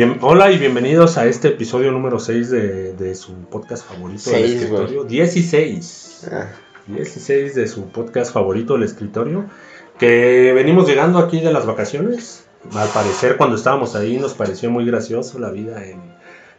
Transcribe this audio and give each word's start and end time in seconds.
Bien, 0.00 0.16
hola 0.22 0.50
y 0.50 0.56
bienvenidos 0.56 1.18
a 1.18 1.26
este 1.26 1.48
episodio 1.48 1.92
número 1.92 2.18
6 2.18 2.50
de, 2.50 2.92
de 2.94 3.14
su 3.14 3.34
podcast 3.34 3.86
favorito 3.86 4.30
del 4.30 4.40
Seis, 4.40 4.62
escritorio. 4.62 5.04
16. 5.04 6.28
Ah, 6.32 6.46
16 6.86 7.54
de 7.54 7.68
su 7.68 7.88
podcast 7.88 8.32
favorito, 8.32 8.76
El 8.76 8.84
Escritorio. 8.84 9.44
Que 9.98 10.54
venimos 10.54 10.88
llegando 10.88 11.18
aquí 11.18 11.42
de 11.42 11.52
las 11.52 11.66
vacaciones. 11.66 12.46
Al 12.72 12.88
parecer, 12.88 13.36
cuando 13.36 13.56
estábamos 13.56 13.94
ahí, 13.94 14.16
nos 14.16 14.32
pareció 14.32 14.70
muy 14.70 14.86
gracioso 14.86 15.38
la 15.38 15.50
vida 15.50 15.84
en. 15.84 16.00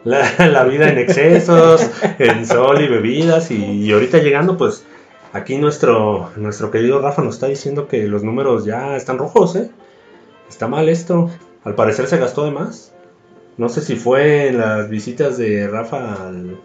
La, 0.03 0.31
la 0.37 0.63
vida 0.65 0.89
en 0.89 0.99
excesos, 0.99 1.89
en 2.19 2.45
sol 2.45 2.79
y 2.79 2.87
bebidas. 2.89 3.49
Y, 3.49 3.55
y 3.55 3.91
ahorita 3.91 4.19
llegando, 4.19 4.55
pues. 4.55 4.85
Aquí 5.33 5.57
nuestro, 5.57 6.29
nuestro 6.35 6.69
querido 6.69 7.01
Rafa 7.01 7.23
nos 7.23 7.33
está 7.33 7.47
diciendo 7.47 7.87
que 7.87 8.05
los 8.05 8.21
números 8.21 8.65
ya 8.65 8.95
están 8.95 9.17
rojos, 9.17 9.55
¿eh? 9.55 9.71
Está 10.47 10.67
mal 10.67 10.89
esto. 10.89 11.31
Al 11.63 11.73
parecer 11.73 12.05
se 12.05 12.19
gastó 12.19 12.45
de 12.45 12.51
más. 12.51 12.93
No 13.57 13.69
sé 13.69 13.81
si 13.81 13.95
fue 13.95 14.47
en 14.49 14.57
las 14.57 14.89
visitas 14.89 15.37
de 15.37 15.67
Rafa 15.67 16.27
al, 16.27 16.57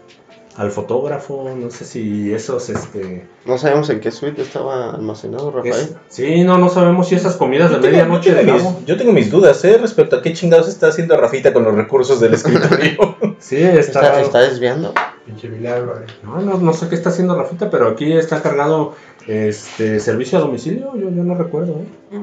al 0.55 0.71
fotógrafo, 0.71 1.47
no 1.55 1.69
sé 1.69 1.85
si 1.85 2.33
esos, 2.33 2.69
este... 2.69 3.27
no 3.45 3.57
sabemos 3.57 3.89
en 3.91 3.99
qué 3.99 4.09
suite 4.09 4.41
estaba 4.41 4.91
almacenado 4.95 5.51
Rafael. 5.51 5.73
es- 5.75 5.95
sí, 6.07 6.43
no, 6.43 6.57
no 6.57 6.69
sabemos 6.69 7.07
si 7.09 7.15
esas 7.15 7.35
comidas 7.35 7.69
de 7.69 7.75
Yo 7.75 7.81
medianoche 7.83 8.33
de 8.33 8.51
mis, 8.51 8.63
yo 8.85 8.97
tengo 8.97 9.11
mis 9.11 9.29
dudas, 9.29 9.63
¿eh? 9.65 9.77
Respecto 9.77 10.15
a 10.15 10.21
qué 10.23 10.33
chingados 10.33 10.67
está 10.67 10.87
haciendo 10.87 11.15
Rafita 11.17 11.53
con 11.53 11.63
los 11.63 11.75
recursos 11.75 12.19
del 12.19 12.33
escritorio. 12.33 13.15
Sí, 13.39 13.57
está, 13.57 14.19
¿Está, 14.19 14.39
desviando? 14.39 14.93
Pinche 15.25 15.47
milagro, 15.47 15.99
eh. 15.99 16.05
No, 16.23 16.41
no, 16.41 16.57
no 16.57 16.73
sé 16.73 16.89
qué 16.89 16.95
está 16.95 17.09
haciendo 17.09 17.35
Rafita, 17.35 17.69
pero 17.69 17.87
aquí 17.89 18.11
está 18.13 18.41
cargado 18.41 18.95
este 19.27 19.99
servicio 19.99 20.39
a 20.39 20.41
domicilio, 20.41 20.95
yo, 20.97 21.11
yo 21.11 21.23
no 21.23 21.35
recuerdo, 21.35 21.73
¿eh? 21.73 22.17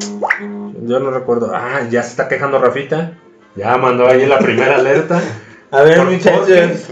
Yo 0.84 0.98
no 0.98 1.10
recuerdo. 1.12 1.52
Ah, 1.54 1.82
ya 1.88 2.02
se 2.02 2.10
está 2.10 2.26
quejando 2.28 2.58
Rafita. 2.58 3.12
Ya 3.56 3.76
mandó 3.76 4.08
ahí 4.08 4.26
la 4.26 4.38
primera 4.38 4.76
alerta. 4.76 5.22
A 5.70 5.82
ver, 5.82 5.98
Por- 5.98 6.10
muchachos. 6.10 6.86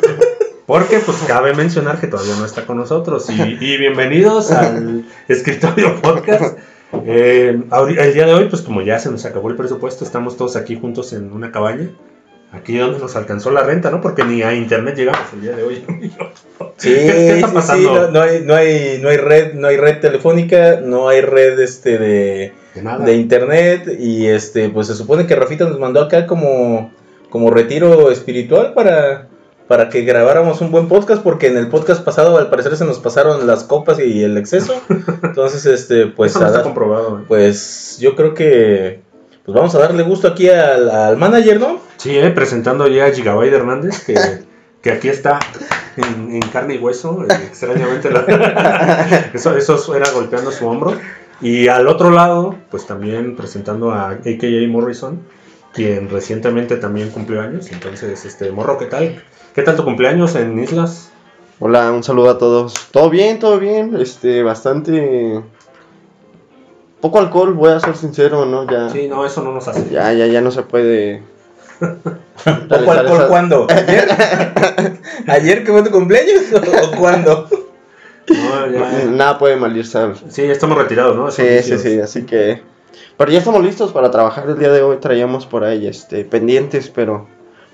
Porque 0.66 0.98
pues 0.98 1.18
cabe 1.26 1.54
mencionar 1.54 2.00
que 2.00 2.06
todavía 2.06 2.34
no 2.36 2.44
está 2.44 2.64
con 2.66 2.76
nosotros. 2.78 3.28
Y, 3.30 3.42
y 3.60 3.76
bienvenidos 3.78 4.50
al 4.52 5.04
escritorio 5.28 6.00
podcast. 6.00 6.56
Eh, 7.04 7.60
el 7.98 8.14
día 8.14 8.26
de 8.26 8.34
hoy, 8.34 8.48
pues 8.48 8.62
como 8.62 8.80
ya 8.80 8.98
se 8.98 9.10
nos 9.10 9.24
acabó 9.24 9.50
el 9.50 9.56
presupuesto, 9.56 10.04
estamos 10.04 10.36
todos 10.36 10.56
aquí 10.56 10.78
juntos 10.78 11.12
en 11.12 11.32
una 11.32 11.50
cabaña. 11.50 11.90
Aquí 12.52 12.76
donde 12.76 12.98
nos 12.98 13.16
alcanzó 13.16 13.50
la 13.50 13.62
renta, 13.62 13.90
¿no? 13.90 14.00
Porque 14.02 14.24
ni 14.24 14.42
a 14.42 14.52
internet 14.54 14.94
llegamos 14.94 15.20
el 15.32 15.40
día 15.40 15.56
de 15.56 15.62
hoy. 15.62 15.84
Sí, 16.76 16.88
¿Qué- 16.90 17.06
qué 17.06 17.30
está 17.34 17.48
sí, 17.48 17.54
pasando? 17.54 17.88
sí, 17.88 17.94
no, 17.94 18.10
no 18.10 18.22
hay, 18.22 18.42
no, 18.44 18.54
hay, 18.56 18.98
no 19.00 19.08
hay 19.08 19.16
red, 19.16 19.54
no 19.54 19.68
hay 19.68 19.76
red 19.76 20.00
telefónica, 20.00 20.80
no 20.82 21.08
hay 21.08 21.20
red 21.20 21.60
este 21.60 21.96
de, 21.98 22.52
De 22.74 22.82
nada. 22.82 23.04
de 23.04 23.14
internet 23.14 23.88
y 24.00 24.26
este 24.26 24.68
pues 24.68 24.88
se 24.88 24.94
supone 24.94 25.26
que 25.26 25.36
Rafita 25.36 25.64
nos 25.64 25.78
mandó 25.78 26.00
acá 26.00 26.26
como, 26.26 26.90
como 27.30 27.50
retiro 27.50 28.10
espiritual 28.10 28.72
para, 28.74 29.28
para 29.68 29.90
que 29.90 30.02
grabáramos 30.02 30.60
un 30.60 30.72
buen 30.72 30.88
podcast 30.88 31.22
porque 31.22 31.46
en 31.48 31.56
el 31.56 31.68
podcast 31.68 32.02
pasado 32.02 32.36
al 32.38 32.50
parecer 32.50 32.76
se 32.76 32.84
nos 32.84 32.98
pasaron 32.98 33.46
las 33.46 33.62
copas 33.62 34.00
y 34.00 34.24
el 34.24 34.36
exceso. 34.36 34.74
Entonces 35.22 35.64
este 35.66 36.06
pues 36.06 36.32
Eso 36.32 36.40
no 36.40 36.46
a 36.46 36.48
está 36.48 36.58
dar- 36.58 36.66
comprobado. 36.66 37.20
¿eh? 37.20 37.24
pues 37.28 37.98
yo 38.00 38.16
creo 38.16 38.34
que 38.34 39.02
pues 39.44 39.54
vamos 39.56 39.74
a 39.74 39.78
darle 39.80 40.02
gusto 40.02 40.28
aquí 40.28 40.48
al, 40.48 40.88
al 40.90 41.16
manager, 41.16 41.60
¿no? 41.60 41.80
Sí, 41.96 42.16
eh, 42.16 42.30
presentando 42.30 42.86
ya 42.88 43.06
a 43.06 43.10
Gigabyte 43.10 43.52
Hernández, 43.54 44.04
que, 44.04 44.14
que 44.82 44.90
aquí 44.92 45.08
está 45.08 45.38
en, 45.96 46.34
en 46.34 46.42
carne 46.50 46.74
y 46.74 46.78
hueso. 46.78 47.24
eh, 47.24 47.34
extrañamente, 47.46 48.10
la- 48.10 49.30
eso, 49.34 49.56
eso 49.56 49.94
era 49.96 50.10
golpeando 50.12 50.50
su 50.52 50.66
hombro. 50.66 50.94
Y 51.40 51.66
al 51.68 51.88
otro 51.88 52.10
lado, 52.10 52.54
pues 52.70 52.86
también 52.86 53.34
presentando 53.36 53.90
a 53.90 54.10
AKA 54.10 54.68
Morrison, 54.68 55.20
quien 55.72 56.08
recientemente 56.08 56.76
también 56.76 57.10
cumplió 57.10 57.40
años. 57.40 57.70
Entonces, 57.72 58.24
este 58.24 58.52
Morro, 58.52 58.78
¿qué 58.78 58.86
tal? 58.86 59.24
¿Qué 59.54 59.62
tal 59.62 59.74
tu 59.74 59.82
cumpleaños 59.84 60.36
en 60.36 60.62
Islas? 60.62 61.10
Hola, 61.58 61.90
un 61.92 62.02
saludo 62.04 62.30
a 62.30 62.38
todos. 62.38 62.74
Todo 62.92 63.10
bien, 63.10 63.38
todo 63.40 63.58
bien. 63.58 63.96
Este, 64.00 64.42
bastante. 64.42 65.40
Poco 67.02 67.18
alcohol, 67.18 67.52
voy 67.52 67.72
a 67.72 67.80
ser 67.80 67.96
sincero, 67.96 68.46
¿no? 68.46 68.66
Ya, 68.70 68.88
Sí, 68.88 69.08
no, 69.08 69.26
eso 69.26 69.42
no 69.42 69.52
nos 69.52 69.68
hace. 69.68 69.90
ya, 69.90 70.12
ya, 70.14 70.26
ya 70.26 70.40
no 70.40 70.50
se 70.50 70.62
puede. 70.62 71.22
¿Poco 71.80 72.90
alcohol 72.92 73.16
esa- 73.20 73.28
cuándo? 73.28 73.66
¿Ayer? 73.70 74.08
¿Ayer 75.26 75.64
que 75.64 75.72
fue 75.72 75.82
tu 75.82 75.90
cumpleaños 75.90 76.44
o, 76.54 76.56
o 76.86 76.98
cuándo? 76.98 77.48
No, 78.28 78.66
ya- 78.70 79.04
Nada 79.10 79.38
puede 79.38 79.56
malirse. 79.56 79.98
sí, 80.30 80.46
ya 80.46 80.52
estamos 80.52 80.78
retirados, 80.78 81.16
¿no? 81.16 81.30
Sí, 81.30 81.42
sí, 81.62 81.76
sí, 81.78 82.00
así 82.00 82.22
que. 82.24 82.62
Pero 83.16 83.30
ya 83.32 83.38
estamos 83.38 83.62
listos 83.62 83.92
para 83.92 84.10
trabajar 84.10 84.48
el 84.48 84.58
día 84.58 84.70
de 84.70 84.82
hoy. 84.82 84.96
Traíamos 84.98 85.44
por 85.44 85.64
ahí 85.64 85.86
este, 85.86 86.24
pendientes, 86.24 86.88
pero 86.88 87.26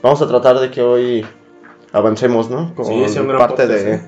vamos 0.02 0.20
a 0.22 0.26
tratar 0.26 0.58
de 0.58 0.70
que 0.70 0.80
hoy 0.82 1.26
avancemos, 1.92 2.50
¿no? 2.50 2.74
Con 2.74 2.86
Sí, 2.86 3.04
sí, 3.08 3.18
un 3.18 3.28
gran 3.28 3.38
parte 3.40 3.64
podcast, 3.64 3.84
de. 3.84 3.94
¿eh? 3.94 4.00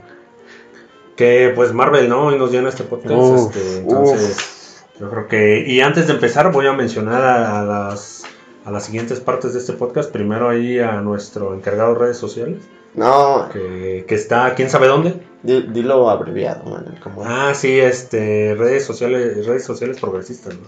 Que 1.17 1.53
pues 1.55 1.73
Marvel, 1.75 2.09
¿no? 2.09 2.27
Hoy 2.27 2.39
nos 2.39 2.51
llena 2.51 2.71
este 2.71 2.85
podcast. 2.85 3.13
Uf, 3.15 3.55
este, 3.57 3.77
entonces, 3.79 4.60
yo 5.01 5.11
creo 5.11 5.27
que. 5.29 5.65
Y 5.67 5.81
antes 5.81 6.07
de 6.07 6.13
empezar, 6.15 6.53
voy 6.53 6.67
a 6.67 6.73
mencionar 6.73 7.23
a, 7.23 7.63
las. 7.65 8.25
A 8.65 8.71
las 8.71 8.85
siguientes 8.85 9.21
partes 9.21 9.55
de 9.55 9.59
este 9.61 9.73
podcast. 9.73 10.13
Primero 10.13 10.49
ahí 10.49 10.79
a 10.79 11.01
nuestro 11.01 11.55
encargado 11.55 11.95
de 11.95 12.01
redes 12.01 12.19
sociales. 12.19 12.59
No, 12.95 13.49
Que, 13.53 14.05
que 14.07 14.15
está, 14.15 14.55
quién 14.55 14.69
sabe 14.69 14.89
dónde. 14.89 15.15
di- 15.43 15.69
dilo 15.73 16.11
abreviado, 16.11 16.65
man. 16.69 16.99
Como... 17.03 17.23
Ah, 17.25 17.53
sí, 17.55 17.79
este. 17.81 18.55
Redes 18.57 18.85
sociales, 18.85 19.47
redes 19.47 19.65
sociales 19.65 19.99
progresistas, 20.01 20.55
¿no? 20.55 20.67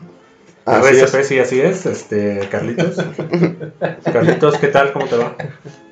Así 0.65 0.97
es. 0.97 1.03
RSP, 1.13 1.23
sí, 1.25 1.39
así 1.41 1.61
es. 1.61 1.87
Este, 1.87 2.49
Carlitos. 2.51 2.97
Carlitos, 4.13 4.59
¿qué 4.59 4.69
tal? 4.69 4.93
¿Cómo 4.93 5.07
te 5.07 5.17
va? 5.17 5.35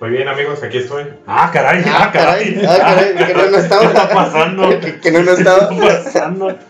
Muy 0.01 0.11
bien, 0.11 0.29
amigos, 0.29 0.63
aquí 0.63 0.79
estoy. 0.79 1.05
Ah, 1.27 1.51
caray, 1.53 1.83
ah, 1.87 2.05
Ah, 2.05 2.11
caray, 2.13 2.55
caray. 2.55 2.67
ah, 2.69 2.79
caray, 2.79 3.27
que 3.27 3.35
no, 3.35 3.51
no 3.51 3.59
estaba. 3.59 3.81
¿Qué 3.83 3.87
está 3.89 4.09
pasando? 4.09 4.69
que, 4.81 5.01
que 5.01 5.11
no, 5.11 5.23
no 5.23 5.33
estaba. 5.33 5.69
¿Qué 5.69 5.75
está 5.87 6.05
pasando? 6.05 6.59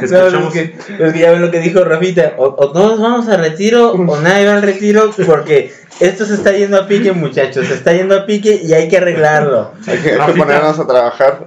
No, 0.00 0.06
es, 0.06 0.52
que, 0.52 0.76
es 0.98 1.12
que 1.12 1.18
ya 1.18 1.32
ven 1.32 1.42
lo 1.42 1.50
que 1.50 1.58
dijo 1.58 1.82
Rafita. 1.82 2.34
O, 2.38 2.44
o 2.56 2.70
todos 2.72 3.00
vamos 3.00 3.28
a 3.28 3.36
retiro 3.36 3.90
o 3.92 4.20
nadie 4.20 4.46
va 4.46 4.54
al 4.54 4.62
retiro 4.62 5.10
porque 5.26 5.72
esto 5.98 6.24
se 6.24 6.34
está 6.34 6.52
yendo 6.52 6.78
a 6.80 6.86
pique, 6.86 7.10
muchachos. 7.12 7.66
Se 7.66 7.74
está 7.74 7.92
yendo 7.92 8.16
a 8.16 8.24
pique 8.26 8.60
y 8.62 8.72
hay 8.74 8.88
que 8.88 8.98
arreglarlo. 8.98 9.72
Hay 9.88 9.98
que, 9.98 10.16
Rafita. 10.16 10.38
ponernos 10.38 10.78
a 10.78 10.86
trabajar. 10.86 11.44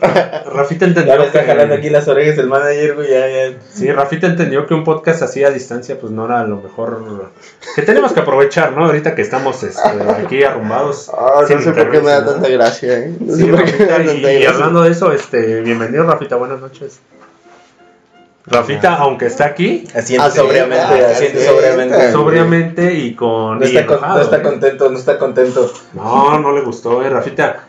Rafita 0.53 0.85
Ya 0.85 0.89
entendió 0.89 1.17
me 1.19 1.25
está 1.27 1.41
que- 1.41 1.45
jalando 1.47 1.75
aquí 1.75 1.89
las 1.89 2.07
orejas 2.09 2.37
el 2.39 2.47
manager, 2.47 2.95
güey. 2.95 3.09
Ya, 3.09 3.27
ya. 3.29 3.53
Sí, 3.73 3.89
Rafita 3.91 4.27
entendió 4.27 4.67
que 4.67 4.73
un 4.73 4.83
podcast 4.83 5.21
así 5.21 5.43
a 5.45 5.49
distancia 5.49 5.80
pues 5.99 6.11
no 6.11 6.25
era 6.25 6.43
lo 6.45 6.57
mejor 6.57 7.31
que 7.75 7.81
tenemos 7.81 8.13
que 8.13 8.19
aprovechar, 8.21 8.71
¿no? 8.73 8.85
Ahorita 8.85 9.15
que 9.15 9.21
estamos 9.21 9.61
este, 9.63 9.81
aquí 10.25 10.43
arrumbados. 10.43 11.09
Ah, 11.17 11.43
sin 11.47 11.57
no 11.57 11.61
sé 11.63 11.71
por 11.73 11.91
qué 11.91 11.99
me 11.99 12.09
da 12.11 12.25
tanta 12.25 12.47
gracia, 12.49 12.97
¿eh? 12.99 13.15
No 13.19 13.35
Sí, 13.35 13.49
Rafita, 13.51 13.87
tanta 13.87 14.11
y, 14.13 14.21
gracia. 14.21 14.49
hablando 14.49 14.81
de 14.83 14.91
eso, 14.91 15.11
este, 15.11 15.61
bienvenido 15.61 16.03
Rafita, 16.05 16.35
buenas 16.35 16.59
noches. 16.59 16.99
Rafita, 18.47 18.95
aunque 18.95 19.27
está 19.27 19.45
aquí, 19.45 19.83
Asiente 19.95 20.25
Ah, 20.25 20.31
sobriamente, 20.31 20.83
ah, 20.83 21.11
asiente 21.11 21.39
sí, 21.41 21.45
sobriamente. 21.45 22.11
sobriamente 22.11 22.93
y 22.95 23.13
con... 23.13 23.59
No 23.59 23.65
y 23.65 23.69
está, 23.69 23.85
con- 23.85 23.97
enojado, 23.97 24.17
no 24.17 24.23
está 24.23 24.37
¿eh? 24.37 24.41
contento, 24.41 24.89
no 24.89 24.97
está 24.97 25.17
contento. 25.19 25.71
No, 25.93 26.39
no 26.39 26.51
le 26.51 26.61
gustó, 26.61 27.03
eh, 27.03 27.09
Rafita. 27.09 27.67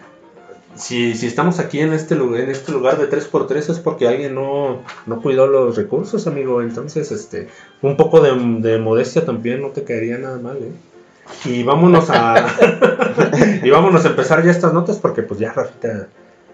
Si, 0.74 1.14
si 1.14 1.26
estamos 1.26 1.58
aquí 1.58 1.80
en 1.80 1.92
este 1.92 2.14
lugar, 2.14 2.42
en 2.42 2.50
este 2.50 2.72
lugar 2.72 2.98
de 2.98 3.10
3x3 3.10 3.70
es 3.70 3.78
porque 3.78 4.08
alguien 4.08 4.34
no, 4.34 4.82
no 5.06 5.20
cuidó 5.20 5.46
los 5.46 5.76
recursos, 5.76 6.26
amigo. 6.26 6.62
Entonces, 6.62 7.12
este, 7.12 7.48
un 7.82 7.96
poco 7.96 8.20
de, 8.20 8.32
de 8.60 8.78
modestia 8.78 9.24
también 9.24 9.60
no 9.60 9.68
te 9.68 9.84
caería 9.84 10.18
nada 10.18 10.38
mal, 10.38 10.58
eh. 10.58 10.72
Y 11.44 11.62
vámonos 11.62 12.10
a 12.10 12.34
y 13.62 13.70
vámonos 13.70 14.04
a 14.04 14.08
empezar 14.08 14.44
ya 14.44 14.50
estas 14.50 14.72
notas 14.72 14.98
porque 14.98 15.22
pues 15.22 15.38
ya 15.38 15.52
Rafita 15.52 16.08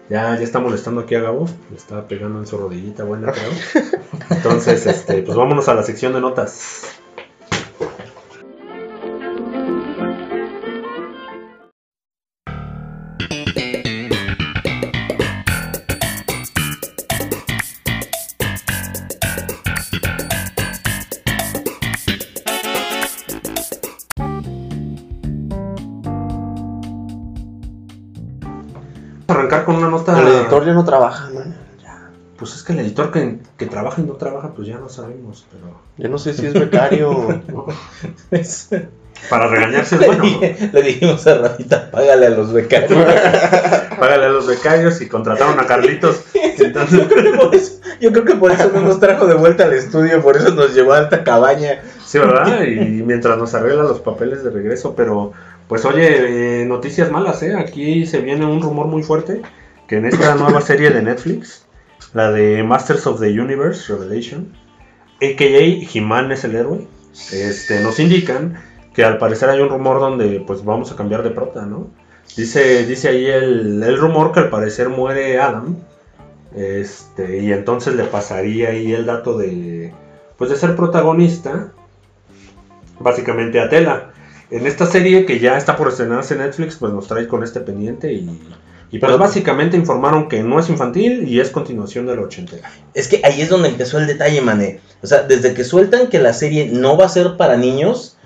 ya, 0.09 0.35
ya 0.35 0.43
está 0.43 0.59
molestando 0.59 1.01
aquí 1.01 1.13
a 1.13 1.21
Gabo, 1.21 1.47
le 1.69 1.77
estaba 1.77 2.07
pegando 2.07 2.39
en 2.39 2.47
su 2.47 2.57
rodillita 2.57 3.03
buena, 3.03 3.31
creo. 3.31 3.51
Entonces, 4.31 4.87
este, 4.87 5.21
pues 5.21 5.37
vámonos 5.37 5.69
a 5.69 5.75
la 5.75 5.83
sección 5.83 6.13
de 6.13 6.21
notas. 6.21 6.81
Editor 30.59 30.65
ya 30.65 30.73
no 30.73 30.85
trabaja, 30.85 31.29
man. 31.33 31.55
Pues 32.37 32.55
es 32.55 32.63
que 32.63 32.71
el 32.71 32.79
editor 32.79 33.11
que, 33.11 33.39
que 33.57 33.65
trabaja 33.65 34.01
y 34.01 34.05
no 34.05 34.13
trabaja, 34.13 34.53
pues 34.55 34.65
ya 34.67 34.77
no 34.77 34.87
sabemos, 34.87 35.45
pero. 35.51 35.73
Yo 35.97 36.07
no 36.07 36.17
sé 36.17 36.33
si 36.33 36.45
es 36.45 36.53
becario. 36.53 37.11
o- 37.11 37.67
Para 39.29 39.47
regañarse 39.47 39.95
es 39.95 40.05
bueno, 40.05 40.23
le 40.71 40.81
dijimos 40.81 41.27
a 41.27 41.35
Rafita, 41.39 41.91
págale 41.91 42.27
a 42.27 42.29
los 42.29 42.53
becarios. 42.53 42.93
Págale 43.99 44.25
a 44.25 44.29
los 44.29 44.47
becarios 44.47 45.01
y 45.01 45.09
contrataron 45.09 45.59
a 45.59 45.65
Carlitos. 45.65 46.21
Entonces, 46.57 47.01
Por 47.37 47.53
eso- 47.53 47.81
yo 47.99 48.13
creo 48.13 48.23
que 48.23 48.35
por 48.35 48.51
eso 48.53 48.71
no 48.73 48.79
nos 48.79 49.01
trajo 49.01 49.27
de 49.27 49.33
vuelta 49.33 49.65
al 49.65 49.73
estudio, 49.73 50.21
por 50.21 50.37
eso 50.37 50.51
nos 50.55 50.73
llevó 50.73 50.93
a 50.93 51.01
esta 51.01 51.25
cabaña. 51.25 51.81
sí, 52.05 52.17
¿verdad? 52.17 52.61
Y 52.63 53.03
mientras 53.03 53.37
nos 53.37 53.53
arregla 53.53 53.83
los 53.83 53.99
papeles 53.99 54.41
de 54.45 54.51
regreso, 54.51 54.93
pero 54.95 55.33
pues 55.67 55.83
oye, 55.83 56.61
eh, 56.61 56.65
noticias 56.65 57.11
malas, 57.11 57.43
¿eh? 57.43 57.55
Aquí 57.57 58.05
se 58.05 58.21
viene 58.21 58.45
un 58.45 58.61
rumor 58.61 58.87
muy 58.87 59.03
fuerte 59.03 59.41
que 59.89 59.97
en 59.97 60.05
esta 60.05 60.35
nueva 60.35 60.61
serie 60.61 60.91
de 60.91 61.01
Netflix, 61.01 61.65
la 62.13 62.31
de 62.31 62.61
Masters 62.63 63.07
of 63.07 63.19
the 63.19 63.27
Universe 63.27 63.91
Revelation, 63.91 64.53
a.k.a. 65.15 65.89
He-Man 65.91 66.31
es 66.31 66.43
el 66.43 66.55
héroe, 66.55 66.87
este, 67.33 67.81
nos 67.81 67.99
indican 67.99 68.61
que 68.93 69.03
al 69.03 69.17
parecer 69.17 69.49
hay 69.49 69.61
un 69.61 69.69
rumor 69.69 69.99
donde 69.99 70.43
pues 70.45 70.63
vamos 70.63 70.91
a 70.91 70.95
cambiar 70.95 71.23
de 71.23 71.31
prota, 71.31 71.65
¿no? 71.65 71.87
Dice, 72.37 72.85
dice 72.85 73.09
ahí 73.09 73.25
el, 73.25 73.81
el 73.81 73.97
rumor 73.97 74.31
que 74.31 74.41
al 74.41 74.49
parecer 74.51 74.89
muere 74.89 75.39
Adam, 75.39 75.77
este, 76.55 77.39
y 77.39 77.51
entonces 77.51 77.95
le 77.95 78.03
pasaría 78.03 78.69
ahí 78.69 78.93
el 78.93 79.07
dato 79.07 79.39
de, 79.39 79.91
pues 80.37 80.51
de 80.51 80.55
ser 80.55 80.75
protagonista, 80.75 81.73
básicamente 82.99 83.59
a 83.59 83.69
Tela. 83.69 84.13
En 84.51 84.67
esta 84.67 84.85
serie 84.85 85.25
que 85.25 85.39
ya 85.39 85.57
está 85.57 85.75
por 85.75 85.87
estrenarse 85.87 86.35
en 86.35 86.41
Netflix, 86.41 86.75
pues 86.75 86.93
nos 86.93 87.07
trae 87.07 87.27
con 87.27 87.43
este 87.43 87.59
pendiente 87.59 88.13
y, 88.13 88.29
y 88.91 88.99
pues 88.99 89.17
básicamente 89.17 89.77
informaron 89.77 90.27
que 90.27 90.41
no 90.41 90.59
es 90.59 90.69
infantil 90.69 91.27
y 91.27 91.39
es 91.39 91.51
continuación 91.51 92.07
de 92.07 92.15
la 92.15 92.21
ochentera. 92.23 92.71
Es 92.93 93.07
que 93.07 93.21
ahí 93.23 93.41
es 93.41 93.49
donde 93.49 93.69
empezó 93.69 93.99
el 93.99 94.07
detalle, 94.07 94.41
mané. 94.41 94.79
O 95.03 95.07
sea, 95.07 95.23
desde 95.23 95.53
que 95.53 95.63
sueltan 95.63 96.07
que 96.07 96.19
la 96.19 96.33
serie 96.33 96.69
no 96.71 96.97
va 96.97 97.05
a 97.05 97.09
ser 97.09 97.37
para 97.37 97.55
niños, 97.55 98.17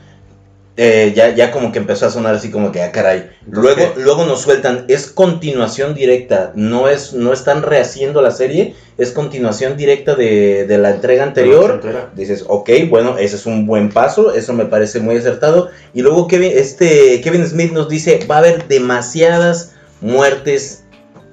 eh, 0.75 1.13
ya, 1.15 1.35
ya 1.35 1.51
como 1.51 1.71
que 1.71 1.77
empezó 1.77 2.07
a 2.07 2.09
sonar 2.09 2.33
así 2.33 2.49
como 2.49 2.71
que, 2.71 2.81
ah, 2.81 2.91
caray. 2.91 3.29
Luego, 3.45 3.93
luego 3.97 4.25
nos 4.25 4.41
sueltan, 4.41 4.85
es 4.87 5.05
continuación 5.05 5.93
directa, 5.93 6.51
no, 6.55 6.87
es, 6.87 7.13
no 7.13 7.31
están 7.31 7.61
rehaciendo 7.61 8.21
la 8.23 8.31
serie, 8.31 8.73
es 8.97 9.11
continuación 9.11 9.77
directa 9.77 10.15
de, 10.15 10.65
de 10.65 10.77
la 10.79 10.91
entrega 10.91 11.23
anterior. 11.23 12.09
Dices, 12.15 12.45
ok, 12.47 12.69
bueno, 12.89 13.17
ese 13.19 13.35
es 13.35 13.45
un 13.45 13.67
buen 13.67 13.89
paso, 13.89 14.33
eso 14.33 14.53
me 14.53 14.65
parece 14.65 14.99
muy 14.99 15.17
acertado. 15.17 15.69
Y 15.93 16.01
luego 16.01 16.27
Kevin, 16.27 16.53
este, 16.55 17.21
Kevin 17.21 17.45
Smith 17.45 17.71
nos 17.71 17.87
dice, 17.87 18.25
va 18.29 18.37
a 18.37 18.39
haber 18.39 18.67
demasiadas 18.67 19.72
muertes 20.03 20.83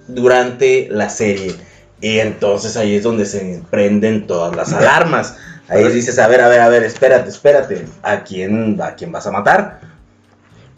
durante 0.09 0.89
la 0.91 1.11
serie. 1.11 1.55
Y 2.01 2.19
entonces 2.21 2.77
ahí 2.79 2.97
es 2.97 3.03
donde 3.03 3.27
se 3.27 3.61
prenden 3.71 4.27
todas 4.27 4.57
las 4.57 4.73
alarmas. 4.73 5.37
Ahí 5.69 5.87
dices, 5.89 6.19
a 6.19 6.27
ver, 6.27 6.41
a 6.41 6.49
ver, 6.49 6.61
a 6.61 6.69
ver, 6.69 6.83
espérate, 6.83 7.29
espérate. 7.29 7.85
¿A 8.03 8.25
quién, 8.25 8.81
a 8.81 8.95
quién 8.95 9.13
vas 9.13 9.27
a 9.27 9.31
matar? 9.31 9.81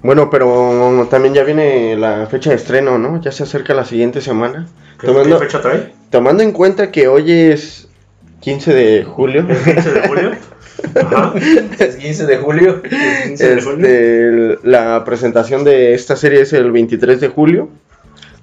Bueno, 0.02 0.28
pero 0.30 1.06
también 1.10 1.32
ya 1.32 1.44
viene 1.44 1.96
la 1.96 2.26
fecha 2.26 2.50
de 2.50 2.56
estreno, 2.56 2.98
¿no? 2.98 3.20
Ya 3.20 3.30
se 3.30 3.44
acerca 3.44 3.72
la 3.72 3.84
siguiente 3.84 4.20
semana. 4.20 4.66
¿Qué, 5.00 5.06
Tomando- 5.06 5.38
qué 5.38 5.46
fecha 5.46 5.60
trae? 5.60 5.92
Tomando 6.10 6.42
en 6.42 6.50
cuenta 6.52 6.90
que 6.90 7.06
hoy 7.08 7.30
es 7.30 7.88
15 8.40 8.74
de 8.74 9.04
julio, 9.04 9.46
¿El 9.48 9.56
15 9.56 9.92
de 9.92 10.08
julio? 10.08 10.30
Ajá. 10.94 11.34
Es 11.78 11.96
15 11.96 12.26
de 12.26 12.36
julio. 12.38 12.82
15 12.82 13.54
de 13.56 13.62
julio. 13.62 13.86
este, 13.86 14.28
el- 14.28 14.58
la 14.62 15.04
presentación 15.04 15.64
de 15.64 15.94
esta 15.94 16.16
serie 16.16 16.42
es 16.42 16.52
el 16.52 16.70
23 16.72 17.20
de 17.20 17.28
julio. 17.28 17.68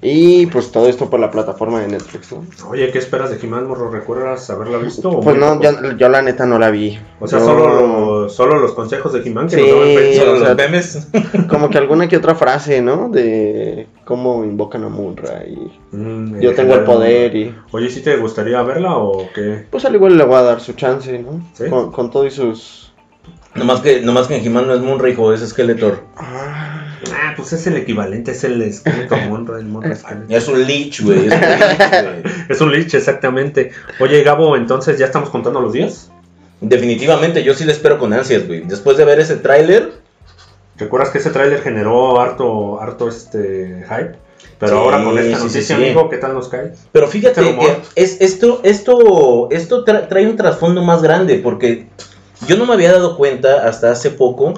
Y 0.01 0.45
pues 0.45 0.71
todo 0.71 0.87
esto 0.87 1.09
por 1.09 1.19
la 1.19 1.29
plataforma 1.29 1.81
de 1.81 1.89
Netflix, 1.89 2.31
¿no? 2.31 2.45
Oye, 2.69 2.89
¿qué 2.89 2.99
esperas 2.99 3.29
de 3.31 3.45
He-Man, 3.45 3.67
morro? 3.67 3.91
¿Recuerdas 3.91 4.49
haberla 4.49 4.77
visto? 4.77 5.09
o 5.09 5.19
Pues 5.19 5.35
no, 5.35 5.61
yo, 5.61 5.71
yo 5.97 6.07
la 6.07 6.21
neta 6.21 6.45
no 6.45 6.57
la 6.57 6.71
vi. 6.71 6.97
O 7.19 7.27
sea, 7.27 7.39
Yo- 7.39 7.45
solo, 7.45 8.21
los, 8.23 8.33
solo 8.33 8.59
los 8.59 8.71
consejos 8.71 9.11
de 9.11 9.19
He-Man 9.27 9.47
que 9.49 9.55
Sí, 9.57 9.61
nos 9.61 9.71
daban. 9.71 10.13
Solo 10.15 10.39
sea, 10.39 10.47
los 10.49 10.57
memes. 10.57 11.07
Como 11.49 11.69
que 11.69 11.77
alguna 11.79 12.07
que 12.07 12.15
otra 12.15 12.33
frase, 12.35 12.81
¿no? 12.81 13.09
De 13.09 13.87
cómo 14.05 14.45
invocan 14.45 14.85
a 14.85 14.89
Munra 14.89 15.43
y 15.45 15.69
Mm, 15.91 16.39
yo 16.39 16.53
tengo 16.53 16.75
el 16.75 16.83
poder 16.83 17.35
y... 17.35 17.55
Oye, 17.71 17.89
¿sí 17.89 18.01
te 18.01 18.15
gustaría 18.15 18.61
verla 18.61 18.95
o 18.97 19.27
qué? 19.33 19.65
Pues 19.69 19.83
al 19.85 19.95
igual 19.95 20.17
le 20.17 20.23
voy 20.23 20.35
a 20.35 20.43
dar 20.43 20.61
su 20.61 20.73
chance, 20.73 21.17
¿no? 21.19 21.41
¿Sí? 21.53 21.65
Con, 21.69 21.91
con 21.91 22.09
todo 22.11 22.25
y 22.25 22.31
sus... 22.31 22.93
Nomás 23.55 23.81
que, 23.81 23.99
nomás 24.01 24.27
que 24.27 24.37
en 24.37 24.45
He-Man 24.45 24.67
no 24.67 24.75
es 24.75 24.81
Moonray, 24.81 25.13
hijo, 25.13 25.33
es 25.33 25.41
Skeletor. 25.41 26.03
Ah, 26.15 26.68
pues 27.39 27.53
es 27.53 27.65
el 27.67 27.77
equivalente, 27.77 28.31
es 28.31 28.43
el 28.43 28.61
esqueleto 28.61 29.17
Monra, 29.29 29.57
el 29.59 29.65
Monra 29.65 29.93
esqueleto. 29.93 30.25
Es 30.29 30.47
un 30.47 30.65
Lich, 30.65 31.01
güey. 31.03 31.27
Es 31.27 31.31
un 31.33 31.39
Lich, 31.39 31.79
güey. 32.03 32.33
Es 32.49 32.61
un 32.61 32.71
lich, 32.71 32.93
exactamente. 32.93 33.71
Oye, 33.99 34.23
Gabo, 34.23 34.55
entonces 34.55 34.97
ya 34.97 35.05
estamos 35.07 35.29
contando 35.29 35.61
los 35.61 35.73
días. 35.73 36.11
Definitivamente, 36.61 37.43
yo 37.43 37.53
sí 37.53 37.63
le 37.63 37.71
espero 37.71 37.97
con 37.99 38.11
ansias, 38.13 38.45
güey. 38.47 38.61
Después 38.65 38.97
de 38.97 39.05
ver 39.05 39.19
ese 39.19 39.35
tráiler, 39.37 39.93
¿Recuerdas 40.77 41.09
que 41.09 41.17
ese 41.17 41.29
tráiler 41.31 41.61
generó 41.61 42.21
harto, 42.21 42.79
harto 42.81 43.09
este 43.09 43.83
hype? 43.89 44.13
Pero 44.59 44.71
Sí, 44.71 44.77
ahora 44.77 45.03
con 45.03 45.17
esta 45.19 45.37
sí, 45.37 45.43
noticia, 45.43 45.61
sí, 45.61 45.67
sí. 45.67 45.73
amigo, 45.73 46.09
¿qué 46.09 46.17
tal 46.17 46.33
nos 46.33 46.47
cae? 46.47 46.71
pero 46.93 47.07
fíjate 47.07 47.41
Este 47.41 47.57
que 47.59 47.77
es, 47.95 48.17
esto, 48.21 48.61
esto, 48.63 49.49
esto 49.51 49.83
tra- 49.85 50.07
trae 50.07 50.25
un 50.27 50.37
trasfondo 50.37 50.81
más 50.81 51.01
grande, 51.01 51.35
porque 51.43 51.87
yo 52.47 52.55
no 52.57 52.65
me 52.65 52.73
había 52.73 52.93
dado 52.93 53.17
cuenta 53.17 53.67
hasta 53.67 53.91
hace 53.91 54.09
poco 54.09 54.53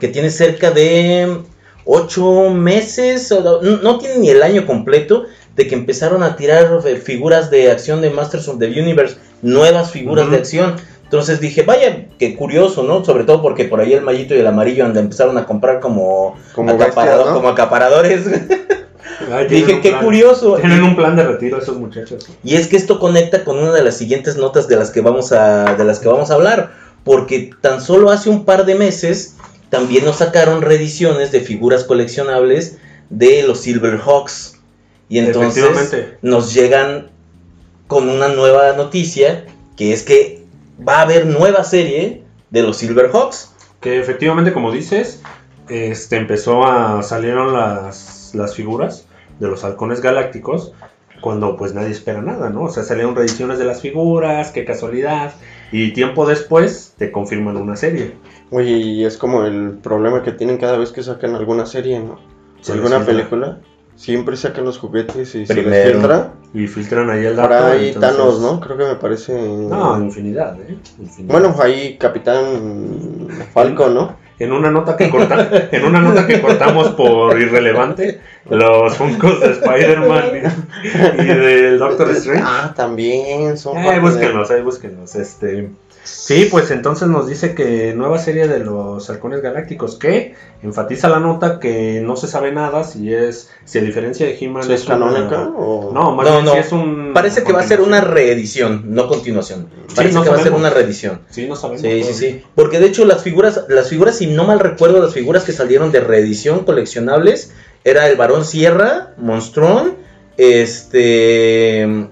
que 0.00 0.06
tiene 0.08 0.30
cerca 0.30 0.70
de 0.70 1.38
ocho 1.84 2.50
meses, 2.50 3.30
no, 3.30 3.60
no 3.60 3.98
tiene 3.98 4.18
ni 4.18 4.28
el 4.30 4.42
año 4.42 4.66
completo, 4.66 5.24
de 5.56 5.66
que 5.68 5.74
empezaron 5.74 6.22
a 6.22 6.36
tirar 6.36 6.80
eh, 6.84 6.96
figuras 6.96 7.50
de 7.50 7.70
acción 7.70 8.00
de 8.00 8.10
Masters 8.10 8.48
of 8.48 8.58
the 8.58 8.66
Universe, 8.66 9.16
nuevas 9.42 9.90
figuras 9.90 10.30
de 10.30 10.36
acción. 10.38 10.76
Entonces 11.04 11.40
dije, 11.40 11.62
vaya, 11.62 12.06
qué 12.18 12.34
curioso, 12.34 12.82
¿no? 12.82 13.04
Sobre 13.04 13.24
todo 13.24 13.40
porque 13.40 13.66
por 13.66 13.80
ahí 13.80 13.92
el 13.92 14.00
mallito 14.02 14.34
y 14.34 14.38
el 14.38 14.46
amarillo 14.46 14.84
anda- 14.84 15.00
empezaron 15.00 15.38
a 15.38 15.46
comprar 15.46 15.78
como, 15.80 16.34
Como 16.54 16.70
acaparado- 16.70 17.18
bestias, 17.18 17.26
¿no? 17.26 17.34
como 17.34 17.48
acaparadores. 17.50 18.22
Ay, 18.26 19.46
tienen 19.48 19.66
dije, 19.66 19.80
qué 19.80 19.90
plan- 19.90 20.02
curioso. 20.04 20.56
Tienen 20.56 20.82
un 20.82 20.96
plan 20.96 21.14
de 21.14 21.22
retiro 21.22 21.58
esos 21.58 21.76
muchachos. 21.76 22.26
Y 22.42 22.56
es 22.56 22.66
que 22.66 22.76
esto 22.76 22.98
conecta 22.98 23.44
con 23.44 23.58
una 23.58 23.72
de 23.72 23.82
las 23.84 23.96
siguientes 23.96 24.36
notas 24.36 24.66
de 24.66 24.76
las 24.76 24.90
que 24.90 25.02
vamos 25.02 25.30
a, 25.30 25.76
de 25.76 25.84
las 25.84 26.00
que 26.00 26.08
vamos 26.08 26.30
a 26.32 26.34
hablar. 26.34 26.72
Porque 27.04 27.50
tan 27.60 27.80
solo 27.82 28.10
hace 28.10 28.30
un 28.30 28.44
par 28.46 28.64
de 28.64 28.74
meses 28.74 29.36
también 29.70 30.04
nos 30.04 30.16
sacaron 30.16 30.62
reediciones 30.62 31.32
de 31.32 31.40
figuras 31.40 31.84
coleccionables 31.84 32.78
de 33.10 33.42
los 33.42 33.60
Silverhawks. 33.60 34.60
Y 35.08 35.18
entonces 35.18 36.16
nos 36.22 36.54
llegan 36.54 37.10
con 37.86 38.08
una 38.08 38.28
nueva 38.28 38.72
noticia, 38.72 39.46
que 39.76 39.92
es 39.92 40.02
que 40.02 40.42
va 40.86 40.98
a 40.98 41.02
haber 41.02 41.26
nueva 41.26 41.64
serie 41.64 42.22
de 42.50 42.62
los 42.62 42.78
Silverhawks. 42.78 43.52
Que 43.80 44.00
efectivamente, 44.00 44.52
como 44.52 44.72
dices, 44.72 45.20
este 45.68 46.16
empezó 46.16 46.64
a 46.64 47.02
salieron 47.02 47.52
las, 47.52 48.32
las 48.34 48.54
figuras 48.54 49.06
de 49.40 49.48
los 49.48 49.64
halcones 49.64 50.00
galácticos 50.00 50.72
cuando 51.20 51.56
pues 51.56 51.74
nadie 51.74 51.90
espera 51.90 52.20
nada, 52.20 52.50
¿no? 52.50 52.64
O 52.64 52.70
sea, 52.70 52.82
salieron 52.82 53.16
reediciones 53.16 53.58
de 53.58 53.64
las 53.64 53.80
figuras, 53.80 54.50
qué 54.50 54.64
casualidad, 54.64 55.32
y 55.76 55.92
tiempo 55.92 56.24
después 56.24 56.94
te 56.96 57.10
confirman 57.10 57.56
una 57.56 57.74
serie. 57.74 58.14
Oye, 58.52 58.70
y 58.70 59.04
es 59.04 59.18
como 59.18 59.44
el 59.44 59.78
problema 59.82 60.22
que 60.22 60.30
tienen 60.30 60.56
cada 60.56 60.76
vez 60.76 60.92
que 60.92 61.02
sacan 61.02 61.34
alguna 61.34 61.66
serie, 61.66 61.98
¿no? 61.98 62.16
Se 62.60 62.74
alguna 62.74 62.98
filtra. 62.98 63.12
película. 63.12 63.60
Siempre 63.96 64.36
sacan 64.36 64.64
los 64.64 64.78
juguetes 64.78 65.34
y 65.34 65.46
se 65.46 65.54
les 65.54 65.92
filtra. 65.92 66.32
Y 66.52 66.68
filtran 66.68 67.10
ahí 67.10 67.26
el 67.26 67.34
dato. 67.34 67.54
Ahora 67.54 67.72
hay 67.72 67.88
entonces- 67.88 68.16
Thanos, 68.16 68.40
¿no? 68.40 68.60
Creo 68.60 68.76
que 68.76 68.84
me 68.84 68.94
parece... 68.94 69.32
No, 69.34 69.98
infinidad, 70.00 70.60
¿eh? 70.60 70.78
Infinidad. 71.00 71.32
Bueno, 71.32 71.56
ahí 71.60 71.96
Capitán 71.98 73.28
Falco, 73.52 73.88
¿no? 73.88 74.16
En 74.38 74.52
una 74.52 74.70
nota 74.70 74.96
que 74.96 75.10
corta, 75.10 75.68
en 75.70 75.84
una 75.84 76.00
nota 76.00 76.26
que 76.26 76.40
cortamos 76.40 76.88
por 76.90 77.40
irrelevante, 77.40 78.20
los 78.50 78.96
Funkos 78.96 79.40
de 79.40 79.52
Spider-Man 79.52 80.24
y, 80.34 81.20
y 81.22 81.24
del 81.26 81.78
Doctor 81.78 82.10
Strange. 82.10 82.42
Ah, 82.44 82.72
también 82.74 83.56
son 83.56 83.76
Ahí 83.78 83.84
parte 83.84 84.00
de- 84.00 84.06
búsquenlos, 84.06 84.50
ahí 84.50 84.60
búsquenlos. 84.62 85.14
Este, 85.14 85.68
sí, 86.04 86.48
pues 86.50 86.70
entonces 86.70 87.08
nos 87.08 87.26
dice 87.26 87.54
que 87.54 87.92
nueva 87.94 88.18
serie 88.18 88.46
de 88.46 88.60
los 88.60 89.10
halcones 89.10 89.42
galácticos, 89.42 89.96
que 89.96 90.34
enfatiza 90.62 91.08
la 91.08 91.18
nota 91.18 91.58
que 91.58 92.00
no 92.02 92.16
se 92.16 92.28
sabe 92.28 92.52
nada 92.52 92.84
si 92.84 93.12
es, 93.12 93.50
si 93.64 93.78
a 93.78 93.82
diferencia 93.82 94.26
de 94.26 94.36
He-Man 94.38 94.62
¿Sí 94.64 94.72
¿Es 94.74 94.86
una- 94.86 94.94
canónica 94.98 95.50
o...? 95.56 95.90
No, 95.92 96.14
más 96.14 96.26
No, 96.26 96.32
bien 96.34 96.44
no. 96.44 96.52
si 96.52 96.58
es 96.58 96.72
un... 96.72 97.12
Parece 97.14 97.42
que 97.42 97.52
va 97.52 97.60
a 97.60 97.66
ser 97.66 97.80
una 97.80 98.00
reedición, 98.00 98.82
no 98.94 99.08
continuación. 99.08 99.68
Parece 99.94 100.14
no 100.14 100.22
que 100.22 100.30
va 100.30 100.36
a 100.36 100.42
ser 100.42 100.52
una 100.52 100.70
reedición. 100.70 101.20
Sí, 101.30 101.46
no 101.48 101.56
sabemos. 101.56 101.82
Sí, 101.82 102.02
sí, 102.04 102.14
sí. 102.14 102.42
Porque 102.54 102.78
de 102.80 102.86
hecho 102.86 103.04
las 103.04 103.22
figuras, 103.22 103.64
las 103.68 103.88
figuras, 103.88 104.16
si 104.18 104.26
no 104.26 104.44
mal 104.44 104.60
recuerdo, 104.60 105.00
las 105.02 105.12
figuras 105.14 105.44
que 105.44 105.52
salieron 105.52 105.90
de 105.92 106.00
reedición 106.00 106.64
coleccionables, 106.64 107.52
era 107.84 108.08
el 108.08 108.16
Barón 108.16 108.44
Sierra, 108.44 109.14
Monstrón, 109.18 109.96
este... 110.36 112.08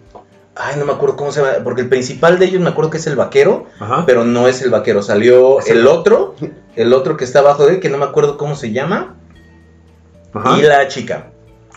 Ay, 0.55 0.77
no 0.79 0.85
me 0.85 0.93
acuerdo 0.93 1.17
cómo 1.17 1.33
se 1.33 1.41
llama, 1.41 1.65
porque 1.65 1.81
el 1.83 1.89
principal 1.89 2.39
de 2.39 2.45
ellos 2.47 2.61
me 2.61 2.69
acuerdo 2.69 2.91
que 2.91 2.99
es 2.99 3.07
el 3.07 3.17
vaquero, 3.17 3.67
Ajá. 3.81 4.05
pero 4.07 4.25
no 4.25 4.49
es 4.49 4.61
el 4.63 4.71
vaquero, 4.71 5.03
salió 5.03 5.61
el- 5.61 5.79
el 5.79 5.87
otro, 5.87 6.35
el 6.77 6.93
otro 6.93 7.17
que 7.17 7.25
está 7.25 7.39
abajo 7.39 7.65
de 7.67 7.75
él, 7.75 7.81
que 7.81 7.89
no 7.89 7.97
me 7.99 8.05
acuerdo 8.05 8.37
cómo 8.37 8.55
se 8.55 8.71
llama, 8.73 9.15
Ajá. 10.35 10.59
y 10.59 10.63
la 10.63 10.87
chica. 10.89 11.29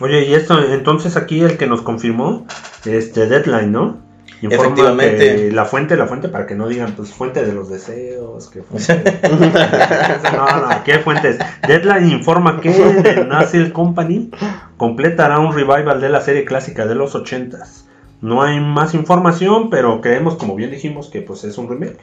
Oye, 0.02 0.26
y 0.26 0.34
esto, 0.34 0.60
entonces 0.62 1.16
aquí 1.16 1.40
el 1.42 1.58
que 1.58 1.68
nos 1.68 1.82
confirmó, 1.84 2.46
este 2.84 3.28
Deadline, 3.28 3.72
¿no? 3.72 4.04
Informa 4.42 4.66
Efectivamente. 4.74 5.52
la 5.54 5.64
fuente, 5.64 5.96
la 5.96 6.08
fuente, 6.08 6.28
para 6.28 6.46
que 6.46 6.56
no 6.56 6.68
digan, 6.68 6.92
pues 6.98 7.12
fuente 7.14 7.46
de 7.46 7.54
los 7.54 7.70
deseos, 7.70 8.50
que 8.50 8.62
fuente. 8.62 9.20
no, 10.36 10.46
no, 10.68 10.84
¿qué 10.84 11.00
fuentes? 11.00 11.38
Deadline 11.66 12.10
informa 12.12 12.60
que 12.60 12.72
The 12.72 13.24
Nassel 13.24 13.72
Company 13.72 14.32
completará 14.76 15.40
un 15.40 15.54
revival 15.56 16.02
de 16.02 16.10
la 16.10 16.20
serie 16.20 16.44
clásica 16.44 16.86
de 16.86 16.96
los 16.96 17.16
80s. 17.16 17.85
No 18.26 18.42
hay 18.42 18.60
más 18.60 18.94
información, 18.94 19.70
pero 19.70 20.02
creemos, 20.02 20.36
como 20.36 20.56
bien 20.56 20.72
dijimos, 20.72 21.10
que 21.10 21.22
pues 21.22 21.44
es 21.44 21.58
un 21.58 21.70
remake. 21.70 21.98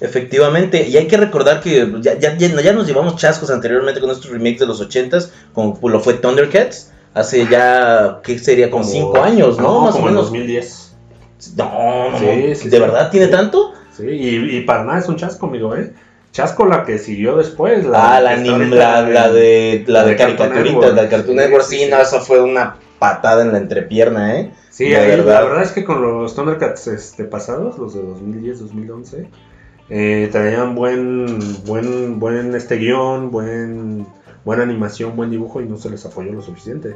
Efectivamente, 0.00 0.86
y 0.88 0.96
hay 0.96 1.06
que 1.06 1.16
recordar 1.16 1.60
que 1.60 1.90
ya, 2.00 2.18
ya, 2.18 2.36
ya, 2.36 2.72
nos 2.72 2.86
llevamos 2.86 3.16
chascos 3.16 3.50
anteriormente 3.50 4.00
con 4.00 4.10
estos 4.10 4.30
remakes 4.30 4.58
de 4.58 4.66
los 4.66 4.80
80s, 4.86 5.30
como 5.54 5.78
lo 5.88 6.00
fue 6.00 6.14
Thundercats, 6.14 6.92
hace 7.14 7.46
ya, 7.46 8.20
¿qué 8.22 8.38
sería? 8.38 8.70
Como 8.70 8.84
5 8.84 9.22
años, 9.22 9.58
¿no? 9.58 9.82
Más 9.82 9.94
o 9.94 9.98
como 9.98 10.08
en 10.08 10.14
menos. 10.14 10.30
2010. 10.30 10.96
No, 11.56 12.10
no, 12.10 12.18
Sí, 12.18 12.24
no. 12.26 12.32
sí, 12.54 12.68
¿De 12.68 12.76
sí. 12.76 12.82
verdad 12.82 13.10
tiene 13.10 13.28
tanto? 13.28 13.72
Sí, 13.96 14.04
y, 14.08 14.56
y 14.56 14.60
para 14.62 14.84
nada 14.84 14.98
es 14.98 15.08
un 15.08 15.16
chasco, 15.16 15.46
amigo, 15.46 15.74
¿eh? 15.76 15.92
Chasco 16.32 16.64
la 16.66 16.84
que 16.84 16.98
siguió 16.98 17.36
después. 17.36 17.84
ah, 17.94 18.20
la, 18.20 18.30
ahorita 18.32 18.58
la, 18.58 18.64
en- 19.00 19.14
la 19.14 19.30
de, 19.32 19.84
la 19.86 20.00
la 20.00 20.04
de 20.04 20.10
de 20.10 20.16
caricaturitas, 20.16 20.94
la 20.94 21.02
de 21.02 21.08
Cartoon 21.08 21.36
Network, 21.36 21.64
sí. 21.64 21.86
no, 21.90 22.00
eso 22.00 22.20
fue 22.20 22.40
una 22.42 22.76
patada 23.02 23.42
en 23.42 23.50
la 23.50 23.58
entrepierna, 23.58 24.38
¿eh? 24.38 24.52
Sí, 24.70 24.88
La 24.90 25.00
ahí, 25.00 25.08
verdad. 25.08 25.34
la 25.34 25.42
verdad 25.42 25.62
es 25.64 25.72
que 25.72 25.82
con 25.82 26.00
los 26.00 26.36
Thundercats 26.36 26.86
este, 26.86 27.24
pasados, 27.24 27.76
los 27.76 27.94
de 27.94 28.00
2010-2011, 28.00 29.26
eh, 29.90 30.28
traían 30.30 30.76
buen, 30.76 31.26
buen, 31.64 32.20
buen 32.20 32.54
este 32.54 32.76
guion, 32.76 33.32
buen, 33.32 34.06
buena 34.44 34.62
animación, 34.62 35.16
buen 35.16 35.30
dibujo 35.30 35.60
y 35.60 35.66
no 35.66 35.76
se 35.78 35.90
les 35.90 36.06
apoyó 36.06 36.32
lo 36.32 36.42
suficiente. 36.42 36.94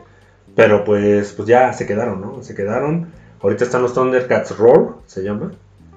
Pero 0.55 0.85
pues, 0.85 1.33
pues 1.33 1.49
ya 1.49 1.73
se 1.73 1.87
quedaron, 1.89 2.21
¿no? 2.21 2.41
Se 2.45 2.55
quedaron. 2.55 3.09
Ahorita 3.43 3.65
están 3.65 3.83
los 3.83 3.93
Thundercats 3.93 4.57
Roar, 4.57 4.95
se 5.07 5.25
llama. 5.25 5.51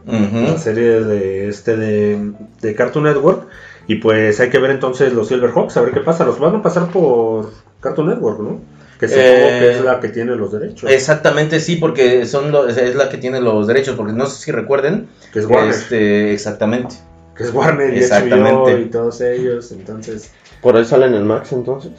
Ujú. 0.07 0.41
la 0.41 0.57
serie 0.57 1.01
de 1.01 1.49
este 1.49 1.75
de, 1.77 2.31
de 2.61 2.73
Cartoon 2.73 3.03
Network 3.03 3.43
y 3.85 3.95
pues 3.95 4.39
hay 4.39 4.49
que 4.49 4.57
ver 4.57 4.71
entonces 4.71 5.13
los 5.13 5.27
Silverhawks 5.27 5.75
a 5.77 5.81
ver 5.81 5.91
qué 5.91 5.99
pasa 5.99 6.25
los 6.25 6.39
van 6.39 6.55
a 6.55 6.61
pasar 6.63 6.87
por 6.89 7.51
Cartoon 7.81 8.07
Network 8.07 8.39
no 8.39 8.59
que 8.99 9.07
supongo 9.07 9.25
Eh, 9.27 9.57
que 9.59 9.71
es 9.71 9.81
la 9.85 9.99
que 10.01 10.09
tiene 10.09 10.35
los 10.35 10.51
derechos 10.51 10.91
Exactamente, 10.91 11.59
sí, 11.61 11.77
porque 11.77 12.25
son 12.25 12.51
lo- 12.51 12.67
es 12.67 12.95
la 12.95 13.09
que 13.09 13.17
tiene 13.17 13.39
los 13.41 13.65
derechos, 13.65 13.95
porque 13.95 14.11
no 14.13 14.25
sé 14.25 14.43
si 14.43 14.51
recuerden. 14.51 15.07
que 15.31 15.39
es 15.39 15.45
Warner 15.45 15.69
Este, 15.73 16.33
exactamente. 16.33 16.95
que 17.35 17.43
es 17.43 17.53
Warner 17.53 17.93
y 17.93 17.97
Exactamente. 17.99 18.51
HBO 18.73 18.77
y 18.79 18.85
todos 18.89 19.21
ellos 19.21 19.71
entonces 19.71 20.31
Por 20.61 20.75
ahí 20.75 20.83
sale 20.85 21.05
en 21.05 21.13
el 21.13 21.23
Max 21.23 21.53
entonces. 21.53 21.91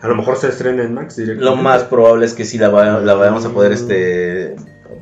a 0.00 0.08
lo 0.08 0.14
mejor 0.16 0.36
se 0.38 0.48
estrena 0.48 0.82
en 0.82 0.94
Max 0.94 1.18
Lo 1.18 1.24
directamente 1.24 1.62
más 1.62 1.82
probable 1.84 2.24
es 2.26 2.32
que 2.34 2.44
sí 2.46 2.56
la, 2.58 2.70
va- 2.70 3.00
la 3.00 3.14
vayamos 3.14 3.44
a 3.44 3.50
poder 3.50 3.72
este 3.72 4.56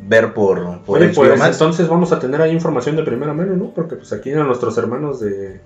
ver 0.08 0.34
por, 0.34 0.82
por 0.82 0.98
Oye, 0.98 1.10
pues 1.14 1.38
Max. 1.38 1.52
entonces 1.56 1.86
vamos 1.88 2.10
a 2.12 2.18
tener 2.18 2.40
ahí 2.42 2.50
información 2.52 2.96
de 2.96 3.02
primera 3.04 3.32
mano, 3.32 3.54
¿no? 3.54 3.72
Porque 3.74 3.94
pues 3.96 4.12
aquí 4.12 4.32
a 4.32 4.42
nuestros 4.42 4.76
hermanos 4.78 5.20
de, 5.20 5.60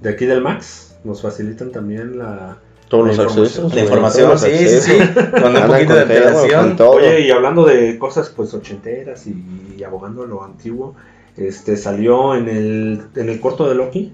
de 0.00 0.08
aquí 0.08 0.24
del 0.26 0.40
Max 0.40 0.96
nos 1.04 1.20
facilitan 1.20 1.70
también 1.70 2.18
la, 2.18 2.56
Todos 2.94 3.06
los 3.06 3.16
información. 3.16 3.44
accesos. 3.44 3.74
La 3.74 3.80
información, 3.82 4.38
sí, 4.38 4.46
sí, 4.56 4.80
sí, 4.80 4.92
accesos. 5.00 5.40
con 5.42 5.56
un 5.56 5.66
poquito 5.66 5.94
de 5.94 6.02
antelación. 6.02 6.76
Oye, 6.80 7.20
y 7.26 7.30
hablando 7.30 7.64
de 7.64 7.98
cosas 7.98 8.30
pues 8.30 8.54
ochenteras 8.54 9.26
y, 9.26 9.74
y 9.76 9.82
abogando 9.84 10.22
a 10.22 10.26
lo 10.26 10.44
antiguo, 10.44 10.94
este 11.36 11.76
salió 11.76 12.34
en 12.34 12.48
el, 12.48 13.02
en 13.16 13.28
el 13.28 13.40
corto 13.40 13.68
de 13.68 13.74
Loki, 13.74 14.12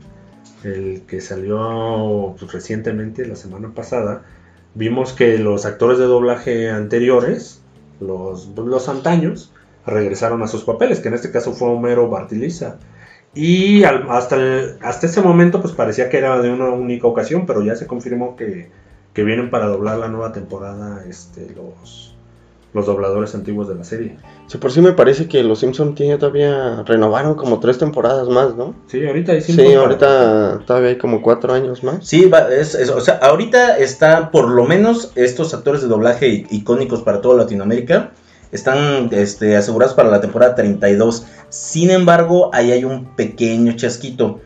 el 0.65 1.03
que 1.07 1.21
salió 1.21 2.35
pues, 2.39 2.53
recientemente, 2.53 3.27
la 3.27 3.37
semana 3.37 3.73
pasada, 3.75 4.23
vimos 4.75 5.13
que 5.13 5.39
los 5.39 5.67
actores 5.67 5.99
de 5.99 6.05
doblaje 6.05 6.71
anteriores, 6.71 7.61
los, 8.01 8.49
los 8.57 8.89
antaños, 8.89 9.53
regresaron 9.87 10.43
a 10.43 10.47
sus 10.47 10.65
papeles, 10.65 11.01
que 11.01 11.09
en 11.09 11.15
este 11.15 11.31
caso 11.31 11.53
fue 11.53 11.69
Homero 11.69 12.09
Bartiliza. 12.09 12.79
Y 13.35 13.85
al- 13.85 14.07
hasta, 14.11 14.37
el- 14.37 14.77
hasta 14.83 15.07
ese 15.07 15.21
momento 15.23 15.61
pues 15.61 15.73
parecía 15.75 16.09
que 16.09 16.19
era 16.19 16.41
de 16.43 16.51
una 16.51 16.71
única 16.71 17.07
ocasión, 17.07 17.47
pero 17.47 17.63
ya 17.63 17.77
se 17.77 17.87
confirmó 17.87 18.35
que, 18.37 18.71
que 19.13 19.23
vienen 19.25 19.51
para 19.51 19.67
doblar 19.67 19.99
la 19.99 20.09
nueva 20.09 20.33
temporada 20.33 21.05
este, 21.09 21.47
los, 21.55 22.15
los 22.75 22.87
dobladores 22.87 23.35
antiguos 23.37 23.69
de 23.69 23.77
la 23.77 23.85
serie. 23.85 24.17
Sí, 24.49 24.59
por 24.59 24.73
sí 24.73 24.81
me 24.81 24.93
parece 24.93 25.29
que 25.29 25.45
los 25.45 25.61
Simpson 25.61 25.95
tiene 25.95 26.19
todavía 26.19 26.83
renovaron 26.85 27.35
como 27.37 27.61
tres 27.61 27.79
temporadas 27.79 28.29
más, 28.29 28.57
¿no? 28.57 28.75
Sí, 28.89 29.07
ahorita 29.07 29.31
hay 29.31 29.43
Sí, 29.43 29.53
cinco 29.53 29.69
para- 29.71 29.81
ahorita 29.83 30.61
todavía 30.67 30.89
hay 30.91 30.99
como 30.99 31.23
cuatro 31.23 31.53
años 31.53 31.85
más. 31.85 32.05
Sí, 32.05 32.27
va- 32.27 32.53
es, 32.53 32.75
es- 32.75 32.91
o 32.91 33.01
sea, 33.01 33.15
ahorita 33.23 33.79
está 33.79 34.33
por 34.33 34.49
lo 34.51 34.65
menos 34.65 35.13
estos 35.15 35.55
actores 35.55 35.83
de 35.83 35.89
doblaje 35.89 36.47
icónicos 36.51 37.03
para 37.03 37.21
toda 37.21 37.37
Latinoamérica 37.37 38.11
están 38.53 39.09
este, 39.13 39.57
asegurados 39.57 39.95
para 39.95 40.11
la 40.11 40.21
temporada 40.21 40.55
32. 40.55 41.27
Sin 41.49 41.91
embargo, 41.91 42.51
ahí 42.53 42.73
hay 42.73 42.85
un 42.85 43.15
pequeño 43.17 43.73
chasquito. 43.73 44.41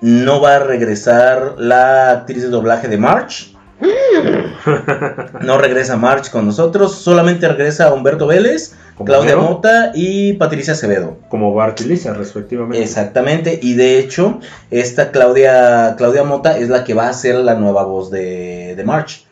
No 0.00 0.40
va 0.40 0.56
a 0.56 0.58
regresar 0.58 1.54
la 1.58 2.10
actriz 2.10 2.42
de 2.42 2.48
doblaje 2.48 2.88
de 2.88 2.98
March. 2.98 3.54
No 5.42 5.58
regresa 5.58 5.96
March 5.96 6.30
con 6.30 6.46
nosotros, 6.46 6.94
solamente 6.94 7.46
regresa 7.48 7.92
Humberto 7.92 8.26
Vélez, 8.26 8.74
Claudia 9.04 9.36
Mota 9.36 9.92
y 9.94 10.34
Patricia 10.34 10.72
Acevedo. 10.72 11.18
Como 11.28 11.52
Bart 11.52 11.80
y 11.80 11.84
Lisa, 11.84 12.14
respectivamente. 12.14 12.82
Exactamente, 12.82 13.58
y 13.62 13.74
de 13.74 13.98
hecho, 13.98 14.40
esta 14.70 15.10
Claudia, 15.10 15.94
Claudia 15.98 16.24
Mota 16.24 16.56
es 16.56 16.68
la 16.68 16.84
que 16.84 16.94
va 16.94 17.08
a 17.08 17.12
ser 17.12 17.36
la 17.36 17.54
nueva 17.54 17.84
voz 17.84 18.10
de, 18.10 18.74
de 18.76 18.84
March. 18.84 19.23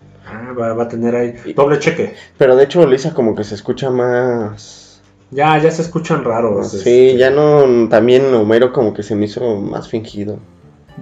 Va, 0.53 0.73
va 0.75 0.85
a 0.85 0.89
tener 0.89 1.15
ahí 1.15 1.35
doble 1.55 1.79
cheque. 1.79 2.15
Pero 2.39 2.57
de 2.57 2.65
hecho 2.65 2.87
Lisa 2.87 3.15
como 3.15 3.35
que 3.35 3.45
se 3.45 3.55
escucha 3.55 3.91
más... 3.91 5.01
Ya, 5.31 5.57
ya 5.59 5.71
se 5.71 5.83
escuchan 5.83 6.25
raros. 6.25 6.71
Sí, 6.71 6.79
este. 6.79 7.17
ya 7.17 7.31
no... 7.31 7.89
También 7.89 8.35
Homero 8.35 8.73
como 8.73 8.93
que 8.93 9.03
se 9.03 9.15
me 9.15 9.27
hizo 9.27 9.57
más 9.57 9.89
fingido. 9.89 10.39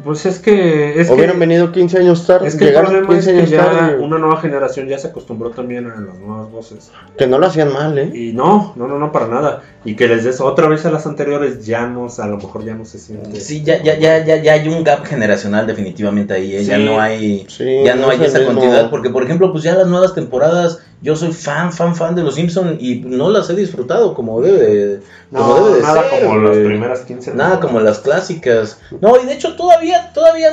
Pues 0.04 0.24
es 0.26 0.38
que. 0.38 1.00
Es 1.00 1.10
Hubieran 1.10 1.34
que, 1.34 1.40
venido 1.40 1.72
15 1.72 1.98
años 1.98 2.26
tarde. 2.26 2.48
es 2.48 2.56
que 2.56 2.64
el 2.64 2.70
llegaron 2.70 2.90
problema 2.92 3.18
es 3.18 3.24
15 3.26 3.32
que 3.32 3.38
años 3.38 3.50
ya 3.50 3.64
tarde. 3.64 3.98
una 3.98 4.18
nueva 4.18 4.40
generación 4.40 4.88
ya 4.88 4.98
se 4.98 5.08
acostumbró 5.08 5.50
también 5.50 5.86
a 5.90 6.00
las 6.00 6.18
nuevas 6.18 6.50
voces. 6.50 6.90
Que 7.18 7.26
no 7.26 7.38
lo 7.38 7.46
hacían 7.46 7.72
mal, 7.72 7.98
¿eh? 7.98 8.10
Y 8.14 8.32
no, 8.32 8.72
no, 8.76 8.86
no, 8.88 8.98
no, 8.98 9.12
para 9.12 9.26
nada. 9.26 9.62
Y 9.84 9.96
que 9.96 10.06
les 10.08 10.24
des 10.24 10.40
otra 10.40 10.68
vez 10.68 10.84
a 10.86 10.90
las 10.90 11.06
anteriores, 11.06 11.64
ya 11.66 11.86
no, 11.86 12.08
a 12.18 12.26
lo 12.26 12.36
mejor 12.36 12.64
ya 12.64 12.74
no 12.74 12.84
se 12.84 12.98
siente. 12.98 13.40
Sí, 13.40 13.62
ya, 13.62 13.82
ya, 13.82 13.98
ya, 13.98 14.24
ya, 14.24 14.36
ya 14.36 14.52
hay 14.54 14.68
un 14.68 14.84
gap 14.84 15.04
generacional 15.04 15.66
definitivamente 15.66 16.34
ahí, 16.34 16.54
¿eh? 16.56 16.64
ya 16.64 16.76
Sí. 16.76 16.84
no 16.84 17.00
hay, 17.00 17.46
Sí, 17.48 17.82
ya 17.84 17.94
no 17.94 18.08
hay 18.10 18.16
es 18.16 18.20
el 18.22 18.26
esa 18.28 18.38
mismo. 18.40 18.54
continuidad, 18.54 18.90
porque 18.90 19.10
por 19.10 19.22
ejemplo, 19.22 19.52
pues 19.52 19.64
ya 19.64 19.74
las 19.74 19.86
nuevas 19.86 20.14
temporadas, 20.14 20.80
yo 21.02 21.16
soy 21.16 21.32
fan, 21.32 21.72
fan, 21.72 21.96
fan 21.96 22.14
de 22.14 22.22
los 22.22 22.34
Simpson 22.34 22.76
y 22.80 22.96
no 22.96 23.30
las 23.30 23.48
he 23.50 23.54
disfrutado 23.54 24.12
como 24.14 24.40
debe 24.42 24.58
de, 24.58 25.00
como 25.32 25.46
No, 25.58 25.64
debe 25.64 25.76
de 25.76 25.82
nada 25.82 26.02
ser, 26.10 26.20
como 26.24 26.40
güey. 26.40 26.48
las 26.56 26.56
primeras 26.66 27.00
15. 27.00 27.34
Nada 27.34 27.58
como 27.60 27.80
las 27.80 28.00
clásicas. 28.00 28.78
No, 29.00 29.20
y 29.22 29.24
de 29.26 29.32
hecho 29.32 29.56
todavía, 29.56 30.12
todavía 30.12 30.48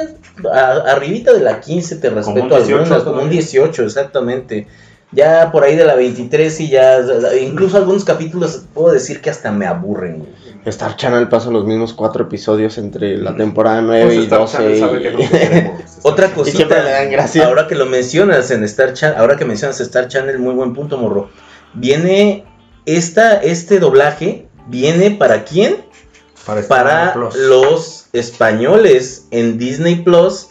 a- 0.53 0.91
arribita 0.91 1.33
de 1.33 1.41
la 1.41 1.59
15 1.59 1.97
te 1.97 2.09
respeto 2.09 2.47
18 2.47 2.75
algunas, 2.77 2.87
como 3.03 3.11
un 3.15 3.19
todavía. 3.23 3.31
18 3.41 3.83
exactamente. 3.83 4.67
Ya 5.13 5.51
por 5.53 5.63
ahí 5.63 5.75
de 5.77 5.85
la 5.85 5.95
23 5.95 6.59
y 6.61 6.69
ya, 6.69 6.99
incluso 7.41 7.77
algunos 7.77 8.03
capítulos 8.03 8.63
puedo 8.73 8.91
decir 8.93 9.21
que 9.21 9.29
hasta 9.29 9.51
me 9.51 9.65
aburren. 9.65 10.25
Star 10.69 10.95
Channel 10.95 11.27
pasa 11.29 11.49
los 11.51 11.65
mismos 11.65 11.93
cuatro 11.93 12.25
episodios 12.25 12.77
entre 12.77 13.17
la 13.17 13.35
temporada 13.35 13.81
9 13.81 14.05
Pues 14.05 14.17
y 14.17 14.23
Star 14.23 14.39
12. 14.39 14.57
Channel 14.57 14.75
y- 14.75 14.79
sabe 14.79 15.01
que 15.01 15.11
no 15.11 15.19
te 15.29 15.29
queremos. 15.29 15.79
Star 15.81 15.99
Otra. 16.13 16.27
Y 16.27 16.31
cosita, 16.31 16.83
dan 16.83 17.11
gracia. 17.11 17.45
ahora 17.45 17.67
que 17.67 17.75
lo 17.75 17.85
mencionas 17.85 18.51
en 18.51 18.63
Star 18.63 18.93
Channel, 18.93 19.17
ahora 19.19 19.35
que 19.37 19.45
mencionas 19.45 19.79
Star 19.79 20.07
Channel, 20.07 20.37
muy 20.39 20.53
buen 20.53 20.73
punto, 20.73 20.97
morro. 20.97 21.29
Viene 21.73 22.45
esta, 22.85 23.35
este 23.41 23.79
doblaje, 23.79 24.47
viene 24.67 25.11
para 25.11 25.43
quién? 25.43 25.77
Para, 26.45 26.61
Para 26.67 27.15
los 27.35 28.07
españoles 28.13 29.27
en 29.31 29.57
Disney 29.57 29.97
Plus, 29.97 30.47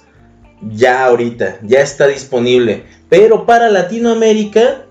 ya 0.62 1.06
ahorita, 1.06 1.58
ya 1.62 1.80
está 1.80 2.06
disponible. 2.06 2.84
Pero 3.08 3.46
para 3.46 3.68
Latinoamérica, 3.70 4.84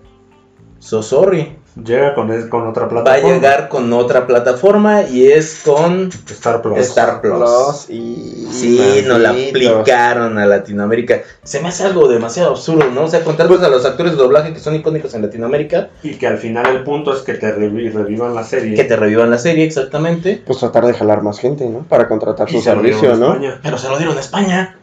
so 0.79 1.03
sorry, 1.03 1.58
Llega 1.84 2.15
con, 2.15 2.32
otra 2.32 2.84
va 2.84 2.88
a 2.88 2.89
plataforma. 2.89 3.34
llegar 3.36 3.67
con 3.67 3.91
otra 3.91 4.25
plataforma 4.25 5.01
y 5.03 5.29
es 5.29 5.62
con 5.65 6.10
Star 6.29 6.62
Plus. 6.62 6.77
Star 6.79 7.20
Plus. 7.20 7.34
Plus 7.38 7.89
y... 7.89 8.48
Sí, 8.50 9.03
nos 9.05 9.20
la 9.20 9.34
malditos. 9.34 9.72
aplicaron 9.74 10.38
a 10.38 10.46
Latinoamérica. 10.46 11.24
Se 11.44 11.60
me 11.60 11.67
hace 11.67 11.84
algo 11.84 12.08
demasiado 12.08 12.51
absurdo, 12.51 12.89
¿no? 12.91 13.03
O 13.03 13.08
sea, 13.10 13.25
contar 13.25 13.48
pues 13.50 13.62
a 13.62 13.67
los 13.67 13.84
actores 13.86 14.13
de 14.13 14.17
doblaje 14.17 14.53
que 14.53 14.60
son 14.62 14.74
icónicos 14.75 15.13
en 15.15 15.24
Latinoamérica, 15.24 15.89
Y 16.01 16.15
que 16.15 16.27
al 16.27 16.38
final 16.38 16.65
el 16.74 16.84
punto 16.84 17.13
es 17.13 17.24
que 17.24 17.34
te 17.34 17.53
revi- 17.53 17.91
revivan 17.91 18.34
la 18.34 18.46
serie. 18.46 18.74
que 18.75 18.86
te 18.86 18.96
revivan 18.96 19.29
la 19.29 19.38
serie, 19.38 19.65
exactamente. 19.65 20.41
Pues 20.46 20.60
tratar 20.60 20.86
de 20.86 20.94
jalar 20.94 21.24
más 21.24 21.39
gente, 21.39 21.67
¿no? 21.67 21.79
Para 21.79 22.08
contratar 22.08 22.48
Y 22.50 22.53
su 22.53 22.60
se 22.60 22.63
servicio, 22.70 23.15
¿no? 23.17 23.34
España. 23.34 23.60
Pero 23.62 23.77
se 23.77 23.89
lo 23.89 23.98
dieron 23.98 24.15
a 24.15 24.22
España. 24.22 24.77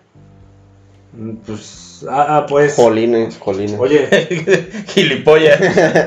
Mm, 1.17 1.37
Pues, 1.47 1.92
ah, 2.11 2.27
ah, 2.39 2.47
pues. 2.49 2.75
Jolines, 2.75 3.39
jolines. 3.39 3.79
Oye, 3.79 4.07
Gilipollas. 4.89 5.61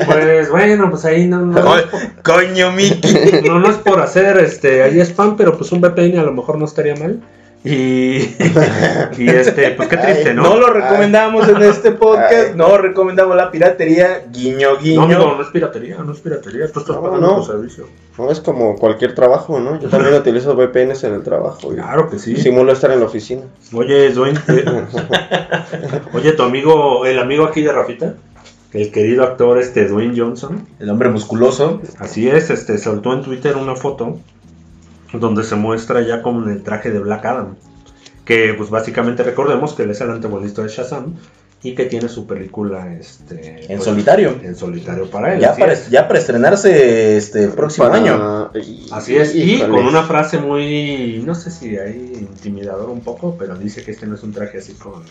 pues 0.05 0.49
bueno, 0.49 0.89
pues 0.89 1.05
ahí 1.05 1.27
no, 1.27 1.39
no, 1.41 1.61
Co- 1.61 1.75
Coño, 2.23 2.71
Miki. 2.71 3.41
no, 3.47 3.59
no 3.59 3.69
es 3.69 3.77
por 3.77 3.99
hacer 4.01 4.37
este 4.37 4.83
ahí 4.83 4.99
spam, 5.01 5.35
pero 5.37 5.57
pues 5.57 5.71
un 5.71 5.81
VPN 5.81 6.19
a 6.19 6.23
lo 6.23 6.33
mejor 6.33 6.57
no 6.57 6.65
estaría 6.65 6.95
mal. 6.95 7.19
Y, 7.63 8.17
y 9.17 9.27
este, 9.27 9.71
pues 9.71 9.89
qué 9.89 9.97
triste, 9.97 10.33
No, 10.35 10.43
¿no? 10.43 10.57
lo 10.57 10.67
recomendamos 10.67 11.49
en 11.49 11.63
este 11.63 11.91
podcast, 11.93 12.53
no 12.55 12.77
recomendamos 12.77 13.35
la 13.35 13.49
piratería, 13.49 14.23
guiño, 14.31 14.73
No, 14.73 14.77
guiño. 14.79 15.01
amigo, 15.03 15.33
no 15.35 15.41
es 15.41 15.47
piratería, 15.49 15.97
no 15.97 16.13
es 16.13 16.19
piratería. 16.19 16.71
Tú 16.71 16.81
estás 16.81 16.95
No, 16.95 17.01
pagando 17.01 17.25
no. 17.27 17.35
tu 17.37 17.45
servicio. 17.51 17.87
No, 18.17 18.31
es 18.31 18.39
como 18.39 18.75
cualquier 18.75 19.13
trabajo, 19.13 19.59
¿no? 19.59 19.79
Yo 19.79 19.89
también 19.89 20.13
utilizo 20.21 20.55
VPNs 20.55 21.03
en 21.03 21.13
el 21.15 21.23
trabajo. 21.23 21.71
y 21.73 21.75
Claro 21.75 22.09
que 22.09 22.19
sí. 22.19 22.35
Simulo 22.37 22.71
estar 22.71 22.91
en 22.91 22.99
la 22.99 23.05
oficina. 23.05 23.43
Oye, 23.73 24.11
Dwayne, 24.11 24.39
eh, 24.47 24.65
oye, 26.13 26.31
tu 26.31 26.43
amigo, 26.43 27.05
el 27.05 27.19
amigo 27.19 27.45
aquí 27.45 27.61
de 27.61 27.71
Rafita, 27.71 28.15
el 28.73 28.91
querido 28.91 29.23
actor 29.23 29.57
este 29.59 29.87
Dwayne 29.87 30.13
Johnson, 30.17 30.67
El 30.79 30.89
hombre 30.89 31.09
musculoso. 31.09 31.81
así 31.99 32.29
es, 32.29 32.49
este 32.49 32.77
soltó 32.77 33.13
en 33.13 33.21
Twitter 33.21 33.57
una 33.57 33.75
foto 33.75 34.19
donde 35.13 35.43
se 35.43 35.55
muestra 35.55 36.01
ya 36.01 36.21
con 36.21 36.49
el 36.49 36.63
traje 36.63 36.91
de 36.91 36.99
Black 36.99 37.25
Adam, 37.25 37.55
que 38.25 38.53
pues 38.57 38.69
básicamente 38.69 39.23
recordemos 39.23 39.73
que 39.73 39.83
él 39.83 39.91
es 39.91 40.01
el 40.01 40.11
antagonista 40.11 40.61
de 40.61 40.69
Shazam 40.69 41.15
y 41.65 41.73
que 41.75 41.85
tiene 41.85 42.07
su 42.09 42.27
película 42.27 42.93
este 42.93 43.61
En 43.61 43.77
pues, 43.77 43.83
solitario. 43.83 44.35
en 44.43 44.55
solitario 44.55 45.09
para 45.09 45.33
él. 45.33 45.39
Ya 45.41 45.55
para, 45.55 45.73
es. 45.73 45.89
ya 45.89 46.07
para 46.07 46.19
estrenarse 46.19 47.17
este 47.17 47.47
próximo 47.47 47.87
Para- 47.89 47.97
año. 47.99 48.51
y- 48.53 48.87
Así 48.91 49.15
es, 49.15 49.33
y 49.35 49.59
con 49.59 49.85
una 49.85 50.03
frase 50.03 50.37
muy, 50.37 51.23
no 51.25 51.33
sé 51.35 51.49
si 51.51 51.77
ahí 51.77 52.11
intimidador 52.19 52.89
un 52.89 53.01
poco, 53.01 53.35
pero 53.37 53.55
dice 53.55 53.83
que 53.83 53.91
este 53.91 54.05
no 54.05 54.15
es 54.15 54.23
un 54.23 54.31
traje 54.33 54.59
así 54.59 54.73
con, 54.73 55.03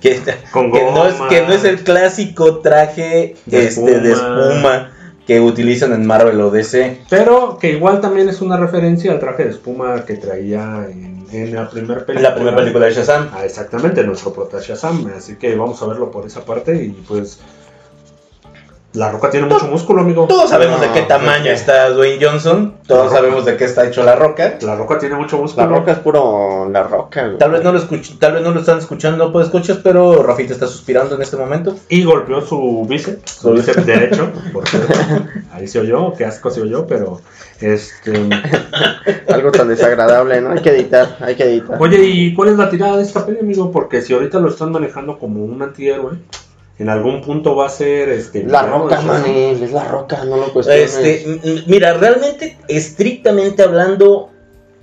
Que, 0.00 0.20
con 0.52 0.70
que 0.72 0.82
no 0.82 1.06
es, 1.06 1.14
que 1.30 1.42
no 1.46 1.52
es 1.52 1.64
el 1.64 1.80
clásico 1.82 2.58
traje 2.58 3.36
De 3.46 3.64
este, 3.66 4.00
de 4.00 4.12
espuma. 4.12 4.90
Que 5.32 5.40
utilizan 5.40 5.94
en 5.94 6.06
Marvel 6.06 6.38
o 6.42 6.50
DC. 6.50 7.04
Pero 7.08 7.56
que 7.58 7.70
igual 7.72 8.02
también 8.02 8.28
es 8.28 8.42
una 8.42 8.58
referencia 8.58 9.12
al 9.12 9.18
traje 9.18 9.44
de 9.44 9.50
espuma 9.50 10.04
que 10.04 10.16
traía 10.16 10.86
en, 10.90 11.24
en 11.32 11.54
la 11.54 11.70
primera 11.70 12.04
película. 12.04 12.28
La 12.28 12.34
primera 12.34 12.56
película 12.56 12.86
de 12.86 12.92
Shazam. 12.92 13.30
Ah, 13.32 13.46
exactamente, 13.46 14.04
nuestro 14.04 14.32
prota 14.34 14.58
Shazam. 14.60 15.10
Así 15.16 15.36
que 15.36 15.54
vamos 15.54 15.82
a 15.82 15.86
verlo 15.86 16.10
por 16.10 16.26
esa 16.26 16.44
parte 16.44 16.84
y 16.84 16.90
pues... 16.90 17.40
La 18.94 19.10
roca 19.10 19.30
tiene 19.30 19.46
mucho 19.46 19.66
músculo, 19.68 20.02
amigo. 20.02 20.26
Todos 20.26 20.50
sabemos 20.50 20.78
No, 20.78 20.86
de 20.86 20.92
qué 20.92 21.02
tamaño 21.06 21.50
está 21.50 21.88
Dwayne 21.88 22.22
Johnson. 22.22 22.74
Todos 22.86 23.06
La 23.10 23.16
sabemos 23.18 23.46
de 23.46 23.56
qué 23.56 23.64
está 23.64 23.86
hecho 23.86 24.02
la 24.02 24.16
roca. 24.16 24.58
La 24.60 24.76
roca 24.76 24.98
tiene 24.98 25.14
mucho 25.14 25.36
La 25.36 25.42
músculo. 25.42 25.66
roca 25.68 25.92
es 25.92 25.98
puro 26.00 26.68
la 26.70 26.82
roca, 26.82 27.24
güey. 27.24 27.38
Tal 27.38 27.52
vez 27.52 27.62
no 27.64 27.72
lo 27.72 27.78
escuch- 27.80 28.18
tal 28.18 28.34
vez 28.34 28.42
no 28.42 28.50
lo 28.50 28.60
están 28.60 28.78
escuchando, 28.78 29.32
pues 29.32 29.46
escuchas, 29.46 29.78
pero 29.82 30.22
Rafita 30.22 30.52
está 30.52 30.66
suspirando 30.66 31.14
en 31.14 31.22
este 31.22 31.38
momento. 31.38 31.74
Y 31.88 32.04
golpeó 32.04 32.42
su 32.42 32.84
bíceps, 32.86 33.32
su 33.32 33.52
bíceps 33.52 33.86
derecho, 33.86 34.30
por 34.52 34.68
cierto. 34.68 34.92
Ahí 35.54 35.66
se 35.66 35.80
oyó, 35.80 36.12
qué 36.12 36.26
asco 36.26 36.50
se 36.50 36.60
oyó, 36.60 36.86
pero... 36.86 37.20
Este... 37.62 38.12
Algo 39.32 39.52
tan 39.52 39.68
desagradable, 39.68 40.40
¿no? 40.42 40.50
Hay 40.50 40.60
que 40.60 40.70
editar, 40.70 41.16
hay 41.20 41.34
que 41.34 41.44
editar. 41.44 41.80
Oye, 41.80 41.98
¿y 42.04 42.34
cuál 42.34 42.50
es 42.50 42.56
la 42.58 42.68
tirada 42.68 42.96
de 42.98 43.04
esta 43.04 43.24
peli, 43.24 43.38
amigo? 43.40 43.70
Porque 43.72 44.02
si 44.02 44.12
ahorita 44.12 44.38
lo 44.40 44.48
están 44.48 44.70
manejando 44.72 45.18
como 45.18 45.42
un 45.44 45.62
antihéroe, 45.62 46.18
en 46.82 46.88
algún 46.88 47.20
punto 47.20 47.54
va 47.54 47.66
a 47.66 47.70
ser 47.70 48.08
este. 48.08 48.42
La 48.42 48.66
roca, 48.66 49.00
manil, 49.02 49.62
es 49.62 49.70
la 49.70 49.84
roca, 49.84 50.24
no 50.24 50.36
lo 50.36 50.52
cuestiones. 50.52 50.96
Este, 50.96 51.62
mira, 51.68 51.94
realmente, 51.94 52.58
estrictamente 52.66 53.62
hablando, 53.62 54.30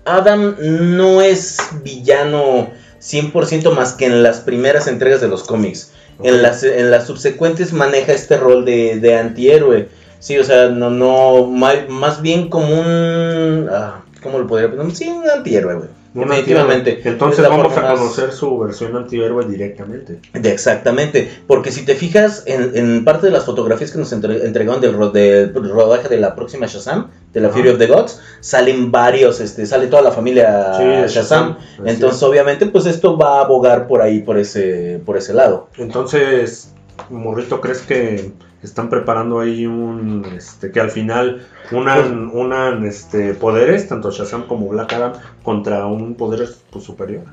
Adam 0.06 0.56
no 0.60 1.22
es 1.22 1.58
villano 1.84 2.70
100% 3.02 3.74
más 3.76 3.94
que 3.94 4.06
en 4.06 4.24
las 4.24 4.40
primeras 4.40 4.88
entregas 4.88 5.20
de 5.20 5.28
los 5.28 5.44
cómics. 5.44 5.92
En 6.24 6.42
las, 6.42 6.64
en 6.64 6.90
las 6.90 7.06
subsecuentes 7.06 7.74
maneja 7.74 8.14
este 8.14 8.38
rol 8.38 8.64
de, 8.64 9.00
de 9.00 9.18
antihéroe. 9.18 9.90
Sí, 10.20 10.38
o 10.38 10.44
sea, 10.46 10.70
no, 10.70 10.90
no, 10.90 11.48
más 11.48 12.22
bien 12.22 12.50
como 12.50 12.80
un... 12.80 13.68
ah, 13.70 14.04
¿Cómo 14.24 14.40
lo 14.40 14.48
podría 14.48 14.70
poner? 14.70 14.96
Sí, 14.96 15.08
un 15.10 15.30
antihéroe, 15.30 15.76
güey. 15.76 15.90
Definitivamente. 16.14 17.02
Entonces 17.04 17.48
vamos 17.48 17.76
a 17.78 17.82
más- 17.82 18.00
conocer 18.00 18.32
su 18.32 18.58
versión 18.60 18.96
antihéroe 18.96 19.46
directamente. 19.46 20.20
De- 20.34 20.52
Exactamente, 20.52 21.30
porque 21.48 21.72
si 21.72 21.86
te 21.86 21.96
fijas 21.96 22.44
en, 22.46 22.72
en 22.76 23.06
parte 23.06 23.28
de 23.28 23.32
las 23.32 23.46
fotografías 23.46 23.92
que 23.92 24.00
nos 24.00 24.12
entre- 24.12 24.46
entregaron 24.46 24.82
del, 24.82 24.94
ro- 24.94 25.10
del 25.12 25.54
rodaje 25.54 26.08
de 26.08 26.18
la 26.18 26.36
próxima 26.36 26.66
Shazam, 26.66 27.08
de 27.34 27.42
la. 27.42 27.50
Fury 27.50 27.70
of 27.70 27.78
the 27.78 27.88
Gods, 27.88 28.20
salen 28.40 28.92
varios, 28.92 29.40
este, 29.40 29.66
sale 29.66 29.88
toda 29.88 30.02
la 30.02 30.12
familia 30.12 30.74
Sí, 30.78 30.84
de 30.84 31.08
Shazam. 31.08 31.56
Shazam, 31.58 31.86
Entonces, 31.86 32.18
es. 32.18 32.24
obviamente, 32.24 32.66
pues 32.66 32.86
esto 32.88 33.18
va 33.18 33.38
a 33.40 33.42
abogar 33.46 33.88
por 33.88 34.02
ahí, 34.02 34.22
por 34.22 34.38
ese, 34.38 35.00
por 35.06 35.16
ese 35.18 35.34
lado. 35.34 35.70
Entonces, 35.78 36.74
Morrito, 37.10 37.62
¿crees 37.62 37.82
que 37.82 38.32
están 38.64 38.90
preparando 38.90 39.40
ahí 39.40 39.66
un. 39.66 40.26
Este, 40.36 40.72
que 40.72 40.80
al 40.80 40.92
final 40.92 41.46
unan, 41.72 42.30
unan 42.34 42.86
este, 42.86 43.34
poderes, 43.34 43.88
tanto 43.88 44.12
Shazam 44.12 44.48
como 44.48 44.68
Black 44.68 44.94
Adam, 44.94 45.14
contra 45.44 45.86
un 45.86 46.16
poder 46.16 46.50
pues, 46.72 46.84
superior? 46.86 47.24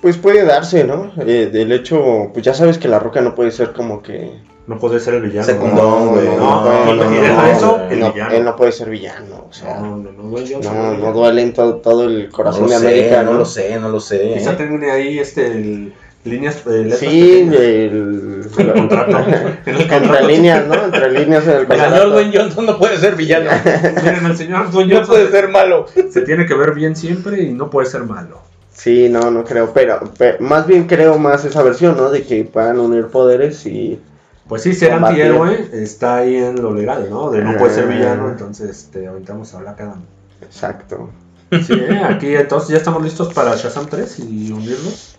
Pues 0.00 0.16
puede 0.16 0.44
darse, 0.44 0.84
¿no? 0.84 1.12
Eh, 1.18 1.50
del 1.52 1.72
hecho, 1.72 2.30
pues 2.32 2.44
ya 2.44 2.54
sabes 2.54 2.78
que 2.78 2.88
la 2.88 2.98
roca 2.98 3.20
no 3.20 3.34
puede 3.34 3.50
ser 3.50 3.72
como 3.72 4.02
que. 4.02 4.40
No 4.66 4.78
puede 4.78 5.00
ser 5.00 5.14
el 5.14 5.22
villano. 5.22 5.46
Secundón, 5.46 6.08
güey. 6.10 6.26
No, 6.26 6.62
puede, 6.62 6.94
no, 6.96 7.12
y 7.12 7.16
deja 7.16 7.50
eso, 7.50 7.80
el 7.90 8.00
no, 8.00 8.12
villano. 8.12 8.34
él 8.34 8.44
no 8.44 8.56
puede 8.56 8.72
ser 8.72 8.88
villano, 8.88 9.46
o 9.48 9.52
sea. 9.52 9.80
No, 9.80 9.96
no, 9.96 10.12
no, 10.12 10.30
Johnson, 10.38 10.62
No, 10.62 10.92
no, 10.92 10.98
no 10.98 11.12
duele 11.12 11.42
en 11.42 11.52
todo, 11.52 11.76
todo 11.76 12.04
el 12.04 12.26
No 12.26 12.30
corazón 12.30 12.62
lo 12.64 12.68
de 12.70 12.78
sé, 12.78 12.86
América, 12.86 13.22
no 13.24 13.32
¿no? 13.32 13.38
lo 13.40 13.44
sé, 13.44 13.80
no 13.80 13.88
lo 13.88 13.98
sé. 14.00 14.34
Quizá 14.38 14.52
¿eh? 14.52 14.90
ahí 14.92 15.18
este, 15.18 15.46
el- 15.48 15.92
líneas. 16.24 16.56
eh, 16.66 16.70
letras 16.84 16.98
Sí, 17.00 17.06
pequeñas 17.48 17.54
el, 17.60 18.50
en 18.58 18.66
el 18.68 18.72
contrato. 18.74 19.18
En 19.18 19.74
el 19.74 19.80
entre 19.80 19.88
contrato. 19.88 20.26
líneas, 20.28 20.66
¿no? 20.66 20.84
Entre 20.84 21.10
líneas 21.12 21.44
en 21.46 21.50
el 21.50 21.60
El 21.60 21.80
señor. 21.80 22.10
Dwayne 22.10 22.38
Johnson 22.38 22.66
no 22.66 22.78
puede 22.78 22.96
ser 22.98 23.16
villano. 23.16 23.50
Miren, 24.02 24.26
el 24.26 24.36
señor 24.36 24.70
Dwayne 24.70 24.92
no 24.94 24.98
Johnson 25.00 25.14
puede 25.16 25.30
ser 25.30 25.48
malo. 25.48 25.86
se 26.10 26.20
tiene 26.22 26.46
que 26.46 26.54
ver 26.54 26.74
bien 26.74 26.96
siempre 26.96 27.42
y 27.42 27.52
no 27.52 27.70
puede 27.70 27.88
ser 27.88 28.02
malo. 28.04 28.38
Sí, 28.72 29.08
no, 29.10 29.30
no 29.30 29.44
creo, 29.44 29.72
pero, 29.74 30.00
pe- 30.16 30.36
más 30.40 30.66
bien 30.66 30.86
creo 30.86 31.18
más 31.18 31.44
esa 31.44 31.62
versión, 31.62 31.96
¿no? 31.98 32.10
De 32.10 32.22
que 32.22 32.44
puedan 32.44 32.78
unir 32.78 33.08
poderes 33.08 33.66
y 33.66 34.00
Pues 34.48 34.62
sí, 34.62 34.72
ser 34.72 34.92
antihéroe 34.92 35.68
está 35.72 36.16
ahí 36.16 36.36
en 36.36 36.62
lo 36.62 36.72
legal, 36.74 37.08
¿no? 37.10 37.30
De 37.30 37.42
no 37.42 37.58
puede 37.58 37.74
ser 37.74 37.84
Ah. 37.84 37.88
villano, 37.88 38.28
entonces 38.30 38.88
te 38.90 39.06
aventamos 39.06 39.52
a 39.54 39.58
Black 39.58 39.80
Adam. 39.82 40.02
exacto. 40.40 41.10
Sí, 41.52 41.72
¿eh? 41.74 42.00
aquí 42.04 42.34
entonces 42.34 42.70
ya 42.70 42.76
estamos 42.78 43.02
listos 43.02 43.34
para 43.34 43.54
Shazam 43.56 43.86
3 43.86 44.20
y 44.20 44.52
unirlos. 44.52 45.16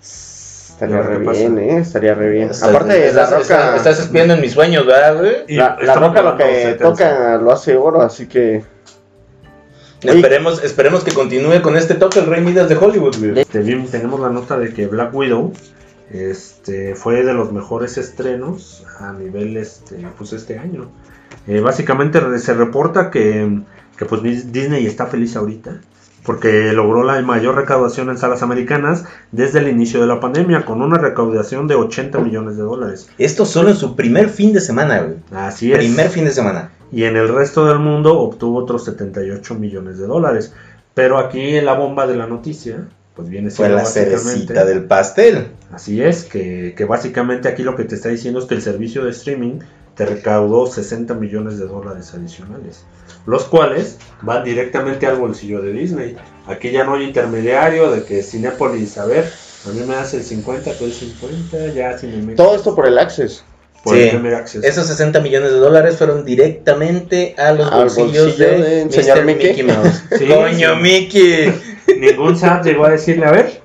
Estaría 0.82 0.98
Ya, 0.98 1.02
¿qué 1.10 1.18
re 1.20 1.26
pasa? 1.26 1.40
bien, 1.40 1.58
¿eh? 1.60 1.78
Estaría 1.78 2.16
re 2.16 2.30
bien. 2.32 2.50
Estás- 2.50 2.70
Aparte 2.70 2.94
de 3.00 3.14
la 3.14 3.26
roca, 3.26 3.42
Estás, 3.42 3.76
estás 3.76 4.00
espiando 4.00 4.34
en 4.34 4.42
mis 4.42 4.54
sueños, 4.54 4.86
¿verdad, 4.86 5.18
güey? 5.20 5.36
Y 5.48 5.56
la, 5.58 5.78
la 5.82 5.96
roca 5.96 6.22
lo 6.24 6.38
que 6.38 6.76
toca 6.82 7.38
lo 7.38 7.52
hace 7.52 7.76
oro, 7.78 8.02
así 8.02 8.28
que. 8.28 8.64
Esperemos, 10.02 10.64
esperemos 10.64 11.04
que 11.04 11.12
continúe 11.12 11.62
con 11.62 11.78
este 11.78 11.94
toque 11.94 12.20
el 12.20 12.26
Rey 12.26 12.42
Midas 12.42 12.68
de 12.68 12.76
Hollywood, 12.76 13.16
güey. 13.20 13.40
Este, 13.42 13.60
bien, 13.60 13.86
tenemos 13.86 14.20
la 14.20 14.30
nota 14.30 14.58
de 14.58 14.74
que 14.74 14.88
Black 14.88 15.14
Widow 15.14 15.54
este, 16.12 16.96
fue 16.96 17.24
de 17.24 17.34
los 17.34 17.52
mejores 17.52 17.98
estrenos 18.00 18.84
a 19.00 19.14
nivel 19.14 19.56
este, 19.58 20.04
pues 20.18 20.34
este 20.34 20.58
año. 20.58 20.90
Eh, 21.48 21.60
básicamente 21.60 22.20
se 22.40 22.54
reporta 22.56 23.12
que, 23.12 23.62
que, 23.96 24.06
pues 24.06 24.22
Dis- 24.24 24.46
Disney 24.46 24.88
está 24.88 25.06
feliz 25.06 25.36
ahorita 25.36 25.80
porque 26.24 26.72
logró 26.74 27.04
la 27.04 27.22
mayor 27.22 27.56
recaudación 27.56 28.10
en 28.10 28.18
salas 28.18 28.44
americanas 28.44 29.06
desde 29.32 29.60
el 29.60 29.68
inicio 29.68 30.00
de 30.02 30.08
la 30.08 30.20
pandemia 30.20 30.66
con 30.66 30.82
una 30.82 30.98
recaudación 30.98 31.68
de 31.68 31.76
80 31.76 32.20
millones 32.20 32.58
de 32.58 32.64
dólares. 32.64 33.10
Esto 33.18 33.46
solo 33.46 33.70
en 33.70 33.76
su 33.76 33.96
primer 33.96 34.30
fin 34.30 34.54
de 34.54 34.62
semana, 34.62 35.02
güey. 35.02 35.16
Así 35.34 35.72
es. 35.72 35.80
Primer 35.80 36.10
fin 36.10 36.26
de 36.26 36.32
semana. 36.32 36.72
Y 36.92 37.06
en 37.06 37.16
el 37.16 37.30
resto 37.34 37.66
del 37.66 37.80
mundo 37.80 38.20
obtuvo 38.20 38.60
otros 38.60 38.86
78 38.86 39.56
millones 39.56 39.98
de 39.98 40.06
dólares. 40.08 40.54
Pero 40.94 41.18
aquí 41.18 41.60
la 41.62 41.74
bomba 41.74 42.06
de 42.06 42.18
la 42.18 42.28
noticia, 42.28 42.86
pues 43.16 43.30
viene 43.30 43.50
Fue 43.50 43.66
siendo 43.68 43.78
la 43.78 43.84
básicamente- 43.84 44.20
cerecita 44.24 44.66
del 44.66 44.84
pastel. 44.84 45.48
Así 45.72 46.04
es, 46.04 46.26
que, 46.26 46.74
que 46.76 46.84
básicamente 46.86 47.48
aquí 47.48 47.64
lo 47.64 47.76
que 47.78 47.86
te 47.86 47.96
está 47.96 48.10
diciendo 48.10 48.40
es 48.42 48.46
que 48.46 48.56
el 48.56 48.62
servicio 48.62 49.06
de 49.06 49.12
streaming 49.12 49.60
te 50.02 50.08
recaudó 50.08 50.66
60 50.66 51.14
millones 51.14 51.60
de 51.60 51.68
dólares 51.68 52.12
adicionales, 52.16 52.84
los 53.28 53.44
cuales 53.44 54.00
van 54.24 54.44
directamente 54.44 55.06
al 55.06 55.18
bolsillo 55.18 55.62
de 55.62 55.74
Disney. 55.74 56.18
Aquí 56.48 56.72
ya 56.72 56.84
no 56.86 56.96
hay 56.96 57.04
intermediario 57.04 57.92
de 57.92 58.04
que 58.04 58.24
Cinepolis, 58.24 58.98
a 58.98 59.06
ver, 59.06 59.32
a 59.68 59.70
mí 59.70 59.82
me 59.88 59.94
das 59.94 60.16
el 60.16 60.24
50, 60.24 60.74
tú 60.74 60.86
el 60.86 60.94
50, 60.94 61.68
ya 61.76 61.96
si 62.00 62.08
me 62.08 62.18
meto 62.18 62.42
todo 62.44 62.56
esto 62.56 62.74
por 62.76 62.88
el 62.88 62.98
Access. 62.98 63.44
por 63.84 63.96
Sí. 63.96 64.02
el 64.02 64.10
Premier 64.10 64.34
Access. 64.34 64.64
Esos 64.64 64.88
60 64.88 65.20
millones 65.20 65.52
de 65.52 65.58
dólares 65.60 65.98
fueron 65.98 66.26
directamente 66.26 67.36
a 67.38 67.52
los 67.52 67.72
Al 67.72 67.82
bolsillos 67.84 68.26
bolsillo 68.26 68.48
de, 68.50 68.58
del 68.60 68.86
Mr. 68.88 69.24
Mickey, 69.24 69.50
Mickey. 69.50 69.64
Mouse. 69.64 70.04
Sí, 70.18 70.26
Coño, 70.26 70.74
sí. 70.74 70.82
Mickey. 70.82 71.54
Ningún 72.00 72.36
SAT 72.36 72.66
llegó 72.66 72.86
a 72.86 72.90
decirle, 72.90 73.26
a 73.28 73.32
ver, 73.32 73.62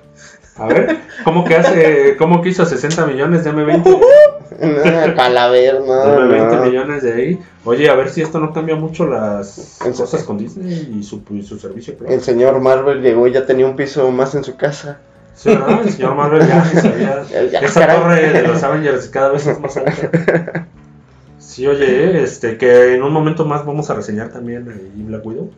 a 0.58 0.66
ver, 0.66 0.98
¿cómo 1.24 1.44
que 1.44 1.56
hace, 1.56 2.16
cómo 2.16 2.40
que 2.42 2.48
hizo 2.50 2.64
60 2.64 3.06
millones? 3.06 3.44
Dame 3.44 3.64
20. 3.64 3.90
Para 5.16 5.48
ver, 5.48 5.80
no, 5.82 5.94
Dame 5.94 6.26
20 6.28 6.56
no. 6.56 6.64
millones 6.64 7.02
de 7.02 7.12
ahí. 7.12 7.38
Oye, 7.64 7.90
a 7.90 7.94
ver 7.94 8.08
si 8.10 8.22
esto 8.22 8.38
no 8.38 8.52
cambia 8.52 8.76
mucho 8.76 9.06
las 9.06 9.78
cosas 9.80 10.22
con 10.24 10.38
Disney 10.38 10.96
y 10.98 11.02
su, 11.02 11.22
y 11.30 11.42
su 11.42 11.58
servicio. 11.58 11.96
Plus. 11.96 12.10
El 12.10 12.20
señor 12.22 12.60
Marvel 12.60 13.02
llegó 13.02 13.26
y 13.26 13.32
ya 13.32 13.44
tenía 13.44 13.66
un 13.66 13.76
piso 13.76 14.10
más 14.10 14.34
en 14.34 14.44
su 14.44 14.56
casa. 14.56 14.98
Sí, 15.34 15.50
¿verdad? 15.50 15.80
El 15.82 15.90
señor 15.90 16.14
Marvel 16.14 16.46
ya 16.46 16.64
sabía. 16.64 17.22
Ya, 17.52 17.58
Esa 17.60 17.80
caray. 17.80 17.96
torre 17.98 18.32
de 18.32 18.42
los 18.48 18.62
Avengers 18.62 19.08
cada 19.08 19.30
vez 19.30 19.46
es 19.46 19.60
más 19.60 19.76
alta. 19.76 20.66
Sí, 21.38 21.66
oye, 21.66 22.22
este, 22.22 22.58
que 22.58 22.94
en 22.94 23.02
un 23.02 23.12
momento 23.12 23.46
más 23.46 23.64
vamos 23.64 23.88
a 23.88 23.94
reseñar 23.94 24.28
también 24.28 24.68
ahí 24.68 24.92
Black 25.02 25.24
Widow. 25.24 25.50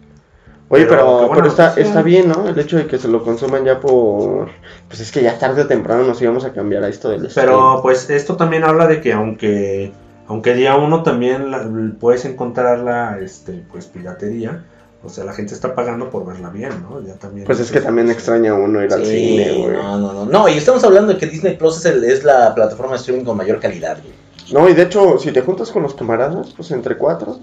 Oye, 0.71 0.85
Pero, 0.85 1.31
pero, 1.33 1.47
está, 1.47 1.75
está 1.77 2.03
bien, 2.03 2.29
¿no? 2.29 2.47
El 2.47 2.59
hecho 2.59 2.77
de 2.77 2.87
que 2.87 2.99
se 2.99 3.09
lo 3.09 3.25
consuman 3.25 3.65
ya 3.65 3.81
por... 3.81 4.51
Pues 4.89 5.01
es 5.01 5.11
que 5.11 5.23
ya 5.23 5.39
tarde 5.39 5.63
o 5.63 5.67
temprano 5.67 6.03
nos 6.05 6.21
íbamos 6.21 6.45
a 6.45 6.53
cambiar 6.53 6.85
a 6.85 6.89
esto 6.89 7.09
del 7.09 7.29
Pero 7.35 7.81
pues 7.83 8.11
esto 8.11 8.37
también 8.37 8.65
habla 8.65 8.87
de 8.87 9.01
que 9.01 9.13
aunque 9.15 9.93
aunque 10.27 10.53
día 10.53 10.77
uno 10.77 11.03
también 11.03 11.51
la- 11.51 11.67
puedes 11.99 12.27
encontrarla 12.27 13.19
este 13.23 13.65
pues 13.73 13.87
piratería, 13.87 14.63
o 15.03 15.09
sea, 15.09 15.25
la 15.25 15.33
gente 15.33 15.55
está 15.55 15.75
pagando 15.75 16.11
por 16.11 16.27
verla 16.27 16.51
bien, 16.51 16.71
¿no? 16.83 17.01
Ya 17.01 17.15
también 17.15 17.47
Pues 17.47 17.61
es 17.61 17.71
que 17.71 17.81
también 17.81 18.11
extraña 18.11 18.53
uno 18.53 18.85
ir 18.85 18.93
al 18.93 19.07
Sí, 19.07 19.11
cine, 19.39 19.53
güey. 19.55 19.73
no, 19.73 19.97
no, 19.99 20.13
no. 20.13 20.25
No, 20.27 20.49
y 20.51 20.59
estamos 20.59 20.85
hablando 20.85 21.15
de 21.15 21.19
que 21.19 21.27
Disney 21.27 21.57
Plus 21.57 21.79
es, 21.79 21.87
el- 21.87 22.05
es 22.05 22.25
la 22.25 22.55
plataforma 22.55 22.93
de 22.93 22.99
streaming 22.99 23.25
con 23.25 23.39
mayor 23.39 23.59
calidad, 23.59 23.97
güey. 24.03 24.13
No, 24.53 24.69
y 24.69 24.75
de 24.75 24.83
hecho, 24.83 25.19
si 25.19 25.31
te 25.33 25.41
juntas 25.41 25.71
con 25.71 25.83
los 25.83 25.95
camaradas, 25.95 26.53
pues 26.55 26.71
entre 26.73 26.97
cuatro, 26.99 27.39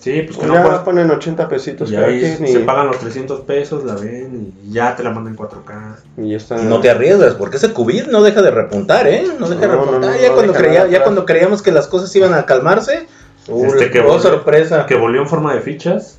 Sí, 0.00 0.22
pues 0.22 0.28
que 0.38 0.46
pues 0.46 0.48
no 0.48 0.54
ya 0.54 0.62
puedes- 0.64 0.78
ponen 0.80 1.10
80 1.10 1.46
pesitos 1.48 1.90
y 1.92 1.96
ahí 1.96 2.24
y, 2.42 2.46
se 2.46 2.60
pagan 2.60 2.86
los 2.86 2.98
300 2.98 3.40
pesos, 3.42 3.84
la 3.84 3.94
ven 3.96 4.54
y 4.66 4.72
ya 4.72 4.96
te 4.96 5.02
la 5.04 5.10
mandan 5.10 5.34
en 5.34 5.36
4K. 5.36 5.96
y 6.16 6.30
ya 6.30 6.36
está. 6.38 6.58
Y 6.60 6.64
no 6.64 6.80
te 6.80 6.88
arriesgas, 6.88 7.34
porque 7.34 7.58
ese 7.58 7.72
COVID 7.74 8.06
no 8.06 8.22
deja 8.22 8.40
de 8.40 8.50
repuntar, 8.50 9.06
¿eh? 9.06 9.24
No 9.38 9.46
deja 9.48 9.60
de 9.60 9.66
No, 9.68 9.74
no, 9.74 9.84
repuntar. 9.84 10.10
no, 10.10 10.16
ya, 10.20 10.28
no 10.28 10.34
cuando 10.34 10.52
deja 10.54 10.64
creía- 10.64 10.86
ya 10.88 11.02
cuando 11.02 11.26
creíamos 11.26 11.60
que 11.60 11.70
las 11.70 11.86
cosas 11.86 12.16
iban 12.16 12.32
a 12.32 12.46
calmarse, 12.46 13.06
uh, 13.48 13.64
Este, 13.66 13.90
que 13.90 14.00
oh, 14.00 14.04
volvió- 14.04 14.20
sorpresa. 14.22 14.86
Que 14.86 14.94
volvió 14.94 15.20
en 15.20 15.28
forma 15.28 15.54
de 15.54 15.60
fichas. 15.60 16.16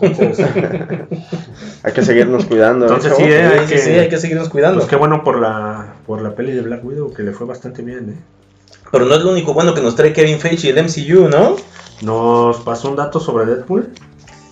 Entonces, 0.00 0.46
Hay 1.82 1.92
que 1.92 2.02
seguirnos 2.02 2.44
cuidando. 2.46 2.86
¿eh, 2.86 2.88
Entonces 2.88 3.10
chavos? 3.12 3.24
sí, 3.24 3.32
eh, 3.32 3.48
Sí, 3.52 3.58
hay 3.58 3.66
sí, 3.66 3.72
que- 3.74 3.78
sí, 3.80 3.90
hay 3.90 4.08
que 4.08 4.18
seguirnos 4.18 4.48
cuidando. 4.48 4.78
pues 4.78 4.88
qué 4.90 4.96
bueno 4.96 5.22
por 5.24 5.40
la 5.40 5.94
por 6.06 6.22
la 6.22 6.34
peli 6.34 6.52
de 6.52 6.60
Black 6.62 6.84
Widow 6.84 7.12
que 7.12 7.22
le 7.22 7.32
fue 7.32 7.46
bastante 7.46 7.82
bien, 7.82 8.10
¿eh? 8.10 8.22
Pero 8.92 9.04
no 9.04 9.14
es 9.14 9.20
lo 9.22 9.30
único 9.32 9.52
bueno 9.52 9.74
que 9.74 9.80
nos 9.82 9.96
trae 9.96 10.12
Kevin 10.12 10.38
Feige 10.38 10.68
y 10.68 10.70
el 10.70 10.78
MCU, 10.78 11.28
¿no? 11.28 11.56
Nos 12.02 12.58
pasó 12.60 12.90
un 12.90 12.96
dato 12.96 13.20
sobre 13.20 13.46
Deadpool. 13.46 13.92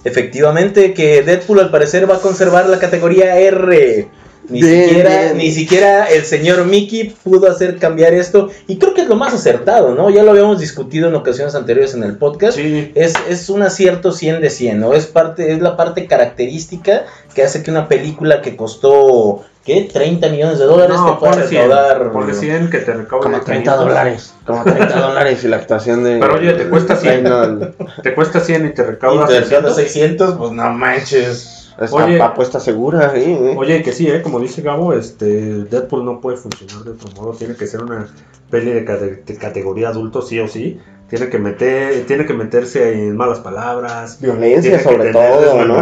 Efectivamente, 0.05 0.95
que 0.95 1.23
Deadpool 1.23 1.61
al 1.61 1.71
parecer 1.71 2.11
va 2.11 2.17
a 2.17 2.21
conservar 2.21 2.69
la 2.69 2.79
categoría 2.79 3.39
R. 3.39 4.09
Ni 4.49 4.61
Bien, 4.63 4.89
siquiera, 4.89 5.09
bien. 5.23 5.37
ni 5.39 5.51
siquiera 5.53 6.05
el 6.05 6.25
señor 6.25 6.67
Mickey 6.67 7.15
pudo 7.25 7.51
hacer 7.51 7.79
cambiar 7.79 8.13
esto. 8.13 8.51
Y 8.67 8.77
creo 8.79 8.93
que 8.93 9.01
es 9.03 9.09
lo 9.09 9.17
más 9.17 9.33
acertado, 9.33 9.95
¿no? 9.95 10.11
Ya 10.11 10.23
lo 10.23 10.33
habíamos 10.33 10.59
discutido 10.61 11.09
en 11.09 11.15
ocasiones 11.15 11.55
anteriores 11.55 11.95
en 11.95 12.03
el 12.05 12.17
podcast. 12.19 12.57
Sí, 12.59 12.93
Es, 12.95 13.15
es 13.29 13.49
un 13.49 13.63
acierto 13.63 14.13
100 14.13 14.41
de 14.43 14.51
100, 14.51 14.81
¿no? 14.81 14.93
Es, 14.93 15.07
parte, 15.07 15.51
es 15.53 15.63
la 15.63 15.77
parte 15.79 16.07
característica 16.07 17.05
que 17.35 17.43
hace 17.43 17.63
que 17.63 17.71
una 17.71 17.89
película 17.89 18.43
que 18.43 18.55
costó, 18.55 19.43
¿qué? 19.65 19.89
30 19.91 20.29
millones 20.29 20.59
de 20.59 20.67
dólares 20.67 20.97
no, 20.99 21.15
te 21.15 21.21
pueda 21.21 21.33
ponle 21.33 21.49
100, 21.49 21.63
recaudar. 21.63 22.13
ponle 22.13 22.35
100 22.35 22.71
que 22.71 22.79
te 22.79 22.93
recaude 22.93 23.23
Como 23.23 23.41
30 23.41 23.73
500. 23.73 23.79
dólares. 23.79 24.35
Como 24.47 24.63
30 24.65 25.01
dólares 25.01 25.43
y 25.45 25.49
la 25.49 25.57
actuación 25.57 26.05
de. 26.05 26.19
Pero 26.19 26.35
oye, 26.35 26.53
te 26.53 26.69
cuesta 26.69 26.97
100. 26.97 27.15
Reina- 27.25 27.71
Te 28.03 28.15
cuesta 28.15 28.41
100 28.41 28.67
y 28.67 28.71
te 28.75 28.83
recaudas 28.85 29.31
Inversión 29.31 29.65
de 29.65 29.71
600. 29.73 29.77
600, 29.77 30.35
pues 30.37 30.53
no 30.53 30.71
manches. 30.71 31.64
Está 31.81 32.05
Oye. 32.05 32.23
apuesta 32.23 32.61
segura, 32.61 33.13
sí, 33.15 33.23
¿eh? 33.25 33.55
Oye, 33.57 33.83
que 33.83 33.93
sí, 33.93 34.07
¿eh? 34.09 34.23
como 34.23 34.39
dice 34.39 34.63
Gabo, 34.63 34.93
este, 34.93 35.65
Deadpool 35.65 36.05
no 36.05 36.21
puede 36.21 36.37
funcionar 36.37 36.85
de 36.85 36.91
otro 36.93 37.11
modo. 37.17 37.33
Tiene 37.33 37.57
que 37.57 37.67
ser 37.67 37.83
una 37.83 38.07
peli 38.51 38.71
de, 38.73 38.85
cate- 38.85 39.25
de 39.25 39.37
categoría 39.37 39.89
adulto, 39.89 40.23
sí 40.23 40.39
o 40.39 40.47
sí. 40.49 40.79
Tiene 41.09 41.29
que, 41.29 41.39
meter, 41.39 42.07
tiene 42.07 42.27
que 42.27 42.33
meterse 42.33 42.93
en 43.07 43.17
malas 43.17 43.41
palabras. 43.41 44.21
Violencia 44.21 44.81
sobre 44.81 45.13
todo, 45.13 45.65
¿no? 45.65 45.79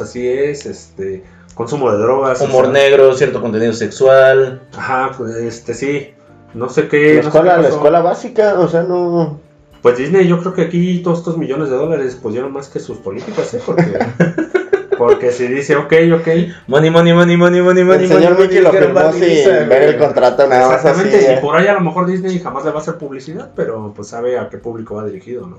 así 0.00 0.28
es. 0.28 0.66
Este, 0.66 1.24
consumo 1.54 1.90
de 1.90 1.98
drogas. 1.98 2.40
Humor 2.40 2.66
o 2.66 2.72
sea, 2.72 2.72
negro, 2.72 3.14
cierto 3.14 3.40
contenido 3.40 3.72
sexual. 3.72 4.62
Ajá, 4.76 5.12
pues, 5.16 5.34
este, 5.36 5.74
sí. 5.74 6.08
No 6.54 6.68
sé 6.68 6.88
qué. 6.88 7.14
La 7.14 7.22
no 7.22 7.22
sé 7.22 7.28
escuela, 7.28 7.56
qué 7.56 7.62
la 7.62 7.68
escuela 7.68 8.00
básica, 8.00 8.60
o 8.60 8.68
sea, 8.68 8.82
no. 8.82 9.40
Pues 9.82 9.98
Disney, 9.98 10.26
yo 10.26 10.40
creo 10.40 10.52
que 10.54 10.62
aquí 10.62 11.00
todos 11.02 11.18
estos 11.18 11.38
millones 11.38 11.70
de 11.70 11.76
dólares 11.76 12.16
pusieron 12.20 12.52
más 12.52 12.68
que 12.68 12.80
sus 12.80 12.98
políticas, 12.98 13.54
¿eh? 13.54 13.60
Porque, 13.64 13.84
porque 14.96 15.32
si 15.32 15.46
dice, 15.46 15.76
ok, 15.76 15.92
ok. 16.14 16.28
Money, 16.66 16.90
money, 16.90 17.12
money, 17.12 17.36
money, 17.36 17.62
money, 17.62 17.84
money. 17.84 18.04
El 18.04 18.08
señor 18.08 18.38
Mickey 18.38 18.60
lo 18.60 18.72
firmó 18.72 19.12
sin 19.12 19.68
ver 19.68 19.82
el 19.82 19.98
contrato, 19.98 20.46
nada 20.46 20.68
más 20.68 20.84
así. 20.84 20.88
Exactamente, 20.88 21.32
y 21.32 21.34
eh. 21.34 21.38
por 21.40 21.56
ahí 21.56 21.66
a 21.66 21.74
lo 21.74 21.80
mejor 21.80 22.06
Disney 22.06 22.38
jamás 22.38 22.64
le 22.64 22.70
va 22.70 22.78
a 22.78 22.82
hacer 22.82 22.96
publicidad, 22.96 23.50
pero 23.54 23.92
pues 23.94 24.08
sabe 24.08 24.38
a 24.38 24.48
qué 24.48 24.58
público 24.58 24.96
va 24.96 25.04
dirigido, 25.04 25.46
¿no? 25.46 25.58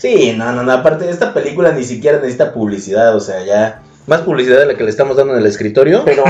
Sí, 0.00 0.32
no, 0.36 0.52
no, 0.52 0.62
no. 0.62 0.72
Aparte, 0.72 1.10
esta 1.10 1.34
película 1.34 1.72
ni 1.72 1.84
siquiera 1.84 2.18
necesita 2.18 2.54
publicidad. 2.54 3.14
O 3.14 3.20
sea, 3.20 3.44
ya. 3.44 3.82
Más 4.06 4.22
publicidad 4.22 4.58
de 4.58 4.66
la 4.66 4.74
que 4.74 4.82
le 4.82 4.90
estamos 4.90 5.16
dando 5.16 5.34
en 5.34 5.40
el 5.40 5.46
escritorio. 5.46 6.02
Pero 6.06 6.24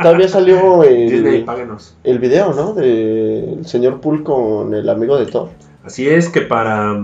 todavía 0.00 0.28
salió 0.28 0.82
Disney, 0.82 1.38
el, 1.38 1.44
páguenos. 1.44 1.96
el 2.04 2.20
video, 2.20 2.52
¿no? 2.52 2.72
Del 2.72 3.66
señor 3.66 4.00
Pool 4.00 4.22
con 4.22 4.72
el 4.74 4.88
amigo 4.88 5.18
de 5.18 5.26
Thor. 5.26 5.50
Así 5.84 6.08
es 6.08 6.28
que 6.28 6.42
para 6.42 6.96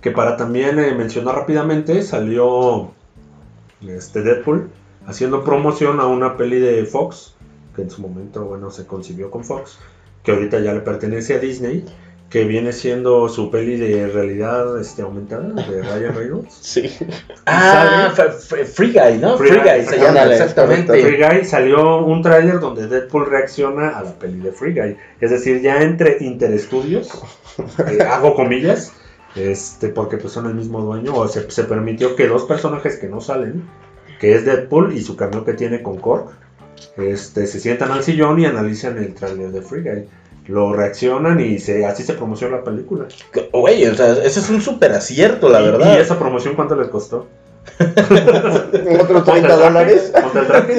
que 0.00 0.10
para 0.10 0.36
también 0.36 0.78
eh, 0.78 0.94
mencionar 0.94 1.34
rápidamente 1.34 2.02
salió 2.02 2.92
este 3.86 4.22
Deadpool 4.22 4.70
haciendo 5.06 5.44
promoción 5.44 6.00
a 6.00 6.06
una 6.06 6.36
peli 6.36 6.58
de 6.58 6.84
Fox 6.84 7.34
que 7.74 7.82
en 7.82 7.90
su 7.90 8.02
momento 8.02 8.44
bueno 8.44 8.70
se 8.70 8.86
concibió 8.86 9.30
con 9.30 9.44
Fox 9.44 9.78
que 10.22 10.32
ahorita 10.32 10.60
ya 10.60 10.72
le 10.72 10.80
pertenece 10.80 11.34
a 11.34 11.38
Disney 11.38 11.84
que 12.30 12.44
viene 12.44 12.72
siendo 12.72 13.28
su 13.28 13.50
peli 13.50 13.76
de 13.76 14.06
realidad 14.06 14.80
este, 14.80 15.02
aumentada 15.02 15.48
de 15.48 15.82
Ryan 15.82 16.14
Reynolds. 16.14 16.54
Sí. 16.60 16.88
Ah, 17.46 18.12
Free 18.14 18.92
Guy, 18.92 19.18
¿no? 19.18 19.36
Free 19.36 19.50
Free, 19.50 19.60
Guy, 19.60 19.78
Guy 19.78 19.86
se 19.86 19.98
llama, 19.98 20.24
exactamente. 20.24 21.02
Free 21.02 21.16
Guy 21.16 21.44
salió 21.44 22.04
un 22.04 22.22
tráiler 22.22 22.60
donde 22.60 22.86
Deadpool 22.86 23.28
reacciona 23.28 23.98
a 23.98 24.04
la 24.04 24.12
peli 24.12 24.38
de 24.38 24.52
Free 24.52 24.72
Guy. 24.72 24.96
Es 25.20 25.30
decir, 25.30 25.60
ya 25.60 25.82
entre 25.82 26.18
Interestudios, 26.20 27.10
eh, 27.88 28.02
hago 28.02 28.36
comillas, 28.36 28.92
este, 29.36 29.88
porque 29.88 30.16
pues 30.16 30.32
son 30.32 30.46
el 30.46 30.54
mismo 30.54 30.80
dueño, 30.82 31.14
o 31.14 31.28
se, 31.28 31.50
se 31.50 31.64
permitió 31.64 32.16
que 32.16 32.26
dos 32.28 32.44
personajes 32.44 32.96
que 32.96 33.08
no 33.08 33.20
salen, 33.20 33.62
que 34.20 34.34
es 34.34 34.44
Deadpool 34.44 34.92
y 34.94 35.02
su 35.02 35.16
cameo 35.16 35.44
que 35.44 35.54
tiene 35.54 35.82
con 35.82 35.98
Cork, 35.98 36.30
este, 36.96 37.46
se 37.46 37.60
sientan 37.60 37.92
al 37.92 38.02
sillón 38.02 38.38
y 38.40 38.46
analizan 38.46 38.98
el 38.98 39.14
tráiler 39.14 39.50
de 39.50 39.62
Free 39.62 39.82
Guy. 39.82 40.08
Lo 40.46 40.72
reaccionan 40.72 41.38
y 41.40 41.58
se, 41.58 41.86
así 41.86 42.02
se 42.02 42.14
promociona 42.14 42.56
la 42.56 42.64
película. 42.64 43.06
Güey, 43.52 43.86
o 43.86 43.94
sea, 43.94 44.12
ese 44.12 44.40
es 44.40 44.50
un 44.50 44.60
súper 44.60 44.92
acierto, 44.92 45.48
la 45.48 45.60
Y- 45.60 45.64
verdad. 45.66 45.96
¿Y 45.96 46.00
esa 46.00 46.18
promoción 46.18 46.54
cuánto 46.56 46.74
les 46.74 46.88
costó? 46.88 47.28
Otros 47.78 49.24
30 49.24 49.24
¿Ponte 49.24 49.38
el 49.38 49.42
traje? 49.46 49.56
dólares. 49.62 50.12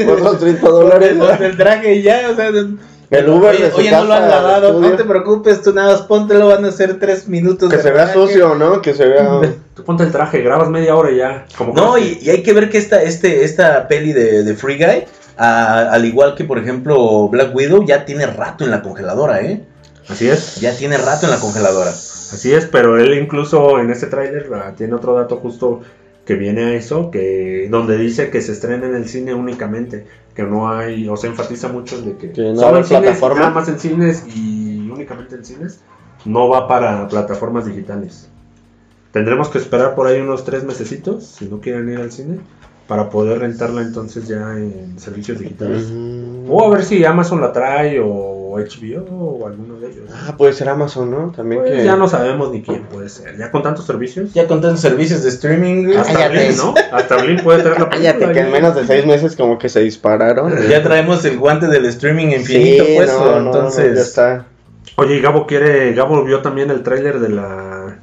Otros 0.09 0.39
30 0.39 0.67
dólares. 0.69 1.15
El 1.39 1.57
traje 1.57 1.95
y 1.95 2.01
ya, 2.01 2.29
o 2.31 2.35
sea. 2.35 2.51
El 3.11 3.29
Uber 3.29 3.53
oye, 3.55 3.65
de 3.65 3.71
su 3.71 3.77
oye, 3.77 3.91
no 3.91 4.05
lo 4.05 4.13
han 4.13 4.21
casa 4.21 4.35
lavado, 4.41 4.79
no 4.79 4.91
te 4.95 5.03
preocupes, 5.03 5.61
tú 5.61 5.73
nada 5.73 5.91
más 5.93 6.01
póntelo, 6.03 6.47
van 6.47 6.63
a 6.65 6.71
ser 6.71 6.97
tres 6.97 7.27
minutos. 7.27 7.69
Que 7.69 7.77
de 7.77 7.83
se 7.83 7.91
vea 7.91 8.11
sucio, 8.11 8.55
¿no? 8.55 8.81
Que 8.81 8.93
se 8.93 9.05
vea. 9.05 9.41
Tú 9.75 9.83
ponte 9.83 10.03
el 10.03 10.11
traje, 10.11 10.41
grabas 10.41 10.69
media 10.69 10.95
hora 10.95 11.11
y 11.11 11.17
ya. 11.17 11.45
Como 11.57 11.73
No, 11.73 11.97
y, 11.97 12.19
y 12.21 12.29
hay 12.29 12.41
que 12.41 12.53
ver 12.53 12.69
que 12.69 12.77
esta, 12.77 13.01
este, 13.03 13.43
esta 13.43 13.87
peli 13.87 14.13
de, 14.13 14.43
de 14.43 14.55
Free 14.55 14.77
Guy, 14.77 15.03
a- 15.37 15.91
al 15.91 16.05
igual 16.05 16.35
que 16.35 16.45
por 16.45 16.57
ejemplo 16.57 17.27
Black 17.27 17.53
Widow, 17.55 17.85
ya 17.85 18.05
tiene 18.05 18.25
rato 18.27 18.63
en 18.63 18.71
la 18.71 18.81
congeladora, 18.81 19.41
¿eh? 19.41 19.61
Así 20.07 20.29
es. 20.29 20.55
Ya 20.61 20.73
tiene 20.75 20.97
rato 20.97 21.25
en 21.25 21.31
la 21.31 21.39
congeladora. 21.39 21.89
Así 21.91 22.53
es, 22.53 22.65
pero 22.65 22.97
él 22.97 23.13
incluso 23.13 23.77
en 23.79 23.91
este 23.91 24.07
tráiler 24.07 24.49
ah, 24.55 24.71
tiene 24.77 24.93
otro 24.95 25.15
dato 25.15 25.35
justo 25.37 25.81
que 26.25 26.35
viene 26.35 26.63
a 26.63 26.73
eso, 26.73 27.11
que 27.11 27.67
donde 27.69 27.97
dice 27.97 28.29
que 28.29 28.41
se 28.41 28.51
estrena 28.51 28.85
en 28.85 28.95
el 28.95 29.07
cine 29.07 29.33
únicamente, 29.33 30.05
que 30.35 30.43
no 30.43 30.71
hay, 30.71 31.07
o 31.09 31.17
se 31.17 31.27
enfatiza 31.27 31.67
mucho 31.67 32.01
de 32.01 32.15
que, 32.17 32.31
Que 32.31 32.53
no 32.53 32.55
solo 32.55 32.77
en 32.77 32.83
en 32.83 32.85
cines, 32.85 33.01
plataforma. 33.01 33.39
nada 33.39 33.51
más 33.51 33.67
en 33.69 33.79
cines 33.79 34.25
y 34.35 34.89
únicamente 34.89 35.35
en 35.35 35.45
cines, 35.45 35.79
no 36.25 36.47
va 36.49 36.67
para 36.67 37.07
plataformas 37.07 37.65
digitales. 37.65 38.29
Tendremos 39.11 39.49
que 39.49 39.57
esperar 39.57 39.95
por 39.95 40.07
ahí 40.07 40.21
unos 40.21 40.45
tres 40.45 40.63
mesecitos, 40.63 41.25
si 41.25 41.45
no 41.45 41.59
quieren 41.59 41.89
ir 41.89 41.99
al 41.99 42.11
cine, 42.11 42.37
para 42.87 43.09
poder 43.09 43.39
rentarla 43.39 43.81
entonces 43.81 44.27
ya 44.27 44.57
en 44.57 44.99
servicios 44.99 45.39
digitales. 45.39 45.89
Mm. 45.91 46.49
O 46.49 46.65
a 46.65 46.69
ver 46.69 46.83
si 46.83 47.03
Amazon 47.03 47.41
la 47.41 47.51
trae 47.51 47.99
o 47.99 48.40
HBO 48.59 49.05
o 49.15 49.47
alguno 49.47 49.79
de 49.79 49.91
ellos. 49.91 50.09
Ah, 50.13 50.35
puede 50.37 50.53
ser 50.53 50.69
Amazon, 50.69 51.11
¿no? 51.11 51.31
También 51.31 51.61
Pues 51.61 51.73
que. 51.73 51.83
ya 51.85 51.95
no 51.95 52.07
sabemos 52.07 52.51
ni 52.51 52.61
quién 52.61 52.83
puede 52.83 53.09
ser. 53.09 53.37
Ya 53.37 53.51
con 53.51 53.63
tantos 53.63 53.85
servicios. 53.85 54.33
Ya 54.33 54.47
con 54.47 54.61
tantos 54.61 54.81
servicios 54.81 55.23
de 55.23 55.29
streaming, 55.29 55.85
güey, 55.85 55.97
Hasta. 55.97 56.29
Blin, 56.29 56.57
¿no? 56.57 56.73
Hasta 56.91 57.17
Blin 57.17 57.37
puede 57.43 57.63
traer 57.63 57.79
la 57.79 57.89
película. 57.89 58.13
Cállate, 58.13 58.33
que 58.33 58.39
en 58.39 58.51
menos 58.51 58.75
de 58.75 58.85
seis 58.85 59.05
meses 59.05 59.35
como 59.35 59.57
que 59.57 59.69
se 59.69 59.81
dispararon. 59.81 60.53
ya 60.69 60.83
traemos 60.83 61.23
el 61.25 61.37
guante 61.37 61.67
del 61.67 61.85
streaming 61.85 62.27
infinito 62.27 62.85
Sí, 62.85 62.93
puesto, 62.95 63.19
no, 63.19 63.31
no, 63.31 63.39
no, 63.39 63.45
entonces... 63.47 63.95
ya 63.95 64.01
está. 64.01 64.45
Oye, 64.95 65.15
y 65.17 65.21
Gabo 65.21 65.47
quiere. 65.47 65.93
Gabo 65.93 66.23
vio 66.23 66.41
también 66.41 66.69
el 66.69 66.83
tráiler 66.83 67.19
de 67.19 67.29
la. 67.29 67.99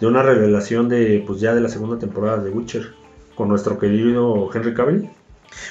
de 0.00 0.06
una 0.06 0.22
revelación 0.22 0.88
de. 0.88 1.22
pues 1.26 1.40
ya 1.40 1.54
de 1.54 1.60
la 1.60 1.68
segunda 1.68 1.98
temporada 1.98 2.38
de 2.38 2.50
Witcher. 2.50 2.94
Con 3.34 3.48
nuestro 3.48 3.78
querido 3.78 4.48
Henry 4.52 4.74
Cavill. 4.74 5.10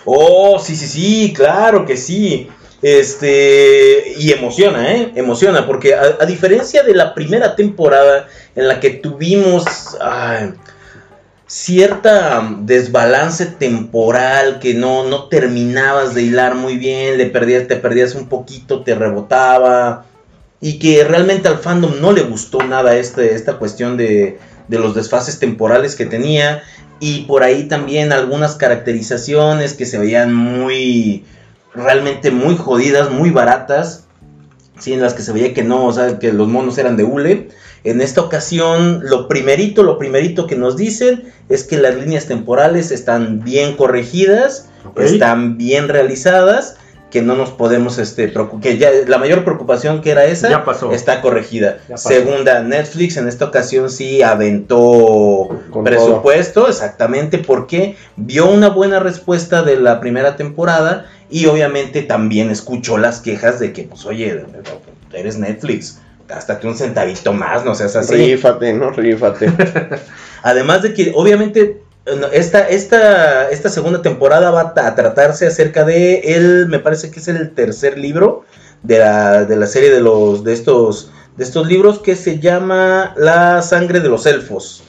Oh, 0.06 0.60
sí, 0.60 0.76
sí, 0.76 0.88
sí, 0.88 1.34
claro 1.36 1.86
que 1.86 1.98
sí. 1.98 2.50
Este, 2.82 4.14
y 4.18 4.32
emociona, 4.32 4.94
¿eh? 4.94 5.12
Emociona, 5.16 5.66
porque 5.66 5.96
a, 5.96 6.26
diferencia 6.26 6.84
de 6.84 6.94
la 6.94 7.16
primera 7.16 7.56
temporada 7.56 8.28
en 8.56 8.68
la 8.68 8.80
que 8.80 8.92
tuvimos 8.92 9.66
cierta 11.48 12.48
desbalance 12.60 13.46
temporal 13.46 14.60
que 14.60 14.74
no, 14.74 15.06
no 15.06 15.28
terminabas 15.30 16.14
de 16.14 16.24
hilar 16.24 16.56
muy 16.56 16.78
bien, 16.78 17.18
le 17.18 17.28
perdías, 17.28 17.68
te 17.68 17.78
perdías 17.78 18.14
un 18.16 18.28
poquito, 18.28 18.84
te 18.84 18.94
rebotaba, 18.94 20.06
y 20.60 20.78
que 20.78 21.04
realmente 21.04 21.48
al 21.48 21.58
fandom 21.58 22.00
no 22.02 22.12
le 22.12 22.24
gustó 22.24 22.62
nada 22.64 22.96
este, 22.98 23.34
esta 23.34 23.54
cuestión 23.54 23.98
de, 23.98 24.40
de 24.68 24.80
los 24.80 24.94
desfases 24.94 25.40
temporales 25.40 25.96
que 25.96 26.06
tenía. 26.06 26.64
y 27.00 27.26
por 27.26 27.44
ahí 27.44 27.68
también 27.68 28.12
algunas 28.12 28.56
caracterizaciones 28.56 29.74
que 29.74 29.86
se 29.86 30.00
veían 30.00 30.34
muy, 30.34 31.24
realmente 31.78 32.32
muy 32.32 32.58
jodidas, 32.58 33.12
muy 33.12 33.30
baratas, 33.30 34.06
¿sí? 34.80 34.94
en 34.94 35.02
las 35.02 35.14
que 35.14 35.22
se 35.22 35.32
veía 35.32 35.54
que 35.54 35.64
no, 35.64 35.86
o 35.86 35.94
sea, 35.94 36.20
que 36.20 36.34
los 36.34 36.48
monos 36.48 36.78
eran 36.78 36.98
de 36.98 37.04
hule. 37.04 37.50
En 37.84 38.02
esta 38.02 38.22
ocasión, 38.22 39.02
lo 39.04 39.28
primerito, 39.28 39.84
lo 39.84 39.98
primerito 39.98 40.48
que 40.48 40.56
nos 40.56 40.76
dicen 40.76 41.32
es 41.48 41.64
que 41.64 41.78
las 41.78 41.96
líneas 41.96 42.26
temporales 42.26 42.92
están 42.92 43.44
bien 43.44 43.78
corregidas, 43.78 44.70
están 44.98 45.58
bien 45.58 45.88
realizadas, 45.88 46.76
que 47.12 47.22
no 47.22 47.36
nos 47.36 47.52
podemos, 47.52 48.00
este, 48.00 48.34
que 48.62 48.78
ya 48.78 48.90
la 49.08 49.18
mayor 49.18 49.46
preocupación 49.46 50.02
que 50.02 50.12
era 50.12 50.26
esa 50.26 50.50
Ya 50.50 50.66
pasó. 50.66 50.92
está 50.92 51.22
corregida. 51.22 51.78
Ya 51.88 51.96
pasó. 51.96 52.10
Segunda, 52.10 52.62
Netflix 52.64 53.16
en 53.16 53.30
esta 53.30 53.46
ocasión 53.46 53.90
sí 53.90 54.22
aventó 54.22 55.48
Con 55.72 55.86
presupuesto, 55.86 56.68
exactamente, 56.68 57.38
porque 57.38 57.96
vio 58.18 58.50
una 58.50 58.70
buena 58.70 59.00
respuesta 59.00 59.64
de 59.64 59.80
la 59.80 60.02
primera 60.02 60.36
temporada 60.36 61.06
y 61.30 61.46
obviamente 61.46 62.04
también 62.04 62.50
escuchó 62.50 62.98
las 62.98 63.20
quejas 63.20 63.60
de 63.60 63.74
que, 63.74 63.84
pues, 63.84 64.06
oye, 64.06 64.46
eres 65.14 65.38
Netflix, 65.38 66.00
gástate 66.28 66.68
un 66.68 66.76
centavito 66.76 67.34
más, 67.34 67.66
no 67.66 67.76
seas 67.76 67.96
así. 67.96 68.16
Rífate, 68.16 68.74
¿no? 68.74 68.92
Rífate. 68.92 69.52
Además 70.44 70.82
de 70.84 70.94
que, 70.94 71.12
obviamente, 71.16 71.82
esta, 72.32 72.68
esta, 72.70 73.50
esta 73.50 73.70
segunda 73.70 74.02
temporada 74.02 74.52
va 74.52 74.74
a 74.76 74.96
tratarse 74.96 75.48
acerca 75.48 75.84
de 75.84 76.20
él, 76.20 76.68
me 76.70 76.80
parece 76.80 77.12
que 77.12 77.20
es 77.20 77.28
el 77.28 77.52
tercer 77.52 77.98
libro 77.98 78.46
de 78.84 79.00
la, 79.00 79.46
de 79.46 79.56
la 79.56 79.68
serie 79.68 79.90
de 79.90 80.00
los 80.00 80.44
de 80.44 80.54
estos 80.54 81.12
de 81.36 81.44
estos 81.44 81.68
libros 81.68 82.00
que 82.00 82.16
se 82.16 82.40
llama 82.40 83.14
La 83.16 83.62
sangre 83.62 84.00
de 84.00 84.10
los 84.10 84.26
elfos. 84.26 84.84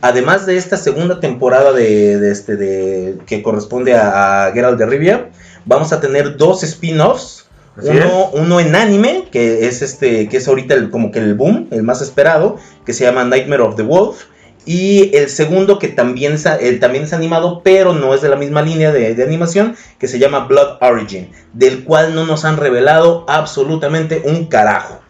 Además 0.00 0.46
de 0.46 0.56
esta 0.56 0.78
segunda 0.78 1.20
temporada 1.20 1.72
de, 1.72 2.18
de 2.18 2.32
este 2.32 2.56
de 2.56 3.18
que 3.26 3.42
corresponde 3.42 3.94
a, 3.94 4.46
a 4.46 4.52
Geralt 4.52 4.78
de 4.78 4.86
Rivia, 4.86 5.28
vamos 5.70 5.92
a 5.92 6.00
tener 6.00 6.36
dos 6.36 6.62
spin-offs. 6.64 7.46
Uno, 7.82 8.30
uno 8.34 8.58
en 8.60 8.74
anime, 8.74 9.28
que 9.30 9.66
es 9.68 9.80
este, 9.80 10.28
que 10.28 10.36
es 10.38 10.48
ahorita 10.48 10.74
el- 10.74 10.90
como 10.90 11.12
que 11.12 11.20
el 11.20 11.34
boom, 11.34 11.68
el 11.70 11.82
más 11.84 12.02
esperado, 12.02 12.58
que 12.84 12.92
se 12.92 13.04
llama 13.04 13.24
Nightmare 13.24 13.62
of 13.62 13.76
the 13.76 13.82
Wolf. 13.84 14.24
Y 14.66 15.16
el 15.16 15.30
segundo 15.30 15.78
que 15.78 15.88
también 15.88 16.34
es, 16.34 16.44
eh, 16.44 16.76
también 16.80 17.04
es 17.04 17.12
animado, 17.14 17.62
pero 17.64 17.94
no 17.94 18.12
es 18.12 18.20
de 18.20 18.28
la 18.28 18.36
misma 18.36 18.60
línea 18.60 18.92
de, 18.92 19.14
de 19.14 19.22
animación, 19.22 19.76
que 19.98 20.08
se 20.08 20.18
llama 20.18 20.40
Blood 20.40 20.76
Origin, 20.82 21.30
del 21.54 21.84
cual 21.84 22.14
no 22.14 22.26
nos 22.26 22.44
han 22.44 22.56
revelado 22.58 23.24
absolutamente 23.28 24.20
un 24.26 24.46
carajo. 24.46 25.00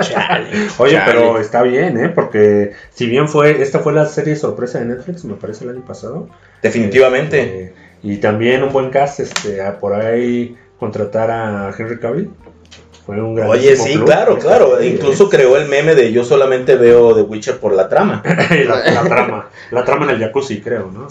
Chale. 0.00 0.48
Oye, 0.78 0.92
chale. 0.94 1.04
pero 1.12 1.38
está 1.40 1.62
bien, 1.62 1.98
¿eh? 1.98 2.08
Porque 2.08 2.72
si 2.94 3.06
bien 3.06 3.28
fue, 3.28 3.60
esta 3.62 3.80
fue 3.80 3.92
la 3.92 4.06
serie 4.06 4.36
sorpresa 4.36 4.78
de 4.78 4.86
Netflix, 4.86 5.24
me 5.24 5.34
parece 5.34 5.64
el 5.64 5.70
año 5.70 5.84
pasado. 5.84 6.28
Definitivamente. 6.62 7.40
Este, 7.40 7.85
y 8.12 8.18
también 8.18 8.62
un 8.62 8.72
buen 8.72 8.90
cast, 8.90 9.18
este, 9.20 9.60
a 9.62 9.78
por 9.78 9.92
ahí 9.94 10.56
contratar 10.78 11.30
a 11.30 11.74
Henry 11.76 11.98
Cavill. 11.98 12.30
Fue 13.04 13.20
un 13.20 13.34
gran 13.34 13.48
Oye, 13.48 13.76
sí, 13.76 13.96
claro, 13.98 14.38
claro. 14.38 14.82
Incluso 14.82 15.28
creó 15.28 15.56
el 15.56 15.68
meme 15.68 15.94
de 15.94 16.12
yo 16.12 16.24
solamente 16.24 16.76
veo 16.76 17.14
The 17.14 17.22
Witcher 17.22 17.58
por 17.58 17.72
la 17.72 17.88
trama. 17.88 18.22
la, 18.66 18.90
la 18.92 19.02
trama, 19.04 19.48
la 19.70 19.84
trama 19.84 20.04
en 20.04 20.10
el 20.10 20.18
jacuzzi, 20.20 20.60
creo, 20.60 20.90
¿no? 20.92 21.08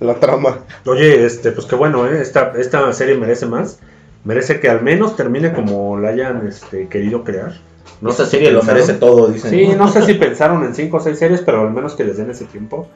La 0.00 0.14
trama. 0.14 0.58
Oye, 0.86 1.24
este, 1.24 1.52
pues 1.52 1.66
qué 1.66 1.74
bueno, 1.76 2.06
¿eh? 2.06 2.20
Esta, 2.20 2.52
esta 2.56 2.92
serie 2.92 3.16
merece 3.16 3.46
más. 3.46 3.78
Merece 4.24 4.60
que 4.60 4.68
al 4.68 4.82
menos 4.82 5.16
termine 5.16 5.52
como 5.52 5.98
la 5.98 6.10
hayan 6.10 6.46
este, 6.46 6.88
querido 6.88 7.24
crear. 7.24 7.54
No 8.00 8.10
Esta 8.10 8.24
sé 8.24 8.30
si 8.30 8.36
serie 8.36 8.50
lo 8.52 8.60
pensaron- 8.60 8.74
merece 8.74 8.92
todo, 8.94 9.28
dicen. 9.28 9.50
Sí, 9.50 9.68
no 9.76 9.88
sé 9.88 10.02
si 10.02 10.14
pensaron 10.14 10.64
en 10.64 10.74
cinco 10.74 10.98
o 10.98 11.00
seis 11.00 11.18
series, 11.18 11.40
pero 11.40 11.62
al 11.62 11.70
menos 11.72 11.94
que 11.94 12.04
les 12.04 12.16
den 12.16 12.30
ese 12.30 12.44
tiempo. 12.44 12.88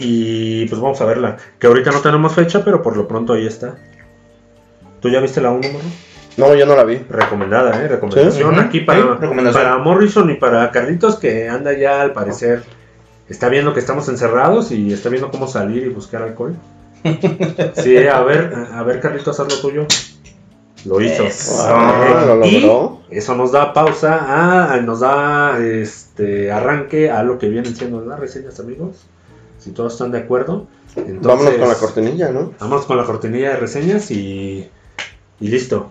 Y 0.00 0.66
pues 0.66 0.80
vamos 0.80 1.00
a 1.00 1.04
verla. 1.04 1.36
Que 1.58 1.66
ahorita 1.66 1.90
no 1.92 2.00
tenemos 2.00 2.34
fecha, 2.34 2.64
pero 2.64 2.82
por 2.82 2.96
lo 2.96 3.06
pronto 3.06 3.34
ahí 3.34 3.46
está. 3.46 3.76
¿Tú 5.00 5.08
ya 5.10 5.20
viste 5.20 5.40
la 5.40 5.50
1, 5.50 5.68
No, 6.38 6.54
yo 6.54 6.66
no 6.66 6.74
la 6.74 6.84
vi. 6.84 6.96
Recomendada, 7.08 7.84
¿eh? 7.84 7.88
Recomendación 7.88 8.58
aquí 8.58 8.80
para, 8.80 9.02
sí, 9.02 9.08
recomendación. 9.20 9.62
para 9.64 9.78
Morrison 9.78 10.30
y 10.30 10.34
para 10.34 10.70
Carlitos, 10.70 11.16
que 11.18 11.48
anda 11.48 11.72
ya 11.74 12.00
al 12.00 12.12
parecer. 12.12 12.62
Está 13.28 13.48
viendo 13.48 13.72
que 13.74 13.80
estamos 13.80 14.08
encerrados 14.08 14.72
y 14.72 14.92
está 14.92 15.08
viendo 15.08 15.30
cómo 15.30 15.46
salir 15.46 15.84
y 15.84 15.88
buscar 15.90 16.22
alcohol. 16.22 16.56
Sí, 17.74 17.96
a 18.06 18.20
ver, 18.22 18.52
a 18.72 18.82
ver, 18.82 19.00
Carlitos, 19.00 19.38
haz 19.40 19.48
lo 19.48 19.60
tuyo. 19.60 19.86
Lo 20.84 21.00
hizo. 21.00 21.24
Eso. 21.24 21.54
Ah, 21.66 22.24
lo 22.26 22.44
Y 22.46 22.60
logró. 22.60 23.00
eso 23.10 23.34
nos 23.36 23.52
da 23.52 23.72
pausa, 23.72 24.72
a, 24.74 24.76
nos 24.78 25.00
da 25.00 25.58
este 25.58 26.50
arranque 26.50 27.10
a 27.10 27.22
lo 27.22 27.38
que 27.38 27.48
vienen 27.48 27.74
siendo 27.76 28.00
las 28.04 28.18
reseñas, 28.18 28.58
amigos. 28.60 29.06
Si 29.60 29.70
todos 29.70 29.92
están 29.92 30.10
de 30.10 30.18
acuerdo. 30.18 30.66
Entonces, 30.96 31.22
Vámonos 31.22 31.54
con 31.54 31.68
la 31.68 31.74
cortinilla, 31.74 32.32
¿no? 32.32 32.52
Vámonos 32.58 32.86
con 32.86 32.96
la 32.96 33.04
cortinilla 33.04 33.50
de 33.50 33.56
reseñas 33.56 34.10
y, 34.10 34.68
y 35.38 35.48
listo. 35.48 35.90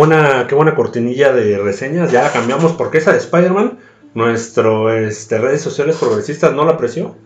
Buena, 0.00 0.46
qué 0.48 0.54
buena 0.54 0.74
cortinilla 0.74 1.32
de 1.32 1.58
reseñas. 1.58 2.10
Ya 2.10 2.22
la 2.22 2.32
cambiamos 2.32 2.72
porque 2.72 2.98
esa 2.98 3.12
de 3.12 3.18
Spider-Man, 3.18 3.78
nuestro 4.14 4.90
este, 4.92 5.38
redes 5.38 5.60
sociales 5.60 5.96
progresistas 5.96 6.54
no 6.54 6.64
la 6.64 6.72
apreció. 6.72 7.16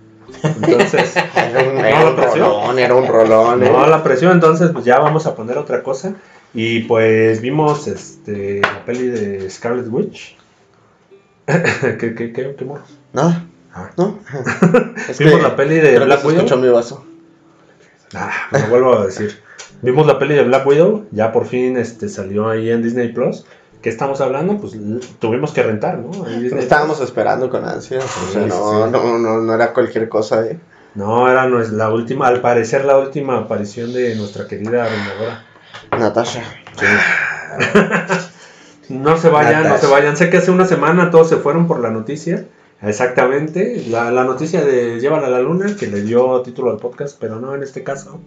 Entonces, 0.43 1.15
Era 1.37 1.63
un, 1.63 1.77
No, 1.77 1.85
era 1.85 2.13
rolón, 2.13 2.79
era 2.79 2.95
un 2.97 3.07
rolón. 3.07 3.63
¿eh? 3.63 3.71
no 3.71 3.87
la 3.87 3.97
apreció, 3.97 4.33
entonces 4.33 4.71
pues 4.73 4.85
ya 4.85 4.99
vamos 4.99 5.27
a 5.27 5.37
poner 5.37 5.57
otra 5.57 5.83
cosa. 5.85 6.15
Y 6.53 6.81
pues 6.81 7.41
vimos 7.41 7.87
este 7.87 8.61
la 8.61 8.85
peli 8.85 9.07
de 9.09 9.51
Scarlet 9.51 9.87
Witch. 9.89 10.37
¿Qué, 11.47 12.15
qué, 12.17 12.33
qué, 12.33 12.55
qué 12.57 12.65
morro? 12.65 12.83
Nada. 13.13 13.45
Ah. 13.73 13.91
¿No? 13.97 14.19
Es 15.09 15.19
Vimos 15.19 15.43
la 15.43 15.55
peli 15.55 15.77
de 15.77 15.99
Black 16.01 16.25
Widow. 16.25 16.39
escuchó 16.39 16.57
mi 16.57 16.69
vaso. 16.69 17.05
Ah, 18.15 18.33
me 18.51 18.61
lo 18.61 18.67
vuelvo 18.69 18.99
a 18.99 19.07
decir. 19.07 19.44
Vimos 19.83 20.07
la 20.07 20.19
peli 20.19 20.35
de 20.35 20.45
Black 20.45 20.67
Widow, 20.67 21.07
ya 21.11 21.33
por 21.33 21.47
fin 21.47 21.77
este, 21.77 22.09
salió 22.09 22.49
ahí 22.49 22.71
en 22.71 22.83
Disney 22.83 23.13
Plus. 23.13 23.45
¿Qué 23.83 23.91
estamos 23.91 24.21
hablando? 24.23 24.57
Pues 24.59 24.75
tuvimos 25.19 25.53
que 25.53 25.63
rentar, 25.63 25.99
¿no? 25.99 26.27
Estábamos 26.59 26.97
Plus. 26.97 27.09
esperando 27.09 27.51
con 27.51 27.65
ansias. 27.67 28.05
O 28.05 28.33
sea, 28.33 28.43
Sí, 28.45 28.49
no, 28.49 28.87
sí. 28.87 28.91
no, 28.93 29.19
no, 29.19 29.41
no 29.41 29.55
era 29.55 29.75
cualquier 29.75 30.09
cosa, 30.09 30.47
¿eh? 30.47 30.59
No, 30.95 31.29
era 31.31 31.47
nues- 31.47 31.71
la 31.71 31.91
última, 31.91 32.29
al 32.29 32.41
parecer 32.41 32.85
la 32.87 32.97
última 32.99 33.37
aparición 33.37 33.93
de 33.93 34.15
nuestra 34.15 34.47
querida 34.47 34.85
Vengadora. 34.89 35.45
Natasha. 35.99 36.43
No 38.91 39.17
se 39.17 39.31
vayan, 39.31 39.67
no 39.67 39.79
se 39.79 39.87
vayan. 39.87 40.15
Sé 40.17 40.29
que 40.29 40.37
hace 40.37 40.51
una 40.51 40.67
semana 40.67 41.11
todos 41.11 41.29
se 41.31 41.37
fueron 41.37 41.67
por 41.67 41.81
la 41.81 41.91
noticia. 41.91 42.45
Exactamente, 42.87 43.85
la, 43.89 44.11
la 44.11 44.25
noticia 44.25 44.65
de 44.65 45.01
Llévala 45.01 45.27
a 45.27 45.31
la 45.31 45.41
Luna, 45.41 45.75
que 45.79 45.87
le 45.87 46.03
dio 46.03 46.41
título 46.43 46.71
al 46.71 46.79
podcast, 46.79 47.17
pero 47.21 47.41
no 47.41 47.55
en 47.55 47.63
este 47.63 47.83
caso. 47.83 48.21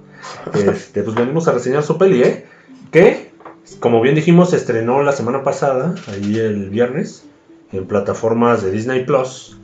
Este, 0.53 1.03
pues 1.03 1.15
venimos 1.15 1.47
a 1.47 1.51
reseñar 1.53 1.83
su 1.83 1.97
peli, 1.97 2.21
¿eh? 2.23 2.45
Que, 2.91 3.31
como 3.79 4.01
bien 4.01 4.15
dijimos, 4.15 4.51
se 4.51 4.55
estrenó 4.57 5.03
la 5.03 5.11
semana 5.11 5.43
pasada, 5.43 5.95
ahí 6.07 6.37
el 6.39 6.69
viernes, 6.69 7.25
en 7.71 7.85
plataformas 7.85 8.63
de 8.63 8.71
Disney 8.71 9.03
Plus 9.05 9.57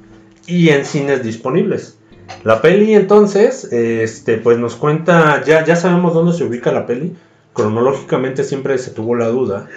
y 0.46 0.70
en 0.70 0.86
cines 0.86 1.24
disponibles. 1.24 1.98
La 2.44 2.62
peli 2.62 2.94
entonces, 2.96 3.66
este, 3.72 4.38
pues 4.38 4.58
nos 4.58 4.76
cuenta, 4.76 5.44
ya, 5.46 5.64
ya 5.66 5.76
sabemos 5.76 6.14
dónde 6.14 6.34
se 6.34 6.44
ubica 6.44 6.72
la 6.72 6.86
peli. 6.86 7.16
Cronológicamente 7.54 8.44
siempre 8.44 8.78
se 8.78 8.92
tuvo 8.92 9.16
la 9.16 9.28
duda 9.28 9.68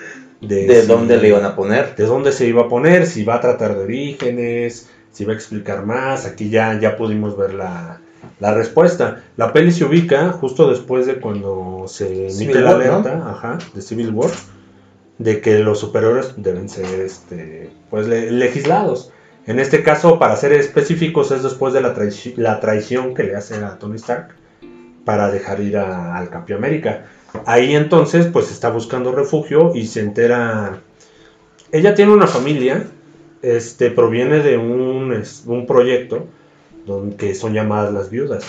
de, 0.40 0.66
¿De 0.66 0.83
si- 0.83 0.87
dónde 0.88 1.16
le 1.18 1.29
iban 1.29 1.44
a 1.44 1.55
poner? 1.57 1.94
de 1.96 2.05
dónde 2.05 2.33
se 2.33 2.46
iba 2.46 2.62
a 2.62 2.68
poner, 2.68 3.07
si 3.07 3.24
va 3.24 3.37
a 3.37 3.40
tratar 3.40 3.76
de 3.76 3.85
orígenes, 3.85 4.88
si 5.16 5.24
va 5.24 5.33
a 5.33 5.37
explicar 5.37 5.87
más. 5.87 6.26
Aquí 6.26 6.50
ya, 6.50 6.79
ya 6.79 6.96
pudimos 6.96 7.37
ver 7.38 7.55
la, 7.55 8.00
la 8.38 8.52
respuesta. 8.55 9.22
La 9.38 9.52
peli 9.52 9.72
se 9.72 9.85
ubica 9.87 10.31
justo 10.33 10.68
después 10.68 11.07
de 11.07 11.16
cuando 11.20 11.85
se 11.88 12.29
emite 12.29 12.61
la 12.61 12.70
alerta 12.72 13.31
ajá, 13.31 13.59
de 13.74 13.81
Civil 13.81 14.11
War, 14.11 14.31
de 15.18 15.40
que 15.40 15.61
los 15.61 15.79
superiores 15.81 16.35
deben 16.37 16.68
ser 16.68 17.00
este, 17.00 17.70
pues, 17.88 18.07
le- 18.07 18.31
legislados. 18.31 19.11
En 19.46 19.59
este 19.59 19.83
caso, 19.83 20.18
para 20.18 20.37
ser 20.37 20.52
específicos, 20.52 21.31
es 21.31 21.42
después 21.42 21.72
de 21.72 21.81
la, 21.81 21.94
traici- 21.94 22.35
la 22.37 22.61
traición 22.61 23.14
que 23.14 23.22
le 23.22 23.37
hace 23.37 23.55
a 23.64 23.79
Tony 23.79 23.96
Stark 23.96 24.35
para 25.07 25.31
dejar 25.31 25.61
ir 25.61 25.79
a- 25.79 26.16
al 26.16 26.29
Campeón 26.29 26.59
América. 26.59 27.07
Ahí 27.46 27.74
entonces 27.74 28.26
pues 28.26 28.50
está 28.50 28.68
buscando 28.70 29.12
refugio 29.12 29.72
y 29.74 29.87
se 29.87 30.00
entera... 30.00 30.81
Ella 31.72 31.94
tiene 31.94 32.12
una 32.12 32.26
familia, 32.26 32.87
este, 33.46 33.90
proviene 33.90 34.40
de 34.40 34.59
un, 34.59 35.12
es- 35.12 35.44
un 35.46 35.66
proyecto 35.66 36.26
donde, 36.87 37.16
que 37.16 37.35
son 37.35 37.52
llamadas 37.52 37.92
las 37.92 38.11
viudas, 38.11 38.44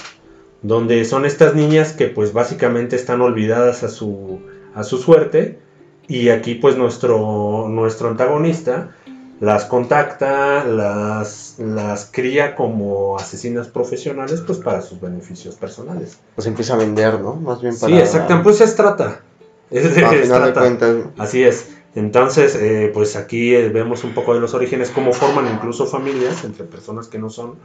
donde 0.61 1.05
son 1.05 1.25
estas 1.25 1.55
niñas 1.55 1.93
que 1.93 2.07
pues 2.07 2.33
básicamente 2.33 2.95
están 2.95 3.21
olvidadas 3.21 3.83
a 3.83 3.89
su, 3.89 4.39
a 4.75 4.83
su 4.83 4.97
suerte 4.97 5.59
y 6.07 6.29
aquí 6.29 6.55
pues 6.55 6.77
nuestro, 6.77 7.67
nuestro 7.69 8.09
antagonista 8.09 8.91
las 9.39 9.65
contacta, 9.65 10.63
las, 10.65 11.55
las 11.59 12.09
cría 12.11 12.55
como 12.55 13.17
asesinas 13.17 13.67
profesionales 13.67 14.41
pues 14.41 14.57
para 14.57 14.81
sus 14.81 14.99
beneficios 14.99 15.53
personales. 15.55 16.17
Pues 16.33 16.47
empieza 16.47 16.73
a 16.73 16.77
vender, 16.77 17.19
¿no? 17.19 17.35
Más 17.35 17.61
bien 17.61 17.77
para... 17.77 17.93
Sí, 17.93 17.99
exactamente, 18.01 18.43
pues 18.43 18.61
es 18.61 18.75
trata. 18.75 19.21
Es, 19.69 19.85
a 19.85 19.87
es 19.89 19.93
final 19.95 20.21
de 20.23 20.27
trata. 20.27 20.59
cuentas. 20.61 20.95
Así 21.19 21.43
es. 21.43 21.76
Entonces, 21.97 22.55
eh, 22.55 22.91
pues 22.93 23.15
aquí 23.15 23.55
eh, 23.55 23.69
vemos 23.69 24.03
un 24.03 24.13
poco 24.13 24.35
de 24.35 24.39
los 24.39 24.53
orígenes, 24.53 24.91
cómo 24.91 25.13
forman 25.13 25.51
incluso 25.51 25.87
familias 25.87 26.43
entre 26.45 26.63
personas 26.65 27.07
que 27.07 27.17
no 27.17 27.31
son, 27.31 27.55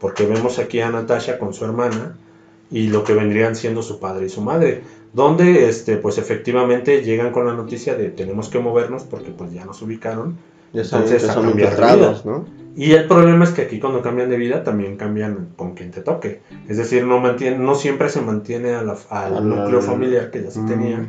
porque 0.00 0.26
vemos 0.26 0.58
aquí 0.58 0.80
a 0.80 0.90
Natasha 0.90 1.38
con 1.38 1.54
su 1.54 1.64
hermana 1.64 2.16
y 2.68 2.88
lo 2.88 3.04
que 3.04 3.14
vendrían 3.14 3.54
siendo 3.54 3.82
su 3.82 4.00
padre 4.00 4.26
y 4.26 4.28
su 4.28 4.40
madre, 4.40 4.82
donde 5.12 5.68
este, 5.68 5.98
pues 5.98 6.18
efectivamente 6.18 7.02
llegan 7.02 7.30
con 7.30 7.46
la 7.46 7.52
noticia 7.54 7.94
de 7.94 8.08
tenemos 8.10 8.48
que 8.48 8.58
movernos 8.58 9.04
porque 9.04 9.30
pues 9.30 9.52
ya 9.52 9.64
nos 9.64 9.80
ubicaron 9.82 10.36
Ya 10.72 10.82
Entonces, 10.82 11.30
a 11.30 11.34
cambiar 11.34 11.76
de 11.76 12.14
¿no? 12.24 12.44
y 12.74 12.90
el 12.92 13.06
problema 13.06 13.44
es 13.44 13.50
que 13.50 13.62
aquí 13.62 13.78
cuando 13.78 14.02
cambian 14.02 14.28
de 14.28 14.36
vida 14.36 14.64
también 14.64 14.96
cambian 14.96 15.50
con 15.54 15.74
quien 15.74 15.92
te 15.92 16.00
toque. 16.00 16.40
Es 16.68 16.76
decir, 16.76 17.04
no, 17.06 17.20
mantiene, 17.20 17.56
no 17.58 17.76
siempre 17.76 18.08
se 18.08 18.20
mantiene 18.20 18.72
a 18.74 18.82
la- 18.82 18.98
al 19.10 19.48
núcleo 19.48 19.80
familiar 19.80 20.30
que 20.32 20.42
ya 20.42 20.50
se 20.50 20.58
Mm. 20.60 20.66
tenía 20.66 21.06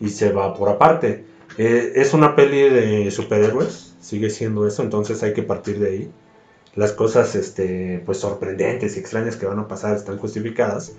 y 0.00 0.08
se 0.08 0.32
va 0.32 0.52
por 0.54 0.68
aparte. 0.70 1.29
Eh, 1.56 1.92
es 1.96 2.14
una 2.14 2.36
peli 2.36 2.60
de 2.70 3.10
superhéroes, 3.10 3.96
sigue 4.00 4.30
siendo 4.30 4.66
eso, 4.66 4.82
entonces 4.82 5.22
hay 5.22 5.34
que 5.34 5.42
partir 5.42 5.78
de 5.78 5.88
ahí. 5.88 6.14
Las 6.74 6.92
cosas 6.92 7.34
este, 7.36 8.02
pues 8.06 8.18
sorprendentes 8.20 8.96
y 8.96 9.00
extrañas 9.00 9.36
que 9.36 9.46
van 9.46 9.58
a 9.58 9.68
pasar 9.68 9.96
están 9.96 10.18
justificadas. 10.18 10.96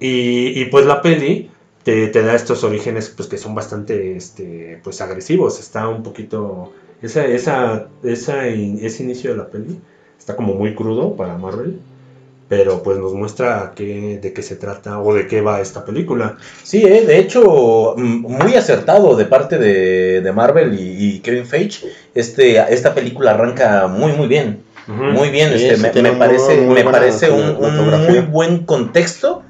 Y, 0.00 0.60
y, 0.60 0.66
pues 0.66 0.86
la 0.86 1.02
peli 1.02 1.50
te, 1.84 2.08
te 2.08 2.22
da 2.22 2.34
estos 2.34 2.64
orígenes 2.64 3.10
pues 3.10 3.28
que 3.28 3.38
son 3.38 3.54
bastante 3.54 4.16
este, 4.16 4.80
pues 4.84 5.00
agresivos. 5.00 5.60
Está 5.60 5.88
un 5.88 6.02
poquito... 6.02 6.72
Esa, 7.02 7.26
esa, 7.26 7.90
esa 8.02 8.48
in- 8.48 8.78
ese 8.82 9.02
inicio 9.04 9.30
de 9.32 9.36
la 9.38 9.50
peli 9.50 9.80
está 10.18 10.36
como 10.36 10.54
muy 10.54 10.74
crudo 10.74 11.16
para 11.16 11.36
Marvel. 11.38 11.80
Pero 12.48 12.82
pues 12.82 12.98
nos 12.98 13.14
muestra 13.14 13.72
qué, 13.74 14.18
de 14.20 14.32
qué 14.32 14.42
se 14.42 14.56
trata 14.56 15.00
o 15.00 15.14
de 15.14 15.26
qué 15.26 15.40
va 15.40 15.60
esta 15.60 15.84
película. 15.84 16.36
Sí, 16.62 16.82
eh, 16.84 17.04
de 17.06 17.18
hecho, 17.18 17.94
mm, 17.96 18.20
muy 18.20 18.54
acertado 18.54 19.16
de 19.16 19.24
parte 19.24 19.58
de, 19.58 20.20
de 20.20 20.32
Marvel 20.32 20.78
y, 20.78 21.16
y 21.16 21.18
Kevin 21.20 21.46
Feige. 21.46 21.88
Este, 22.14 22.58
esta 22.72 22.94
película 22.94 23.32
arranca 23.32 23.86
muy, 23.86 24.12
muy 24.12 24.28
bien. 24.28 24.62
Muy 24.86 25.30
bien, 25.30 25.56
Sí, 25.56 25.64
este, 25.64 25.92
sí, 25.94 26.02
me, 26.02 26.12
parece, 26.12 26.60
muy 26.60 26.74
me 26.74 26.84
parece 26.84 27.30
un, 27.30 27.56
un 27.56 28.06
muy 28.06 28.20
buen 28.20 28.66
contexto 28.66 29.42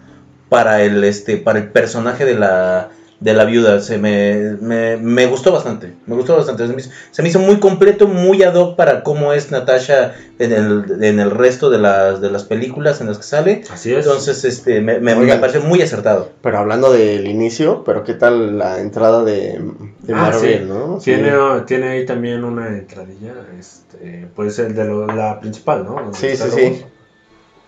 para 0.49 0.83
el, 0.83 1.03
este, 1.03 1.39
para 1.39 1.59
el 1.59 1.71
personaje 1.71 2.25
de 2.25 2.35
la, 2.37 2.91
de 3.25 3.33
la 3.33 3.45
viuda. 3.47 3.81
Se 3.81 3.97
me, 3.99 4.57
me, 4.61 4.99
me 4.99 5.27
gustó 5.27 5.51
bastante, 5.51 5.95
me 6.07 6.15
gustó 6.15 6.37
bastante. 6.37 6.67
Se 6.67 6.73
me, 6.75 6.81
hizo, 6.81 6.91
se 7.11 7.23
me 7.23 7.29
hizo 7.31 7.39
muy 7.39 7.57
completo, 7.59 8.07
muy 8.07 8.43
ad 8.43 8.55
hoc 8.55 8.77
para 8.77 9.03
cómo 9.03 9.33
es 9.33 9.51
Natasha 9.51 10.13
en 10.39 10.53
el, 10.53 11.03
en 11.03 11.19
el 11.19 11.31
resto 11.31 11.71
de 11.71 11.79
las, 11.79 12.21
de 12.21 12.31
las 12.31 12.45
películas 12.45 13.01
en 13.01 13.07
las 13.07 13.17
que 13.17 13.23
sale. 13.25 13.63
Así 13.71 13.93
es. 13.95 14.05
Entonces, 14.05 14.45
este, 14.45 14.81
me, 14.83 15.01
me, 15.01 15.15
pareció 15.39 15.63
muy 15.63 15.81
acertado. 15.81 16.31
Pero 16.43 16.59
hablando 16.59 16.93
del 16.93 17.27
inicio, 17.27 17.83
pero 17.83 18.05
¿qué 18.05 18.13
tal 18.15 18.59
la 18.59 18.79
entrada 18.81 19.25
de, 19.25 19.59
de 20.03 20.13
Ah, 20.15 20.31
Marvel, 20.31 20.61
sí. 20.61 20.65
no? 20.69 21.01
Sí. 21.01 21.05
Tiene, 21.15 21.33
tiene 21.67 21.89
ahí 21.89 22.05
también 22.07 22.45
una 22.45 22.69
entradilla, 22.69 23.33
este, 23.59 24.29
pues 24.37 24.59
el 24.59 24.75
de 24.75 24.85
lo- 24.85 25.07
la 25.07 25.41
principal, 25.41 25.85
¿no? 25.85 25.95
Donde 25.95 26.19
Sí, 26.19 26.37
sí, 26.37 26.45
sí. 26.55 26.85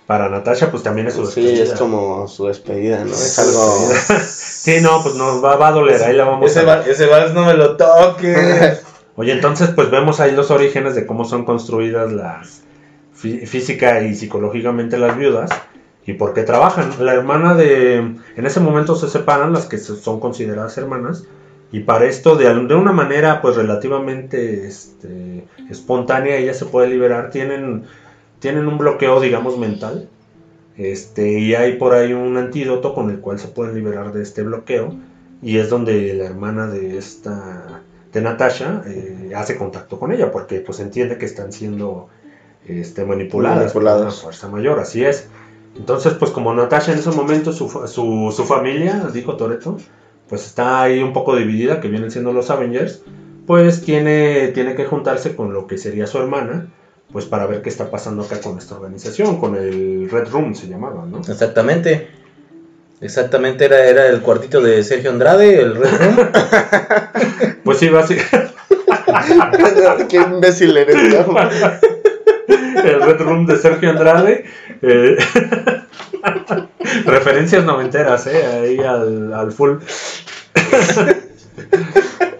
Para 0.06 0.28
Natasha, 0.28 0.70
pues 0.70 0.82
también 0.84 1.08
es 1.08 1.14
su 1.14 1.26
Sí, 1.26 1.42
despedida. 1.42 1.64
es 1.74 1.78
como 1.80 2.28
su 2.28 2.46
despedida, 2.46 3.04
¿no? 3.04 3.10
Es 3.12 3.38
algo... 3.40 3.88
sí, 4.24 4.80
no, 4.80 5.02
pues 5.02 5.16
nos 5.16 5.42
va, 5.44 5.56
va 5.56 5.68
a 5.68 5.72
doler, 5.72 6.00
ahí 6.04 6.14
la 6.14 6.24
vamos 6.24 6.48
Ese, 6.50 6.60
a 6.60 6.64
va- 6.64 6.86
ese 6.86 7.06
vals 7.06 7.32
no 7.34 7.44
me 7.44 7.54
lo 7.54 7.76
toques. 7.76 8.82
Oye, 9.16 9.32
entonces 9.32 9.70
pues 9.74 9.90
vemos 9.90 10.20
ahí 10.20 10.32
los 10.32 10.50
orígenes 10.52 10.94
de 10.94 11.06
cómo 11.06 11.24
son 11.24 11.44
construidas 11.44 12.12
las 12.12 12.62
fí- 13.20 13.46
física 13.46 14.02
y 14.02 14.14
psicológicamente 14.14 14.96
las 14.98 15.16
viudas 15.16 15.50
y 16.06 16.12
por 16.12 16.34
qué 16.34 16.42
trabajan. 16.42 16.90
La 17.00 17.14
hermana 17.14 17.54
de 17.54 17.96
en 17.96 18.46
ese 18.46 18.60
momento 18.60 18.94
se 18.94 19.08
separan 19.08 19.52
las 19.52 19.66
que 19.66 19.78
se- 19.78 19.96
son 19.96 20.20
consideradas 20.20 20.76
hermanas 20.78 21.24
y 21.72 21.80
para 21.80 22.04
esto 22.04 22.36
de, 22.36 22.44
de 22.66 22.74
una 22.76 22.92
manera 22.92 23.40
pues 23.42 23.56
relativamente 23.56 24.68
este, 24.68 25.46
espontánea 25.68 26.36
ella 26.36 26.54
se 26.54 26.66
puede 26.66 26.88
liberar. 26.88 27.30
Tienen 27.30 27.84
tienen 28.46 28.68
un 28.68 28.78
bloqueo 28.78 29.20
digamos 29.20 29.58
mental. 29.58 30.08
Este, 30.76 31.40
y 31.40 31.56
hay 31.56 31.78
por 31.78 31.94
ahí 31.94 32.12
un 32.12 32.36
antídoto 32.36 32.94
con 32.94 33.10
el 33.10 33.18
cual 33.18 33.40
se 33.40 33.48
pueden 33.48 33.74
liberar 33.74 34.12
de 34.12 34.22
este 34.22 34.44
bloqueo. 34.44 34.94
Y 35.42 35.58
es 35.58 35.68
donde 35.68 36.14
la 36.14 36.26
hermana 36.26 36.68
de 36.68 36.96
esta 36.96 37.82
de 38.12 38.20
Natasha 38.20 38.84
eh, 38.86 39.32
hace 39.34 39.56
contacto 39.56 39.98
con 39.98 40.12
ella 40.12 40.30
porque 40.30 40.60
pues 40.60 40.78
entiende 40.78 41.18
que 41.18 41.26
están 41.26 41.52
siendo 41.52 42.08
este, 42.64 43.04
manipuladas 43.04 43.72
por 43.72 43.82
una 43.82 44.12
fuerza 44.12 44.48
mayor, 44.48 44.78
así 44.78 45.04
es. 45.04 45.26
Entonces 45.76 46.14
pues 46.14 46.30
como 46.30 46.54
Natasha 46.54 46.92
en 46.92 47.00
ese 47.00 47.10
momento 47.10 47.52
su, 47.52 47.68
su, 47.68 48.32
su 48.34 48.44
familia, 48.44 49.08
dijo 49.12 49.36
Toreto, 49.36 49.76
pues 50.28 50.46
está 50.46 50.82
ahí 50.82 51.02
un 51.02 51.12
poco 51.12 51.34
dividida, 51.34 51.80
que 51.80 51.88
vienen 51.88 52.12
siendo 52.12 52.32
los 52.32 52.48
Avengers, 52.50 53.02
pues 53.44 53.82
tiene, 53.82 54.48
tiene 54.54 54.76
que 54.76 54.84
juntarse 54.84 55.34
con 55.34 55.52
lo 55.52 55.66
que 55.66 55.78
sería 55.78 56.06
su 56.06 56.18
hermana, 56.18 56.68
pues 57.16 57.24
para 57.24 57.46
ver 57.46 57.62
qué 57.62 57.70
está 57.70 57.90
pasando 57.90 58.24
acá 58.24 58.42
con 58.42 58.58
esta 58.58 58.74
organización, 58.74 59.40
con 59.40 59.56
el 59.56 60.06
Red 60.10 60.28
Room 60.28 60.54
se 60.54 60.68
llamaba, 60.68 61.06
¿no? 61.06 61.20
Exactamente. 61.20 62.10
Exactamente, 63.00 63.64
era, 63.64 63.86
era 63.86 64.06
el 64.08 64.20
cuartito 64.20 64.60
de 64.60 64.84
Sergio 64.84 65.12
Andrade, 65.12 65.58
el 65.58 65.76
Red 65.76 65.98
Room. 65.98 66.16
Pues 67.64 67.78
sí, 67.78 67.88
básicamente 67.88 68.52
Qué 70.10 70.16
imbécil 70.18 70.76
eres, 70.76 71.26
¿no? 71.26 71.40
el 72.84 73.00
Red 73.00 73.20
Room 73.20 73.46
de 73.46 73.56
Sergio 73.56 73.88
Andrade. 73.88 74.44
eh, 74.82 75.16
referencias 77.06 77.64
noventeras, 77.64 78.26
¿eh? 78.26 78.44
Ahí 78.44 78.78
al, 78.80 79.32
al 79.32 79.52
full. 79.52 79.78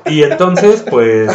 y 0.04 0.22
entonces, 0.22 0.84
pues, 0.90 1.32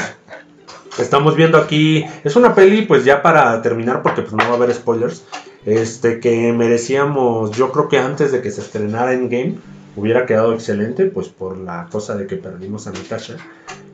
estamos 0.99 1.35
viendo 1.35 1.57
aquí. 1.57 2.05
Es 2.23 2.35
una 2.35 2.55
peli, 2.55 2.83
pues 2.83 3.05
ya 3.05 3.21
para 3.21 3.61
terminar, 3.61 4.01
porque 4.01 4.21
pues 4.21 4.33
no 4.33 4.43
va 4.45 4.51
a 4.51 4.55
haber 4.55 4.73
spoilers. 4.73 5.25
Este, 5.65 6.19
que 6.19 6.53
merecíamos, 6.53 7.51
yo 7.51 7.71
creo 7.71 7.87
que 7.87 7.99
antes 7.99 8.31
de 8.31 8.41
que 8.41 8.51
se 8.51 8.61
estrenara 8.61 9.13
Endgame, 9.13 9.57
hubiera 9.95 10.25
quedado 10.25 10.53
excelente, 10.53 11.05
pues 11.05 11.27
por 11.27 11.57
la 11.57 11.87
cosa 11.91 12.15
de 12.15 12.27
que 12.27 12.37
perdimos 12.37 12.87
a 12.87 12.91
Natasha. 12.91 13.37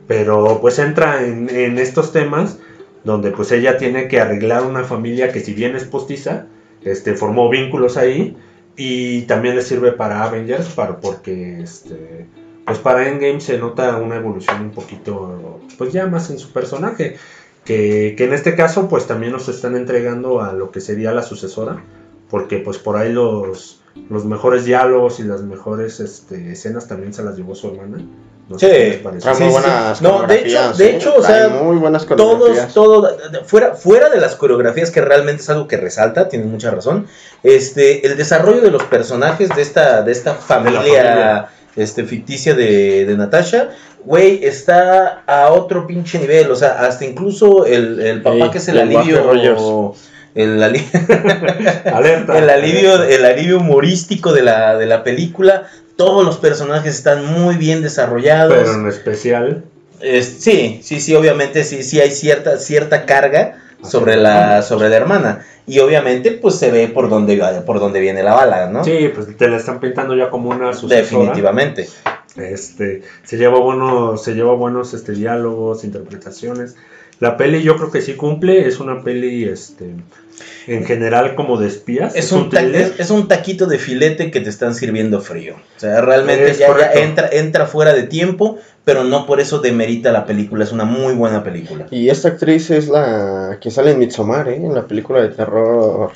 Pero 0.06 0.58
pues 0.60 0.78
entra 0.78 1.24
en, 1.24 1.50
en 1.50 1.78
estos 1.78 2.12
temas 2.12 2.58
donde 3.04 3.30
pues 3.30 3.52
ella 3.52 3.78
tiene 3.78 4.08
que 4.08 4.20
arreglar 4.20 4.64
una 4.64 4.84
familia 4.84 5.32
que 5.32 5.40
si 5.40 5.54
bien 5.54 5.76
es 5.76 5.84
postiza, 5.84 6.46
este, 6.82 7.14
formó 7.14 7.48
vínculos 7.48 7.96
ahí 7.96 8.36
y 8.76 9.22
también 9.22 9.56
le 9.56 9.62
sirve 9.62 9.92
para 9.92 10.22
Avengers, 10.22 10.68
para, 10.68 10.98
porque 10.98 11.60
este, 11.60 12.26
pues 12.68 12.78
para 12.78 13.08
Endgame 13.08 13.40
se 13.40 13.58
nota 13.58 13.96
una 13.96 14.16
evolución 14.16 14.60
un 14.62 14.70
poquito, 14.70 15.58
pues 15.76 15.92
ya 15.92 16.06
más 16.06 16.30
en 16.30 16.38
su 16.38 16.52
personaje, 16.52 17.16
que, 17.64 18.14
que 18.16 18.24
en 18.24 18.32
este 18.32 18.54
caso 18.54 18.88
pues 18.88 19.06
también 19.06 19.32
nos 19.32 19.48
están 19.48 19.74
entregando 19.76 20.40
a 20.40 20.52
lo 20.52 20.70
que 20.70 20.80
sería 20.80 21.12
la 21.12 21.22
sucesora, 21.22 21.82
porque 22.30 22.58
pues 22.58 22.78
por 22.78 22.96
ahí 22.96 23.12
los, 23.12 23.80
los 24.10 24.24
mejores 24.24 24.64
diálogos 24.64 25.18
y 25.20 25.24
las 25.24 25.42
mejores 25.42 25.98
este, 26.00 26.52
escenas 26.52 26.86
también 26.88 27.12
se 27.12 27.22
las 27.24 27.36
llevó 27.36 27.54
su 27.54 27.68
hermana. 27.68 27.98
No 28.48 28.58
sé 28.58 28.66
Sí. 28.66 29.02
qué 29.02 29.10
les 29.12 29.22
Sí, 29.24 29.28
muy 29.28 29.36
sí. 29.36 29.58
buenas 29.60 30.00
No, 30.00 30.22
de 30.22 30.36
hecho- 30.36 30.56
coreografías, 30.56 30.78
de 30.78 30.96
hecho, 30.96 31.14
o 31.18 31.22
sea, 31.22 31.48
muy 31.50 31.76
buenas 31.76 32.06
Todos, 32.06 32.72
todo, 32.72 33.10
fuera, 33.44 33.74
fuera 33.74 34.08
de 34.08 34.18
las 34.22 34.36
coreografías, 34.36 34.90
que 34.90 35.02
realmente 35.02 35.42
es 35.42 35.50
algo 35.50 35.68
que 35.68 35.76
resalta, 35.76 36.30
tienes 36.30 36.48
mucha 36.48 36.70
razón. 36.70 37.06
Este, 37.42 38.06
el 38.06 38.16
desarrollo 38.16 38.62
de 38.62 38.70
los 38.70 38.82
personajes 38.84 39.50
de 39.54 39.60
esta, 39.60 40.00
de 40.00 40.12
esta 40.12 40.32
familia, 40.34 40.78
familia. 40.80 41.48
Este, 41.78 42.04
ficticia 42.04 42.54
de, 42.54 43.04
de 43.06 43.16
Natasha, 43.16 43.70
güey, 44.04 44.44
está 44.44 45.22
a 45.26 45.48
otro 45.52 45.86
pinche 45.86 46.18
nivel. 46.18 46.50
O 46.50 46.56
sea, 46.56 46.80
hasta 46.86 47.04
incluso 47.04 47.64
el, 47.66 48.00
el 48.00 48.22
papá 48.22 48.50
que 48.50 48.58
es 48.58 48.68
el 48.68 48.78
alivio. 48.80 49.94
El, 50.34 50.62
ali- 50.62 50.84
Alerta. 51.92 52.38
el 52.38 52.50
alivio, 52.50 53.02
el 53.02 53.24
alivio 53.24 53.58
humorístico 53.58 54.32
de 54.32 54.42
la, 54.42 54.76
de 54.76 54.86
la 54.86 55.02
película. 55.02 55.68
Todos 55.96 56.24
los 56.24 56.36
personajes 56.38 56.94
están 56.94 57.24
muy 57.26 57.56
bien 57.56 57.82
desarrollados. 57.82 58.54
Pero 58.56 58.74
en 58.74 58.86
especial, 58.86 59.64
Es- 60.00 60.36
sí, 60.40 60.80
sí, 60.82 61.00
sí, 61.00 61.14
obviamente 61.14 61.64
sí, 61.64 61.82
sí 61.82 62.00
hay 62.00 62.10
cierta, 62.12 62.58
cierta 62.58 63.04
carga 63.04 63.56
sobre 63.82 64.16
la, 64.16 64.62
sobre 64.62 64.88
la 64.88 64.96
hermana. 64.96 65.46
Y 65.66 65.78
obviamente, 65.80 66.32
pues 66.32 66.54
se 66.56 66.70
ve 66.70 66.88
por 66.88 67.08
dónde, 67.08 67.36
por 67.66 67.78
dónde 67.78 68.00
viene 68.00 68.22
la 68.22 68.34
bala, 68.34 68.68
¿no? 68.70 68.84
Sí, 68.84 69.10
pues 69.14 69.36
te 69.36 69.48
la 69.48 69.58
están 69.58 69.80
pintando 69.80 70.16
ya 70.16 70.30
como 70.30 70.50
una 70.50 70.72
sucesora. 70.72 71.00
Definitivamente. 71.02 71.88
Este, 72.36 73.02
se 73.24 73.36
lleva 73.36 73.58
buenos, 73.58 74.22
se 74.22 74.34
lleva 74.34 74.54
buenos 74.54 74.94
este, 74.94 75.12
diálogos, 75.12 75.84
interpretaciones. 75.84 76.76
La 77.20 77.36
peli 77.36 77.62
yo 77.62 77.76
creo 77.76 77.90
que 77.90 78.00
sí 78.00 78.14
cumple, 78.14 78.66
es 78.66 78.78
una 78.80 79.02
peli 79.02 79.44
este, 79.44 79.92
en 80.66 80.84
general 80.84 81.34
como 81.34 81.58
de 81.58 81.68
espías. 81.68 82.14
Es 82.14 82.32
un, 82.32 82.50
ta- 82.50 82.60
thriller. 82.60 82.80
es, 82.82 83.00
es 83.00 83.10
un 83.10 83.28
taquito 83.28 83.66
de 83.66 83.78
filete 83.78 84.30
que 84.30 84.40
te 84.40 84.48
están 84.50 84.74
sirviendo 84.74 85.20
frío. 85.20 85.54
O 85.76 85.80
sea, 85.80 86.00
realmente 86.00 86.54
ya, 86.54 86.68
entra, 86.94 87.28
entra 87.32 87.66
fuera 87.66 87.92
de 87.94 88.04
tiempo, 88.04 88.58
pero 88.84 89.04
no 89.04 89.26
por 89.26 89.40
eso 89.40 89.58
demerita 89.58 90.12
la 90.12 90.24
película. 90.26 90.64
Es 90.64 90.72
una 90.72 90.84
muy 90.84 91.14
buena 91.14 91.42
película. 91.44 91.86
Y 91.90 92.08
esta 92.08 92.28
actriz 92.28 92.70
es 92.70 92.88
la 92.88 93.58
que 93.60 93.70
sale 93.70 93.90
en 93.92 93.98
Midsommar, 93.98 94.48
¿eh? 94.48 94.56
En 94.56 94.74
la 94.74 94.86
película 94.86 95.20
de 95.22 95.28
terror. 95.28 96.10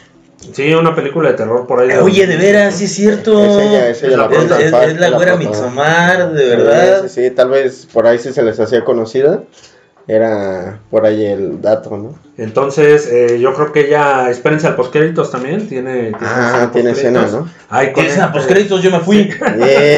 Sí, 0.52 0.74
una 0.74 0.92
película 0.92 1.30
de 1.30 1.36
terror 1.36 1.68
por 1.68 1.78
ahí. 1.80 1.90
Eh, 1.90 1.98
Oye, 2.00 2.26
de 2.26 2.36
veras, 2.36 2.74
sí 2.74 2.86
es 2.86 2.92
cierto. 2.94 3.44
Es 3.44 3.64
ella, 3.64 3.88
es 3.88 4.02
ella 4.02 4.16
la 4.16 4.24
Es- 4.26 4.30
es- 4.32 4.38
protagonista, 4.38 4.84
es 4.86 4.94
la 4.98 5.10
la 5.10 5.16
güera. 5.16 5.36
Midsommar, 5.36 6.32
de 6.32 6.44
verdad. 6.48 7.02
Sí, 7.02 7.08
sí, 7.08 7.24
sí, 7.24 7.30
tal 7.30 7.50
vez 7.50 7.86
por 7.92 8.08
ahí 8.08 8.18
sí 8.18 8.32
se 8.32 8.42
les 8.42 8.58
hacía 8.58 8.84
conocida. 8.84 9.44
Era 10.08 10.80
por 10.90 11.06
ahí 11.06 11.24
el 11.24 11.60
dato, 11.62 11.96
¿no? 11.96 12.14
Entonces, 12.36 13.06
eh, 13.12 13.38
yo 13.38 13.54
creo 13.54 13.70
que 13.72 13.86
ella, 13.86 14.28
espérense 14.30 14.66
al 14.66 14.74
postcréditos 14.74 15.30
también, 15.30 15.68
tiene, 15.68 16.06
tiene 16.06 16.16
Ah, 16.20 16.70
tiene 16.72 16.90
escena. 16.90 17.26
¿no? 17.30 17.48
Ay, 17.68 17.92
con 17.92 18.02
¿Qué 18.02 18.08
escena? 18.10 18.26
este- 18.26 18.38
Postcréditos, 18.38 18.82
yo 18.82 18.90
me 18.90 18.98
fui. 19.00 19.30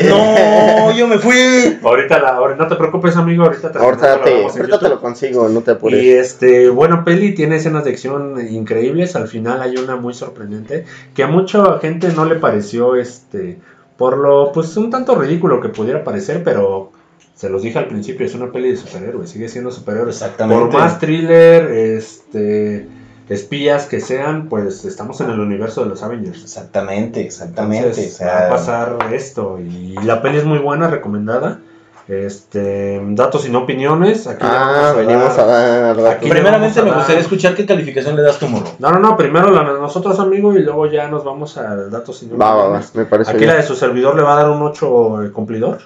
No, 0.08 0.92
yo 0.92 1.06
me 1.06 1.18
fui. 1.18 1.78
Ahorita, 1.82 2.18
la, 2.18 2.28
ahorita 2.36 2.64
no 2.64 2.68
te 2.68 2.76
preocupes, 2.76 3.16
amigo, 3.16 3.44
ahorita, 3.44 3.72
Ahorita, 3.74 4.22
te, 4.22 4.30
la 4.30 4.36
vemos 4.36 4.54
en 4.56 4.60
ahorita 4.62 4.78
te 4.80 4.88
lo 4.88 5.00
consigo, 5.00 5.48
no 5.48 5.60
te 5.62 5.70
apures. 5.72 6.02
Y 6.02 6.10
este, 6.12 6.68
buena 6.68 7.04
peli, 7.04 7.34
tiene 7.34 7.56
escenas 7.56 7.84
de 7.84 7.90
acción 7.90 8.46
increíbles. 8.50 9.16
Al 9.16 9.28
final 9.28 9.62
hay 9.62 9.76
una 9.76 9.96
muy 9.96 10.12
sorprendente 10.14 10.84
que 11.14 11.22
a 11.22 11.26
mucha 11.28 11.78
gente 11.78 12.08
no 12.14 12.24
le 12.24 12.34
pareció, 12.36 12.96
este, 12.96 13.58
por 13.96 14.18
lo, 14.18 14.52
pues 14.52 14.76
un 14.76 14.90
tanto 14.90 15.14
ridículo 15.14 15.60
que 15.60 15.68
pudiera 15.68 16.04
parecer, 16.04 16.42
pero 16.44 16.90
se 17.34 17.48
los 17.48 17.62
dije 17.62 17.78
al 17.78 17.86
principio, 17.88 18.24
es 18.26 18.34
una 18.34 18.50
peli 18.52 18.70
de 18.70 18.76
superhéroes, 18.76 19.30
sigue 19.30 19.48
siendo 19.48 19.70
superhéroes. 19.70 20.16
Exactamente. 20.22 20.64
Por 20.64 20.72
más 20.72 20.98
thriller, 21.00 21.64
este, 21.70 22.86
espías 23.28 23.86
que 23.86 24.00
sean, 24.00 24.48
pues 24.48 24.84
estamos 24.84 25.20
en 25.20 25.30
el 25.30 25.40
universo 25.40 25.82
de 25.82 25.88
los 25.90 26.02
Avengers. 26.02 26.42
Exactamente, 26.42 27.20
exactamente. 27.22 27.88
Entonces, 27.88 28.14
o 28.14 28.16
sea, 28.18 28.26
va 28.34 28.46
a 28.46 28.50
pasar 28.50 28.98
esto 29.12 29.58
y 29.60 29.94
la 30.04 30.22
peli 30.22 30.38
es 30.38 30.44
muy 30.44 30.58
buena, 30.58 30.88
recomendada. 30.88 31.58
Este, 32.06 33.00
datos 33.12 33.46
y 33.46 33.50
no 33.50 33.60
opiniones. 33.60 34.26
Aquí 34.26 34.42
ah, 34.42 34.52
vamos 34.52 34.84
a 34.90 34.92
venimos 34.92 35.36
dar- 35.36 35.48
a 35.48 35.94
dar. 35.94 36.06
Aquí 36.16 36.28
Primeramente 36.28 36.82
me 36.82 36.90
gustaría 36.90 37.14
dar- 37.14 37.22
escuchar 37.22 37.54
qué 37.54 37.64
calificación 37.64 38.14
le 38.14 38.22
das 38.22 38.38
tu 38.38 38.46
morro. 38.46 38.66
No, 38.78 38.90
no, 38.92 38.98
no, 39.00 39.16
primero 39.16 39.50
la 39.50 39.60
de 39.72 39.80
nosotros, 39.80 40.20
amigo, 40.20 40.54
y 40.54 40.62
luego 40.62 40.86
ya 40.86 41.08
nos 41.08 41.24
vamos 41.24 41.56
a 41.56 41.74
datos 41.88 42.22
y 42.22 42.26
no 42.26 42.36
Va, 42.36 42.50
va, 42.50 42.54
va, 42.54 42.62
opiniones. 42.64 42.94
me 42.94 43.04
parece 43.06 43.30
Aquí 43.30 43.38
bien. 43.38 43.50
la 43.50 43.56
de 43.56 43.62
su 43.62 43.74
servidor 43.74 44.14
le 44.16 44.22
va 44.22 44.34
a 44.34 44.42
dar 44.42 44.50
un 44.50 44.60
8 44.62 45.30
cumplidor. 45.32 45.78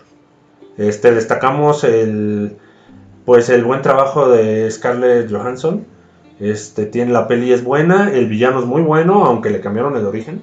Este, 0.78 1.10
destacamos 1.12 1.84
el 1.84 2.56
pues 3.24 3.50
el 3.50 3.62
buen 3.64 3.82
trabajo 3.82 4.28
de 4.28 4.70
Scarlett 4.70 5.30
Johansson. 5.30 5.84
Este, 6.40 6.86
tiene 6.86 7.12
la 7.12 7.26
peli 7.28 7.52
es 7.52 7.62
buena, 7.64 8.10
el 8.12 8.26
villano 8.28 8.60
es 8.60 8.64
muy 8.64 8.80
bueno, 8.80 9.24
aunque 9.26 9.50
le 9.50 9.60
cambiaron 9.60 9.96
el 9.96 10.06
origen. 10.06 10.40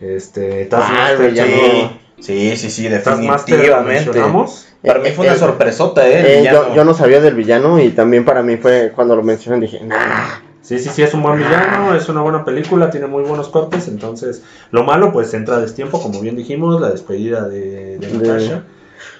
Este, 0.00 0.64
Ah, 0.64 0.68
Taskmaster, 0.70 1.30
villano. 1.30 1.50
sí, 1.50 2.00
Sí, 2.20 2.56
sí, 2.56 2.70
sí, 2.70 2.88
Taskmaster 2.88 3.26
lo 3.26 3.58
definitivamente. 3.58 4.04
mencionamos. 4.06 4.66
Para 4.82 5.00
mí 5.00 5.10
fue 5.10 5.26
una 5.26 5.34
Eh, 5.34 5.38
sorpresota, 5.38 6.06
¿eh? 6.08 6.20
el 6.20 6.26
Eh, 6.26 6.38
villano. 6.38 6.68
yo, 6.68 6.74
yo 6.76 6.84
no 6.84 6.94
sabía 6.94 7.20
del 7.20 7.34
villano 7.34 7.80
y 7.80 7.90
también 7.90 8.24
para 8.24 8.42
mí 8.42 8.56
fue 8.56 8.92
cuando 8.94 9.16
lo 9.16 9.22
mencionan 9.22 9.60
dije, 9.60 9.80
nah, 9.84 10.38
Sí, 10.62 10.78
sí, 10.78 10.88
sí, 10.88 11.02
es 11.02 11.12
un 11.12 11.22
buen 11.22 11.36
villano, 11.36 11.94
es 11.94 12.08
una 12.08 12.22
buena 12.22 12.42
película, 12.42 12.88
tiene 12.88 13.06
muy 13.06 13.22
buenos 13.22 13.50
cortes, 13.50 13.86
entonces 13.88 14.42
lo 14.70 14.82
malo 14.84 15.12
pues 15.12 15.34
entra 15.34 15.56
a 15.56 15.60
destiempo, 15.60 16.00
como 16.00 16.20
bien 16.22 16.36
dijimos, 16.36 16.80
la 16.80 16.88
despedida 16.90 17.46
de, 17.48 17.98
de 17.98 18.08
De- 18.08 18.18
Natasha. 18.28 18.62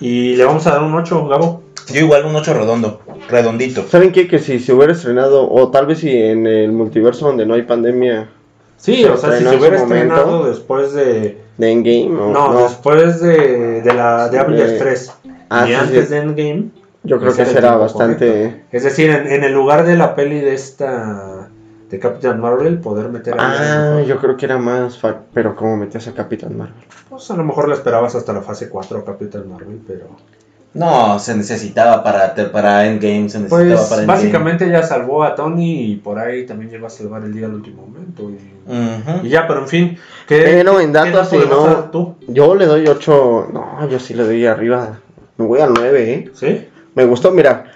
Y 0.04 0.36
le 0.36 0.44
vamos 0.44 0.66
a 0.66 0.72
dar 0.72 0.82
un 0.82 0.94
8, 0.94 1.28
Gabo. 1.28 1.62
Yo 1.90 2.00
igual 2.00 2.26
un 2.26 2.36
8 2.36 2.52
redondo, 2.52 3.00
redondito. 3.30 3.84
¿saben 3.88 4.12
qué? 4.12 4.28
Que 4.28 4.38
si 4.38 4.58
se 4.58 4.74
hubiera 4.74 4.92
estrenado, 4.92 5.50
o 5.50 5.70
tal 5.70 5.86
vez 5.86 6.00
si 6.00 6.14
en 6.14 6.46
el 6.46 6.72
multiverso 6.72 7.26
donde 7.26 7.46
no 7.46 7.54
hay 7.54 7.62
pandemia 7.62 8.28
Sí, 8.76 8.96
Se 9.02 9.08
o 9.08 9.16
sea, 9.16 9.32
si 9.38 9.44
se 9.44 9.56
hubiera 9.56 9.78
momento. 9.78 9.94
estrenado 9.94 10.44
después 10.46 10.92
de... 10.92 11.38
de 11.56 11.70
Endgame, 11.72 12.20
o 12.20 12.30
No, 12.30 12.52
no, 12.52 12.62
después 12.64 13.20
de, 13.20 13.80
de 13.80 13.94
la 13.94 14.28
de 14.28 14.38
Avengers 14.40 14.72
De- 14.72 14.78
3 14.78 15.12
Ah, 15.48 15.64
y 15.64 15.68
sí, 15.68 15.74
antes 15.74 16.04
sí. 16.08 16.10
de 16.14 16.20
Endgame. 16.20 16.64
yo 17.04 17.18
creo 17.18 17.30
ese 17.30 17.44
que 17.44 17.50
será 17.50 17.76
bastante... 17.76 18.62
Es 18.72 18.84
decir, 18.84 19.08
en, 19.08 19.26
en 19.26 19.42
el 19.44 19.52
lugar 19.54 19.86
de 19.86 19.96
la 19.96 20.14
peli 20.14 20.40
de 20.40 20.52
esta... 20.52 21.33
de 21.90 21.98
Captain 21.98 22.40
Marvel, 22.40 22.78
poder 22.80 23.08
meter 23.08 23.34
a... 23.38 23.98
Ah, 23.98 24.02
yo 24.02 24.18
creo 24.18 24.36
que 24.36 24.46
era 24.46 24.58
más, 24.58 24.98
fa- 24.98 25.20
pero 25.32 25.54
como 25.54 25.76
metías 25.76 26.08
a 26.08 26.12
Capitán 26.14 26.56
Marvel. 26.56 26.74
Pues 27.08 27.30
a 27.30 27.36
lo 27.36 27.44
mejor 27.44 27.68
la 27.68 27.74
esperabas 27.74 28.14
hasta 28.14 28.32
la 28.32 28.40
fase 28.42 28.68
4 28.68 28.98
a 28.98 29.04
Captain 29.04 29.48
Marvel, 29.48 29.80
pero... 29.86 30.08
No, 30.72 31.20
se 31.20 31.36
necesitaba 31.36 32.02
para, 32.02 32.34
para 32.50 32.84
Endgame, 32.86 33.28
se 33.28 33.38
necesitaba 33.38 33.48
Pues 33.48 33.80
para 33.88 34.00
Endgame. 34.02 34.06
básicamente 34.06 34.64
ella 34.66 34.82
salvó 34.82 35.22
a 35.22 35.36
Tony 35.36 35.92
y 35.92 35.96
por 35.96 36.18
ahí 36.18 36.46
también 36.46 36.68
llegó 36.68 36.86
a 36.86 36.90
salvar 36.90 37.22
el 37.22 37.32
día 37.32 37.46
al 37.46 37.54
último 37.54 37.86
momento. 37.86 38.28
Y, 39.22 39.28
ya, 39.28 39.46
pero 39.46 39.60
en 39.60 39.68
fin. 39.68 39.98
¿qué, 40.26 40.40
Pero 40.42 40.80
en 40.80 40.88
qué 40.92 40.98
datos, 40.98 41.32
a 41.32 41.36
no- 41.36 41.90
tú? 41.92 42.16
Yo 42.26 42.56
le 42.56 42.66
doy 42.66 42.88
8, 42.88 43.50
no, 43.52 43.88
yo 43.88 44.00
sí 44.00 44.14
le 44.14 44.24
doy 44.24 44.46
arriba, 44.46 44.98
me 45.36 45.46
voy 45.46 45.60
al 45.60 45.72
9, 45.74 46.12
¿eh? 46.12 46.30
¿Sí? 46.34 46.66
Me 46.96 47.04
gustó, 47.04 47.30
mira, 47.30 47.66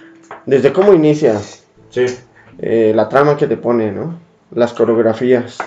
desde 0.47 0.73
cómo 0.73 0.93
inicia, 0.93 1.39
Sí. 1.91 2.07
Eh, 2.59 2.93
la 2.95 3.09
trama 3.09 3.37
que 3.37 3.47
te 3.47 3.57
pone, 3.57 3.93
¿no? 3.93 4.19
Las 4.55 4.73
coreografías 4.73 5.59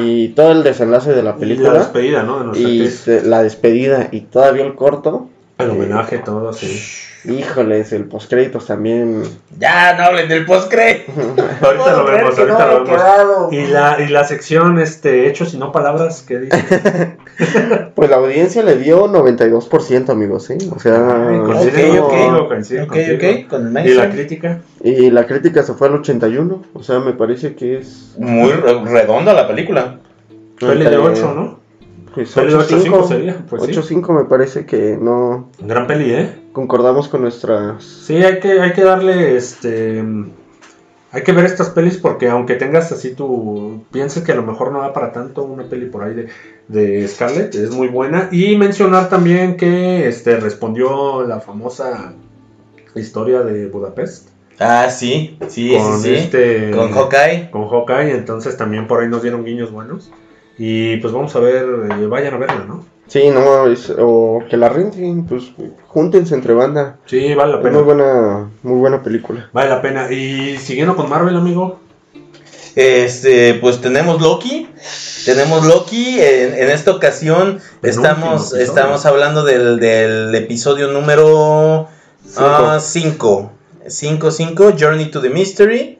y 0.00 0.28
todo 0.28 0.52
el 0.52 0.62
desenlace 0.62 1.10
de 1.12 1.22
la 1.22 1.30
Y 1.30 1.32
la 1.34 1.36
película 1.38 1.72
despedida, 1.74 2.22
¿no? 2.22 2.52
De 2.52 2.60
y 2.60 2.88
se- 2.88 3.22
la 3.22 3.42
despedida 3.42 4.08
y 4.12 4.22
todavía 4.22 4.64
el 4.64 4.74
corto. 4.74 5.28
El 5.62 5.70
eh, 5.70 5.72
homenaje, 5.72 6.18
todo, 6.18 6.52
sí. 6.52 6.80
Híjoles, 7.24 7.92
el 7.92 8.06
postcréditos 8.06 8.66
también. 8.66 9.22
Ya, 9.56 9.94
no 9.96 10.02
hablen 10.06 10.28
del 10.28 10.44
postcre. 10.44 11.06
Ahorita 11.62 11.92
lo 11.96 12.04
vemos, 12.04 12.36
no 12.36 12.42
ahorita 12.42 12.66
lo 12.66 12.72
vemos. 12.84 12.88
quedado. 12.90 13.48
Y 13.52 13.66
la, 13.68 13.96
y 14.00 14.08
la 14.08 14.24
sección, 14.24 14.80
este, 14.80 15.28
hechos 15.28 15.54
y 15.54 15.56
no 15.58 15.70
palabras, 15.70 16.24
¿qué 16.26 16.38
dice? 16.40 17.16
Pues 17.94 18.10
la 18.10 18.16
audiencia 18.16 18.62
le 18.62 18.76
dio 18.76 19.06
92%, 19.08 20.10
amigos, 20.10 20.44
¿sí? 20.44 20.54
O 20.74 20.78
sea, 20.78 20.94
Ay, 21.28 21.38
no- 21.38 21.44
coincido 21.44 22.04
ok. 22.06 22.10
contigo, 22.12 22.48
coincido 22.48 22.84
Ok, 22.84 22.88
contigo. 22.90 23.16
ok, 23.16 23.48
con 23.48 23.76
el 23.76 23.86
Y 23.86 23.94
la 23.94 24.10
crítica. 24.10 24.58
y 24.82 25.10
la 25.10 25.26
crítica 25.26 25.62
se 25.62 25.72
fue 25.74 25.88
al 25.88 25.94
81, 25.94 26.62
o 26.74 26.82
sea, 26.82 26.98
me 27.00 27.12
parece 27.14 27.54
que 27.54 27.78
es... 27.78 28.14
Muy 28.18 28.52
re- 28.52 28.84
redonda 28.84 29.32
la 29.32 29.48
película. 29.48 29.98
Peli 30.60 30.80
de 30.84 30.94
entre- 30.94 30.98
8, 30.98 31.32
¿no? 31.34 31.58
Pues 32.14 32.32
Peli 32.32 32.52
de 32.52 32.58
8.5 32.58 32.90
8.5 32.90 33.08
sería, 33.08 33.44
pues 33.48 33.62
sí. 33.64 33.72
8.5 33.72 34.18
me 34.18 34.24
parece 34.24 34.66
que 34.66 34.98
no 35.00 35.50
Gran 35.58 35.86
peli, 35.86 36.12
¿eh? 36.12 36.42
concordamos 36.52 37.08
con 37.08 37.22
nuestras... 37.22 37.82
Sí, 37.82 38.16
hay 38.16 38.38
que, 38.40 38.60
hay 38.60 38.72
que 38.72 38.84
darle, 38.84 39.36
este... 39.36 40.04
Hay 41.14 41.22
que 41.24 41.32
ver 41.32 41.44
estas 41.44 41.68
pelis 41.70 41.98
porque 41.98 42.28
aunque 42.28 42.54
tengas 42.54 42.90
así 42.90 43.14
tu... 43.14 43.84
Pienses 43.90 44.22
que 44.22 44.32
a 44.32 44.34
lo 44.34 44.44
mejor 44.44 44.72
no 44.72 44.80
da 44.80 44.94
para 44.94 45.12
tanto 45.12 45.42
una 45.42 45.64
peli 45.64 45.86
por 45.86 46.04
ahí 46.04 46.14
de, 46.14 46.28
de 46.68 47.06
Scarlett, 47.06 47.54
es 47.54 47.70
muy 47.70 47.88
buena. 47.88 48.28
Y 48.32 48.56
mencionar 48.56 49.10
también 49.10 49.56
que 49.56 50.08
este 50.08 50.36
respondió 50.38 51.26
la 51.26 51.40
famosa 51.40 52.14
historia 52.94 53.42
de 53.42 53.66
Budapest. 53.66 54.30
Ah, 54.58 54.88
sí, 54.90 55.36
sí, 55.48 55.76
con 55.76 56.00
sí, 56.00 56.08
sí. 56.08 56.14
este... 56.14 56.70
Con 56.70 56.92
Hawkeye. 56.92 57.50
Con 57.50 57.68
Hawkeye, 57.68 58.14
entonces 58.14 58.56
también 58.56 58.86
por 58.86 59.02
ahí 59.02 59.08
nos 59.08 59.22
dieron 59.22 59.44
guiños 59.44 59.70
buenos. 59.70 60.10
Y 60.58 60.96
pues 60.98 61.12
vamos 61.12 61.34
a 61.36 61.40
ver, 61.40 61.64
eh, 61.64 62.06
vayan 62.06 62.34
a 62.34 62.38
verla, 62.38 62.64
¿no? 62.66 62.84
Sí, 63.08 63.28
no, 63.30 63.66
es- 63.66 63.92
o 63.98 64.42
que 64.48 64.56
la 64.56 64.68
renten, 64.68 65.26
pues 65.26 65.52
júntense 65.88 66.34
entre 66.34 66.54
banda. 66.54 66.98
Sí, 67.06 67.34
vale 67.34 67.52
la 67.52 67.58
Es 67.58 67.64
pena. 67.64 67.74
muy 67.76 67.84
buena, 67.84 68.50
muy 68.62 68.78
buena 68.78 69.02
película. 69.02 69.50
Vale 69.52 69.68
la 69.70 69.82
pena. 69.82 70.10
Y 70.10 70.56
siguiendo 70.58 70.96
con 70.96 71.08
Marvel, 71.10 71.36
amigo. 71.36 71.80
Este, 72.74 73.54
pues 73.54 73.80
tenemos 73.80 74.20
Loki. 74.22 74.68
Tenemos 75.26 75.66
Loki. 75.66 76.18
En, 76.20 76.54
en 76.54 76.70
esta 76.70 76.90
ocasión 76.92 77.60
estamos, 77.82 78.54
estamos 78.54 79.04
hablando 79.04 79.44
del, 79.44 79.78
del 79.78 80.34
episodio 80.34 80.88
número 80.88 81.88
Cinco. 82.26 82.80
5. 82.80 83.52
5, 83.88 84.30
5, 84.30 84.72
Journey 84.78 85.06
to 85.10 85.20
the 85.20 85.28
Mystery. 85.28 85.98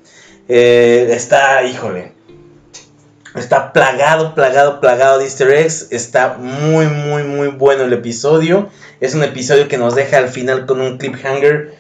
Eh, 0.48 1.08
está, 1.10 1.62
híjole. 1.64 2.11
Está 3.34 3.72
plagado, 3.72 4.34
plagado, 4.34 4.80
plagado 4.80 5.18
de 5.18 5.24
easter 5.24 5.50
eggs. 5.50 5.88
Está 5.90 6.36
muy, 6.38 6.86
muy, 6.86 7.22
muy 7.22 7.48
bueno 7.48 7.84
el 7.84 7.92
episodio. 7.92 8.68
Es 9.00 9.14
un 9.14 9.22
episodio 9.24 9.68
que 9.68 9.78
nos 9.78 9.94
deja 9.94 10.18
al 10.18 10.28
final 10.28 10.66
con 10.66 10.80
un 10.80 10.98
cliffhanger. 10.98 11.74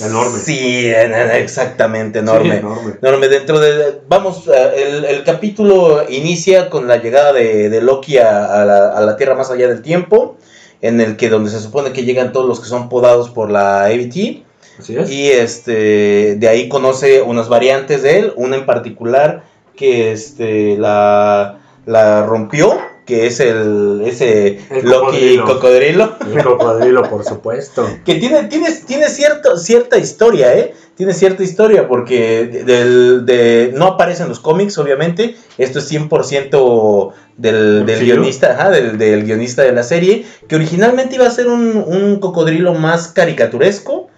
Enorme. 0.00 0.38
Sí, 0.38 0.86
en- 0.88 1.12
en- 1.14 1.30
exactamente, 1.32 2.20
enorme. 2.20 2.52
Sí, 2.52 2.56
enorme. 2.58 2.94
Enorme. 3.02 3.28
Dentro 3.28 3.60
de. 3.60 4.00
Vamos, 4.08 4.48
eh, 4.48 4.72
el, 4.86 5.04
el 5.04 5.24
capítulo 5.24 6.04
inicia 6.08 6.70
con 6.70 6.88
la 6.88 6.96
llegada 6.96 7.34
de, 7.34 7.68
de 7.68 7.82
Loki 7.82 8.16
a, 8.16 8.46
a 8.62 8.64
la, 8.64 8.88
a 8.96 9.00
la 9.02 9.16
Tierra 9.18 9.34
más 9.34 9.50
allá 9.50 9.68
del 9.68 9.82
tiempo. 9.82 10.38
En 10.80 11.00
el 11.00 11.16
que 11.16 11.28
donde 11.28 11.50
se 11.50 11.60
supone 11.60 11.92
que 11.92 12.04
llegan 12.04 12.32
todos 12.32 12.46
los 12.46 12.60
que 12.60 12.66
son 12.66 12.88
podados 12.88 13.28
por 13.30 13.50
la 13.50 13.84
ABT. 13.84 14.42
Así 14.78 14.96
es. 14.96 15.10
Y 15.10 15.30
este, 15.30 16.36
de 16.36 16.48
ahí 16.48 16.68
conoce 16.68 17.22
unas 17.22 17.48
variantes 17.48 18.02
de 18.02 18.18
él, 18.18 18.32
una 18.36 18.56
en 18.56 18.66
particular 18.66 19.44
que 19.76 20.12
este, 20.12 20.76
la, 20.78 21.58
la 21.86 22.24
rompió, 22.26 22.78
que 23.04 23.26
es 23.26 23.40
el, 23.40 24.02
ese 24.06 24.60
El 24.70 24.88
Loki 24.88 25.38
cocodrilo. 25.38 26.16
El 26.34 26.42
cocodrilo, 26.42 27.02
por 27.10 27.24
supuesto. 27.24 27.86
Que 28.04 28.14
tiene, 28.14 28.44
tiene, 28.44 28.70
tiene 28.86 29.08
cierto, 29.08 29.56
cierta 29.58 29.98
historia, 29.98 30.54
¿eh? 30.56 30.74
Tiene 30.96 31.12
cierta 31.12 31.42
historia 31.42 31.88
porque 31.88 32.46
de- 32.46 32.64
del, 32.64 33.26
de, 33.26 33.72
no 33.74 33.86
aparece 33.86 34.22
en 34.22 34.28
los 34.28 34.38
cómics, 34.40 34.78
obviamente. 34.78 35.36
Esto 35.58 35.80
es 35.80 35.90
100% 35.92 37.12
del, 37.36 37.84
del 37.84 38.00
guionista, 38.04 38.52
ajá, 38.52 38.70
del, 38.70 38.96
del 38.96 39.24
guionista 39.24 39.62
de 39.62 39.72
la 39.72 39.82
serie, 39.82 40.24
que 40.48 40.54
originalmente 40.54 41.16
iba 41.16 41.26
a 41.26 41.30
ser 41.30 41.48
un, 41.48 41.76
un 41.86 42.20
cocodrilo 42.20 42.74
más 42.74 43.08
caricaturesco, 43.08 44.08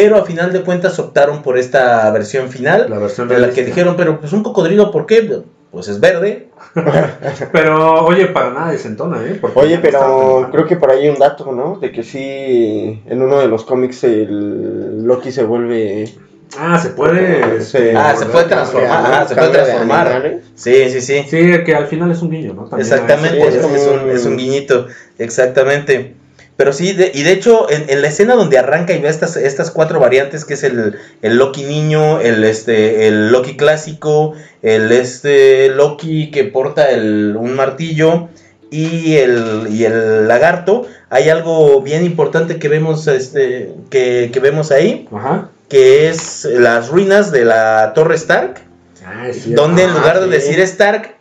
pero 0.00 0.16
a 0.16 0.24
final 0.24 0.52
de 0.52 0.62
cuentas 0.62 0.96
optaron 1.00 1.42
por 1.42 1.58
esta 1.58 2.08
versión 2.12 2.50
final, 2.50 2.86
La 2.88 2.98
versión 3.00 3.32
en 3.32 3.42
la 3.42 3.50
que 3.50 3.64
dijeron, 3.64 3.96
pero 3.96 4.20
pues 4.20 4.32
un 4.32 4.44
cocodrilo, 4.44 4.92
¿por 4.92 5.06
qué? 5.06 5.42
Pues 5.72 5.88
es 5.88 5.98
verde. 5.98 6.48
Pero, 7.52 8.04
oye, 8.06 8.26
para 8.26 8.50
nada 8.50 8.70
desentona, 8.70 9.22
¿eh? 9.24 9.38
Porque 9.40 9.58
Oye, 9.58 9.78
pero 9.78 10.48
creo 10.52 10.66
que 10.66 10.76
por 10.76 10.90
ahí 10.90 11.02
hay 11.02 11.08
un 11.10 11.18
dato, 11.18 11.52
¿no? 11.52 11.78
De 11.78 11.90
que 11.92 12.02
sí, 12.02 13.02
en 13.06 13.22
uno 13.22 13.38
de 13.40 13.48
los 13.48 13.64
cómics 13.64 14.04
el 14.04 15.04
Loki 15.04 15.30
se 15.32 15.42
vuelve... 15.44 16.14
Ah, 16.58 16.78
se 16.78 16.90
puede. 16.90 17.60
Se- 17.60 17.94
Ah, 17.94 18.14
se 18.16 18.26
puede 18.26 18.46
transformar, 18.46 18.90
ajá, 19.12 19.28
se 19.28 19.34
puede 19.34 19.48
de 19.48 19.54
transformar. 19.54 20.38
Sí, 20.54 20.90
sí, 20.90 21.00
sí. 21.00 21.24
Sí, 21.28 21.64
que 21.64 21.74
al 21.74 21.86
final 21.86 22.10
es 22.12 22.22
un 22.22 22.30
guiño, 22.30 22.54
¿no? 22.54 22.64
También 22.64 22.80
Exactamente, 22.90 23.48
es, 23.48 23.64
un, 23.64 24.10
es 24.10 24.24
un 24.24 24.36
guiñito, 24.36 24.86
exactamente. 25.18 26.14
Pero 26.58 26.72
sí, 26.72 26.92
de- 26.92 27.12
y 27.14 27.22
de 27.22 27.30
hecho, 27.32 27.70
en, 27.70 27.88
en 27.88 28.02
la 28.02 28.08
escena 28.08 28.34
donde 28.34 28.58
arranca 28.58 28.92
y 28.92 29.00
ve 29.00 29.08
estas, 29.08 29.36
estas 29.36 29.70
cuatro 29.70 30.00
variantes, 30.00 30.44
que 30.44 30.54
es 30.54 30.64
el, 30.64 30.96
el 31.22 31.36
Loki 31.36 31.62
niño, 31.62 32.20
el, 32.20 32.42
este, 32.42 33.06
el 33.06 33.30
Loki 33.30 33.56
clásico, 33.56 34.34
el 34.62 34.90
este 34.90 35.68
Loki 35.68 36.32
que 36.32 36.42
porta 36.44 36.90
el, 36.90 37.36
un 37.38 37.54
martillo 37.54 38.28
y 38.72 39.14
el, 39.18 39.68
y 39.70 39.84
el 39.84 40.26
lagarto, 40.26 40.84
hay 41.10 41.28
algo 41.30 41.80
bien 41.80 42.04
importante 42.04 42.58
que 42.58 42.68
vemos, 42.68 43.06
este, 43.06 43.72
que, 43.88 44.30
que 44.32 44.40
vemos 44.40 44.72
ahí, 44.72 45.08
Ajá. 45.12 45.50
que 45.68 46.08
es 46.10 46.44
las 46.44 46.88
ruinas 46.88 47.30
de 47.30 47.44
la 47.44 47.92
Torre 47.94 48.16
Stark. 48.16 48.62
Ah, 49.06 49.28
cierto. 49.32 49.62
Donde 49.62 49.84
en 49.84 49.90
Ah, 49.90 49.94
lugar 49.94 50.20
de 50.20 50.26
sí. 50.26 50.32
decir 50.32 50.60
Stark, 50.60 51.14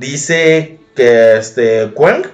dice 0.00 0.78
que 0.96 1.36
este 1.38 1.90
Quang, 1.94 2.24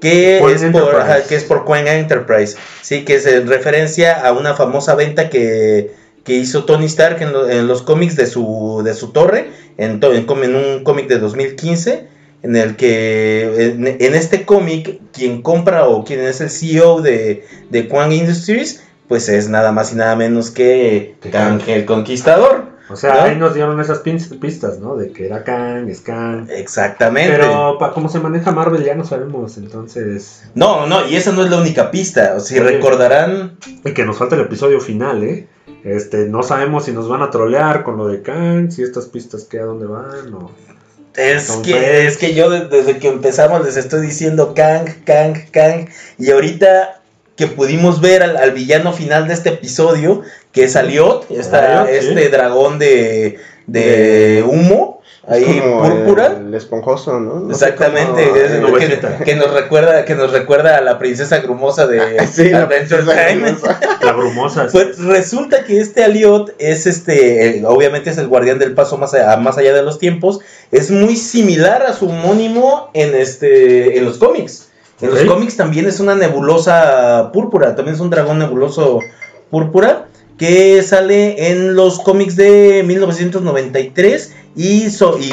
que, 0.00 0.38
es 0.54 0.62
por, 0.72 0.94
ajá, 1.00 1.22
que 1.28 1.34
es 1.36 1.44
por 1.44 1.64
Quang 1.64 1.86
Enterprise. 1.86 2.56
Sí, 2.82 3.04
que 3.04 3.14
es 3.16 3.26
en 3.26 3.46
referencia 3.46 4.26
a 4.26 4.32
una 4.32 4.54
famosa 4.54 4.94
venta 4.94 5.28
que, 5.30 5.92
que 6.24 6.34
hizo 6.34 6.64
Tony 6.64 6.86
Stark 6.86 7.20
en, 7.22 7.32
lo- 7.32 7.48
en 7.48 7.66
los 7.66 7.82
cómics 7.82 8.16
de 8.16 8.26
su, 8.26 8.82
de 8.84 8.94
su 8.94 9.08
torre, 9.12 9.50
en, 9.78 10.00
to- 10.00 10.12
en, 10.14 10.26
un 10.54 10.84
cómic 10.84 11.06
de 11.08 11.18
2015. 11.18 12.08
En 12.42 12.56
el 12.56 12.74
que 12.76 13.74
en, 13.74 14.14
este 14.14 14.46
cómic, 14.46 14.98
quien 15.12 15.42
compra 15.42 15.86
o 15.86 16.04
quien 16.04 16.20
es 16.20 16.40
el 16.40 16.48
CEO 16.48 17.02
de, 17.02 17.44
de 17.68 17.86
Quang 17.86 18.12
Industries, 18.12 18.82
pues 19.08 19.28
es 19.28 19.48
nada 19.50 19.72
más 19.72 19.92
y 19.92 19.96
nada 19.96 20.16
menos 20.16 20.50
que 20.50 21.16
el 21.66 21.84
Conquistador. 21.84 22.79
O 22.90 22.96
sea, 22.96 23.14
¿no? 23.14 23.20
ahí 23.22 23.36
nos 23.36 23.54
dieron 23.54 23.80
esas 23.80 24.00
pistas, 24.00 24.78
¿no? 24.80 24.96
De 24.96 25.12
que 25.12 25.26
era 25.26 25.44
Kang, 25.44 25.88
es 25.88 26.00
Kang. 26.00 26.48
Exactamente. 26.50 27.36
Pero 27.36 27.76
para 27.78 27.92
cómo 27.92 28.08
se 28.08 28.18
maneja 28.20 28.50
Marvel 28.52 28.84
ya 28.84 28.94
no 28.94 29.04
sabemos, 29.04 29.56
entonces... 29.58 30.44
No, 30.54 30.86
no, 30.86 31.06
y 31.08 31.16
esa 31.16 31.32
no 31.32 31.42
es 31.44 31.50
la 31.50 31.58
única 31.58 31.90
pista. 31.90 32.38
Si 32.40 32.58
Oye. 32.58 32.64
recordarán, 32.68 33.56
Y 33.84 33.92
que 33.92 34.04
nos 34.04 34.18
falta 34.18 34.34
el 34.34 34.42
episodio 34.42 34.80
final, 34.80 35.22
¿eh? 35.22 35.46
Este, 35.84 36.26
no 36.26 36.42
sabemos 36.42 36.84
si 36.84 36.92
nos 36.92 37.08
van 37.08 37.22
a 37.22 37.30
trolear 37.30 37.84
con 37.84 37.96
lo 37.96 38.06
de 38.08 38.22
Kang, 38.22 38.70
si 38.70 38.82
estas 38.82 39.06
pistas 39.06 39.44
que 39.44 39.58
a 39.60 39.64
dónde 39.64 39.86
van 39.86 40.34
o... 40.34 40.50
es 41.16 41.48
Entonces- 41.48 41.62
que, 41.74 42.06
es 42.06 42.16
que 42.18 42.34
yo 42.34 42.50
de- 42.50 42.66
desde 42.68 42.98
que 42.98 43.08
empezamos 43.08 43.64
les 43.64 43.76
estoy 43.76 44.02
diciendo 44.02 44.52
Kang, 44.54 44.86
Kang, 45.04 45.34
Kang. 45.50 45.88
Y 46.18 46.30
ahorita 46.30 46.96
que 47.36 47.46
pudimos 47.46 48.02
ver 48.02 48.22
al, 48.22 48.36
al 48.36 48.50
villano 48.50 48.92
final 48.92 49.26
de 49.26 49.32
este 49.32 49.48
episodio, 49.48 50.20
que 50.52 50.64
es 50.64 50.76
Aliot, 50.76 51.30
esta- 51.30 51.82
Aliot, 51.82 52.00
sí. 52.02 52.08
este 52.08 52.28
dragón 52.28 52.78
de, 52.78 53.38
de 53.66 54.44
humo, 54.46 55.00
Es 55.28 55.32
ahí 55.46 55.60
como 55.60 55.82
púrpura. 55.88 56.26
El, 56.26 56.46
el 56.48 56.54
esponjoso, 56.54 57.20
¿no? 57.20 57.50
Exactamente, 57.50 58.24
cómo- 58.62 58.78
es- 58.78 58.98
que, 58.98 59.24
que 59.24 59.34
nos 59.36 59.52
recuerda, 59.52 60.04
que 60.04 60.14
nos 60.16 60.32
recuerda 60.32 60.76
a 60.78 60.80
la 60.80 60.98
princesa 60.98 61.38
grumosa 61.38 61.86
de 61.86 62.26
Sí, 62.32 62.48
la 62.50 62.62
Adventure 62.62 63.02
Time. 63.02 63.54
La 64.02 64.12
brumosa. 64.12 64.68
sí. 64.68 64.70
Pues 64.72 64.98
resulta 64.98 65.62
que 65.64 65.78
este 65.78 66.02
Aliot 66.02 66.54
es 66.58 66.86
este, 66.86 67.58
el- 67.58 67.66
obviamente 67.66 68.10
es 68.10 68.18
el 68.18 68.26
guardián 68.28 68.58
del 68.58 68.74
paso 68.74 68.96
más 68.98 69.14
allá, 69.14 69.36
más 69.36 69.56
allá 69.58 69.72
de 69.74 69.82
los 69.82 69.98
tiempos, 69.98 70.40
es 70.72 70.90
muy 70.90 71.16
similar 71.16 71.82
a 71.82 71.92
su 71.92 72.08
homónimo 72.08 72.90
en 72.94 73.14
este, 73.14 73.98
en 73.98 74.04
los 74.06 74.18
cómics. 74.18 74.66
En 75.02 75.10
los 75.10 75.22
cómics 75.24 75.56
también 75.56 75.86
es 75.86 75.98
una 76.00 76.14
nebulosa 76.14 77.30
púrpura, 77.32 77.74
también 77.76 77.94
es 77.94 78.00
un 78.02 78.10
dragón 78.10 78.38
nebuloso 78.38 78.98
púrpura 79.50 80.06
que 80.40 80.82
sale 80.82 81.50
en 81.50 81.74
los 81.76 81.98
cómics 82.00 82.34
de 82.34 82.82
1993 82.86 84.34
y, 84.56 84.88
so- 84.88 85.18
y 85.20 85.30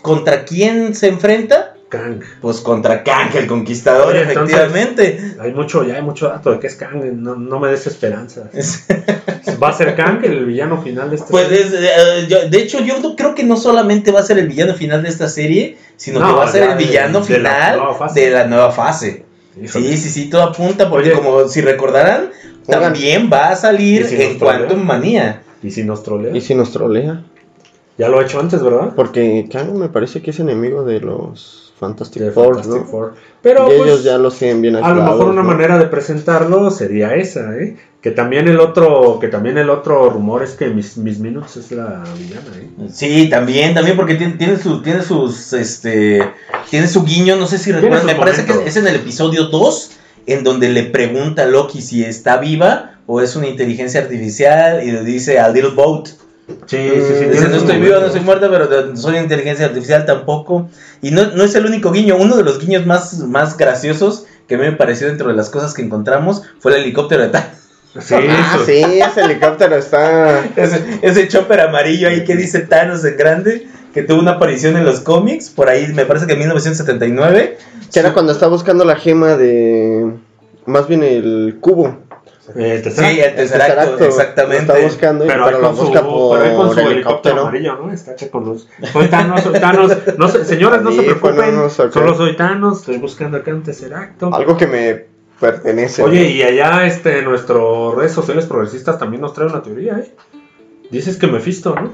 contra 0.00 0.46
quién 0.46 0.94
se 0.94 1.08
enfrenta? 1.08 1.74
Kang. 1.90 2.20
Pues 2.40 2.60
contra 2.62 3.04
Kang 3.04 3.36
el 3.36 3.46
Conquistador, 3.46 4.14
Oye, 4.14 4.22
entonces- 4.22 4.56
efectivamente. 4.56 5.34
Hay 5.38 5.52
mucho, 5.52 5.84
ya 5.84 5.96
hay 5.96 6.02
mucho 6.02 6.28
dato 6.28 6.52
de 6.52 6.58
que 6.58 6.68
es 6.68 6.74
Kang, 6.76 7.04
no, 7.16 7.36
no 7.36 7.60
me 7.60 7.68
des 7.68 7.86
esperanza. 7.86 8.48
¿Va 9.62 9.68
a 9.68 9.72
ser 9.74 9.94
Kang 9.94 10.24
el 10.24 10.46
villano 10.46 10.80
final 10.82 11.10
de 11.10 11.16
esta 11.16 11.28
Pues 11.28 11.48
serie? 11.48 11.60
es, 11.66 11.72
eh, 11.74 12.26
yo- 12.26 12.48
de 12.48 12.58
hecho 12.58 12.80
yo 12.80 13.14
creo 13.14 13.34
que 13.34 13.44
no 13.44 13.58
solamente 13.58 14.10
va 14.10 14.20
a 14.20 14.22
ser 14.24 14.38
el 14.38 14.48
villano 14.48 14.72
final 14.72 15.02
de 15.02 15.10
esta 15.10 15.28
serie, 15.28 15.76
sino 15.98 16.18
No, 16.18 16.28
que 16.28 16.32
va 16.32 16.44
a 16.46 16.48
ser 16.50 16.62
el 16.70 16.76
villano 16.78 17.20
de 17.20 17.26
final 17.26 17.78
de 18.14 18.30
la 18.30 18.46
nueva 18.46 18.72
fase. 18.72 19.25
Híjole. 19.60 19.88
Sí, 19.88 19.96
sí, 19.96 20.08
sí, 20.10 20.30
todo 20.30 20.42
apunta 20.42 20.90
porque 20.90 21.12
Oye. 21.12 21.18
como 21.18 21.48
si 21.48 21.60
recordarán, 21.60 22.30
Oigan. 22.66 22.82
también 22.82 23.30
va 23.32 23.50
a 23.50 23.56
salir 23.56 24.02
¿Y 24.02 24.04
si 24.04 24.14
nos 24.16 24.24
en? 24.24 24.38
Quantum 24.38 24.84
Manía. 24.84 25.42
¿Y 25.62 25.70
si 25.70 25.84
nos 25.84 26.02
trolea? 26.02 26.36
Y 26.36 26.40
si 26.40 26.54
nos 26.54 26.72
trolea. 26.72 27.22
Ya 27.98 28.08
lo 28.08 28.20
he 28.20 28.24
hecho 28.24 28.38
antes, 28.38 28.62
¿verdad? 28.62 28.92
Porque 28.94 29.48
Kang 29.50 29.72
me 29.74 29.88
parece 29.88 30.20
que 30.20 30.30
es 30.30 30.40
enemigo 30.40 30.84
de 30.84 31.00
los 31.00 31.72
Fantastic 31.78 32.22
De 32.22 32.30
Four, 32.30 32.56
Fantastic 32.56 32.82
¿no? 32.82 32.86
Four. 32.86 33.14
Pero 33.42 33.72
y 33.72 33.76
pues, 33.76 33.88
ellos 33.88 34.04
ya 34.04 34.18
los 34.18 34.38
tienen 34.38 34.60
bien 34.60 34.76
a 34.76 34.94
lo 34.94 35.02
mejor 35.02 35.28
una 35.28 35.42
¿no? 35.42 35.48
manera 35.48 35.78
de 35.78 35.86
presentarlo 35.86 36.70
sería 36.70 37.14
esa, 37.14 37.56
¿eh? 37.56 37.76
Que 38.06 38.12
también 38.12 38.46
el 38.46 38.60
otro, 38.60 39.18
que 39.20 39.26
también 39.26 39.58
el 39.58 39.68
otro 39.68 40.08
rumor 40.10 40.44
es 40.44 40.52
que 40.52 40.68
Miss, 40.68 40.96
Miss 40.96 41.18
Minutes 41.18 41.56
es 41.56 41.72
la 41.72 42.04
villana, 42.16 42.46
¿eh? 42.56 42.88
Sí, 42.92 43.28
también, 43.28 43.74
también 43.74 43.96
porque 43.96 44.14
tiene, 44.14 44.34
tiene, 44.34 44.56
su- 44.58 44.80
tiene 44.80 45.02
sus, 45.02 45.52
este, 45.52 46.22
tiene 46.70 46.86
su 46.86 47.02
guiño, 47.02 47.34
no 47.34 47.48
sé 47.48 47.58
si 47.58 47.72
recuerdan, 47.72 48.02
sus 48.02 48.12
me 48.12 48.14
parece 48.14 48.44
que 48.44 48.52
es, 48.64 48.76
en 48.76 48.86
el 48.86 48.94
episodio 48.94 49.46
2, 49.46 49.90
en 50.28 50.44
donde 50.44 50.68
le 50.68 50.84
pregunta 50.84 51.42
a 51.42 51.46
Loki 51.46 51.82
si 51.82 52.04
está 52.04 52.36
viva 52.36 52.92
o 53.06 53.20
es 53.20 53.34
una 53.34 53.48
inteligencia 53.48 54.00
artificial 54.02 54.84
y 54.86 54.92
le 54.92 55.02
dice 55.02 55.40
a 55.40 55.48
Little 55.48 55.70
Boat. 55.74 56.10
Sí, 56.66 56.76
sí, 56.76 57.12
sí, 57.18 57.24
Dice, 57.24 57.48
no 57.48 57.56
estoy 57.56 57.80
viva, 57.80 57.98
no 57.98 58.08
soy 58.08 58.20
muerta, 58.20 58.48
pero 58.48 58.96
soy 58.96 59.16
inteligencia 59.16 59.66
artificial 59.66 60.06
tampoco. 60.06 60.70
Y 61.02 61.10
no, 61.10 61.24
no 61.32 61.42
es 61.42 61.56
el 61.56 61.66
único 61.66 61.90
guiño, 61.90 62.16
uno 62.20 62.36
de 62.36 62.44
los 62.44 62.60
guiños 62.60 62.86
más, 62.86 63.18
más 63.18 63.56
graciosos 63.56 64.26
que 64.46 64.56
me 64.56 64.70
pareció 64.70 65.08
dentro 65.08 65.26
de 65.28 65.34
las 65.34 65.50
cosas 65.50 65.74
que 65.74 65.82
encontramos 65.82 66.42
fue 66.60 66.76
el 66.76 66.82
helicóptero 66.82 67.24
de 67.24 67.30
Thanos. 67.30 67.65
Sí, 68.00 68.14
Ah, 68.28 68.58
sí, 68.64 68.72
ese 69.00 69.20
helicóptero 69.22 69.76
está... 69.76 70.44
Ese, 70.56 70.82
ese 71.02 71.28
chopper 71.28 71.60
amarillo 71.60 72.08
ahí 72.08 72.24
que 72.24 72.36
dice 72.36 72.60
Thanos 72.60 73.04
en 73.04 73.16
grande, 73.16 73.66
que 73.94 74.02
tuvo 74.02 74.20
una 74.20 74.32
aparición 74.32 74.76
en 74.76 74.84
los 74.84 75.00
cómics, 75.00 75.50
por 75.50 75.68
ahí 75.68 75.88
me 75.94 76.04
parece 76.04 76.26
que 76.26 76.32
en 76.34 76.38
1979. 76.40 77.58
Que 77.92 78.00
era 78.00 78.12
cuando 78.12 78.32
está 78.32 78.46
buscando 78.48 78.84
la 78.84 78.96
gema 78.96 79.36
de... 79.36 80.10
Más 80.66 80.88
bien 80.88 81.02
el 81.04 81.58
cubo. 81.60 81.96
eh, 82.56 82.80
te 82.82 82.88
está- 82.90 83.08
Sí, 83.08 83.20
el 83.20 83.36
Lo 83.36 83.42
exactamente. 83.42 84.56
está 84.58 84.78
buscando, 84.80 85.26
pero, 85.26 85.44
pero, 85.46 85.58
lo 85.60 85.66
con 85.68 85.76
su, 85.76 85.82
busca 85.84 86.00
pero 86.02 86.34
ahí 86.42 86.56
con 86.56 86.66
por 86.66 86.74
su 86.74 86.80
helicóptero 86.80 86.90
helicóptero. 86.90 87.40
amarillo, 87.42 87.76
¿no? 87.76 87.92
Está 87.92 88.14
con 88.30 88.44
los... 88.46 88.68
Soy 88.92 89.06
Thanos, 89.08 89.40
soy 89.42 89.60
Thanos. 89.60 89.92
No 90.18 90.28
se- 90.28 90.44
señores, 90.44 90.82
no 90.82 90.90
se 90.92 91.02
preocupen. 91.02 91.70
Solo 91.70 92.14
soy 92.16 92.36
Thanos, 92.36 92.80
estoy 92.80 92.98
buscando 92.98 93.38
acá 93.38 93.52
un 93.52 93.62
Tesseracto. 93.62 94.34
Algo 94.34 94.56
que 94.56 94.66
me 94.66 95.15
pertenece. 95.40 96.02
Oye, 96.02 96.20
¿no? 96.22 96.26
y 96.28 96.42
allá 96.42 96.86
este, 96.86 97.22
nuestros 97.22 97.94
redes 97.94 98.12
sociales 98.12 98.46
progresistas 98.46 98.98
también 98.98 99.20
nos 99.22 99.34
trae 99.34 99.46
una 99.48 99.62
teoría, 99.62 99.98
¿eh? 99.98 100.14
Dices 100.90 101.16
que 101.16 101.26
Mephisto, 101.26 101.74
¿no? 101.74 101.90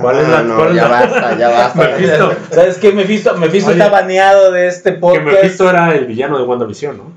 ¿cuál 0.00 0.18
es 0.18 0.28
la- 0.28 0.42
no, 0.42 0.56
cuál 0.56 0.70
es 0.70 0.74
ya 0.76 0.88
la- 0.88 1.00
basta, 1.06 1.38
ya 1.38 1.48
basta. 1.48 1.78
Mephisto. 1.88 2.32
¿Sabes 2.50 2.78
qué? 2.78 2.92
Mephisto, 2.92 3.36
Mephisto 3.36 3.70
Oye, 3.70 3.78
está 3.78 3.90
baneado 3.90 4.50
de 4.50 4.66
este 4.66 4.94
Que 4.94 4.98
podcast. 4.98 5.24
Mephisto 5.26 5.70
era 5.70 5.94
el 5.94 6.06
villano 6.06 6.38
de 6.38 6.44
WandaVision, 6.44 6.96
¿no? 6.96 7.12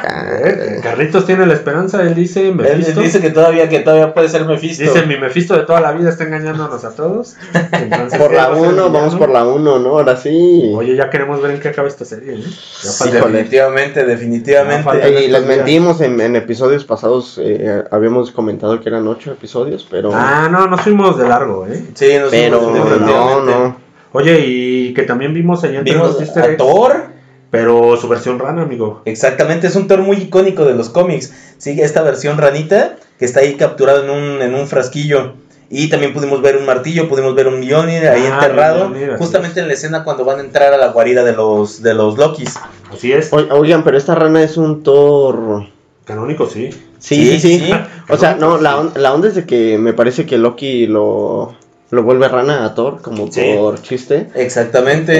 Eh, 0.00 0.78
Carlitos 0.80 1.26
tiene 1.26 1.44
la 1.44 1.54
esperanza, 1.54 2.02
él 2.02 2.14
dice, 2.14 2.48
Él, 2.48 2.54
Mephisto. 2.54 3.00
él 3.00 3.06
dice 3.06 3.20
que 3.20 3.30
todavía, 3.30 3.68
que 3.68 3.80
todavía 3.80 4.14
puede 4.14 4.28
ser 4.28 4.44
Mephisto. 4.44 4.84
Dice, 4.84 5.06
mi 5.06 5.16
Mephisto 5.16 5.56
de 5.56 5.64
toda 5.64 5.80
la 5.80 5.90
vida 5.92 6.10
está 6.10 6.22
engañándonos 6.22 6.84
a 6.84 6.94
todos. 6.94 7.36
Entonces, 7.72 8.18
Por 8.18 8.32
la 8.32 8.48
va 8.48 8.54
a 8.54 8.60
ser 8.60 8.68
el 8.68 8.74
1, 8.74 8.90
vamos 8.90 9.16
por 9.16 9.28
la 9.28 9.44
1, 9.44 9.78
¿no? 9.80 9.88
Ahora 9.88 10.16
sí. 10.16 10.72
Oye, 10.74 10.94
ya 10.94 11.10
queremos 11.10 11.42
ver 11.42 11.52
en 11.52 11.60
qué 11.60 11.68
acaba 11.68 11.88
esta 11.88 12.04
serie, 12.04 12.34
¿eh? 12.34 12.44
Sí, 12.44 13.10
definitivamente, 13.10 14.04
definitivamente. 14.04 15.24
Y 15.24 15.28
les 15.28 15.44
mentimos 15.44 16.00
en, 16.00 16.20
en 16.20 16.36
episodios 16.36 16.84
pasados, 16.84 17.40
eh, 17.42 17.82
habíamos 17.90 18.30
comentado 18.30 18.80
que 18.80 18.88
eran 18.88 19.06
8 19.08 19.32
episodios, 19.32 19.86
pero... 19.90 20.10
Ah, 20.14 20.48
no, 20.50 20.68
nos 20.68 20.80
fuimos 20.80 21.18
de 21.18 21.28
largo, 21.28 21.66
¿eh? 21.66 21.82
Sí, 21.94 22.12
nos 22.20 22.30
pero 22.30 22.60
fuimos 22.60 23.00
no, 23.00 23.44
no. 23.44 23.76
Oye, 24.12 24.40
y 24.46 24.94
que 24.94 25.02
también 25.02 25.34
vimos 25.34 25.64
allá 25.64 25.80
entre 25.80 25.94
Vimos 25.94 26.18
los 26.20 26.36
a 26.36 26.56
Thor. 26.56 27.17
Pero 27.50 27.96
su 27.96 28.08
versión 28.08 28.38
rana, 28.38 28.62
amigo. 28.62 29.02
Exactamente, 29.04 29.66
es 29.66 29.76
un 29.76 29.86
Thor 29.88 30.00
muy 30.02 30.16
icónico 30.16 30.64
de 30.64 30.74
los 30.74 30.88
cómics. 30.90 31.32
Sigue 31.58 31.82
esta 31.84 32.02
versión 32.02 32.38
ranita 32.38 32.96
que 33.18 33.24
está 33.24 33.40
ahí 33.40 33.54
capturado 33.54 34.04
en 34.04 34.10
un, 34.10 34.42
en 34.42 34.54
un 34.54 34.66
frasquillo. 34.66 35.34
Y 35.70 35.88
también 35.90 36.14
pudimos 36.14 36.40
ver 36.40 36.56
un 36.56 36.64
martillo, 36.64 37.08
pudimos 37.10 37.34
ver 37.34 37.46
un 37.46 37.60
Mjolnir 37.60 38.08
ahí 38.08 38.22
Ah, 38.30 38.34
enterrado. 38.34 38.88
Mjolnir, 38.88 39.16
justamente 39.18 39.60
en 39.60 39.66
la 39.68 39.74
escena 39.74 40.02
cuando 40.04 40.24
van 40.24 40.38
a 40.38 40.42
entrar 40.42 40.72
a 40.72 40.78
la 40.78 40.88
guarida 40.88 41.24
de 41.24 41.32
los, 41.34 41.82
de 41.82 41.92
los 41.94 42.16
Lokis. 42.16 42.58
Así 42.92 43.12
es. 43.12 43.30
O- 43.32 43.36
Oigan, 43.54 43.84
pero 43.84 43.98
esta 43.98 44.14
rana 44.14 44.42
es 44.42 44.56
un 44.56 44.82
Thor... 44.82 45.66
Canónico, 46.06 46.46
sí. 46.46 46.70
Sí, 46.98 47.38
sí, 47.38 47.40
sí. 47.40 47.58
sí. 47.66 47.72
O 48.08 48.16
sea, 48.16 48.34
no, 48.36 48.56
la, 48.58 48.78
on- 48.78 48.92
la 48.96 49.12
onda 49.12 49.28
es 49.28 49.34
de 49.34 49.44
que 49.44 49.76
me 49.76 49.92
parece 49.92 50.24
que 50.24 50.38
Loki 50.38 50.86
lo, 50.86 51.54
lo 51.90 52.02
vuelve 52.02 52.28
rana 52.28 52.64
a 52.66 52.74
Thor, 52.74 53.00
como 53.00 53.30
Sí. 53.32 53.40
por 53.56 53.80
chiste. 53.80 54.28
Exactamente. 54.34 55.12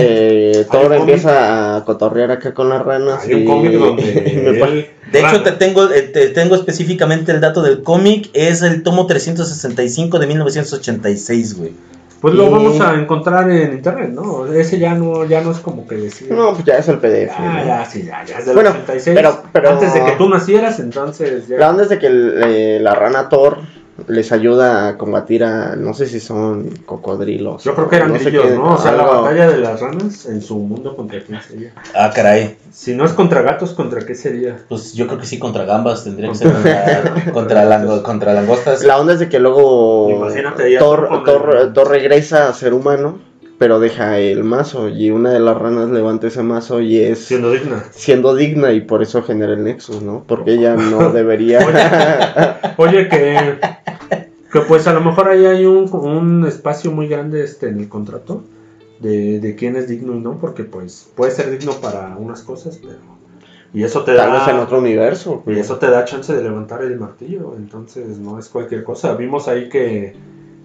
Eh, 0.60 0.64
Thor 0.70 0.82
un 0.82 0.86
cómic. 0.88 1.00
empieza 1.00 1.76
a 1.76 1.84
cotorrear 1.84 2.30
acá 2.30 2.52
con 2.52 2.68
las 2.68 2.82
ranas. 2.84 3.24
Hay 3.24 3.34
un 3.34 3.40
y- 3.42 3.44
cómic 3.46 3.72
me 3.72 3.78
donde 4.58 4.90
de 5.10 5.20
hecho, 5.20 5.42
te 5.42 5.52
tengo, 5.52 5.90
eh, 5.90 6.02
te 6.02 6.28
tengo 6.28 6.54
específicamente 6.54 7.32
el 7.32 7.40
dato 7.40 7.62
del 7.62 7.82
cómic. 7.82 8.28
Es 8.34 8.60
el 8.62 8.82
tomo 8.82 9.06
365 9.06 10.18
de 10.18 10.26
1986, 10.26 11.56
güey. 11.58 11.72
Pues 12.20 12.34
lo 12.34 12.48
y- 12.48 12.50
vamos 12.50 12.80
a 12.80 12.94
encontrar 12.94 13.48
en 13.48 13.72
internet, 13.74 14.10
¿no? 14.10 14.44
Ese 14.52 14.78
ya 14.80 14.92
no, 14.94 15.24
ya 15.24 15.40
no 15.40 15.52
es 15.52 15.58
como 15.58 15.86
que 15.86 15.94
decir. 15.94 16.30
No, 16.32 16.52
pues 16.52 16.64
ya 16.64 16.76
es 16.78 16.88
el 16.88 16.98
PDF. 16.98 17.30
Ah, 17.38 17.60
¿no? 17.60 17.66
ya, 17.66 17.84
sí, 17.86 18.02
ya, 18.04 18.24
ya 18.24 18.38
es 18.38 18.44
del 18.46 18.54
Bueno, 18.56 18.70
86. 18.70 19.14
pero- 19.16 19.42
pero- 19.52 19.70
Antes 19.70 19.94
de 19.94 20.04
que 20.04 20.10
tú 20.12 20.28
nacieras, 20.28 20.80
entonces 20.80 21.46
ya. 21.46 21.58
La 21.58 21.70
onda 21.70 21.84
es 21.84 21.88
de 21.90 21.98
que 22.00 22.08
el- 22.08 22.34
eh, 22.44 22.78
la 22.82 22.94
rana 22.94 23.28
Thor 23.28 23.58
les 24.07 24.30
ayuda 24.32 24.88
a 24.88 24.96
combatir 24.99 25.42
a, 25.44 25.74
no 25.76 25.92
sé 25.92 26.07
si 26.07 26.20
son 26.20 26.70
cocodrilos. 26.86 27.64
Yo 27.64 27.74
creo 27.74 27.88
que 27.88 27.96
eran 27.96 28.12
no 28.12 28.18
sé 28.18 28.26
grillos, 28.26 28.46
qué, 28.46 28.55
¿no? 28.55 28.74
O 28.74 28.78
sea, 28.78 28.92
la 28.92 29.05
batalla 29.05 29.51
de 29.51 29.59
las 29.59 29.80
ranas 29.80 30.26
en 30.26 30.40
su 30.40 30.57
mundo 30.59 30.94
contra 30.94 31.20
quién 31.20 31.40
sería. 31.42 31.72
Ah, 31.94 32.12
caray. 32.14 32.57
Si 32.72 32.94
no 32.94 33.05
es 33.05 33.12
contra 33.12 33.42
gatos, 33.42 33.72
¿contra 33.72 34.07
qué 34.07 34.14
sería? 34.14 34.59
Pues 34.68 34.94
yo 34.94 35.07
creo 35.07 35.18
que 35.18 35.26
sí, 35.26 35.38
contra 35.38 35.64
gambas 35.64 36.05
tendría 36.05 36.28
que 36.28 36.34
ser 36.36 36.53
contra, 36.53 37.22
contra, 37.32 38.03
contra 38.03 38.32
langostas. 38.34 38.84
La 38.84 38.99
onda 39.01 39.14
es 39.14 39.18
de 39.18 39.28
que 39.28 39.38
luego 39.40 40.11
Imagínate 40.11 40.78
Thor, 40.78 41.24
Thor 41.24 41.72
Thor 41.74 41.88
regresa 41.88 42.49
a 42.49 42.53
ser 42.53 42.74
humano, 42.74 43.18
pero 43.59 43.80
deja 43.80 44.18
el 44.20 44.44
mazo 44.44 44.88
y 44.88 45.11
una 45.11 45.32
de 45.32 45.40
las 45.40 45.57
ranas 45.57 45.90
levanta 45.90 46.28
ese 46.28 46.44
mazo 46.44 46.80
y 46.80 46.99
es 47.01 47.24
Siendo 47.24 47.51
digna. 47.51 47.82
siendo 47.90 48.36
digna 48.36 48.70
y 48.72 48.80
por 48.82 49.03
eso 49.03 49.22
genera 49.22 49.55
el 49.55 49.64
Nexus, 49.64 50.01
¿no? 50.03 50.22
Porque 50.28 50.53
ella 50.53 50.76
no 50.76 51.11
debería... 51.12 51.59
Oye, 52.76 53.09
que, 53.09 53.59
que 54.53 54.61
pues 54.61 54.86
a 54.86 54.92
lo 54.92 55.01
mejor 55.01 55.28
ahí 55.28 55.44
hay 55.46 55.66
un, 55.66 55.92
un 55.92 56.46
espacio 56.46 56.90
muy 56.90 57.09
grande 57.09 57.44
este 57.44 57.68
en 57.68 57.78
el 57.80 57.88
contrato 57.88 58.42
de, 59.01 59.40
de 59.40 59.55
quién 59.55 59.76
es 59.76 59.88
digno 59.88 60.14
y 60.14 60.20
no, 60.20 60.38
porque 60.38 60.64
pues 60.64 61.11
puede 61.14 61.32
ser 61.32 61.51
digno 61.51 61.72
para 61.72 62.16
unas 62.16 62.42
cosas, 62.42 62.78
pero... 62.82 62.99
Y 63.72 63.84
eso 63.84 64.03
te 64.03 64.16
Tal 64.16 64.32
vez 64.32 64.49
en 64.49 64.57
da... 64.57 64.62
otro 64.62 64.78
universo. 64.78 65.42
Y 65.46 65.59
eso 65.59 65.76
te 65.76 65.90
da 65.90 66.05
chance 66.07 66.34
de 66.34 66.42
levantar 66.42 66.82
el 66.82 66.99
martillo, 66.99 67.55
entonces 67.57 68.18
no 68.18 68.38
es 68.38 68.49
cualquier 68.49 68.82
cosa. 68.82 69.14
Vimos 69.14 69.46
ahí 69.46 69.68
que, 69.68 70.16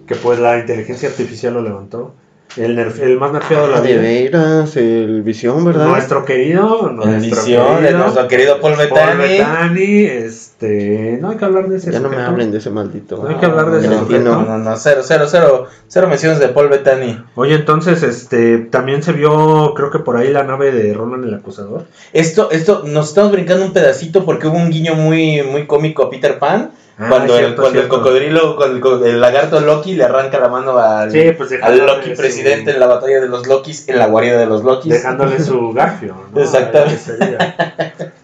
que 0.06 0.14
pues 0.14 0.38
la 0.38 0.58
inteligencia 0.58 1.10
artificial 1.10 1.52
lo 1.52 1.60
levantó. 1.62 2.14
El, 2.56 2.76
nerf- 2.78 3.00
el 3.00 3.18
más 3.18 3.32
nerfeado 3.32 3.66
de 3.66 3.72
la 3.72 3.78
Ah, 3.78 3.80
de 3.80 3.92
vida. 3.98 4.00
veras, 4.02 4.76
el 4.76 5.22
visión, 5.22 5.64
¿verdad? 5.64 5.88
Nuestro 5.88 6.24
querido, 6.24 6.90
nuestro 6.92 7.20
visión 7.42 7.78
querido 7.80 7.98
nuestro 7.98 8.28
querido 8.28 8.60
Paul 8.60 8.74
Paul 8.74 8.88
Bettany. 8.88 9.18
Bettany, 9.38 10.04
este, 10.06 11.18
no 11.20 11.30
hay 11.30 11.36
que 11.36 11.44
hablar 11.44 11.68
de 11.68 11.76
ese 11.78 11.90
Ya 11.90 12.00
no 12.00 12.08
me 12.08 12.16
hablen 12.16 12.52
de 12.52 12.58
ese 12.58 12.70
maldito. 12.70 13.16
No 13.22 13.28
hay 13.28 13.36
que 13.36 13.46
hablar 13.46 13.70
de 13.70 13.78
ese 13.80 13.88
No, 13.88 13.98
sujeto. 14.00 14.22
no, 14.22 14.42
no, 14.42 14.58
no, 14.58 14.76
cero, 14.76 15.00
cero, 15.04 15.24
cero, 15.28 15.66
cero 15.88 16.06
menciones 16.08 16.38
de 16.38 16.48
Paul 16.48 16.68
Bettany. 16.68 17.24
Oye, 17.34 17.54
entonces, 17.56 18.02
este, 18.02 18.58
también 18.58 19.02
se 19.02 19.12
vio, 19.12 19.74
creo 19.74 19.90
que 19.90 19.98
por 19.98 20.16
ahí 20.16 20.30
la 20.32 20.44
nave 20.44 20.70
de 20.70 20.94
Ronan 20.94 21.24
el 21.24 21.34
Acusador. 21.34 21.86
Esto, 22.12 22.50
esto, 22.52 22.84
nos 22.86 23.08
estamos 23.08 23.32
brincando 23.32 23.64
un 23.64 23.72
pedacito 23.72 24.24
porque 24.24 24.46
hubo 24.46 24.58
un 24.58 24.70
guiño 24.70 24.94
muy, 24.94 25.42
muy 25.42 25.66
cómico 25.66 26.04
a 26.04 26.10
Peter 26.10 26.38
Pan. 26.38 26.70
Ah, 26.96 27.06
cuando 27.08 27.36
el, 27.38 27.56
cuando 27.56 27.80
el 27.80 27.88
cocodrilo, 27.88 28.54
cuando 28.54 29.04
el, 29.04 29.14
el 29.14 29.20
lagarto 29.20 29.58
Loki 29.60 29.94
le 29.94 30.04
arranca 30.04 30.38
la 30.38 30.48
mano 30.48 30.78
al, 30.78 31.10
Sí, 31.10 31.32
pues 31.36 31.50
al 31.60 31.78
Loki 31.78 32.10
presidente 32.10 32.70
en 32.70 32.78
la 32.78 32.86
batalla 32.86 33.20
de 33.20 33.26
los 33.28 33.46
Lokis, 33.48 33.88
en 33.88 33.98
la 33.98 34.06
guarida 34.06 34.38
de 34.38 34.46
los 34.46 34.62
Lokis. 34.62 34.92
Dejándole 34.92 35.40
su 35.42 35.72
garfio. 35.74 36.14
¿no? 36.32 36.40
Exactamente. 36.40 37.00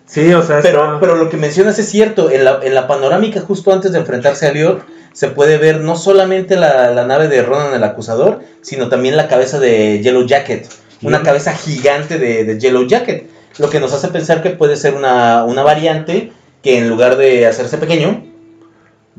Sí, 0.07 0.33
o 0.35 0.43
sea, 0.43 0.61
Pero, 0.63 0.85
está- 0.85 1.01
pero 1.01 1.17
lo 1.17 1.29
que 1.29 1.37
mencionas 1.37 1.79
es 1.79 1.89
cierto, 1.89 2.31
en 2.31 2.45
la, 2.45 2.61
en 2.63 2.75
la 2.75 2.87
panorámica 2.87 3.41
justo 3.41 3.73
antes 3.73 3.93
de 3.93 3.99
enfrentarse 3.99 4.47
a 4.47 4.53
Lior, 4.53 4.83
se 5.13 5.29
puede 5.29 5.59
ver 5.59 5.81
no 5.81 5.97
solamente 5.97 6.57
la, 6.57 6.91
la 6.91 7.05
nave 7.07 7.29
de 7.29 7.43
Ronan 7.43 7.75
el 7.75 7.83
Acusador, 7.85 8.41
sino 8.61 8.89
también 8.89 9.17
la 9.17 9.29
cabeza 9.29 9.59
de 9.59 10.01
Yellow 10.03 10.27
Jacket, 10.27 10.69
una 11.03 11.23
cabeza 11.23 11.55
gigante 11.55 12.19
de, 12.19 12.45
de 12.45 12.59
Yellow 12.59 12.87
Jacket, 12.87 13.29
lo 13.59 13.71
que 13.71 13.81
nos 13.81 13.93
hace 13.93 14.09
pensar 14.09 14.43
que 14.43 14.51
puede 14.51 14.77
ser 14.77 14.95
una, 14.95 15.45
una 15.45 15.63
variante 15.63 16.33
que 16.63 16.79
en 16.79 16.89
lugar 16.89 17.17
de 17.17 17.47
hacerse 17.47 17.79
pequeño, 17.79 18.25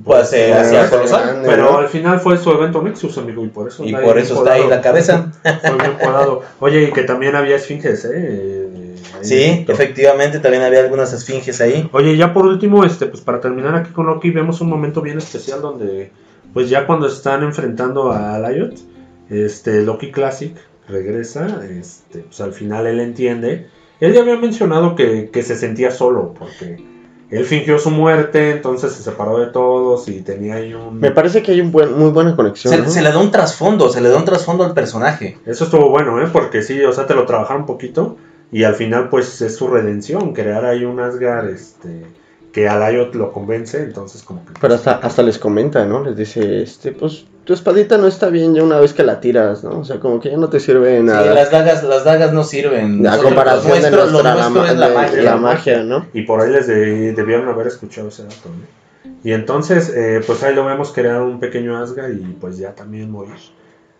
pues 0.03 0.29
se 0.29 0.53
hacía 0.53 0.89
colosal. 0.89 1.41
Pero 1.45 1.71
¿no? 1.71 1.77
al 1.77 1.89
final 1.89 2.19
fue 2.19 2.37
su 2.37 2.49
evento 2.51 2.81
Nexus, 2.81 3.17
amigo, 3.17 3.43
y 3.43 3.49
por 3.49 3.67
eso 3.67 3.83
Y 3.83 3.93
por 3.93 4.17
eso 4.17 4.35
está 4.35 4.53
ahí 4.53 4.67
la 4.67 4.81
cabeza. 4.81 5.31
Fue 5.43 5.77
bien 5.77 5.97
podado. 6.01 6.41
Oye, 6.59 6.83
y 6.83 6.91
que 6.91 7.03
también 7.03 7.35
había 7.35 7.57
esfinges, 7.57 8.05
¿eh? 8.05 8.69
Ahí 9.15 9.23
Sí, 9.25 9.65
efectivamente, 9.67 10.39
también 10.39 10.63
había 10.63 10.79
algunas 10.79 11.13
esfinges 11.13 11.59
ahí. 11.61 11.89
Oye, 11.91 12.15
ya 12.15 12.33
por 12.33 12.45
último, 12.45 12.85
este, 12.85 13.05
pues 13.05 13.21
para 13.21 13.41
terminar 13.41 13.75
aquí 13.75 13.91
con 13.91 14.07
Loki, 14.07 14.31
vemos 14.31 14.61
un 14.61 14.69
momento 14.69 15.01
bien 15.01 15.17
especial 15.17 15.61
donde, 15.61 16.11
pues 16.53 16.69
ya 16.69 16.87
cuando 16.87 17.07
están 17.07 17.43
enfrentando 17.43 18.11
a 18.11 18.39
Lyot, 18.39 18.75
este, 19.29 19.81
Loki 19.81 20.11
Classic 20.11 20.55
regresa, 20.87 21.63
este, 21.69 22.19
pues 22.19 22.39
al 22.41 22.53
final 22.53 22.87
él 22.87 22.99
entiende. 22.99 23.67
Él 23.99 24.13
ya 24.13 24.21
había 24.21 24.37
mencionado 24.37 24.95
que, 24.95 25.29
que 25.31 25.43
se 25.43 25.55
sentía 25.55 25.91
solo, 25.91 26.33
porque 26.37 26.90
él 27.31 27.45
fingió 27.45 27.79
su 27.79 27.89
muerte, 27.89 28.51
entonces 28.51 28.91
se 28.91 29.01
separó 29.01 29.39
de 29.39 29.47
todos 29.47 30.07
y 30.09 30.19
tenía 30.21 30.55
ahí 30.55 30.73
un... 30.73 30.99
Me 30.99 31.11
parece 31.11 31.41
que 31.41 31.53
hay 31.53 31.61
un 31.61 31.71
buen, 31.71 31.97
muy 31.97 32.11
buena 32.11 32.35
conexión. 32.35 32.73
Se, 32.73 32.81
¿no? 32.81 32.89
se 32.89 33.01
le 33.01 33.09
da 33.09 33.19
un 33.19 33.31
trasfondo, 33.31 33.89
se 33.89 34.01
le 34.01 34.09
da 34.09 34.17
un 34.17 34.25
trasfondo 34.25 34.65
al 34.65 34.73
personaje. 34.73 35.37
Eso 35.45 35.63
estuvo 35.63 35.89
bueno, 35.89 36.21
¿eh? 36.21 36.27
Porque 36.31 36.61
sí, 36.61 36.83
o 36.83 36.91
sea, 36.91 37.07
te 37.07 37.15
lo 37.15 37.25
trabajaron 37.25 37.61
un 37.61 37.67
poquito 37.67 38.17
y 38.51 38.63
al 38.63 38.75
final 38.75 39.07
pues 39.09 39.41
es 39.41 39.55
su 39.55 39.69
redención, 39.69 40.33
crear 40.33 40.65
ahí 40.65 40.83
un 40.83 40.99
Asgard, 40.99 41.49
este, 41.49 42.05
que 42.51 42.67
a 42.67 42.89
Lyot 42.91 43.15
lo 43.15 43.31
convence, 43.31 43.81
entonces 43.81 44.23
como 44.23 44.43
que... 44.45 44.51
Pero 44.59 44.73
hasta, 44.75 44.91
hasta 44.93 45.23
les 45.23 45.37
comenta, 45.39 45.85
¿no? 45.85 46.03
Les 46.03 46.17
dice, 46.17 46.61
este, 46.61 46.91
pues 46.91 47.25
tu 47.45 47.53
espadita 47.53 47.97
no 47.97 48.07
está 48.07 48.27
bien 48.29 48.53
ya 48.53 48.61
una 48.63 48.77
vez 48.79 48.93
que 48.93 49.03
la 49.03 49.19
tiras, 49.21 49.63
¿no? 49.63 49.79
O 49.79 49.85
sea, 49.85 49.99
como 49.99 50.19
que 50.19 50.29
ya 50.31 50.37
no 50.37 50.49
te 50.49 50.59
sirve 50.59 50.89
de 50.91 50.97
Sí, 50.99 51.03
nada. 51.03 51.33
las 51.33 51.49
dagas, 51.49 51.83
las 51.83 52.03
dagas 52.03 52.33
no 52.33 52.43
sirven. 52.43 53.07
a 53.07 53.17
comparación 53.17 53.81
de 53.81 53.89
nuestra 53.91 54.21
la, 54.35 54.49
ma- 54.49 54.65
de- 54.73 54.75
magia. 54.93 55.21
la 55.23 55.37
magia, 55.37 55.83
¿no? 55.83 56.05
Y 56.13 56.23
por 56.23 56.41
ahí 56.41 56.51
les 56.51 56.67
de- 56.67 57.13
debieron 57.13 57.47
haber 57.47 57.67
escuchado 57.67 58.09
ese 58.09 58.23
dato, 58.23 58.49
¿no? 58.49 59.11
Y 59.23 59.31
entonces, 59.33 59.89
eh, 59.95 60.21
pues 60.25 60.43
ahí 60.43 60.53
lo 60.53 60.65
vemos 60.65 60.91
crear 60.91 61.21
un 61.21 61.39
pequeño 61.39 61.77
Asgard 61.77 62.11
y 62.11 62.35
pues 62.39 62.57
ya 62.57 62.73
también 62.75 63.09
morir. 63.11 63.35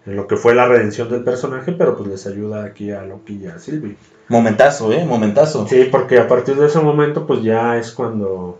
En 0.06 0.16
lo 0.16 0.26
que 0.28 0.36
fue 0.36 0.56
la 0.56 0.66
redención 0.68 1.10
del 1.10 1.24
personaje, 1.24 1.74
pero 1.74 1.96
pues 1.96 2.10
les 2.10 2.26
ayuda 2.28 2.64
aquí 2.64 2.92
a 2.92 3.04
Loki 3.04 3.40
y 3.44 3.48
a 3.48 3.60
Sylvie. 3.60 3.96
Momentazo, 4.30 4.92
eh, 4.92 5.06
momentazo. 5.06 5.68
Sí, 5.68 5.88
porque 5.92 6.18
a 6.20 6.28
partir 6.28 6.56
de 6.56 6.66
ese 6.68 6.80
momento, 6.80 7.28
pues 7.28 7.44
ya 7.44 7.78
es 7.78 7.92
cuando 7.92 8.60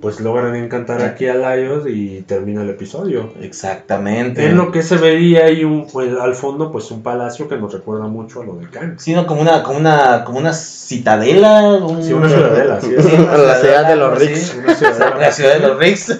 pues 0.00 0.18
logran 0.20 0.56
encantar 0.56 1.02
aquí 1.02 1.28
a 1.28 1.34
Laios 1.34 1.84
y 1.86 2.22
termina 2.22 2.62
el 2.62 2.70
episodio. 2.70 3.32
Exactamente. 3.40 4.44
En 4.46 4.56
lo 4.56 4.72
que 4.72 4.82
se 4.82 4.96
veía 4.96 5.44
ahí 5.44 5.62
un, 5.64 5.86
pues, 5.86 6.10
al 6.18 6.34
fondo, 6.34 6.72
pues 6.72 6.90
un 6.90 7.02
palacio 7.02 7.48
que 7.48 7.56
nos 7.56 7.72
recuerda 7.72 8.06
mucho 8.06 8.40
a 8.40 8.44
lo 8.44 8.56
de 8.56 8.66
Kang. 8.68 8.98
Sino 8.98 9.26
como 9.26 9.40
una, 9.42 9.62
como 9.62 9.78
una, 9.78 10.24
como 10.24 10.38
una 10.38 10.52
citadela. 10.52 11.62
un- 11.80 12.02
Sí, 12.02 12.12
una 12.12 12.28
ciudadela, 12.28 12.80
sí, 12.80 12.92
es 12.96 13.04
Sí, 13.04 13.14
una 13.18 13.36
La 13.36 13.54
ciudad 13.56 13.86
de 13.88 13.96
los. 13.96 14.18
Ricks. 14.18 14.56
Una 14.62 14.74
ciudadela. 14.74 15.16
La 15.20 15.32
ciudad 15.32 15.54
de 15.54 15.60
los 15.60 15.78
Ricks. 15.78 16.18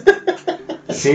Sí, 0.90 1.10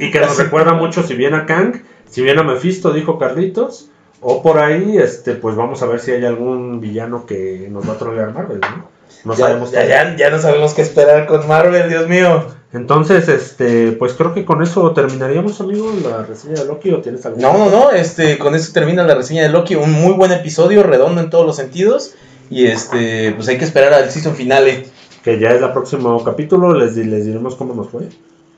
y, 0.00 0.04
y 0.06 0.10
que 0.10 0.20
nos 0.20 0.38
recuerda 0.38 0.72
mucho 0.72 1.02
si 1.02 1.14
bien 1.14 1.34
a 1.34 1.44
Kang, 1.46 1.82
si 2.12 2.22
bien 2.22 2.38
a 2.38 2.42
Mephisto, 2.42 2.92
dijo 2.92 3.18
Carlitos, 3.18 3.88
o 4.20 4.42
por 4.42 4.58
ahí, 4.58 4.98
este, 4.98 5.32
pues 5.32 5.56
vamos 5.56 5.82
a 5.82 5.86
ver 5.86 5.98
si 5.98 6.12
hay 6.12 6.24
algún 6.26 6.78
villano 6.78 7.24
que 7.24 7.68
nos 7.70 7.88
va 7.88 7.94
a 7.94 7.98
trolear 7.98 8.32
Marvel, 8.34 8.60
¿no? 8.60 8.92
No 9.24 9.34
ya, 9.34 9.46
sabemos 9.46 9.70
ya, 9.72 9.86
ya, 9.86 10.14
ya 10.14 10.30
no 10.30 10.38
sabemos 10.38 10.74
qué 10.74 10.82
esperar 10.82 11.26
con 11.26 11.48
Marvel, 11.48 11.88
Dios 11.88 12.08
mío. 12.08 12.44
Entonces, 12.74 13.28
este, 13.28 13.92
pues 13.92 14.12
creo 14.12 14.34
que 14.34 14.44
con 14.44 14.62
eso 14.62 14.92
terminaríamos, 14.92 15.58
amigo, 15.62 15.90
la 16.04 16.22
reseña 16.22 16.60
de 16.60 16.66
Loki, 16.66 16.90
o 16.90 17.00
tienes 17.00 17.24
algún 17.24 17.40
No, 17.40 17.56
no, 17.56 17.70
no, 17.70 17.90
este, 17.90 18.38
con 18.38 18.54
eso 18.54 18.72
termina 18.74 19.04
la 19.04 19.14
reseña 19.14 19.42
de 19.42 19.48
Loki, 19.48 19.74
un 19.74 19.92
muy 19.92 20.12
buen 20.12 20.32
episodio, 20.32 20.82
redondo 20.82 21.22
en 21.22 21.30
todos 21.30 21.46
los 21.46 21.56
sentidos. 21.56 22.14
Y 22.50 22.66
este, 22.66 23.32
pues 23.32 23.48
hay 23.48 23.56
que 23.56 23.64
esperar 23.64 23.94
al 23.94 24.10
season 24.10 24.34
finale. 24.34 24.86
que 25.24 25.38
ya 25.38 25.52
es 25.52 25.62
el 25.62 25.72
próximo 25.72 26.22
capítulo, 26.24 26.74
les, 26.74 26.94
les 26.96 27.24
diremos 27.24 27.56
cómo 27.56 27.74
nos 27.74 27.88
fue. 27.88 28.08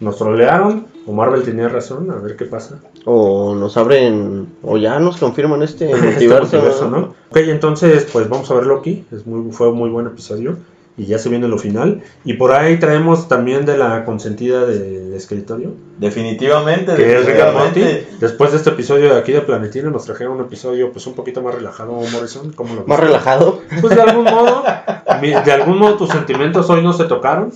Nos 0.00 0.16
trolearon, 0.16 0.86
o 1.06 1.12
Marvel 1.12 1.42
tenía 1.44 1.68
razón, 1.68 2.10
a 2.10 2.16
ver 2.16 2.36
qué 2.36 2.44
pasa. 2.46 2.80
O 3.04 3.54
nos 3.54 3.76
abren, 3.76 4.48
o 4.62 4.76
ya 4.76 4.98
nos 4.98 5.16
confirman 5.18 5.62
este 5.62 5.84
Este 5.90 6.04
multiverso. 6.04 6.42
multiverso, 6.42 6.90
¿no? 6.90 6.98
Ok, 7.30 7.36
entonces 7.48 8.06
pues 8.12 8.28
vamos 8.28 8.50
a 8.50 8.54
ver 8.54 8.66
Loki, 8.66 9.04
es 9.12 9.26
muy, 9.26 9.52
fue 9.52 9.68
un 9.70 9.76
muy 9.78 9.90
buen 9.90 10.06
episodio 10.06 10.56
y 10.96 11.06
ya 11.06 11.18
se 11.18 11.28
viene 11.28 11.48
lo 11.48 11.58
final. 11.58 12.02
Y 12.24 12.34
por 12.34 12.52
ahí 12.52 12.78
traemos 12.78 13.26
también 13.28 13.66
de 13.66 13.76
la 13.76 14.04
consentida 14.04 14.64
de, 14.64 15.08
de 15.10 15.16
escritorio, 15.16 15.72
Definitivamente. 15.98 16.94
que 16.94 17.16
es 17.18 17.26
Rick 17.26 17.40
and 17.40 17.54
Morty. 17.56 17.82
Después 18.20 18.52
de 18.52 18.58
este 18.58 18.70
episodio 18.70 19.12
de 19.12 19.18
aquí 19.18 19.32
de 19.32 19.40
Planetina 19.40 19.90
nos 19.90 20.04
trajeron 20.04 20.34
un 20.34 20.42
episodio 20.42 20.92
pues 20.92 21.06
un 21.06 21.14
poquito 21.14 21.42
más 21.42 21.54
relajado, 21.54 21.92
Morrison, 22.12 22.52
¿cómo 22.52 22.74
lo 22.74 22.86
Más 22.86 23.00
relajado. 23.00 23.60
Pues 23.80 23.94
de 23.94 24.02
algún 24.02 24.24
modo, 24.24 24.62
de 25.44 25.52
algún 25.52 25.78
modo 25.78 25.96
tus 25.96 26.10
sentimientos 26.10 26.68
hoy 26.70 26.82
no 26.82 26.92
se 26.92 27.04
tocaron. 27.04 27.52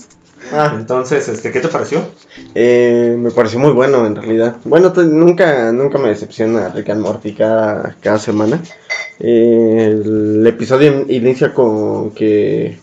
Ah, 0.52 0.74
Entonces, 0.78 1.28
este, 1.28 1.50
¿qué 1.50 1.60
te 1.60 1.68
pareció? 1.68 2.00
eh, 2.54 3.16
me 3.18 3.30
pareció 3.30 3.58
muy 3.58 3.72
bueno 3.72 4.06
en 4.06 4.16
realidad. 4.16 4.56
Bueno, 4.64 4.92
te- 4.92 5.04
nunca, 5.04 5.72
nunca 5.72 5.98
me 5.98 6.08
decepciona 6.08 6.68
Rick 6.70 6.90
and 6.90 7.00
Morty 7.02 7.32
cada, 7.34 7.96
cada 8.00 8.18
semana. 8.18 8.60
Eh, 9.20 9.90
el 10.02 10.46
episodio 10.46 10.92
in- 10.92 11.06
inicia 11.08 11.52
con 11.52 12.10
que 12.12 12.78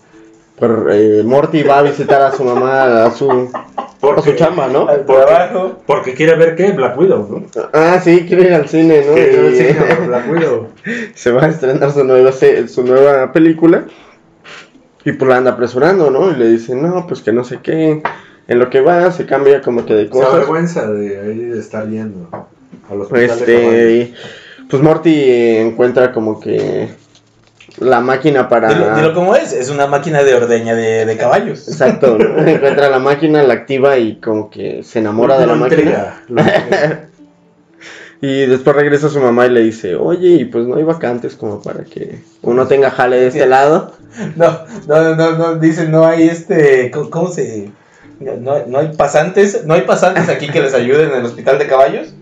por, 0.60 0.89
eh, 0.91 1.22
Morty 1.26 1.64
va 1.64 1.80
a 1.80 1.84
visitar 1.84 2.22
a 2.22 2.32
su 2.32 2.43
mamá 2.43 3.06
a 3.06 3.12
su, 3.12 3.30
a 3.32 4.22
su 4.22 4.34
chamba, 4.34 4.68
¿no? 4.68 4.88
Al 4.88 5.01
Porque- 5.01 5.26
trabajo. 5.26 5.80
Porque 5.86 6.14
quiere 6.14 6.36
ver 6.36 6.56
qué, 6.56 6.72
Black 6.72 6.97
Widow, 6.99 7.28
¿no? 7.30 7.62
Ah, 7.74 7.99
sí, 8.03 8.26
quiere 8.28 8.43
ir 8.43 8.53
al 8.53 8.68
cine, 8.70 9.03
¿no? 9.08 9.14
Al 9.14 9.53
Y- 9.53 9.56
cine 9.58 9.76
Black 10.08 10.32
Widow. 10.32 10.68
se 11.16 11.32
va 11.32 11.45
a 11.45 11.49
estrenar 11.49 11.91
su 11.91 12.03
nueva, 12.03 12.32
se- 12.32 12.68
su 12.68 12.84
nueva 12.84 13.32
película 13.32 13.86
y 15.06 15.12
pues 15.14 15.30
la 15.30 15.38
anda 15.38 15.51
apresurando, 15.51 16.10
¿no? 16.10 16.32
Y 16.32 16.36
le 16.36 16.49
dice, 16.49 16.76
no, 16.76 17.06
pues 17.08 17.22
que 17.22 17.32
no 17.32 17.43
sé 17.43 17.60
qué. 17.62 18.01
En 18.47 18.60
lo 18.60 18.70
que 18.70 18.82
va, 18.82 19.12
se 19.12 19.26
cambia 19.26 19.62
como 19.62 19.86
que 19.86 19.93
de 19.93 20.03
Se 20.06 20.10
cosas. 20.10 20.34
avergüenza 20.34 20.91
de 20.91 21.20
ahí 21.20 21.39
de 21.39 21.60
estar 21.60 21.88
yendo 21.88 22.30
de 22.89 23.28
caballos. 23.28 23.41
Este, 23.41 24.14
pues 24.70 24.82
Morty 24.84 25.32
encuentra 25.58 26.12
como 26.12 26.39
que 26.39 26.89
la 27.80 28.01
máquina 28.01 28.47
para... 28.47 28.70
Dilo, 28.70 28.95
dilo 28.95 29.14
como 29.14 29.36
es, 29.36 29.51
es 29.53 29.70
una 29.70 29.88
máquina 29.88 30.24
de 30.24 30.36
ordeña 30.36 30.76
de, 30.76 31.06
de 31.06 31.18
caballos. 31.18 31.68
Exacto, 31.68 32.18
¿no? 32.18 32.38
encuentra 32.47 32.89
la 32.89 32.99
máquina, 32.99 33.43
la 33.43 33.53
activa 33.53 33.97
y 33.97 34.18
como 34.18 34.49
que 34.49 34.84
se 34.84 34.99
enamora 34.99 35.38
de 35.39 35.47
la 35.47 35.53
Lo 35.53 35.60
máquina. 35.60 35.82
intriga, 35.82 36.22
lo 36.30 36.41
intriga. 36.41 37.10
Y 38.28 38.45
después 38.47 38.76
regresa 38.76 39.09
su 39.09 39.19
mamá 39.19 39.45
y 39.45 39.51
le 39.51 39.61
dice, 39.61 39.95
oye, 39.95 40.30
y 40.30 40.45
pues 40.45 40.65
no 40.65 40.76
hay 40.78 40.84
vacantes 40.84 41.36
como 41.36 41.61
para 41.61 41.84
que 41.84 42.19
uno 42.41 42.65
tenga 42.67 42.89
jale 42.89 43.17
de 43.17 43.28
este 43.28 43.45
lado. 43.45 43.91
No, 44.38 44.59
no, 44.88 45.13
no, 45.15 45.32
no, 45.38 45.55
dicen, 45.55 45.91
no 45.91 46.05
hay 46.05 46.30
este, 46.30 46.89
¿cómo, 46.89 47.09
cómo 47.09 47.28
se...? 47.28 47.69
No, 48.21 48.65
no 48.65 48.78
hay 48.80 48.93
pasantes, 48.95 49.65
no 49.65 49.73
hay 49.73 49.82
pasantes 49.82 50.30
aquí 50.30 50.47
que 50.47 50.61
les 50.61 50.73
ayuden 50.73 51.09
en 51.11 51.17
el 51.19 51.26
hospital 51.26 51.59
de 51.59 51.67
caballos. 51.67 52.13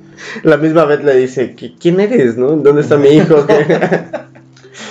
La 0.42 0.58
misma 0.58 0.86
vez 0.86 1.04
le 1.04 1.16
dice, 1.16 1.56
"¿Qui- 1.56 1.76
¿quién 1.80 2.00
eres, 2.00 2.36
no? 2.36 2.48
¿Dónde 2.54 2.82
está 2.82 2.98
mi 2.98 3.10
hijo? 3.10 3.46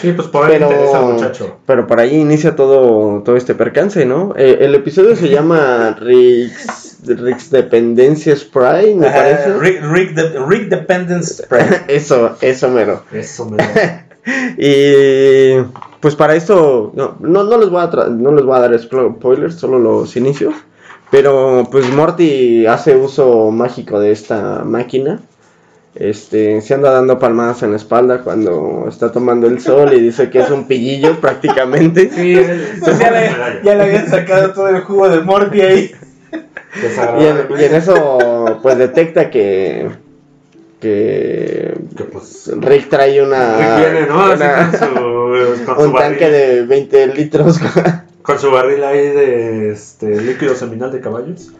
Sí, 0.01 0.13
pues 0.13 0.29
por 0.29 0.45
ahí 0.47 0.53
Pero- 0.59 0.71
interesa 0.71 0.99
al 0.99 1.13
muchacho. 1.15 1.57
Pero 1.67 1.87
por 1.89 1.99
ahí 1.99 2.15
inicia 2.17 2.55
todo, 2.55 3.23
todo 3.25 3.37
este 3.37 3.55
percance, 3.55 4.07
¿no? 4.07 4.33
Eh, 4.37 4.59
el 4.61 4.75
episodio 4.77 5.17
se 5.17 5.29
llama 5.29 5.97
Rick's, 6.01 6.67
Rick's 7.05 7.51
Dependencia 7.51 8.37
Spray, 8.37 8.95
me 8.95 9.07
parece. 9.09 9.59
Rick, 9.59 9.83
Rick, 9.91 10.15
de- 10.15 10.39
Rick 10.47 10.69
Dependence 10.69 11.43
Spread. 11.43 11.83
Eso, 11.89 12.37
eso 12.41 12.69
mero. 12.69 13.03
Eso 13.13 13.47
me 13.47 13.57
Y 14.57 15.61
pues 16.01 16.15
para 16.15 16.37
esto, 16.37 16.93
no, 16.95 17.17
no, 17.21 17.43
no 17.45 17.59
les 17.59 17.71
voy 17.71 17.83
a 17.83 17.87
no 18.11 18.33
les 18.33 18.45
voy 18.45 18.57
a 18.57 18.61
dar 18.61 18.79
spoilers, 18.79 19.57
solo 19.57 19.79
los 19.79 20.17
inicios. 20.17 20.55
Pero 21.11 21.69
pues 21.71 21.93
Morty 21.93 22.67
hace 22.67 22.97
uso 22.97 23.51
mágico 23.51 23.99
de 24.01 24.13
esta 24.13 24.63
máquina. 24.65 25.21
Este, 25.95 26.63
se 26.63 26.73
anda 26.73 26.91
dando 26.91 27.19
palmadas 27.19 27.63
en 27.63 27.73
la 27.73 27.77
espalda 27.77 28.23
cuando 28.23 28.87
está 28.89 29.13
tomando 29.13 29.47
el 29.47 29.61
sol 29.61 29.93
y 29.93 30.01
dice 30.01 30.31
que 30.31 30.41
es 30.41 30.51
un 30.51 30.67
pillillo 30.67 31.17
prácticamente. 31.21 32.09
Sí, 32.11 32.41
Pues 32.81 32.99
ya, 32.99 33.11
le, 33.11 33.31
ya 33.63 33.75
le 33.75 33.83
habían 33.83 34.09
sacado 34.09 34.53
todo 34.55 34.69
el 34.69 34.81
jugo 34.83 35.09
de 35.11 35.21
Morty 35.21 35.61
ahí. 35.61 35.93
Y 36.75 37.25
en, 37.27 37.47
y 37.61 37.65
en 37.65 37.75
eso 37.75 38.59
pues 38.63 38.79
detecta 38.79 39.31
que 39.31 39.91
que 40.81 41.75
Que, 41.97 42.05
pues, 42.05 42.51
Rick 42.59 42.89
trae 42.89 43.23
una, 43.23 43.57
Rick 43.59 43.93
viene, 43.93 44.07
¿no? 44.09 44.21
Así 44.25 44.43
una- 44.43 44.71
con 44.71 44.79
su, 44.81 45.65
con 45.67 45.77
su 45.77 45.83
un 45.85 45.95
tanque 45.95 46.29
de 46.31 46.63
20 46.67 47.07
litros. 47.09 47.61
con 48.23 48.39
su 48.39 48.51
barril 48.51 48.83
ahí 48.85 49.09
de 49.09 49.71
este, 49.71 50.21
líquido 50.21 50.55
seminal 50.55 50.91
de 50.91 51.01
caballos. 51.01 51.53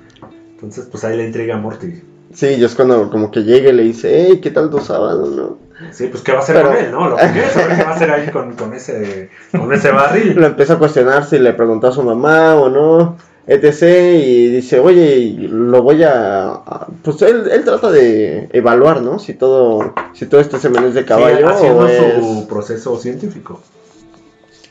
Entonces, 0.55 0.87
pues 0.91 1.05
ahí 1.05 1.17
le 1.17 1.27
intriga 1.27 1.55
a 1.57 1.59
Morty. 1.59 2.03
Sí, 2.35 2.47
y 2.59 2.65
es 2.65 2.75
cuando 2.75 3.11
como 3.11 3.31
que 3.31 3.43
llega 3.45 3.69
y 3.71 3.73
le 3.75 3.83
dice, 3.83 4.27
hey, 4.27 4.41
¿qué 4.43 4.51
tal 4.51 4.71
tu 4.71 4.79
sábado? 4.81 5.27
¿no? 5.27 5.59
Sí, 5.93 6.07
pues 6.07 6.23
¿qué 6.23 6.33
va 6.33 6.39
a 6.39 6.43
hacer 6.43 6.57
Pero- 6.57 6.69
con 6.69 6.77
él, 6.79 6.91
no? 6.91 7.09
Lo 7.11 7.17
que 7.17 7.27
quiere 7.33 7.49
saber 7.51 7.77
qué 7.77 7.83
va 7.85 7.91
a 7.91 7.95
hacer 7.95 8.11
ahí 8.11 8.29
con, 8.31 8.53
con 8.55 8.73
ese, 8.75 9.29
con 9.51 9.73
ese 9.73 9.91
barril. 9.91 10.35
Lo 10.37 10.47
empieza 10.47 10.75
a 10.75 10.79
cuestionar 10.79 11.25
si 11.27 11.39
le 11.39 11.53
preguntó 11.53 11.89
a 11.89 11.93
su 11.93 12.03
mamá 12.03 12.55
o 12.57 12.69
no, 12.71 13.17
etc. 13.47 13.83
Y 14.15 14.49
dice, 14.49 14.81
oye, 14.81 15.37
lo 15.51 15.83
voy 15.83 16.03
a... 16.03 16.51
a-". 16.53 16.87
Pues 17.03 17.21
él, 17.23 17.49
él 17.51 17.65
trata 17.65 17.91
de 17.91 18.49
evaluar, 18.53 19.03
¿no? 19.03 19.19
Si 19.19 19.35
todo, 19.35 19.95
si 20.15 20.27
todo 20.27 20.41
este 20.41 20.59
semen 20.59 20.85
es 20.85 20.95
de 20.95 21.05
caballo 21.05 21.39
Sí, 21.39 21.45
haciendo 21.45 21.81
o 21.81 21.89
su 21.89 22.41
es... 22.41 22.47
proceso 22.49 22.99
científico. 22.99 23.61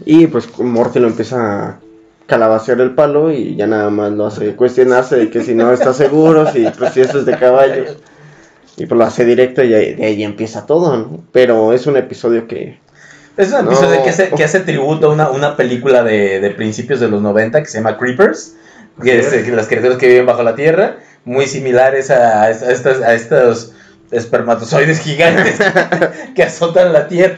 Y 0.06 0.28
pues 0.28 0.58
Morty 0.58 1.00
lo 1.00 1.08
empieza 1.08 1.38
a 1.70 1.80
calabacear 2.26 2.80
el 2.82 2.96
palo 2.96 3.32
y 3.32 3.56
ya 3.56 3.68
nada 3.68 3.90
más 3.90 4.12
lo 4.14 4.26
hace 4.26 4.56
cuestionarse 4.56 5.18
de 5.18 5.30
que 5.30 5.44
si 5.44 5.54
no 5.54 5.72
está 5.74 5.94
seguro, 5.94 6.50
si, 6.52 6.66
pues, 6.78 6.94
si 6.94 7.02
esto 7.02 7.20
es 7.20 7.26
de 7.26 7.38
caballo. 7.38 7.84
Y 8.78 8.86
pues 8.86 8.98
lo 8.98 9.04
hace 9.04 9.26
directo 9.26 9.62
y 9.64 9.68
de 9.70 9.98
ahí 10.04 10.24
empieza 10.24 10.66
todo, 10.66 10.98
¿no? 10.98 11.24
Pero 11.34 11.74
es 11.74 11.86
un 11.88 11.98
episodio 11.98 12.48
que... 12.48 12.80
Es 13.38 13.52
un 13.52 13.68
episodio 13.68 13.98
No. 13.98 14.04
que, 14.04 14.10
hace, 14.10 14.30
que 14.30 14.44
hace 14.44 14.62
tributo 14.62 15.08
a 15.12 15.14
una, 15.14 15.30
una 15.30 15.56
película 15.58 16.04
de, 16.04 16.40
de 16.40 16.50
principios 16.52 17.00
de 17.00 17.10
los 17.10 17.22
90 17.22 17.60
que 17.62 17.68
se 17.68 17.78
llama 17.78 17.98
Creepers, 17.98 18.56
que 19.02 19.20
es 19.20 19.48
las 19.50 19.68
criaturas 19.68 19.98
que 19.98 20.08
viven 20.08 20.26
bajo 20.26 20.44
la 20.44 20.56
tierra, 20.56 20.98
muy 21.26 21.46
similares 21.48 22.10
a, 22.12 22.44
a 22.44 22.50
estas, 22.50 23.02
a 23.02 23.14
estos 23.14 23.74
espermatozoides 24.12 25.00
gigantes 25.00 25.60
que 26.36 26.44
azotan 26.44 26.94
la 26.94 27.08
tierra. 27.08 27.38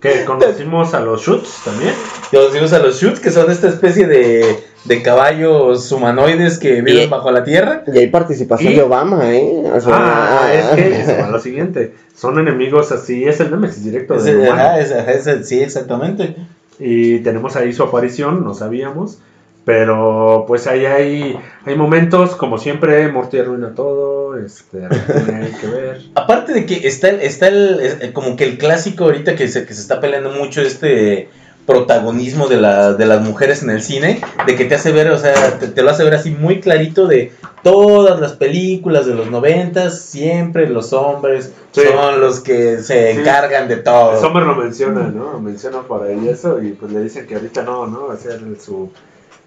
Que 0.00 0.24
conocimos 0.24 0.92
a 0.94 1.00
los 1.00 1.22
Shoots 1.22 1.62
también. 1.64 1.92
Que 2.30 2.36
conocimos 2.36 2.72
a 2.74 2.78
los 2.78 3.00
Shoots, 3.00 3.18
que 3.18 3.30
son 3.30 3.50
esta 3.50 3.68
especie 3.68 4.06
de, 4.06 4.62
de 4.84 5.02
caballos 5.02 5.90
humanoides 5.90 6.58
que 6.58 6.80
viven 6.82 7.04
Y- 7.04 7.06
bajo 7.06 7.30
la 7.32 7.42
tierra. 7.44 7.82
Y 7.92 7.98
hay 7.98 8.06
participación 8.08 8.72
¿Y? 8.72 8.76
de 8.76 8.82
Obama, 8.82 9.32
¿eh? 9.34 9.64
O 9.74 9.80
sea, 9.80 9.92
Ah, 9.96 10.50
es 10.54 10.66
que 10.76 11.00
eso 11.00 11.12
va 11.20 11.28
lo 11.30 11.40
siguiente. 11.40 11.94
Son 12.14 12.38
enemigos 12.38 12.92
así, 12.92 13.24
es 13.24 13.40
el 13.40 13.50
Nemesis 13.50 13.84
directo 13.84 14.14
de 14.22 14.48
ajá, 14.50 14.78
es- 14.80 15.48
sí, 15.48 15.62
exactamente. 15.62 16.36
Y 16.78 17.20
tenemos 17.20 17.56
ahí 17.56 17.72
su 17.72 17.82
aparición, 17.82 18.44
no 18.44 18.54
sabíamos. 18.54 19.18
Pero 19.66 20.44
pues 20.46 20.68
ahí 20.68 20.86
hay, 20.86 21.36
hay 21.64 21.74
momentos, 21.74 22.36
como 22.36 22.56
siempre, 22.56 23.08
Morty 23.10 23.40
arruina 23.40 23.74
todo, 23.74 24.38
este, 24.38 24.78
tiene 25.24 25.50
que 25.60 25.66
ver. 25.66 26.02
Aparte 26.14 26.52
de 26.54 26.66
que 26.66 26.86
está 26.86 27.08
el, 27.08 27.20
está 27.20 27.48
el, 27.48 27.80
eh, 27.82 28.12
como 28.12 28.36
que 28.36 28.44
el 28.44 28.58
clásico 28.58 29.04
ahorita 29.06 29.34
que 29.34 29.48
se, 29.48 29.66
que 29.66 29.74
se 29.74 29.80
está 29.80 30.00
peleando 30.00 30.30
mucho 30.30 30.60
este 30.62 31.28
protagonismo 31.66 32.46
de, 32.46 32.58
la, 32.60 32.92
de 32.92 33.06
las 33.06 33.22
mujeres 33.22 33.64
en 33.64 33.70
el 33.70 33.82
cine, 33.82 34.20
de 34.46 34.54
que 34.54 34.66
te 34.66 34.76
hace 34.76 34.92
ver, 34.92 35.10
o 35.10 35.18
sea, 35.18 35.58
te, 35.58 35.66
te 35.66 35.82
lo 35.82 35.90
hace 35.90 36.04
ver 36.04 36.14
así 36.14 36.30
muy 36.30 36.60
clarito 36.60 37.08
de 37.08 37.32
todas 37.64 38.20
las 38.20 38.34
películas 38.34 39.04
de 39.04 39.14
los 39.16 39.32
noventas, 39.32 40.00
siempre 40.00 40.68
los 40.68 40.92
hombres 40.92 41.52
Sí. 41.72 41.80
son 41.92 42.20
los 42.20 42.38
que 42.38 42.78
se 42.78 43.14
Sí. 43.14 43.18
encargan 43.18 43.66
de 43.66 43.78
todo. 43.78 44.18
Sommer 44.20 44.44
lo 44.44 44.54
menciona, 44.54 45.08
¿no? 45.12 45.40
Menciona 45.40 45.80
por 45.80 46.04
ahí 46.06 46.28
eso 46.28 46.62
y 46.62 46.70
pues 46.70 46.92
le 46.92 47.02
dicen 47.02 47.26
que 47.26 47.34
ahorita 47.34 47.64
no, 47.64 47.88
¿no? 47.88 48.16
Ser 48.16 48.40
su... 48.64 48.90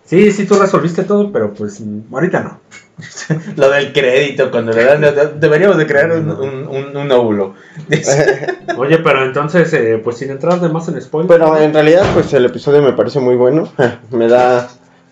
Sí, 0.09 0.31
sí, 0.31 0.45
tú 0.47 0.55
resolviste 0.55 1.03
todo, 1.03 1.31
pero 1.31 1.53
pues 1.53 1.83
ahorita 2.11 2.39
no. 2.41 2.59
Lo 3.55 3.69
del 3.69 3.93
crédito, 3.93 4.49
cuando 4.49 4.73
le 4.73 4.83
dan, 4.83 5.01
de- 5.01 5.33
deberíamos 5.39 5.77
de 5.77 5.85
crear 5.85 6.11
un, 6.11 6.31
un, 6.31 6.67
un, 6.67 6.97
un 6.97 7.11
óvulo. 7.11 7.53
Oye, 8.77 8.97
pero 8.99 9.23
entonces, 9.23 9.71
eh, 9.73 10.01
pues 10.03 10.17
sin 10.17 10.31
entrar 10.31 10.59
de 10.59 10.69
más 10.69 10.87
en 10.87 10.99
spoiler. 10.99 11.29
Pero 11.39 11.55
en 11.57 11.73
realidad, 11.73 12.03
pues 12.13 12.33
el 12.33 12.45
episodio 12.45 12.81
me 12.81 12.93
parece 12.93 13.19
muy 13.19 13.35
bueno. 13.35 13.71
me 14.11 14.27
da 14.27 14.67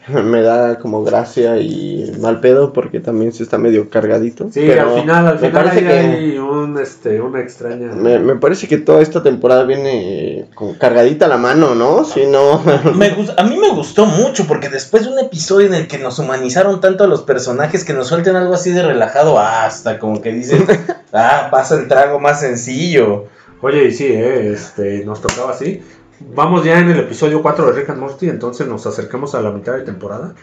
me 0.24 0.42
da 0.42 0.80
como 0.80 1.04
gracia 1.04 1.58
y 1.58 2.12
mal 2.20 2.40
pedo 2.40 2.74
porque 2.74 3.00
también 3.00 3.34
se 3.34 3.44
está 3.44 3.58
medio 3.58 3.90
cargadito. 3.90 4.46
Sí, 4.52 4.64
pero 4.66 4.94
al 4.94 5.02
final, 5.02 5.28
al 5.28 5.40
final 5.40 5.52
parece 5.54 5.78
ahí 5.80 5.84
que- 5.86 6.18
hay 6.18 6.38
un, 6.38 6.78
este, 6.80 7.22
una 7.22 7.42
extraña... 7.42 7.94
Me, 7.94 8.20
me 8.20 8.36
parece 8.36 8.68
que 8.68 8.78
toda 8.78 9.02
esta 9.02 9.22
temporada 9.24 9.64
viene 9.64 10.46
con 10.56 10.76
cargadita 10.76 11.26
a 11.26 11.30
la 11.30 11.38
mano, 11.38 11.76
¿no? 11.76 12.04
Si 12.06 12.26
no. 12.26 12.62
Me 12.96 13.16
a 13.38 13.44
mí 13.44 13.58
me 13.58 13.70
gustó 13.70 14.06
mucho 14.06 14.46
porque 14.48 14.70
después 14.70 15.04
de 15.06 15.12
un 15.12 15.20
episodio 15.20 15.68
en 15.68 15.74
el 15.74 15.88
que 15.88 15.98
nos 15.98 16.20
humanizaron 16.20 16.82
tanto 16.82 17.04
a 17.04 17.08
los 17.08 17.24
personajes 17.24 17.84
que 17.84 17.94
nos 17.94 18.08
suelten 18.08 18.36
algo 18.36 18.54
así 18.54 18.72
de 18.72 18.84
relajado 18.84 19.40
hasta 19.40 20.00
como 20.00 20.22
que 20.22 20.32
dicen, 20.32 20.66
ah, 21.14 21.48
pasa 21.52 21.76
el 21.76 21.88
trago 21.88 22.20
más 22.20 22.40
sencillo. 22.40 23.26
Oye, 23.62 23.86
y 23.86 23.92
sí, 23.92 24.06
eh, 24.06 24.52
este, 24.54 25.04
nos 25.04 25.20
tocaba 25.20 25.52
así. 25.52 25.82
Vamos 26.20 26.64
ya 26.64 26.80
en 26.80 26.90
el 26.90 27.00
episodio 27.00 27.42
4 27.42 27.68
de 27.68 27.72
Rick 27.74 27.90
and 27.90 28.00
Morty, 28.00 28.30
entonces 28.30 28.68
nos 28.68 28.86
acercamos 28.86 29.36
a 29.36 29.42
la 29.42 29.52
mitad 29.52 29.74
de 29.74 29.82
temporada. 29.82 30.34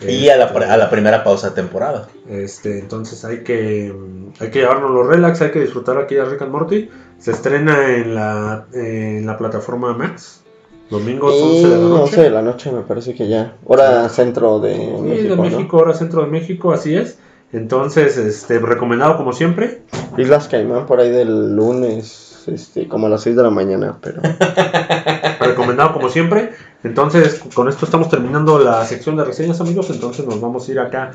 Y 0.00 0.30
a 0.30 0.36
la, 0.38 0.46
a 0.46 0.76
la 0.78 0.88
primera 0.88 1.22
pausa 1.22 1.50
de 1.50 1.56
temporada. 1.56 2.08
Este, 2.26 2.78
entonces 2.78 3.22
hay 3.26 3.44
que, 3.44 3.94
hay 4.38 4.50
que 4.50 4.60
llevarnos 4.60 4.90
los 4.92 5.06
relax, 5.06 5.42
hay 5.42 5.50
que 5.50 5.60
disfrutar 5.60 5.98
aquí 5.98 6.14
de 6.14 6.24
Rick 6.24 6.40
and 6.40 6.50
Morty. 6.52 6.88
Se 7.18 7.32
estrena 7.32 7.94
en 7.94 8.14
la, 8.14 8.64
en 8.72 9.26
la 9.26 9.36
plataforma 9.36 9.92
Max. 9.92 10.40
Domingos 10.88 11.34
11 11.34 11.68
de 11.68 11.76
la 11.76 11.76
Y 11.76 11.88
noche. 11.88 12.02
11 12.02 12.22
de 12.22 12.30
la 12.30 12.42
noche 12.42 12.72
me 12.72 12.80
parece 12.80 13.14
que 13.14 13.28
ya. 13.28 13.56
Hora 13.66 14.08
centro 14.08 14.58
de 14.58 14.74
Sí, 14.74 15.02
México, 15.02 15.28
de 15.28 15.36
¿no? 15.36 15.42
México, 15.42 15.76
hora 15.76 15.92
centro 15.94 16.22
de 16.22 16.28
México, 16.28 16.72
así 16.72 16.96
es. 16.96 17.18
Entonces, 17.52 18.16
este, 18.16 18.58
recomendado 18.58 19.18
como 19.18 19.32
siempre. 19.34 19.82
Islas 20.16 20.48
Caimán 20.48 20.86
por 20.86 20.98
ahí 21.00 21.10
del 21.10 21.54
lunes, 21.54 22.29
este, 22.48 22.88
como 22.88 23.06
a 23.06 23.10
las 23.10 23.22
6 23.22 23.36
de 23.36 23.42
la 23.42 23.50
mañana, 23.50 23.96
pero... 24.00 24.22
recomendado 25.40 25.92
como 25.92 26.08
siempre. 26.08 26.52
Entonces, 26.82 27.42
con 27.54 27.68
esto 27.68 27.84
estamos 27.84 28.08
terminando 28.08 28.58
la 28.58 28.84
sección 28.84 29.16
de 29.16 29.24
reseñas, 29.24 29.60
amigos. 29.60 29.90
Entonces, 29.90 30.26
nos 30.26 30.40
vamos 30.40 30.68
a 30.68 30.72
ir 30.72 30.78
acá. 30.78 31.12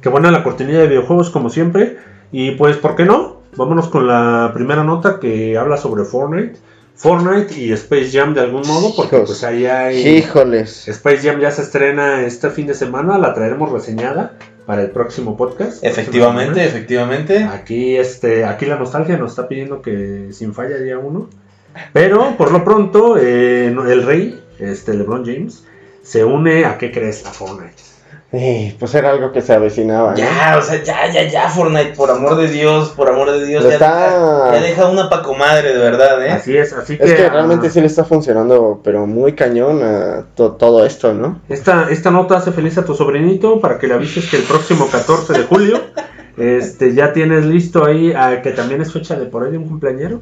Qué 0.00 0.08
buena 0.08 0.30
la 0.30 0.42
cortinilla 0.42 0.80
de 0.80 0.88
videojuegos, 0.88 1.30
como 1.30 1.50
siempre. 1.50 1.98
Y 2.32 2.52
pues, 2.52 2.76
¿por 2.76 2.96
qué 2.96 3.04
no? 3.04 3.42
Vámonos 3.56 3.88
con 3.88 4.06
la 4.06 4.50
primera 4.54 4.84
nota 4.84 5.18
que 5.20 5.58
habla 5.58 5.76
sobre 5.76 6.04
Fortnite. 6.04 6.58
Fortnite 6.94 7.58
y 7.58 7.72
Space 7.72 8.10
Jam 8.12 8.34
de 8.34 8.40
algún 8.40 8.62
modo, 8.66 8.94
porque 8.94 9.16
Hijos. 9.16 9.30
pues 9.30 9.44
ahí 9.44 9.66
hay... 9.66 10.06
Híjoles. 10.06 10.86
Space 10.86 11.26
Jam 11.28 11.40
ya 11.40 11.50
se 11.50 11.62
estrena 11.62 12.26
este 12.26 12.50
fin 12.50 12.66
de 12.66 12.74
semana, 12.74 13.18
la 13.18 13.32
traeremos 13.32 13.72
reseñada 13.72 14.34
para 14.66 14.82
el 14.82 14.90
próximo 14.90 15.36
podcast. 15.36 15.82
Efectivamente, 15.82 16.64
efectivamente. 16.64 17.44
Aquí, 17.44 17.96
este, 17.96 18.44
aquí 18.44 18.66
la 18.66 18.76
nostalgia 18.76 19.16
nos 19.16 19.30
está 19.30 19.48
pidiendo 19.48 19.80
que 19.82 20.28
sin 20.32 20.52
falla 20.54 20.76
día 20.76 20.98
uno. 20.98 21.28
Pero 21.92 22.36
por 22.36 22.52
lo 22.52 22.64
pronto, 22.64 23.16
eh, 23.16 23.66
el 23.68 24.02
rey, 24.02 24.42
este, 24.58 24.94
LeBron 24.94 25.24
James, 25.24 25.64
se 26.02 26.24
une 26.24 26.64
a 26.64 26.76
qué 26.78 26.92
crees 26.92 27.24
a 27.26 27.30
Fortnite. 27.30 27.89
Eh, 28.32 28.76
pues 28.78 28.94
era 28.94 29.10
algo 29.10 29.32
que 29.32 29.40
se 29.42 29.52
avecinaba, 29.52 30.12
¿no? 30.12 30.16
Ya, 30.16 30.54
o 30.56 30.62
sea, 30.62 30.80
ya, 30.84 31.10
ya, 31.10 31.24
ya, 31.28 31.48
Fortnite, 31.48 31.94
por 31.96 32.12
amor 32.12 32.36
de 32.36 32.46
Dios, 32.46 32.90
por 32.90 33.08
amor 33.08 33.32
de 33.32 33.44
Dios. 33.44 33.64
Ya, 33.64 33.72
está- 33.72 34.04
deja, 34.04 34.54
ya 34.54 34.60
deja 34.68 34.86
una 34.86 35.10
pa' 35.10 35.22
comadre, 35.22 35.72
de 35.72 35.78
verdad, 35.78 36.24
¿eh? 36.24 36.30
Así 36.30 36.56
es, 36.56 36.72
así 36.72 36.96
que, 36.96 37.04
Es 37.06 37.14
que 37.14 37.24
ah, 37.26 37.30
realmente 37.30 37.68
sí 37.70 37.80
le 37.80 37.88
está 37.88 38.04
funcionando, 38.04 38.80
pero 38.84 39.04
muy 39.04 39.32
cañón 39.32 39.82
a 39.82 40.26
to- 40.36 40.52
todo 40.52 40.86
esto, 40.86 41.12
¿no? 41.12 41.40
esta, 41.48 41.88
esta 41.90 42.12
nota 42.12 42.36
hace 42.36 42.52
feliz 42.52 42.78
a 42.78 42.84
tu 42.84 42.94
sobrinito 42.94 43.60
para 43.60 43.78
que 43.78 43.88
le 43.88 43.94
avises 43.94 44.30
que 44.30 44.36
el 44.36 44.44
próximo 44.44 44.86
14 44.88 45.32
de 45.32 45.42
julio 45.46 45.80
este, 46.38 46.94
ya 46.94 47.12
tienes 47.12 47.44
listo 47.46 47.84
ahí, 47.84 48.12
a, 48.12 48.42
que 48.42 48.52
también 48.52 48.80
es 48.80 48.92
fecha 48.92 49.16
de 49.16 49.26
por 49.26 49.42
ahí 49.42 49.50
de 49.50 49.58
un 49.58 49.66
cumpleañero. 49.66 50.20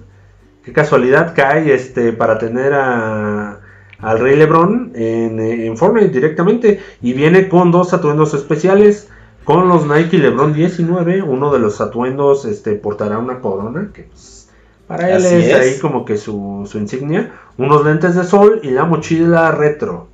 Qué 0.65 0.73
casualidad 0.73 1.35
cae 1.37 1.75
este, 1.75 2.15
para 2.15 2.39
tener 2.39 2.73
a, 2.73 3.61
al 4.01 4.21
Rey 4.21 4.37
Lebron 4.37 4.93
en, 4.95 5.41
eh, 5.41 5.67
en 5.67 5.77
Fortnite 5.77 6.09
directamente. 6.09 6.81
Y 7.03 7.13
viene 7.13 7.49
con 7.49 7.71
dos 7.71 7.93
atuendos 7.93 8.35
especiales. 8.35 9.09
Con 9.45 9.69
los 9.69 9.87
Nike 9.87 10.19
Lebron 10.19 10.53
19. 10.53 11.23
Uno 11.23 11.53
de 11.53 11.59
los 11.59 11.81
atuendos 11.81 12.45
este, 12.45 12.75
portará 12.75 13.19
una 13.19 13.41
corona. 13.41 13.91
Que 13.93 14.05
pues, 14.05 14.51
para 14.87 15.11
él 15.11 15.25
es, 15.25 15.33
es. 15.33 15.55
ahí 15.55 15.79
como 15.81 16.05
que 16.05 16.17
su, 16.17 16.69
su 16.71 16.79
insignia. 16.79 17.33
Unos 17.57 17.85
lentes 17.85 18.15
de 18.15 18.25
sol 18.25 18.61
y 18.63 18.71
la 18.71 18.85
mochila 18.85 19.51
retro. 19.53 20.09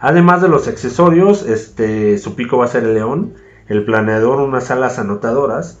Además 0.00 0.42
de 0.42 0.48
los 0.48 0.68
accesorios, 0.68 1.44
este, 1.44 2.18
su 2.18 2.34
pico 2.34 2.58
va 2.58 2.66
a 2.66 2.68
ser 2.68 2.84
el 2.84 2.94
león. 2.94 3.34
El 3.68 3.84
planeador 3.84 4.40
unas 4.40 4.70
alas 4.70 4.98
anotadoras. 4.98 5.80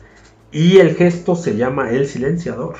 Y 0.52 0.78
el 0.78 0.94
gesto 0.94 1.34
se 1.34 1.56
llama 1.56 1.90
el 1.90 2.06
silenciador. 2.06 2.76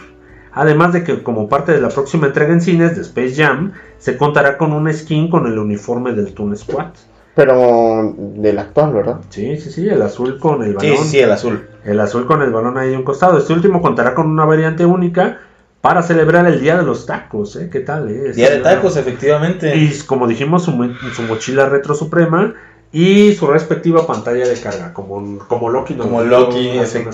Además 0.53 0.93
de 0.93 1.05
que 1.05 1.23
como 1.23 1.49
parte 1.49 1.73
de 1.73 1.81
la 1.81 1.89
próxima 1.89 2.27
entrega 2.29 2.53
en 2.53 2.61
cines 2.61 2.97
de 2.97 3.03
Space 3.03 3.35
Jam, 3.37 3.73
se 3.99 4.17
contará 4.17 4.57
con 4.59 4.73
una 4.73 4.93
skin 4.93 5.29
con 5.31 5.47
el 5.47 5.59
uniforme 5.59 6.13
del 6.13 6.33
Toon 6.35 6.57
Squad. 6.57 6.87
Pero 7.35 8.15
del 8.19 8.59
actual, 8.59 8.93
¿verdad? 8.93 9.21
Sí, 9.31 9.57
sí, 9.59 9.71
sí, 9.71 9.89
el 9.89 10.03
azul 10.03 10.39
con 10.41 10.63
el 10.65 10.75
balón. 10.75 10.97
sí, 10.99 11.05
sí, 11.09 11.19
el 11.21 11.31
azul. 11.31 11.69
El 11.85 12.01
azul 12.01 12.27
con 12.27 12.43
el 12.43 12.51
balón 12.51 12.77
ahí 12.79 12.95
a 12.95 12.99
un 12.99 13.05
costado. 13.05 13.39
Este 13.39 13.53
último 13.53 13.81
contará 13.81 14.15
con 14.15 14.29
una 14.29 14.45
variante 14.45 14.85
única 14.85 15.39
para 15.81 16.03
celebrar 16.03 16.47
el 16.47 16.61
Día 16.61 16.77
de 16.77 16.83
los 16.83 17.07
Tacos. 17.07 17.55
¿eh? 17.55 17.69
¿Qué 17.71 17.79
tal? 17.81 18.09
Eh? 18.11 18.33
Día 18.33 18.51
de 18.51 18.59
tacos, 18.59 18.97
efectivamente. 18.97 19.77
Y 19.77 19.97
como 20.07 20.27
dijimos, 20.27 20.65
su, 20.65 20.73
mo- 20.73 20.93
su 21.15 21.23
mochila 21.23 21.69
retro 21.69 21.95
suprema 21.95 22.55
y 22.91 23.33
su 23.35 23.47
respectiva 23.47 24.05
pantalla 24.05 24.49
de 24.49 24.61
carga, 24.61 24.93
como, 24.93 25.39
como 25.47 25.71
Loki. 25.71 25.95
Como 25.95 26.23
Loki, 26.23 26.77
hace 26.79 27.05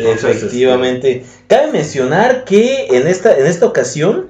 Entonces, 0.00 0.36
efectivamente. 0.36 1.24
Cabe 1.46 1.72
mencionar 1.72 2.44
que 2.44 2.88
en 2.90 3.06
esta, 3.06 3.36
en 3.36 3.46
esta 3.46 3.66
ocasión, 3.66 4.28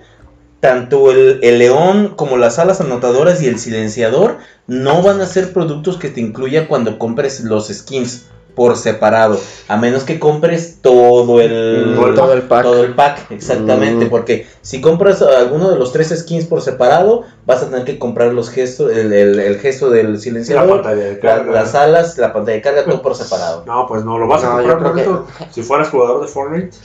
tanto 0.61 1.11
el, 1.11 1.39
el 1.43 1.59
león 1.59 2.15
como 2.17 2.37
las 2.37 2.59
alas 2.59 2.81
anotadoras 2.81 3.43
y 3.43 3.47
el 3.47 3.59
silenciador 3.59 4.39
no 4.67 5.03
van 5.03 5.21
a 5.21 5.27
ser 5.27 5.53
productos 5.53 5.97
que 5.97 6.11
te 6.11 6.21
incluya 6.21 6.69
cuando 6.69 6.99
compres 6.99 7.41
los 7.41 7.69
skins 7.69 8.27
por 8.61 8.77
separado. 8.77 9.41
A 9.69 9.79
menos 9.79 10.05
que 10.05 10.19
compres 10.21 10.81
todo 10.83 11.41
el, 11.41 11.95
Mm, 11.97 12.15
todo 12.15 12.35
el 12.35 12.43
pack. 12.43 12.63
todo 12.63 12.85
el 12.85 12.95
pack, 12.95 13.31
exactamente. 13.31 14.05
Mm. 14.05 14.11
Porque 14.11 14.47
si 14.61 14.83
compras 14.83 15.23
alguno 15.23 15.71
de 15.71 15.79
los 15.79 15.93
tres 15.95 16.11
skins 16.15 16.45
por 16.45 16.61
separado, 16.61 17.23
vas 17.47 17.63
a 17.63 17.71
tener 17.71 17.87
que 17.87 17.99
comprar 17.99 18.35
los 18.35 18.51
gestos, 18.51 18.93
el, 18.93 19.15
el- 19.15 19.41
el 19.41 19.59
gesto 19.61 19.89
del 19.89 20.13
La 20.13 20.19
silenciador, 20.19 20.83
pantalla 20.83 21.03
de 21.05 21.15
la- 21.15 21.21
carga. 21.21 21.53
las 21.53 21.75
alas, 21.75 22.19
la 22.19 22.35
pantalla 22.35 22.57
de 22.57 22.63
carga, 22.63 22.85
todo 22.85 23.01
por 23.01 23.15
separado. 23.15 23.65
No, 23.67 23.87
pues 23.89 24.05
no, 24.05 24.19
lo 24.19 24.27
vas 24.29 24.45
a 24.45 24.51
comprar 24.61 24.99
eso. 24.99 25.27
Si 25.53 25.63
fueras 25.63 25.89
jugador 25.89 26.21
de 26.21 26.29
Fortnite, 26.29 26.77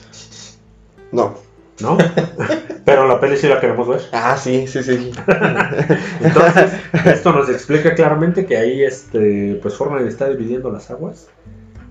No. 1.11 1.33
¿no? 1.81 1.97
Pero 2.85 3.05
la 3.05 3.19
peli 3.19 3.35
sí 3.35 3.47
la 3.49 3.59
queremos 3.59 3.85
ver. 3.85 3.99
Ah, 4.13 4.37
sí, 4.41 4.65
sí, 4.65 4.81
sí. 4.81 5.11
Entonces, 6.21 6.71
esto 7.05 7.33
nos 7.33 7.49
explica 7.49 7.93
claramente 7.95 8.45
que 8.45 8.55
ahí 8.55 8.83
este, 8.83 9.59
pues 9.61 9.73
Fortnite 9.73 10.07
está 10.07 10.29
dividiendo 10.29 10.71
las 10.71 10.89
aguas. 10.89 11.27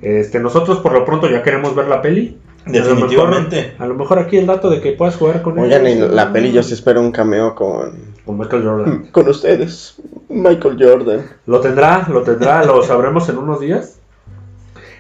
Este, 0.04 0.38
nosotros 0.38 0.78
por 0.80 0.92
lo 0.92 1.04
pronto 1.04 1.30
ya 1.30 1.42
queremos 1.42 1.74
ver 1.74 1.88
la 1.88 2.02
peli. 2.02 2.38
Definitivamente. 2.66 3.58
A 3.58 3.62
lo 3.62 3.66
mejor, 3.68 3.82
a 3.84 3.86
lo 3.86 3.94
mejor 3.94 4.18
aquí 4.18 4.36
el 4.36 4.46
dato 4.46 4.70
de 4.70 4.80
que 4.80 4.92
puedas 4.92 5.16
jugar 5.16 5.42
con 5.42 5.58
Oigan, 5.58 6.14
la 6.14 6.32
peli 6.32 6.52
yo 6.52 6.62
sí 6.62 6.74
espero 6.74 7.00
un 7.00 7.12
cameo 7.12 7.54
con, 7.54 8.14
Con 8.24 8.38
Michael 8.38 8.64
Jordan. 8.64 9.08
con 9.12 9.28
ustedes. 9.28 9.96
Michael 10.28 10.76
Jordan. 10.78 11.26
Lo 11.46 11.60
tendrá, 11.60 12.06
lo 12.08 12.22
tendrá, 12.22 12.64
lo 12.66 12.82
sabremos 12.82 13.28
en 13.28 13.38
unos 13.38 13.60
días. 13.60 13.98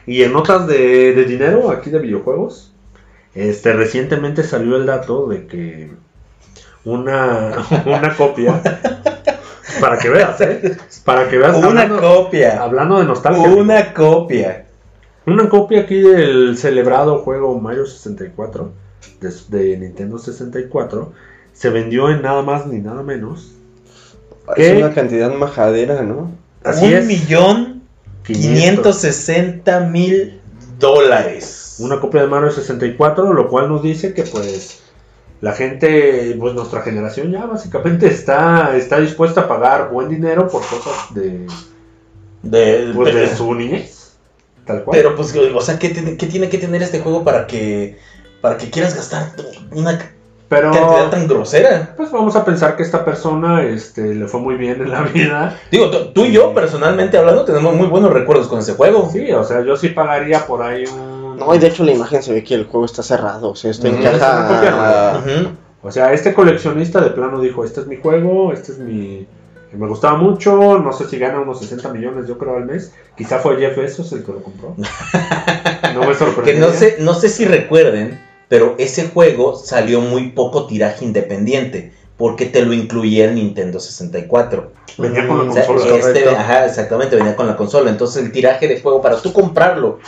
Y 0.06 0.22
en 0.22 0.32
notas 0.32 0.66
de, 0.66 1.14
de 1.14 1.24
dinero, 1.24 1.70
aquí 1.70 1.90
de 1.90 1.98
videojuegos, 1.98 2.72
este 3.34 3.72
recientemente 3.72 4.42
salió 4.42 4.76
el 4.76 4.86
dato 4.86 5.26
de 5.28 5.46
que 5.46 5.90
una, 6.84 7.52
una 7.86 8.14
copia, 8.16 8.60
para 9.80 9.98
que 9.98 10.08
veas, 10.08 10.40
¿eh? 10.42 10.76
Para 11.04 11.28
que 11.28 11.38
veas, 11.38 11.56
Una 11.56 11.68
hablando, 11.68 12.00
copia. 12.00 12.62
hablando 12.62 12.98
de 12.98 13.04
nostalgia, 13.06 13.48
Una 13.48 13.92
copia. 13.94 14.66
Una 15.26 15.48
copia 15.48 15.82
aquí 15.82 16.00
del 16.00 16.56
celebrado 16.58 17.18
juego 17.18 17.58
Mario 17.58 17.86
64, 17.86 18.72
de, 19.20 19.32
de 19.58 19.76
Nintendo 19.78 20.18
64, 20.18 21.12
se 21.52 21.70
vendió 21.70 22.10
en 22.10 22.22
nada 22.22 22.42
más 22.42 22.66
ni 22.66 22.78
nada 22.78 23.02
menos. 23.02 23.52
¿Qué? 24.54 24.72
Es 24.72 24.76
una 24.82 24.92
cantidad 24.94 25.32
majadera, 25.34 26.02
¿no? 26.02 26.30
Así 26.62 26.86
un 26.86 26.92
es. 26.94 27.06
millón 27.06 27.82
560 28.26 29.80
mil 29.80 30.40
dólares. 30.78 31.76
una 31.78 32.00
copia 32.00 32.22
de 32.22 32.28
Mario 32.28 32.50
64, 32.50 33.32
lo 33.32 33.48
cual 33.48 33.68
nos 33.68 33.82
dice 33.82 34.14
que 34.14 34.22
pues 34.24 34.80
la 35.40 35.52
gente, 35.52 36.36
pues 36.38 36.54
nuestra 36.54 36.82
generación 36.82 37.30
ya 37.30 37.46
básicamente 37.46 38.06
está, 38.06 38.76
está 38.76 39.00
dispuesta 39.00 39.42
a 39.42 39.48
pagar 39.48 39.90
buen 39.90 40.08
dinero 40.08 40.48
por 40.48 40.62
cosas 40.62 41.14
de, 41.14 41.46
De- 42.42 42.92
pues, 42.94 43.14
de 43.14 43.20
pero, 43.22 43.36
su 43.36 43.54
niñez, 43.54 44.03
tal 44.66 44.84
cual. 44.84 44.96
pero, 44.96 45.14
pues, 45.16 45.34
o 45.36 45.60
sea, 45.60 45.78
¿qué, 45.78 45.90
tiene- 45.90 46.16
qué 46.16 46.26
tiene 46.26 46.48
que 46.48 46.58
tener 46.58 46.82
este 46.82 47.00
juego 47.00 47.24
para 47.24 47.46
que 47.46 47.98
para 48.40 48.58
que 48.58 48.68
quieras 48.70 48.94
gastar 48.94 49.32
una 49.72 49.98
Pero, 50.50 50.70
cantidad 50.70 51.08
tan 51.10 51.26
grosera? 51.26 51.94
pues 51.96 52.10
vamos 52.12 52.36
a 52.36 52.44
pensar 52.44 52.76
que 52.76 52.82
esta 52.82 53.02
persona 53.02 53.62
este, 53.62 54.14
le 54.14 54.26
fue 54.28 54.40
muy 54.40 54.56
bien 54.56 54.82
en 54.82 54.90
la 54.90 55.00
vida. 55.02 55.58
Digo, 55.70 55.88
tú, 55.90 56.26
y 56.26 56.32
yo 56.32 56.52
personalmente 56.52 57.16
hablando 57.16 57.46
tenemos 57.46 57.74
muy 57.74 57.86
buenos 57.86 58.12
recuerdos 58.12 58.48
con 58.48 58.58
ese 58.58 58.74
juego. 58.74 59.08
Sí, 59.10 59.32
o 59.32 59.44
sea, 59.44 59.64
yo 59.64 59.76
sí 59.76 59.88
pagaría 59.88 60.46
por 60.46 60.62
ahí 60.62 60.84
un... 60.86 61.38
No, 61.38 61.54
y 61.54 61.58
de 61.58 61.68
hecho 61.68 61.84
la 61.84 61.92
imagen 61.92 62.22
se 62.22 62.32
ve 62.34 62.44
que 62.44 62.54
el 62.54 62.64
juego 62.66 62.84
está 62.84 63.02
cerrado. 63.02 63.50
O 63.50 63.54
sea, 63.56 63.70
Ujú. 63.70 65.48
O 65.82 65.90
sea, 65.90 66.12
este 66.12 66.32
coleccionista 66.34 67.00
de 67.00 67.10
plano 67.10 67.40
dijo, 67.40 67.64
este 67.64 67.80
es 67.80 67.86
mi 67.86 67.96
juego, 67.96 68.52
este 68.52 68.72
es 68.72 68.78
mi... 68.78 69.26
que 69.74 69.80
me 69.80 69.88
gustaba 69.88 70.16
mucho, 70.16 70.78
no 70.78 70.92
sé 70.92 71.06
si 71.08 71.18
gana 71.18 71.40
unos 71.40 71.58
60 71.60 71.92
millones 71.92 72.26
yo 72.26 72.38
creo 72.38 72.56
al 72.56 72.64
mes, 72.64 72.92
quizá 73.16 73.40
fue 73.40 73.56
Jeff 73.58 73.76
Bezos 73.76 74.12
el 74.12 74.24
que 74.24 74.32
lo 74.32 74.42
compró. 74.42 74.74
No 75.94 76.00
me 76.08 76.14
sorprendió. 76.14 76.54
Que 76.54 76.58
no 76.58 76.72
sé, 76.72 76.96
no 76.98 77.14
sé 77.14 77.28
si 77.28 77.44
recuerden, 77.44 78.20
pero 78.48 78.74
ese 78.78 79.08
juego 79.08 79.54
salió 79.54 80.00
muy 80.00 80.30
poco 80.30 80.66
tiraje 80.66 81.04
independiente, 81.04 81.92
porque 82.16 82.46
te 82.46 82.64
lo 82.64 82.72
incluía 82.72 83.26
el 83.26 83.36
Nintendo 83.36 83.78
64. 83.78 84.72
Venía 84.98 85.28
con 85.28 85.38
la 85.38 85.50
O 85.50 85.54
sea, 85.54 85.66
consola. 85.66 85.96
este, 85.96 86.28
ajá, 86.28 86.66
exactamente, 86.66 87.14
venía 87.14 87.36
con 87.36 87.46
la 87.46 87.56
consola. 87.56 87.90
Entonces 87.90 88.24
el 88.24 88.32
tiraje 88.32 88.66
de 88.66 88.80
juego 88.80 89.02
para 89.02 89.20
tú 89.20 89.32
comprarlo 89.32 90.00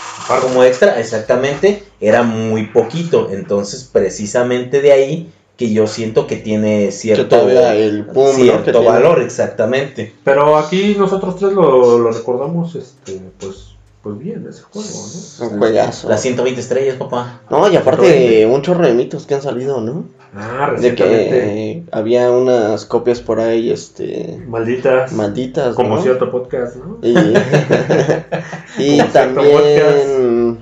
como 0.43 0.65
extra, 0.65 0.99
exactamente, 0.99 1.85
era 2.01 2.23
muy 2.25 2.67
poquito. 2.67 3.29
Entonces, 3.31 3.89
precisamente 3.93 4.81
de 4.81 4.93
ahí 4.93 5.33
que 5.57 5.73
yo 5.73 5.87
siento 5.87 6.27
que 6.27 6.37
tiene 6.37 6.91
cierto, 6.93 7.29
todavía 7.29 7.75
el 7.75 8.03
boom, 8.05 8.27
¿no? 8.27 8.33
cierto 8.33 8.65
que 8.65 8.73
tiene. 8.73 8.87
valor, 8.89 9.23
exactamente. 9.23 10.13
Pero 10.23 10.57
aquí 10.59 10.95
nosotros 10.99 11.37
tres 11.37 11.53
lo, 11.53 11.99
lo 11.99 12.11
recordamos, 12.13 12.75
este, 12.75 13.19
pues, 13.41 13.75
pues 14.03 14.19
bien 14.19 14.47
ese 14.49 14.63
juego, 14.63 14.89
¿no? 15.41 15.47
Un 15.49 15.59
juegazo. 15.59 16.09
Las 16.11 16.21
120 16.21 16.61
estrellas, 16.61 16.97
papá. 16.97 17.41
No, 17.51 17.69
y 17.71 17.77
aparte, 17.77 18.45
un 18.47 18.61
chorro 18.63 18.87
de 18.87 18.93
mitos 18.95 19.25
que 19.27 19.35
han 19.35 19.43
salido, 19.43 19.81
¿no? 19.81 20.05
Ah, 20.39 20.67
De 20.79 20.91
recientemente. 20.91 21.31
que 21.31 21.83
había 21.93 22.31
unas 22.31 22.85
copias 22.85 23.21
por 23.21 23.41
ahí, 23.41 23.71
este, 23.71 24.39
Malditas. 24.47 25.11
malditas, 25.13 25.75
Como 25.75 25.97
¿no? 25.97 26.03
cierto 26.03 26.31
podcast, 26.31 26.77
¿no? 26.77 26.99
Y, 27.03 27.15
también 29.15 30.59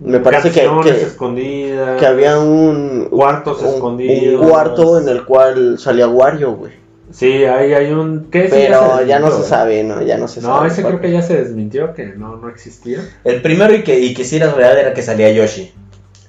me 0.00 0.18
parece 0.20 0.50
que, 0.50 0.68
que, 0.82 1.02
escondidas. 1.02 1.98
que 2.00 2.06
había 2.06 2.38
un, 2.38 3.08
Cuartos 3.10 3.62
un, 3.62 3.68
escondidos. 3.74 4.40
un 4.42 4.48
cuarto 4.48 5.00
en 5.00 5.08
el 5.08 5.24
cual 5.24 5.78
salía 5.78 6.08
Wario, 6.08 6.52
güey. 6.54 6.72
Sí, 7.10 7.44
ahí 7.44 7.72
hay 7.72 7.92
un. 7.92 8.28
¿qué? 8.30 8.44
Sí, 8.44 8.50
Pero 8.50 8.98
se 8.98 9.06
ya 9.06 9.20
no 9.20 9.30
se 9.30 9.44
sabe, 9.44 9.84
¿no? 9.84 10.02
Ya 10.02 10.16
no 10.18 10.26
se 10.26 10.40
No, 10.40 10.48
sabe. 10.56 10.68
ese 10.68 10.82
cuál. 10.82 10.94
creo 10.94 11.02
que 11.02 11.12
ya 11.12 11.22
se 11.22 11.36
desmintió, 11.36 11.94
que 11.94 12.06
no, 12.06 12.36
no 12.36 12.48
existía. 12.48 12.98
El 13.22 13.40
primero 13.40 13.72
y 13.74 13.82
que, 13.84 14.00
y 14.00 14.14
que 14.14 14.24
sí 14.24 14.36
era 14.36 14.52
real 14.52 14.76
era 14.78 14.94
que 14.94 15.02
salía 15.02 15.30
Yoshi. 15.32 15.72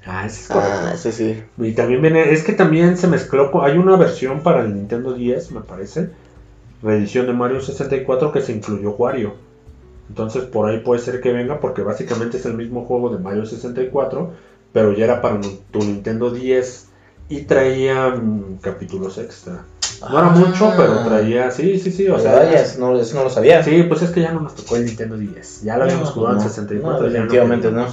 Ah, 0.05 0.25
ese 0.27 0.41
es 0.41 0.47
correcto. 0.47 0.79
Ah, 0.83 0.91
ese 0.93 1.11
sí. 1.11 1.43
Y 1.57 1.71
también 1.71 2.01
viene, 2.03 2.31
es 2.31 2.43
que 2.43 2.53
también 2.53 2.95
se 2.97 3.07
mezcló, 3.07 3.63
hay 3.63 3.77
una 3.79 3.95
versión 3.95 4.41
para 4.43 4.61
el 4.61 4.75
Nintendo 4.75 5.13
10, 5.13 5.51
me 5.53 5.61
parece, 5.61 6.09
reedición 6.83 7.25
de 7.25 7.33
Mario 7.33 7.59
64 7.61 8.31
que 8.31 8.41
se 8.41 8.51
incluyó 8.51 8.91
Wario. 8.91 9.33
Entonces 10.09 10.43
por 10.43 10.69
ahí 10.69 10.79
puede 10.79 11.01
ser 11.01 11.19
que 11.21 11.31
venga 11.33 11.59
porque 11.59 11.81
básicamente 11.81 12.37
es 12.37 12.45
el 12.45 12.53
mismo 12.55 12.85
juego 12.85 13.09
de 13.09 13.17
Mario 13.19 13.45
64, 13.45 14.31
pero 14.71 14.93
ya 14.93 15.05
era 15.05 15.21
para 15.21 15.39
tu 15.71 15.79
Nintendo 15.79 16.29
10 16.31 16.87
y 17.29 17.41
traía 17.41 18.13
capítulos 18.61 19.17
extra. 19.17 19.63
No 20.01 20.19
era 20.19 20.27
Ah. 20.27 20.35
mucho, 20.37 20.73
pero 20.77 20.99
traía, 21.03 21.49
sí, 21.49 21.79
sí, 21.79 21.91
sí, 21.91 22.07
o 22.07 22.19
sea, 22.19 22.33
Vaya, 22.33 22.61
eso 22.61 22.79
no, 22.79 22.95
eso 22.99 23.15
no 23.15 23.23
lo 23.23 23.29
sabía. 23.29 23.63
sí, 23.63 23.83
pues 23.83 24.01
es 24.03 24.11
que 24.11 24.21
ya 24.21 24.31
no 24.31 24.41
nos 24.41 24.53
tocó 24.55 24.75
el 24.75 24.85
Nintendo 24.85 25.17
10, 25.17 25.63
ya 25.63 25.77
lo 25.77 25.83
habíamos 25.85 26.09
No, 26.09 26.13
jugado 26.15 26.35
en 26.37 26.43
no, 26.43 26.49
64. 26.49 26.99
no, 27.01 27.07
ya 27.07 27.13
definitivamente 27.13 27.71
no. 27.71 27.87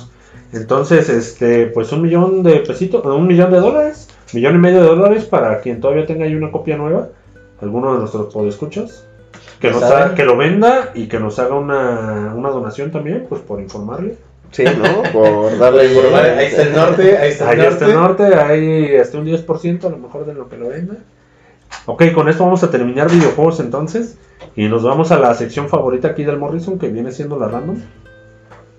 Entonces, 0.52 1.08
este, 1.08 1.66
pues 1.66 1.92
un 1.92 2.02
millón 2.02 2.42
de 2.42 2.56
pesitos, 2.56 3.04
un 3.06 3.26
millón 3.26 3.50
de 3.50 3.60
dólares, 3.60 4.08
millón 4.34 4.56
y 4.56 4.58
medio 4.58 4.82
de 4.82 4.88
dólares 4.88 5.24
para 5.24 5.60
quien 5.60 5.80
todavía 5.80 6.04
tenga 6.06 6.24
ahí 6.26 6.34
una 6.34 6.50
copia 6.50 6.76
nueva, 6.76 7.08
alguno 7.60 7.92
de 7.94 8.00
nuestros 8.00 8.32
podescuchas, 8.34 9.06
que 9.62 9.70
nos 9.70 9.82
haga- 9.82 10.14
que 10.14 10.24
lo 10.24 10.36
venda 10.36 10.90
y 10.94 11.06
que 11.08 11.18
nos 11.18 11.38
haga 11.38 11.54
una, 11.54 12.32
una 12.34 12.50
donación 12.50 12.90
también, 12.90 13.24
pues 13.28 13.40
por 13.40 13.60
informarle. 13.60 14.16
Sí, 14.50 14.64
¿no? 14.64 15.02
Por 15.12 15.56
darle 15.56 15.86
Informar, 15.94 16.24
ahí 16.26 16.46
está 16.48 16.62
el 16.62 16.72
norte, 16.74 17.16
ahí 17.16 17.30
está 17.30 17.44
el 17.44 17.50
Ahí 17.50 17.56
norte. 17.56 17.72
está 17.72 17.86
el 17.86 17.94
norte, 17.94 18.34
ahí 18.34 18.96
hasta 18.96 19.16
un 19.18 19.24
10% 19.24 19.84
a 19.86 19.90
lo 19.90 19.96
mejor 19.96 20.26
de 20.26 20.34
lo 20.34 20.48
que 20.50 20.58
lo 20.58 20.68
venda. 20.68 20.96
Ok, 21.86 22.12
con 22.12 22.28
esto 22.28 22.44
vamos 22.44 22.62
a 22.62 22.70
terminar 22.70 23.10
videojuegos 23.10 23.60
entonces. 23.60 24.18
Y 24.54 24.68
nos 24.68 24.82
vamos 24.82 25.10
a 25.10 25.18
la 25.18 25.32
sección 25.34 25.70
favorita 25.70 26.08
aquí 26.08 26.24
del 26.24 26.36
Morrison, 26.36 26.78
que 26.78 26.88
viene 26.88 27.12
siendo 27.12 27.38
la 27.38 27.48
random. 27.48 27.78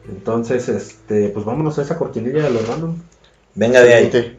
Entonces, 0.10 0.68
este, 0.70 1.30
pues 1.30 1.46
vámonos 1.46 1.80
a 1.80 1.82
esa 1.82 1.98
cortinilla 1.98 2.44
de 2.44 2.50
los 2.52 2.68
random. 2.68 2.96
Venga 3.56 3.82
de 3.82 3.94
ahí. 3.94 4.38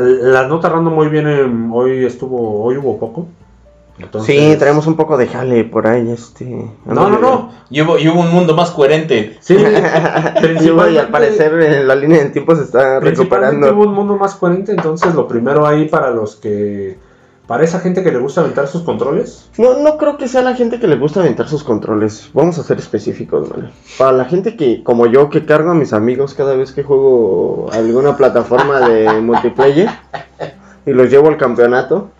Siguiente. 0.00 0.24
La, 0.26 0.42
la 0.42 0.48
nota 0.48 0.68
random 0.68 0.96
hoy 0.98 1.08
viene, 1.08 1.42
hoy 1.72 2.04
estuvo, 2.04 2.62
hoy 2.64 2.76
hubo 2.76 2.98
poco. 2.98 3.26
Entonces- 3.98 4.34
Sí, 4.52 4.56
traemos 4.58 4.86
un 4.86 4.96
poco 4.96 5.18
de 5.18 5.26
jale 5.26 5.64
por 5.64 5.86
ahí, 5.86 6.10
este. 6.10 6.46
No, 6.86 7.08
no, 7.10 7.18
no. 7.18 7.50
Y 7.68 7.82
hubo, 7.82 7.98
y 7.98 8.08
hubo 8.08 8.20
un 8.20 8.30
mundo 8.30 8.54
más 8.56 8.70
coherente. 8.70 9.36
Sí, 9.40 9.54
Y 9.60 9.64
al 9.64 10.34
principalmente- 10.40 11.06
parecer 11.12 11.52
eh, 11.60 11.84
la 11.84 11.94
línea 11.94 12.18
del 12.18 12.32
tiempo 12.32 12.56
se 12.56 12.62
está 12.62 12.98
Principalmente 13.00 13.56
recuperando. 13.56 13.74
hubo 13.74 13.90
un 13.90 13.94
mundo 13.94 14.16
más 14.16 14.34
coherente, 14.36 14.72
entonces 14.72 15.14
lo 15.14 15.28
primero 15.28 15.66
ahí 15.66 15.86
para 15.88 16.10
los 16.10 16.36
que, 16.36 16.96
para 17.50 17.64
esa 17.64 17.80
gente 17.80 18.04
que 18.04 18.12
le 18.12 18.20
gusta 18.20 18.42
aventar 18.42 18.68
sus 18.68 18.82
controles, 18.82 19.50
No, 19.58 19.76
no 19.80 19.98
creo 19.98 20.16
que 20.16 20.28
sea 20.28 20.40
la 20.40 20.54
gente 20.54 20.78
que 20.78 20.86
le 20.86 20.94
gusta 20.94 21.18
aventar 21.18 21.48
sus 21.48 21.64
controles. 21.64 22.30
Vamos 22.32 22.56
a 22.60 22.62
ser 22.62 22.78
específicos, 22.78 23.50
¿vale? 23.50 23.70
Para 23.98 24.12
la 24.12 24.24
gente 24.24 24.54
que, 24.54 24.84
como 24.84 25.06
yo, 25.06 25.30
que 25.30 25.44
cargo 25.44 25.72
a 25.72 25.74
mis 25.74 25.92
amigos 25.92 26.34
cada 26.34 26.54
vez 26.54 26.70
que 26.70 26.84
juego 26.84 27.68
alguna 27.72 28.16
plataforma 28.16 28.88
de 28.88 29.20
multiplayer 29.20 29.88
y 30.86 30.92
los 30.92 31.10
llevo 31.10 31.26
al 31.26 31.38
campeonato, 31.38 32.12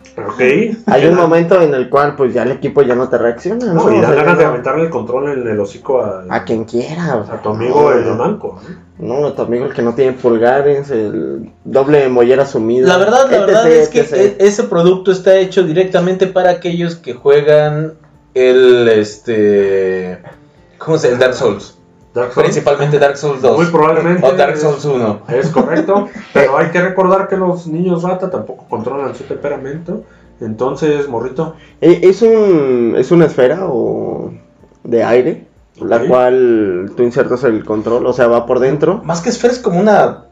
hay 0.86 1.06
un 1.06 1.14
momento 1.14 1.60
en 1.60 1.74
el 1.74 1.88
cual 1.88 2.16
pues 2.16 2.34
ya 2.34 2.42
el 2.42 2.52
equipo 2.52 2.82
ya 2.82 2.94
no 2.94 3.08
te 3.08 3.18
reacciona, 3.18 3.72
¿no? 3.72 3.84
no, 3.84 3.96
y 3.96 4.00
sea, 4.00 4.10
ganas 4.12 4.38
de 4.38 4.44
aventarle 4.44 4.84
el 4.84 4.90
control 4.90 5.30
en 5.30 5.46
el 5.46 5.60
hocico 5.60 6.02
a, 6.02 6.24
a 6.28 6.44
quien 6.44 6.64
quiera. 6.64 7.16
o 7.16 7.26
sea, 7.26 7.36
a 7.36 7.42
tu 7.42 7.50
amigo 7.50 7.90
no, 7.90 7.92
el 7.92 8.04
manco. 8.16 8.60
¿no? 8.98 9.20
No, 9.20 9.26
a 9.28 9.34
tu 9.34 9.42
amigo 9.42 9.66
el 9.66 9.72
que 9.72 9.82
no 9.82 9.94
tiene 9.94 10.12
pulgares, 10.12 10.90
el 10.90 11.50
doble 11.64 12.08
mollera 12.08 12.44
sumida. 12.44 12.88
La 12.88 12.98
verdad, 12.98 13.30
la 13.30 13.36
etc, 13.38 13.46
verdad 13.46 13.70
es 13.70 13.88
que 13.88 14.00
etc. 14.00 14.12
e- 14.12 14.36
ese 14.40 14.64
producto 14.64 15.10
está 15.10 15.36
hecho 15.36 15.62
directamente 15.62 16.26
para 16.26 16.50
aquellos 16.50 16.96
que 16.96 17.14
juegan 17.14 17.94
el 18.34 18.88
este 18.88 20.20
¿cómo 20.78 20.98
se 20.98 21.08
llama? 21.08 21.14
El 21.14 21.20
Dark 21.20 21.34
Souls. 21.34 21.76
Dark 22.12 22.32
Souls, 22.32 22.44
Principalmente 22.44 22.98
Dark 22.98 23.16
Souls 23.16 23.40
2. 23.40 23.56
Muy 23.56 23.66
probablemente 23.66 24.26
O 24.26 24.32
Dark 24.32 24.56
Souls 24.56 24.84
1. 24.84 25.22
es 25.28 25.48
correcto, 25.50 26.08
pero 26.32 26.58
hay 26.58 26.70
que 26.70 26.80
recordar 26.80 27.28
que 27.28 27.36
los 27.36 27.66
niños 27.66 28.02
rata 28.02 28.30
tampoco 28.30 28.66
controlan 28.68 29.14
su 29.14 29.24
temperamento, 29.24 30.02
entonces, 30.40 31.08
morrito, 31.08 31.54
Eh, 31.80 32.00
¿Es 32.02 32.22
un, 32.22 32.94
¿Es 32.96 33.10
una 33.10 33.26
esfera 33.26 33.60
o 33.62 34.32
de 34.82 35.04
aire? 35.04 35.46
La 35.80 36.00
cual 36.00 36.92
tú 36.96 37.02
insertas 37.02 37.44
el 37.44 37.64
control, 37.64 38.06
o 38.06 38.12
sea, 38.12 38.26
va 38.26 38.44
por 38.44 38.58
dentro. 38.58 39.00
Más 39.04 39.20
que 39.22 39.30
esfera 39.30 39.52
es 39.52 39.58
como 39.60 39.80
una, 39.80 40.24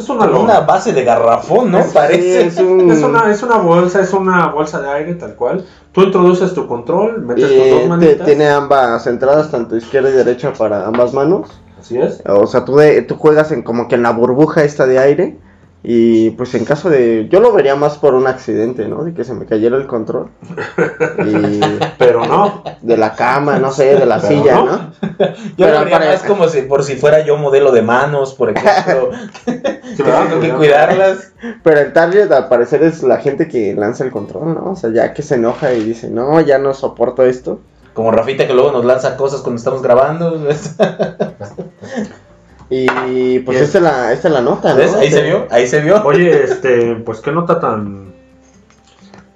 es 0.00 0.08
una 0.08 0.60
base 0.60 0.92
de 0.92 1.04
garrafón, 1.04 1.70
¿no? 1.70 1.82
Sí, 1.82 1.90
Parece. 1.92 2.46
es 2.46 2.58
un- 2.58 2.90
Es 2.90 3.02
una, 3.02 3.30
es 3.30 3.42
una 3.42 3.58
bolsa, 3.58 4.00
es 4.00 4.12
una 4.12 4.46
bolsa 4.48 4.80
de 4.80 4.88
aire 4.90 5.14
tal 5.14 5.34
cual. 5.34 5.64
Tú 5.92 6.02
introduces 6.02 6.54
tu 6.54 6.66
control, 6.66 7.20
metes 7.22 7.44
tus 7.44 7.52
y 7.52 7.70
dos 7.70 7.86
manitas. 7.88 8.26
tiene 8.26 8.48
ambas 8.48 9.06
entradas, 9.06 9.50
tanto 9.50 9.76
izquierda 9.76 10.08
y 10.10 10.12
derecha 10.14 10.52
para 10.54 10.86
ambas 10.86 11.12
manos. 11.12 11.50
Así 11.78 11.98
es. 11.98 12.22
O 12.26 12.46
sea, 12.46 12.64
tú, 12.64 12.76
de- 12.76 13.02
tú 13.02 13.16
juegas 13.16 13.52
en 13.52 13.62
como 13.62 13.88
que 13.88 13.96
en 13.96 14.02
la 14.02 14.12
burbuja 14.12 14.64
esta 14.64 14.86
de 14.86 14.98
aire. 14.98 15.38
Y 15.84 16.30
pues 16.30 16.54
en 16.54 16.64
caso 16.64 16.88
de... 16.90 17.28
Yo 17.28 17.40
lo 17.40 17.52
vería 17.52 17.74
más 17.74 17.98
por 17.98 18.14
un 18.14 18.28
accidente, 18.28 18.86
¿no? 18.86 19.02
De 19.02 19.14
que 19.14 19.24
se 19.24 19.34
me 19.34 19.46
cayera 19.46 19.76
el 19.76 19.88
control. 19.88 20.28
Y 21.26 21.60
Pero 21.98 22.24
no. 22.24 22.62
de 22.82 22.96
la 22.96 23.14
cama, 23.14 23.58
no 23.58 23.72
sé, 23.72 23.96
de 23.96 24.06
la 24.06 24.20
Pero 24.20 24.28
silla, 24.28 24.54
no. 24.54 24.64
¿no? 24.66 24.92
Yo 25.56 25.66
Pero 25.66 25.84
lo 25.84 25.90
para- 25.90 26.06
más 26.06 26.22
como 26.22 26.46
si 26.48 26.62
por 26.62 26.84
si 26.84 26.94
fuera 26.96 27.24
yo 27.24 27.36
modelo 27.36 27.72
de 27.72 27.82
manos, 27.82 28.34
por 28.34 28.50
ejemplo. 28.56 29.10
Sí, 29.44 30.02
¿verdad? 30.02 30.28
Tengo 30.28 30.40
que 30.40 30.52
cuidarlas. 30.52 31.32
Pero 31.64 31.80
el 31.80 31.92
target 31.92 32.30
al 32.30 32.48
parecer 32.48 32.82
es 32.84 33.02
la 33.02 33.16
gente 33.18 33.48
que 33.48 33.74
lanza 33.74 34.04
el 34.04 34.10
control, 34.12 34.54
¿no? 34.54 34.70
O 34.72 34.76
sea, 34.76 34.90
ya 34.92 35.12
que 35.12 35.22
se 35.22 35.34
enoja 35.34 35.72
y 35.72 35.82
dice, 35.82 36.08
no, 36.10 36.40
ya 36.40 36.58
no 36.58 36.74
soporto 36.74 37.24
esto. 37.24 37.60
Como 37.92 38.10
Rafita 38.10 38.46
que 38.46 38.54
luego 38.54 38.70
nos 38.72 38.84
lanza 38.84 39.16
cosas 39.16 39.40
cuando 39.42 39.58
estamos 39.58 39.82
grabando. 39.82 40.48
Y 42.74 43.40
pues 43.40 43.60
esta 43.60 43.78
es 43.78 43.84
la, 43.84 44.12
esta 44.12 44.28
es 44.28 44.34
la 44.34 44.40
nota, 44.40 44.70
¿no? 44.70 44.76
¿Ves? 44.76 44.94
Ahí 44.94 45.10
se 45.10 45.22
vio, 45.22 45.46
ahí 45.50 45.66
se 45.66 45.80
vio. 45.82 46.02
Oye, 46.04 46.44
este, 46.44 46.94
pues 47.04 47.20
qué 47.20 47.30
nota 47.30 47.60
tan. 47.60 48.14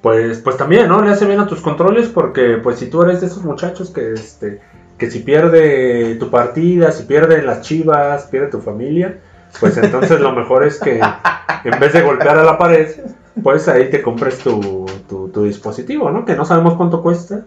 Pues, 0.01 0.39
pues 0.39 0.57
también, 0.57 0.89
¿no? 0.89 1.03
Le 1.03 1.11
hace 1.11 1.27
bien 1.27 1.41
a 1.41 1.47
tus 1.47 1.61
controles 1.61 2.09
porque, 2.09 2.59
pues, 2.63 2.79
si 2.79 2.87
tú 2.87 3.03
eres 3.03 3.21
de 3.21 3.27
esos 3.27 3.45
muchachos 3.45 3.91
que, 3.91 4.15
este, 4.15 4.63
que 4.97 5.11
si 5.11 5.19
pierde 5.19 6.15
tu 6.15 6.31
partida, 6.31 6.93
si 6.93 7.05
pierden 7.05 7.45
las 7.45 7.61
chivas, 7.61 8.25
pierde 8.25 8.47
tu 8.47 8.63
familia, 8.63 9.19
pues 9.61 9.77
entonces 9.77 10.19
lo 10.19 10.33
mejor 10.33 10.65
es 10.65 10.81
que 10.81 10.99
en 11.65 11.79
vez 11.79 11.93
de 11.93 12.01
golpear 12.01 12.39
a 12.39 12.45
la 12.45 12.57
pared, 12.57 12.89
pues 13.43 13.69
ahí 13.69 13.91
te 13.91 14.01
compres 14.01 14.39
tu, 14.39 14.87
tu, 15.07 15.29
tu 15.29 15.45
dispositivo, 15.45 16.11
¿no? 16.11 16.25
Que 16.25 16.37
no 16.37 16.47
sabemos 16.47 16.75
cuánto 16.75 17.03
cuesta. 17.03 17.45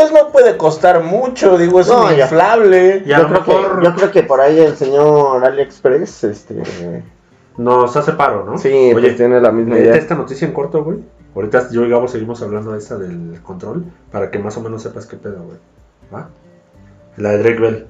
Pues 0.00 0.12
no 0.12 0.30
puede 0.30 0.56
costar 0.56 1.02
mucho, 1.02 1.58
digo, 1.58 1.80
es 1.80 1.88
No, 1.88 2.04
un 2.04 2.14
ya. 2.14 2.22
inflable. 2.24 3.02
Y 3.04 3.12
a 3.12 3.16
yo, 3.18 3.22
lo 3.24 3.28
creo 3.30 3.40
mejor- 3.40 3.78
que, 3.80 3.84
yo 3.84 3.94
creo 3.96 4.10
que 4.12 4.22
por 4.22 4.40
ahí 4.40 4.60
el 4.60 4.76
señor 4.76 5.44
AliExpress, 5.44 6.22
este, 6.22 6.62
nos 7.56 7.96
hace 7.96 8.12
paro, 8.12 8.44
¿no? 8.44 8.58
Sí, 8.58 8.68
Oye, 8.68 8.92
pues 8.92 9.16
tiene 9.16 9.40
la 9.40 9.50
misma 9.50 9.76
idea. 9.76 9.96
esta 9.96 10.14
noticia 10.14 10.46
en 10.46 10.54
corto, 10.54 10.84
güey. 10.84 10.98
Ahorita 11.34 11.68
yo 11.72 11.84
y 11.84 11.90
Gabo 11.90 12.06
seguimos 12.06 12.40
hablando 12.42 12.72
de 12.72 12.78
esa 12.78 12.96
del 12.96 13.40
control 13.42 13.86
para 14.12 14.30
que 14.30 14.38
más 14.38 14.56
o 14.56 14.60
menos 14.60 14.82
sepas 14.84 15.06
qué 15.06 15.16
pedo, 15.16 15.42
güey. 15.42 15.58
¿Va? 16.14 16.28
La 17.16 17.30
de 17.30 17.38
Drake 17.42 17.58
Bell. 17.60 17.86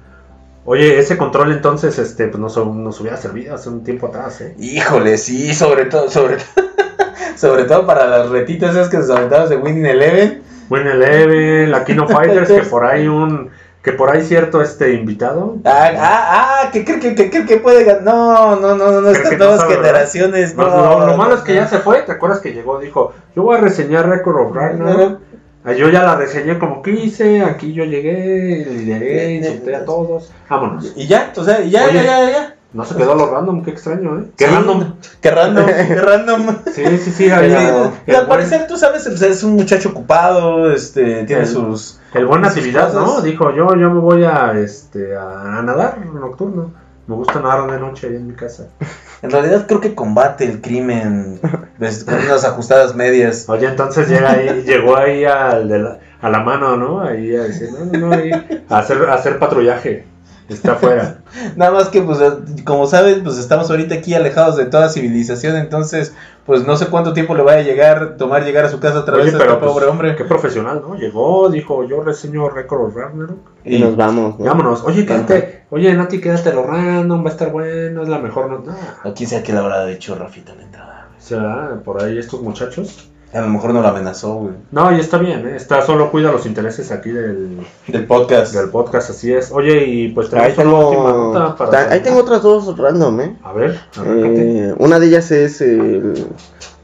Oye, 0.65 0.99
ese 0.99 1.19
control 1.19 1.53
entonces, 1.53 1.99
este, 1.99 2.29
pues 2.29 2.41
nos, 2.41 2.57
nos 2.75 3.01
hubiera 3.03 3.19
servido 3.19 3.55
hace 3.55 3.69
un 3.69 3.85
tiempo 3.85 4.07
atrás, 4.07 4.41
¿eh? 4.41 4.55
Híjole, 4.59 5.19
sí, 5.19 5.53
sobre 5.55 5.85
todo, 5.85 6.11
sobre 6.11 6.39
sobre 7.37 7.65
todo 7.65 7.87
para 7.87 8.07
las 8.07 8.31
retitas 8.31 8.71
esas 8.75 8.89
que 8.89 9.03
se 9.03 9.13
aventaban 9.13 9.49
de 9.51 9.57
Winning 9.57 9.85
Eleven. 9.87 10.38
Win 10.71 10.87
Eleven, 10.87 11.71
la 11.71 11.85
Kino 11.85 12.07
Fighters, 12.09 12.51
que 12.51 12.62
por 12.62 12.85
ahí 12.85 13.09
un, 13.09 13.51
que 13.83 13.93
por 13.93 14.11
ahí 14.11 14.23
cierto 14.23 14.61
este 14.61 14.93
invitado. 14.93 15.57
Ah, 15.64 15.91
ah, 15.97 16.62
ah, 16.66 16.71
que 16.73 16.85
cree 16.85 17.01
que, 17.01 17.14
que, 17.14 17.31
que, 17.31 17.47
que 17.47 17.57
puede 17.59 17.85
ganar. 17.85 18.03
No, 18.03 18.57
no, 18.57 18.75
no, 18.77 19.01
no, 19.01 19.11
Creo 19.11 19.12
estas 19.12 19.33
no 19.33 19.39
nuevas 19.39 19.64
generaciones. 19.64 20.55
No, 20.57 20.69
No, 20.69 21.07
lo, 21.07 21.16
malo 21.16 21.37
es 21.37 21.43
que 21.43 21.55
ya 21.55 21.66
se 21.66 21.79
fue, 21.79 22.03
¿te 22.03 22.12
acuerdas 22.12 22.41
que 22.41 22.53
llegó? 22.53 22.79
Dijo, 22.79 23.14
yo 23.35 23.43
voy 23.43 23.57
a 23.57 23.61
reseñar 23.61 24.09
Record 24.09 24.47
of 24.47 24.55
Ragnarok. 24.55 25.21
Ah, 25.64 25.73
Yo 25.73 25.89
ya 25.89 26.03
la 26.03 26.16
reseñé 26.16 26.59
como 26.59 26.83
quise, 26.83 27.43
aquí 27.43 27.73
yo 27.73 27.85
llegué, 27.85 28.64
lideré, 28.71 29.35
insulté 29.35 29.75
a 29.75 29.85
todos. 29.85 30.33
Vámonos. 30.49 30.93
Y 30.97 31.07
ya, 31.07 31.33
o 31.37 31.45
sea, 31.45 31.61
ya, 31.62 31.85
Oye. 31.85 31.95
ya, 31.95 32.03
ya, 32.05 32.31
ya. 32.31 32.55
No 32.73 32.85
se 32.85 32.97
quedó 32.97 33.12
a 33.12 33.14
lo 33.14 33.31
random, 33.31 33.64
qué 33.64 33.71
extraño, 33.71 34.19
¿eh? 34.21 34.25
Qué 34.37 34.47
Sí, 34.47 34.55
random. 34.55 34.95
Qué 35.23 35.31
random, 35.31 35.66
qué 35.89 35.95
random. 36.01 36.47
Sí, 36.75 36.85
sí, 36.99 37.11
sí. 37.12 37.25
el, 37.25 37.33
al 37.55 37.93
buen, 38.07 38.27
parecer, 38.29 38.66
tú 38.66 38.77
sabes, 38.77 39.05
pues, 39.09 39.23
es 39.23 39.43
un 39.43 39.55
muchacho 39.57 39.89
ocupado, 39.89 40.71
este, 40.71 41.25
tiene 41.25 41.43
El- 41.43 41.49
sus... 41.49 41.99
el 42.12 42.27
buen 42.27 42.45
sus 42.45 42.53
actividad, 42.57 42.93
¿no? 42.93 43.23
Dijo, 43.23 43.55
yo, 43.55 43.75
yo 43.75 43.91
me 43.91 44.01
voy 44.01 44.25
a, 44.25 44.53
este, 44.59 45.16
a, 45.16 45.59
a 45.59 45.62
nadar 45.62 45.99
nocturno. 46.07 46.73
Me 47.07 47.14
gusta 47.14 47.41
nadar 47.41 47.71
de 47.71 47.79
noche 47.81 48.09
ahí 48.09 48.16
en 48.16 48.27
mi 48.27 48.35
casa. 48.35 48.66
En 49.21 49.33
realidad 49.33 49.66
creo 49.66 49.81
que 49.81 49.97
combate 49.97 50.45
el 50.45 50.61
crimen 50.61 51.41
ves, 51.77 52.05
con 52.05 52.14
unas 52.14 52.45
ajustadas 52.45 52.95
medias. 52.95 53.49
Oye, 53.49 53.66
entonces 53.66 54.09
llega 54.09 54.31
ahí, 54.31 54.62
llegó 54.66 54.97
ahí 54.97 55.25
al 55.25 55.69
de 55.69 55.81
la, 55.81 55.99
a 56.21 56.31
la 56.31 56.39
mano, 56.45 56.77
¿no? 56.77 57.01
Ahí 57.01 57.35
a 57.35 57.43
decir, 57.43 57.69
no, 57.73 57.85
no, 57.87 58.07
no, 58.07 58.12
ahí, 58.14 58.31
a 58.69 58.79
hacer, 58.79 59.11
a 59.11 59.14
hacer 59.14 59.41
patrullaje. 59.41 60.07
Está 60.49 60.72
afuera. 60.72 61.18
Nada 61.57 61.70
más 61.70 61.88
que, 61.88 62.01
pues, 62.01 62.18
como 62.64 62.86
saben, 62.86 63.22
pues 63.22 63.38
estamos 63.38 63.70
ahorita 63.70 63.96
aquí 63.96 64.14
alejados 64.14 64.57
de 64.57 64.64
toda 64.64 64.88
civilización, 64.88 65.57
entonces, 65.57 66.14
pues 66.46 66.66
no 66.66 66.76
sé 66.76 66.86
cuánto 66.86 67.12
tiempo 67.12 67.34
le 67.34 67.42
vaya 67.42 67.59
a 67.59 67.62
llegar, 67.62 68.16
tomar 68.16 68.44
llegar 68.44 68.64
a 68.64 68.70
su 68.70 68.80
casa 68.80 69.01
otra 69.01 69.16
vez 69.16 69.26
Oye, 69.26 69.36
a 69.36 69.38
pero 69.38 69.53
este 69.53 69.64
pues, 69.64 69.72
pobre 69.72 69.86
hombre. 69.86 70.16
qué 70.16 70.24
profesional, 70.24 70.82
¿no? 70.86 70.94
Llegó, 70.94 71.51
dijo, 71.51 71.84
yo 71.86 72.03
reseño 72.03 72.49
Record 72.49 72.96
Ragnarok. 72.96 73.38
Y 73.64 73.78
nos 73.78 73.96
vamos, 73.96 74.38
¿no? 74.38 74.46
Vámonos. 74.46 74.82
Oye, 74.84 75.05
quédate, 75.05 75.64
oye, 75.70 75.92
Nati, 75.92 76.20
quédate 76.20 76.53
lo 76.55 76.62
random, 76.62 77.22
va 77.22 77.28
a 77.28 77.32
estar 77.32 77.53
bueno, 77.53 78.03
es 78.03 78.09
la 78.09 78.18
mejor 78.18 78.49
nota. 78.49 78.74
O 79.05 79.12
quién 79.12 79.28
sabe 79.28 79.42
qué 79.42 79.53
le 79.53 79.59
habrá 79.59 79.84
dicho 79.84 80.14
Rafita 80.14 80.53
en 80.53 80.59
la 80.59 80.64
entrada. 80.64 81.09
O 81.18 81.20
sea, 81.20 81.80
por 81.84 82.03
ahí 82.03 82.16
estos 82.16 82.40
muchachos. 82.40 83.11
A 83.33 83.41
lo 83.43 83.49
mejor 83.49 83.74
no 83.74 83.83
lo 83.83 83.89
amenazó, 83.89 84.37
güey. 84.37 84.55
No, 84.70 84.91
y 84.97 85.01
está 85.01 85.18
bien, 85.18 85.47
¿eh? 85.47 85.57
Está, 85.57 85.83
solo 85.83 86.11
cuida 86.11 86.33
los 86.33 86.47
intereses 86.47 86.91
aquí 86.91 87.11
del, 87.11 87.59
Del 87.87 88.07
podcast. 88.07 88.55
del 88.55 88.70
podcast, 88.70 89.11
así 89.11 89.33
es. 89.33 89.53
Oye, 89.53 89.85
y 89.87 90.09
pues 90.09 90.31
última 90.57 90.64
tengo, 91.11 91.33
nota 91.35 91.55
para... 91.57 91.70
ta- 91.70 91.93
ahí 91.93 92.01
tengo 92.01 92.20
otras 92.20 92.43
dos 92.43 92.74
random, 92.79 93.20
¿eh? 93.20 93.37
A 93.45 93.53
ver. 93.53 93.79
Eh, 94.03 94.74
una 94.79 94.99
de 94.99 95.07
ellas 95.09 95.31
es 95.31 95.61
el, 95.61 96.26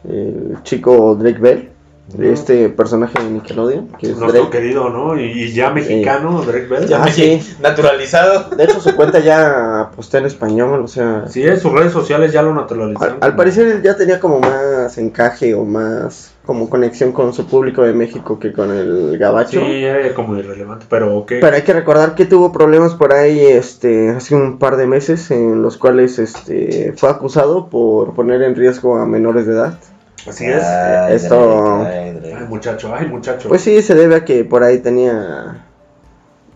el 0.07 0.59
chico 0.65 1.15
Drake 1.15 1.39
Bell, 1.39 1.71
Ujú. 2.13 2.23
este 2.23 2.69
personaje 2.69 3.19
de 3.19 3.31
Nickelodeon, 3.31 3.89
que 3.99 4.11
es 4.11 4.17
Nuestro 4.19 4.43
Drake. 4.43 4.59
querido, 4.59 4.91
¿no? 4.91 5.19
Y, 5.19 5.25
y 5.25 5.53
ya 5.53 5.71
mexicano, 5.71 6.43
Drake 6.43 6.67
Bell. 6.67 6.87
Ya 6.87 7.03
Ah, 7.03 7.09
sí. 7.11 7.41
Naturalizado. 7.63 8.51
De 8.55 8.65
hecho, 8.65 8.79
su 8.81 8.95
cuenta 8.95 9.21
ya 9.21 9.91
postea 9.97 10.21
en 10.21 10.27
español, 10.27 10.83
o 10.85 10.89
sea... 10.89 11.25
Sí, 11.29 11.43
en 11.43 11.59
sus 11.59 11.73
redes 11.73 11.93
sociales 11.93 12.33
ya 12.33 12.43
lo 12.43 12.55
naturalizaron. 12.55 13.17
Al, 13.21 13.31
al 13.31 13.37
parecer 13.37 13.69
él 13.69 13.83
ya 13.83 13.97
tenía 13.97 14.21
como 14.21 14.39
más 14.41 14.99
encaje 14.99 15.55
o 15.55 15.65
más 15.65 16.33
como 16.45 16.69
conexión 16.69 17.13
con 17.13 17.33
su 17.33 17.47
público 17.47 17.81
de 17.83 17.95
México 17.95 18.39
que 18.39 18.53
con 18.53 18.71
el 18.71 19.17
gabacho. 19.17 19.61
Sí, 19.61 19.85
era 19.85 20.13
como 20.13 20.37
irrelevante, 20.37 20.85
pero 20.91 21.25
¿qué? 21.27 21.39
Pero 21.41 21.57
hay 21.57 21.63
que 21.63 21.73
recordar 21.73 22.15
que 22.15 22.27
tuvo 22.27 22.53
problemas 22.53 22.95
por 22.95 23.15
ahí 23.15 23.41
este 23.41 24.11
hace 24.11 24.35
un 24.35 24.59
par 24.59 24.77
de 24.77 24.87
meses 24.87 25.31
en 25.31 25.63
los 25.63 25.79
cuales 25.79 26.19
este 26.19 26.93
fue 26.99 27.09
acusado 27.09 27.69
por 27.71 28.13
poner 28.13 28.43
en 28.43 28.55
riesgo 28.57 28.97
a 28.99 29.07
menores 29.07 29.47
de 29.47 29.55
edad. 29.55 29.79
Así 30.29 30.47
es. 30.47 30.63
Ay, 30.65 31.15
esto- 31.17 31.81
Drake, 31.81 31.97
ay, 31.99 32.13
Drake. 32.13 32.37
Ay, 32.41 32.47
muchacho, 32.49 32.95
ay, 32.95 33.07
muchacho. 33.09 33.49
Pues 33.49 33.61
sí, 33.63 33.83
se 33.83 33.95
debe 33.95 34.17
a 34.17 34.25
que 34.25 34.45
por 34.45 34.63
ahí 34.63 34.79
tenía 34.79 35.65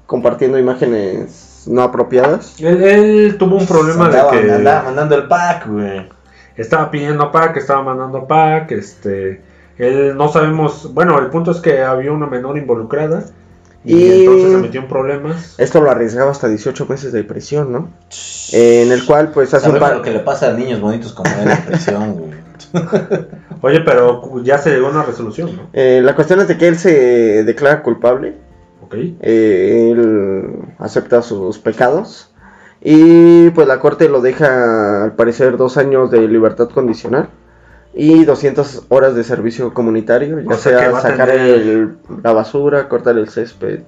compartiendo 0.06 0.58
imágenes 0.58 1.64
no 1.66 1.82
apropiadas. 1.82 2.58
Él, 2.60 2.82
él 2.82 3.36
tuvo 3.38 3.56
un 3.56 3.66
problema 3.66 4.06
Andaba- 4.06 4.32
de 4.32 4.40
que 4.46 4.52
andaba 4.52 4.82
mandando 4.84 5.14
el 5.16 5.28
pack, 5.28 5.66
güey. 5.68 6.08
estaba 6.56 6.90
pidiendo 6.90 7.30
pack, 7.30 7.56
estaba 7.58 7.82
mandando 7.82 8.26
pack, 8.26 8.72
este... 8.72 9.42
Él 9.76 10.16
no 10.16 10.28
sabemos... 10.28 10.92
Bueno, 10.92 11.18
el 11.20 11.26
punto 11.28 11.52
es 11.52 11.58
que 11.58 11.82
había 11.82 12.10
una 12.10 12.26
menor 12.26 12.58
involucrada. 12.58 13.24
Y, 13.84 13.94
Y- 13.96 14.20
entonces 14.24 14.50
se 14.52 14.56
metió 14.58 14.80
en 14.80 14.88
problemas. 14.88 15.54
Esto 15.58 15.80
lo 15.80 15.88
arriesgaba 15.90 16.32
hasta 16.32 16.48
18 16.48 16.86
meses 16.86 17.12
de 17.12 17.22
prisión, 17.22 17.70
¿no? 17.70 17.90
Eh, 18.52 18.82
en 18.84 18.90
el 18.90 19.06
cual 19.06 19.30
pues 19.30 19.54
hace 19.54 19.70
un 19.70 19.78
par 19.78 19.96
lo 19.96 20.02
que 20.02 20.10
le 20.10 20.18
pasa 20.18 20.48
a 20.48 20.52
niños 20.52 20.80
bonitos 20.80 21.12
como 21.12 21.30
él 21.42 21.48
en 21.50 21.62
prisión, 21.64 22.14
güey. 22.14 22.27
Oye, 23.62 23.80
pero 23.80 24.42
ya 24.42 24.58
se 24.58 24.70
llegó 24.70 24.88
a 24.88 24.90
una 24.90 25.02
resolución, 25.02 25.56
¿no? 25.56 25.62
Eh, 25.72 26.00
la 26.02 26.14
cuestión 26.14 26.40
es 26.40 26.48
de 26.48 26.56
que 26.58 26.68
él 26.68 26.78
se 26.78 27.44
declara 27.44 27.82
culpable, 27.82 28.34
Ok. 28.84 28.94
eh, 29.20 29.88
él 29.92 30.50
acepta 30.78 31.22
sus 31.22 31.58
pecados 31.58 32.30
y 32.80 33.50
pues 33.50 33.66
la 33.66 33.80
corte 33.80 34.08
lo 34.08 34.20
deja 34.20 35.04
al 35.04 35.12
parecer 35.12 35.56
dos 35.56 35.76
años 35.76 36.10
de 36.10 36.28
libertad 36.28 36.68
condicional 36.68 37.28
y 37.94 38.24
200 38.24 38.84
horas 38.90 39.14
de 39.16 39.24
servicio 39.24 39.74
comunitario, 39.74 40.38
ya 40.40 40.54
O 40.54 40.56
sea 40.56 40.92
sacar 41.00 41.28
tener- 41.30 41.46
el- 41.60 41.96
la 42.22 42.32
basura, 42.32 42.88
cortar 42.88 43.18
el 43.18 43.28
césped. 43.28 43.80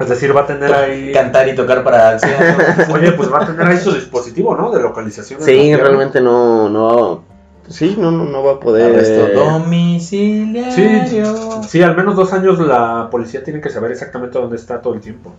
Es 0.00 0.08
decir, 0.08 0.36
va 0.36 0.40
a 0.40 0.46
tener 0.46 0.74
ahí... 0.74 1.12
Cantar 1.12 1.46
y 1.48 1.54
tocar 1.54 1.84
para 1.84 2.10
ancianos. 2.10 2.88
Oye, 2.92 3.12
pues 3.12 3.32
va 3.32 3.44
a 3.44 3.46
tener 3.46 3.64
ahí 3.64 3.76
su 3.78 3.92
dispositivo, 3.92 4.56
¿no? 4.56 4.72
De 4.72 4.80
localización. 4.82 5.40
Sí, 5.40 5.76
realmente 5.76 6.20
no, 6.20 6.68
no, 6.68 7.22
sí, 7.68 7.96
no, 7.98 8.10
no, 8.10 8.24
no 8.24 8.42
va 8.42 8.52
a 8.52 8.60
poder. 8.60 8.94
Arresto 8.94 9.26
eh, 9.28 9.34
domiciliario. 9.34 11.62
Sí, 11.62 11.82
al 11.82 11.96
menos 11.96 12.16
dos 12.16 12.32
años 12.32 12.58
la 12.60 13.08
policía 13.10 13.42
tiene 13.44 13.60
que 13.60 13.70
saber 13.70 13.92
exactamente 13.92 14.38
dónde 14.38 14.56
está 14.56 14.80
todo 14.80 14.94
el 14.94 15.00
tiempo. 15.00 15.32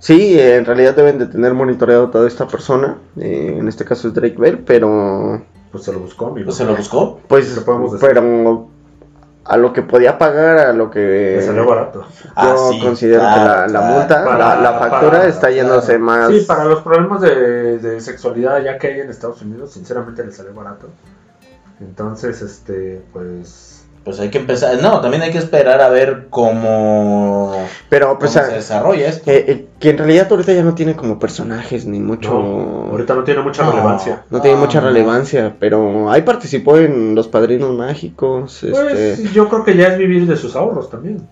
Sí, 0.00 0.38
en 0.38 0.64
realidad 0.64 0.94
deben 0.94 1.18
de 1.18 1.26
tener 1.26 1.54
monitoreado 1.54 2.08
toda 2.10 2.28
esta 2.28 2.46
persona, 2.46 2.98
eh, 3.18 3.56
en 3.58 3.66
este 3.66 3.84
caso 3.84 4.08
es 4.08 4.14
Drake 4.14 4.36
Bell, 4.38 4.58
pero 4.58 5.42
Pues 5.72 5.84
se 5.84 5.92
lo 5.92 5.98
buscó, 6.00 6.26
amigo. 6.28 6.46
Pues 6.46 6.56
se 6.56 6.64
lo 6.64 6.76
buscó. 6.76 7.20
pues, 7.26 7.52
¿Qué 7.52 7.60
podemos 7.62 7.92
decir? 7.92 8.08
pero 8.08 8.68
a 9.44 9.56
lo 9.56 9.72
que 9.72 9.82
podía 9.82 10.16
pagar, 10.18 10.58
a 10.58 10.72
lo 10.72 10.90
que 10.90 11.34
Le 11.38 11.42
salió 11.42 11.66
barato. 11.66 12.02
yo 12.02 12.30
Ah, 12.36 12.54
sí, 12.70 12.80
considero 12.80 13.20
claro, 13.20 13.40
que 13.40 13.48
la, 13.48 13.60
la 13.62 13.66
claro. 13.80 13.98
multa, 13.98 14.24
Para- 14.24 14.38
la, 14.56 14.60
la 14.60 14.78
factura 14.78 15.10
para- 15.10 15.26
está 15.28 15.50
yéndose 15.50 15.86
claro. 15.98 16.04
más. 16.04 16.28
Sí, 16.30 16.40
para 16.46 16.64
los 16.66 16.80
problemas 16.82 17.20
de, 17.22 17.78
de 17.78 18.00
sexualidad 18.00 18.62
ya 18.62 18.78
que 18.78 18.86
hay 18.88 19.00
en 19.00 19.10
Estados 19.10 19.40
Unidos, 19.42 19.72
sinceramente 19.72 20.24
le 20.24 20.30
salió 20.32 20.52
barato. 20.54 20.86
Entonces, 21.80 22.42
este, 22.42 23.02
pues... 23.12 23.74
Pues 24.04 24.20
hay 24.20 24.30
que 24.30 24.38
empezar. 24.38 24.80
No, 24.80 25.00
también 25.02 25.22
hay 25.22 25.30
que 25.30 25.36
esperar 25.38 25.82
a 25.82 25.90
ver 25.90 26.28
cómo, 26.30 27.52
Pero 27.90 28.18
pues 28.18 28.32
cómo 28.32 28.44
a- 28.44 28.48
se 28.48 28.54
desarrolla 28.54 29.06
esto. 29.08 29.30
eh, 29.30 29.44
eh, 29.48 29.66
que 29.78 29.90
en 29.90 29.98
realidad 29.98 30.28
ahorita 30.30 30.52
ya 30.54 30.62
no 30.62 30.74
tiene 30.74 30.96
como 30.96 31.18
personajes 31.18 31.84
ni 31.84 31.98
mucho. 31.98 32.30
No, 32.32 32.90
ahorita 32.90 33.14
no 33.14 33.24
tiene 33.24 33.42
mucha 33.42 33.64
No. 33.64 33.72
relevancia. 33.72 34.24
No 34.30 34.40
tiene 34.40 34.56
No, 34.56 34.64
mucha 34.64 34.80
relevancia, 34.80 35.56
pero 35.60 36.10
ahí 36.10 36.22
participó 36.22 36.78
en 36.78 37.14
Los 37.14 37.28
Padrinos 37.28 37.76
Mágicos. 37.76 38.62
Este, 38.62 38.70
Pues 38.70 39.32
yo 39.34 39.46
creo 39.48 39.64
que 39.64 39.76
ya 39.76 39.88
es 39.88 39.98
vivir 39.98 40.26
de 40.26 40.36
sus 40.36 40.56
ahorros 40.56 40.88
también. 40.88 41.28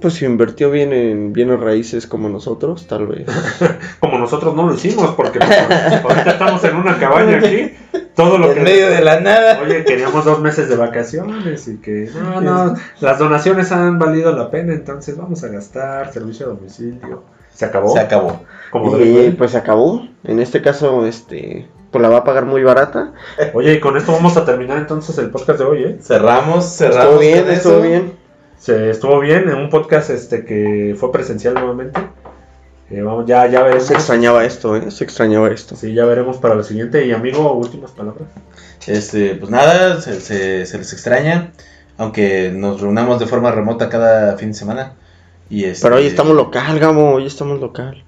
Pues 0.00 0.14
si 0.14 0.24
invirtió 0.24 0.70
bien 0.70 0.92
en 0.92 1.32
bienes 1.32 1.60
raíces 1.60 2.06
como 2.06 2.28
nosotros, 2.28 2.86
tal 2.86 3.06
vez. 3.06 3.26
Como 4.00 4.18
nosotros 4.18 4.54
no 4.54 4.66
lo 4.66 4.74
hicimos, 4.74 5.14
porque 5.14 5.38
pues, 5.38 6.04
ahorita 6.04 6.30
estamos 6.32 6.64
en 6.64 6.76
una 6.76 6.98
cabaña 6.98 7.38
aquí. 7.38 7.72
Todo 8.14 8.38
lo 8.38 8.52
que... 8.52 8.58
En 8.58 8.64
medio 8.64 8.90
de 8.90 9.00
la 9.00 9.20
nada. 9.20 9.60
Oye, 9.62 9.84
queríamos 9.84 10.24
dos 10.24 10.40
meses 10.40 10.68
de 10.68 10.76
vacaciones 10.76 11.66
y 11.68 11.78
que 11.78 12.10
no, 12.14 12.40
no, 12.40 12.74
las 13.00 13.18
donaciones 13.18 13.72
han 13.72 13.98
valido 13.98 14.32
la 14.36 14.50
pena, 14.50 14.72
entonces 14.74 15.16
vamos 15.16 15.42
a 15.44 15.48
gastar 15.48 16.12
servicio 16.12 16.46
a 16.46 16.48
domicilio. 16.50 17.22
Se 17.54 17.64
acabó. 17.64 17.92
Se 17.92 18.00
acabó. 18.00 18.40
Como 18.70 18.98
y 18.98 19.30
pues 19.30 19.52
se 19.52 19.58
acabó. 19.58 20.06
En 20.24 20.40
este 20.40 20.62
caso, 20.62 21.06
este, 21.06 21.68
pues 21.90 22.02
la 22.02 22.08
va 22.08 22.18
a 22.18 22.24
pagar 22.24 22.46
muy 22.46 22.62
barata. 22.62 23.12
Oye, 23.54 23.74
y 23.74 23.80
con 23.80 23.96
esto 23.96 24.12
vamos 24.12 24.36
a 24.36 24.44
terminar 24.44 24.78
entonces 24.78 25.16
el 25.18 25.30
podcast 25.30 25.58
de 25.58 25.64
hoy, 25.64 25.82
¿eh? 25.84 25.98
Cerramos, 26.00 26.64
cerramos. 26.64 27.04
Estuvo 27.04 27.18
bien, 27.20 27.50
estuvo 27.50 27.72
eso. 27.74 27.82
bien. 27.82 28.21
Se 28.62 28.90
estuvo 28.90 29.18
bien 29.18 29.48
en 29.48 29.56
un 29.56 29.68
podcast 29.70 30.10
este 30.10 30.44
que 30.44 30.94
fue 30.96 31.10
presencial 31.10 31.54
nuevamente. 31.54 32.00
Eh, 32.90 33.02
vamos, 33.02 33.26
ya, 33.26 33.48
ya 33.48 33.60
veremos. 33.62 33.86
Se 33.88 33.94
extrañaba 33.94 34.44
esto, 34.44 34.76
¿eh? 34.76 34.88
Se 34.92 35.02
extrañaba 35.02 35.48
esto. 35.48 35.74
Sí, 35.74 35.92
ya 35.94 36.04
veremos 36.04 36.36
para 36.36 36.54
lo 36.54 36.62
siguiente. 36.62 37.04
Y 37.04 37.10
amigo, 37.10 37.52
últimas 37.54 37.90
palabras. 37.90 38.28
Este, 38.86 39.34
pues 39.34 39.50
nada, 39.50 40.00
se, 40.00 40.20
se- 40.20 40.64
se 40.64 40.78
les 40.78 40.92
extraña. 40.92 41.50
Aunque 41.96 42.52
nos 42.54 42.80
reunamos 42.80 43.18
de 43.18 43.26
forma 43.26 43.50
remota 43.50 43.88
cada 43.88 44.36
fin 44.36 44.48
de 44.50 44.54
semana. 44.54 44.92
Y 45.50 45.64
este, 45.64 45.82
Pero 45.84 45.96
hoy 45.96 46.06
estamos 46.06 46.36
local, 46.36 46.78
Gamo, 46.78 47.14
hoy 47.14 47.26
estamos 47.26 47.58
local. 47.58 48.04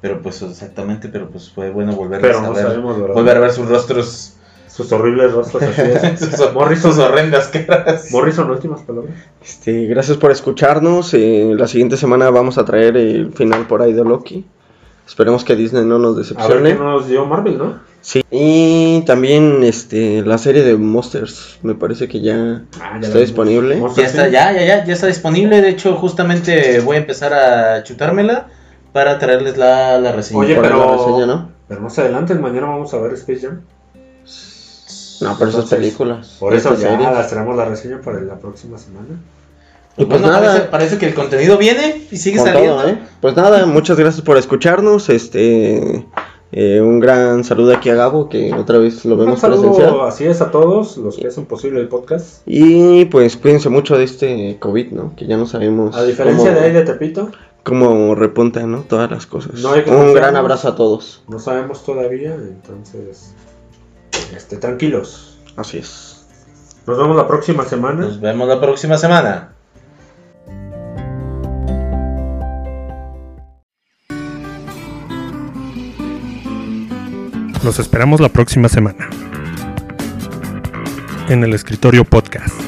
Pero 0.00 0.22
pues 0.22 0.40
exactamente, 0.40 1.08
pero 1.08 1.28
pues 1.28 1.50
fue 1.50 1.68
bueno 1.70 1.92
volver 1.92 2.22
Pero 2.22 2.38
a 2.38 2.42
no 2.42 2.54
ver. 2.54 2.80
Volver 2.80 3.36
a 3.36 3.40
ver 3.40 3.52
sus 3.52 3.68
rostros. 3.68 4.36
Sus 4.78 4.92
horribles 4.92 5.32
rostros 5.32 5.62
así. 5.64 6.16
Sus, 6.36 6.54
Morrison, 6.54 6.92
sus 6.92 7.00
horrendas 7.00 7.48
caras. 7.48 8.06
Morrison, 8.12 8.48
últimas 8.50 8.80
palabras. 8.82 9.12
Este, 9.44 9.86
gracias 9.86 10.16
por 10.16 10.30
escucharnos. 10.30 11.12
eh, 11.14 11.52
la 11.58 11.66
siguiente 11.66 11.96
semana 11.96 12.30
vamos 12.30 12.58
a 12.58 12.64
traer 12.64 12.96
el 12.96 13.32
final 13.32 13.66
por 13.66 13.82
ahí 13.82 13.92
de 13.92 14.04
Loki. 14.04 14.46
Esperemos 15.04 15.44
que 15.44 15.56
Disney 15.56 15.84
no 15.84 15.98
nos 15.98 16.12
A 16.12 16.16
ver 16.16 16.26
decepcione. 16.62 16.74
nos 16.74 17.08
dio 17.08 17.26
Marvel, 17.26 17.58
¿no? 17.58 17.80
Sí. 18.02 18.22
Y 18.30 19.02
también 19.04 19.64
este 19.64 20.22
la 20.22 20.38
serie 20.38 20.62
de 20.62 20.76
Monsters, 20.76 21.58
me 21.62 21.74
parece 21.74 22.06
que 22.06 22.20
ya 22.20 22.62
Ah, 22.80 22.98
ya 23.00 23.08
está 23.08 23.18
disponible. 23.18 23.82
Ya 23.96 24.06
está, 24.06 24.28
ya, 24.28 24.52
ya, 24.52 24.64
ya, 24.64 24.84
ya 24.84 24.92
está 24.92 25.08
disponible. 25.08 25.60
De 25.60 25.70
hecho, 25.70 25.96
justamente 25.96 26.78
voy 26.80 26.94
a 26.96 27.00
empezar 27.00 27.34
a 27.34 27.82
chutármela 27.82 28.46
para 28.92 29.18
traerles 29.18 29.56
la, 29.56 29.98
la 29.98 30.12
reseña. 30.12 30.38
Oye, 30.40 30.56
pero- 30.62 30.78
la 30.78 30.92
reseña, 30.96 31.26
¿no? 31.26 31.50
Pero 31.66 31.80
no 31.82 31.90
se 31.90 32.00
adelanten, 32.02 32.40
mañana 32.40 32.68
vamos 32.68 32.94
a 32.94 32.98
ver 32.98 33.12
Space 33.14 33.40
Jam. 33.46 33.60
No, 35.20 35.36
pero 35.38 35.50
esas 35.50 35.66
películas. 35.70 36.36
Por 36.38 36.54
eso 36.54 36.70
ya 36.74 36.90
series. 36.90 37.10
las 37.12 37.28
traemos 37.30 37.56
la 37.56 37.64
reseña 37.64 38.00
para 38.00 38.20
la 38.20 38.38
próxima 38.38 38.78
semana. 38.78 39.20
Y 39.96 40.04
pues 40.04 40.20
Bueno, 40.20 40.28
nada, 40.34 40.46
parece, 40.52 40.66
parece 40.68 40.98
que 40.98 41.06
el 41.06 41.14
contenido 41.14 41.58
viene 41.58 42.06
y 42.10 42.16
sigue 42.16 42.38
saliendo. 42.38 42.76
todo, 42.76 42.88
¿eh? 42.88 42.98
Pues 43.20 43.34
nada, 43.36 43.66
muchas 43.66 43.98
gracias 43.98 44.24
por 44.24 44.36
escucharnos. 44.36 45.08
Este, 45.08 46.06
eh, 46.52 46.80
un 46.80 47.00
gran 47.00 47.42
saludo 47.42 47.74
aquí 47.74 47.90
a 47.90 47.94
Gabo, 47.96 48.28
que 48.28 48.54
otra 48.54 48.78
vez 48.78 49.04
lo 49.04 49.14
Un 49.14 49.20
vemos 49.20 49.40
saludo, 49.40 49.72
presencial. 49.74 50.00
así 50.06 50.24
es, 50.24 50.40
a 50.40 50.50
todos 50.52 50.96
los 50.98 51.16
que 51.16 51.26
hacen 51.26 51.46
posible 51.46 51.80
el 51.80 51.88
podcast. 51.88 52.42
Y 52.46 53.06
pues 53.06 53.36
cuídense 53.36 53.68
mucho 53.70 53.98
de 53.98 54.04
este 54.04 54.56
COVID, 54.60 54.92
¿no? 54.92 55.16
Que 55.16 55.26
ya 55.26 55.36
no 55.36 55.46
sabemos 55.46 55.96
A 55.96 56.04
diferencia 56.04 56.46
cómo, 56.50 56.60
de 56.60 56.66
ahí 56.66 56.72
de 56.72 56.82
Tepito, 56.82 57.30
cómo 57.64 58.14
repuntan, 58.14 58.70
¿no? 58.70 58.82
Todas 58.88 59.10
las 59.10 59.26
cosas. 59.26 59.54
No 59.60 59.72
un 59.72 60.14
gran 60.14 60.36
abrazo 60.36 60.68
a 60.68 60.76
todos. 60.76 61.22
no 61.28 61.40
sabemos 61.40 61.84
todavía, 61.84 62.34
entonces, 62.34 63.34
este, 64.34 64.56
tranquilos. 64.56 65.38
Así 65.56 65.78
es. 65.78 66.26
Nos 66.86 66.96
vemos 66.96 67.16
la 67.16 67.26
próxima 67.26 67.64
semana. 67.64 68.00
Nos 68.00 68.20
vemos 68.20 68.48
la 68.48 68.60
próxima 68.60 68.96
semana. 68.96 69.52
Los 77.64 77.78
esperamos 77.78 78.20
la 78.20 78.28
próxima 78.28 78.68
semana. 78.68 79.10
En 81.28 81.44
el 81.44 81.52
escritorio 81.52 82.04
podcast. 82.04 82.67